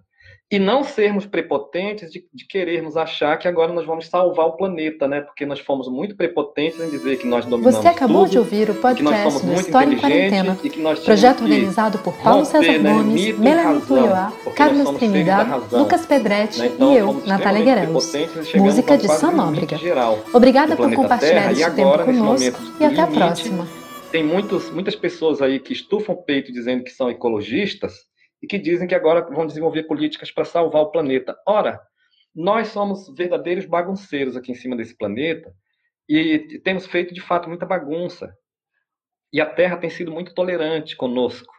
e 0.56 0.60
não 0.60 0.86
sermos 0.86 1.26
prepotentes 1.26 2.10
de, 2.10 2.26
de, 2.34 2.48
querermos 2.48 2.96
achar 2.96 3.38
que 3.38 3.46
agora 3.46 3.74
nós 3.74 3.86
vamos 3.86 4.08
salvar 4.08 4.46
o 4.46 4.54
planeta, 4.54 5.06
né? 5.06 5.20
Porque 5.20 5.46
nós 5.46 5.60
fomos 5.60 5.90
muito 5.90 6.16
prepotentes 6.16 6.80
em 6.80 6.90
dizer 6.90 7.18
que 7.18 7.28
nós 7.28 7.44
dominamos 7.46 7.76
Você 7.76 7.90
acabou 7.90 8.22
tudo, 8.22 8.32
de 8.32 8.38
ouvir 8.40 8.70
o 8.70 8.76
podcast 8.76 9.46
do 9.46 9.54
História 9.54 9.94
em 9.94 9.98
Quarentena, 9.98 10.58
projeto 11.04 11.42
organizado 11.44 11.98
por 11.98 12.14
Paulo 12.14 12.46
romper, 12.46 12.64
César 12.64 12.80
né, 12.80 12.94
Gomes, 12.94 13.38
Melanie 13.38 13.82
Puyoá, 13.82 14.32
Carlos 14.56 14.90
Trinidad, 14.92 15.62
Lucas 15.74 16.06
Pedretti 16.06 16.60
né? 16.60 16.68
então, 16.68 16.94
e 16.94 16.98
eu, 16.98 17.22
Natália 17.26 17.62
Guerelos. 17.62 18.14
Música 18.56 18.98
de 18.98 19.10
Sam 19.10 19.32
Nóbrega. 19.32 19.78
Obrigada 20.32 20.78
por 20.78 20.94
compartilhar 20.94 21.52
este 21.52 21.70
tempo 21.72 22.06
conosco 22.06 22.62
e 22.80 22.86
até 22.86 23.02
a 23.02 23.08
próxima. 23.08 23.68
Tem 24.10 24.24
muitos, 24.24 24.70
muitas 24.70 24.96
pessoas 24.96 25.42
aí 25.42 25.60
que 25.60 25.74
estufam 25.74 26.16
o 26.16 26.24
peito 26.24 26.54
dizendo 26.54 26.86
que 26.86 26.92
são 26.92 27.10
ecologistas, 27.10 28.06
e 28.46 28.48
que 28.48 28.60
dizem 28.60 28.88
que 28.88 28.94
agora 28.94 29.22
vão 29.22 29.48
desenvolver 29.48 29.84
políticas 29.84 30.30
para 30.30 30.46
salvar 30.46 30.84
o 30.84 30.92
planeta. 30.92 31.36
Ora, 31.48 31.82
nós 32.34 32.68
somos 32.68 33.12
verdadeiros 33.18 33.66
bagunceiros 33.66 34.38
aqui 34.38 34.52
em 34.52 34.56
cima 34.56 34.76
desse 34.76 34.96
planeta 34.96 35.52
e 36.08 36.60
temos 36.64 36.86
feito 36.86 37.12
de 37.12 37.22
fato 37.22 37.50
muita 37.50 37.66
bagunça. 37.66 38.32
E 39.34 39.42
a 39.42 39.48
Terra 39.48 39.78
tem 39.78 39.90
sido 39.90 40.12
muito 40.12 40.36
tolerante 40.36 40.96
conosco. 40.96 41.52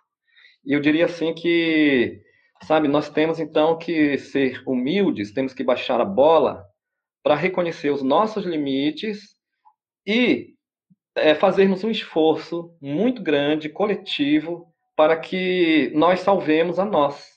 E 0.65 0.73
eu 0.75 0.81
diria 0.81 1.07
assim 1.07 1.35
que, 1.35 2.23
sabe, 2.63 2.87
nós 2.87 3.11
temos 3.11 3.41
então 3.41 3.77
que 3.77 4.17
ser 4.17 4.63
humildes, 4.65 5.33
temos 5.33 5.53
que 5.53 5.65
baixar 5.65 6.01
a 6.01 6.05
bola 6.05 6.65
para 7.21 7.35
reconhecer 7.35 7.91
os 7.91 8.03
nossos 8.03 8.45
limites 8.45 9.35
e 10.07 10.55
é, 11.17 11.35
fazermos 11.35 11.83
um 11.83 11.91
esforço 11.91 12.77
muito 12.81 13.25
grande, 13.25 13.69
coletivo, 13.69 14.73
para 14.97 15.17
que 15.17 15.93
nós 15.95 16.21
salvemos 16.21 16.79
a 16.79 16.85
nós 16.85 17.37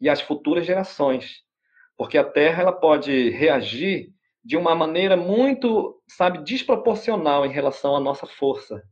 e 0.00 0.08
as 0.08 0.20
futuras 0.20 0.66
gerações. 0.66 1.42
Porque 1.96 2.18
a 2.18 2.24
Terra 2.24 2.62
ela 2.62 2.72
pode 2.72 3.30
reagir 3.30 4.08
de 4.42 4.56
uma 4.56 4.74
maneira 4.74 5.16
muito, 5.16 6.02
sabe, 6.08 6.42
desproporcional 6.42 7.46
em 7.46 7.52
relação 7.52 7.94
à 7.94 8.00
nossa 8.00 8.26
força. 8.26 8.82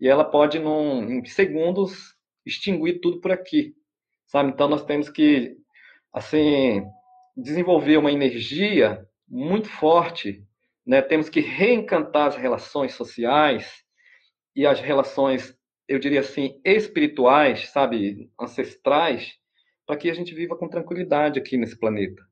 E 0.00 0.06
ela 0.06 0.24
pode, 0.24 0.58
num, 0.58 1.02
em 1.10 1.24
segundos, 1.24 2.14
extinguir 2.46 3.00
tudo 3.00 3.20
por 3.20 3.32
aqui. 3.32 3.74
Sabe? 4.26 4.50
Então 4.50 4.68
nós 4.68 4.84
temos 4.84 5.08
que, 5.08 5.56
assim, 6.12 6.86
desenvolver 7.36 7.96
uma 7.96 8.12
energia 8.12 9.04
muito 9.26 9.68
forte, 9.68 10.44
né? 10.86 11.02
Temos 11.02 11.28
que 11.28 11.40
reencantar 11.40 12.28
as 12.28 12.36
relações 12.36 12.94
sociais 12.94 13.84
e 14.54 14.66
as 14.66 14.80
relações 14.80 15.57
eu 15.88 15.98
diria 15.98 16.20
assim, 16.20 16.60
espirituais, 16.64 17.70
sabe, 17.70 18.30
ancestrais, 18.38 19.32
para 19.86 19.96
que 19.96 20.10
a 20.10 20.14
gente 20.14 20.34
viva 20.34 20.54
com 20.54 20.68
tranquilidade 20.68 21.38
aqui 21.38 21.56
nesse 21.56 21.78
planeta. 21.78 22.22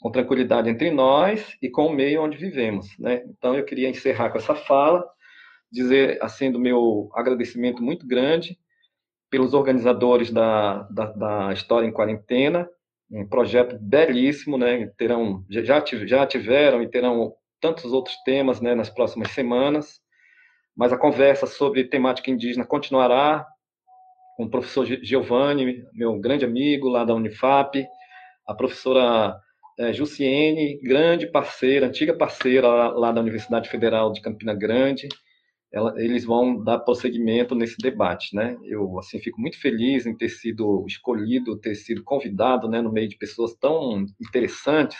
Com 0.00 0.10
tranquilidade 0.10 0.70
entre 0.70 0.90
nós 0.90 1.56
e 1.60 1.68
com 1.68 1.86
o 1.86 1.92
meio 1.92 2.22
onde 2.22 2.36
vivemos, 2.36 2.86
né? 2.98 3.24
Então 3.26 3.56
eu 3.56 3.64
queria 3.64 3.88
encerrar 3.88 4.30
com 4.30 4.38
essa 4.38 4.54
fala, 4.54 5.04
dizer 5.70 6.22
assim 6.22 6.50
do 6.50 6.60
meu 6.60 7.10
agradecimento 7.14 7.82
muito 7.82 8.06
grande 8.06 8.56
pelos 9.28 9.54
organizadores 9.54 10.30
da, 10.30 10.82
da, 10.84 11.06
da 11.06 11.52
História 11.52 11.86
em 11.86 11.92
Quarentena, 11.92 12.68
um 13.10 13.26
projeto 13.26 13.78
belíssimo, 13.80 14.56
né? 14.56 14.86
Terão 14.96 15.44
já 15.50 15.82
já 16.06 16.26
tiveram 16.26 16.82
e 16.82 16.88
terão 16.88 17.34
tantos 17.60 17.92
outros 17.92 18.16
temas, 18.24 18.60
né, 18.60 18.74
nas 18.74 18.90
próximas 18.90 19.30
semanas 19.30 20.01
mas 20.76 20.92
a 20.92 20.98
conversa 20.98 21.46
sobre 21.46 21.84
temática 21.84 22.30
indígena 22.30 22.64
continuará 22.64 23.46
com 24.36 24.44
o 24.44 24.50
professor 24.50 24.86
Giovanni, 24.86 25.84
meu 25.92 26.18
grande 26.18 26.44
amigo 26.44 26.88
lá 26.88 27.04
da 27.04 27.14
Unifap, 27.14 27.86
a 28.46 28.54
professora 28.54 29.36
é, 29.78 29.92
Jussiene, 29.92 30.80
grande 30.82 31.26
parceira, 31.26 31.86
antiga 31.86 32.16
parceira 32.16 32.68
lá, 32.68 33.12
da 33.12 33.20
Universidade 33.20 33.68
Federal 33.68 34.12
de 34.12 34.20
Campina 34.20 34.54
Grande. 34.54 35.08
Ela, 35.72 35.94
eles 35.96 36.24
vão 36.24 36.62
dar 36.62 36.80
prosseguimento 36.80 37.54
nesse 37.54 37.78
debate, 37.78 38.36
né? 38.36 38.58
Eu 38.64 38.98
assim 38.98 39.18
fico 39.18 39.40
muito 39.40 39.58
feliz 39.58 40.04
em 40.04 40.14
ter 40.14 40.28
sido 40.28 40.84
escolhido, 40.86 41.58
ter 41.58 41.74
sido 41.74 42.04
convidado, 42.04 42.68
né, 42.68 42.82
no 42.82 42.92
meio 42.92 43.08
de 43.08 43.16
pessoas 43.16 43.54
tão 43.54 44.04
interessantes 44.20 44.98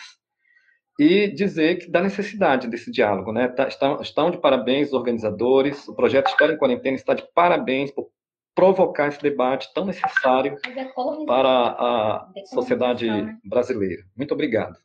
e 0.99 1.27
dizer 1.27 1.77
que 1.77 1.89
da 1.89 2.01
necessidade 2.01 2.67
desse 2.67 2.91
diálogo. 2.91 3.31
Né? 3.31 3.47
Tá, 3.47 3.67
estão, 3.67 4.01
estão 4.01 4.31
de 4.31 4.37
parabéns 4.37 4.89
os 4.89 4.93
organizadores, 4.93 5.87
o 5.87 5.95
projeto 5.95 6.27
História 6.27 6.53
em 6.53 6.57
Quarentena 6.57 6.95
está 6.95 7.13
de 7.13 7.23
parabéns 7.33 7.91
por 7.91 8.09
provocar 8.55 9.07
esse 9.07 9.21
debate 9.21 9.73
tão 9.73 9.85
necessário 9.85 10.57
é 10.75 10.85
para 11.25 11.49
a 11.49 12.27
sociedade 12.45 13.07
né? 13.07 13.37
brasileira. 13.43 14.03
Muito 14.15 14.33
obrigado. 14.33 14.77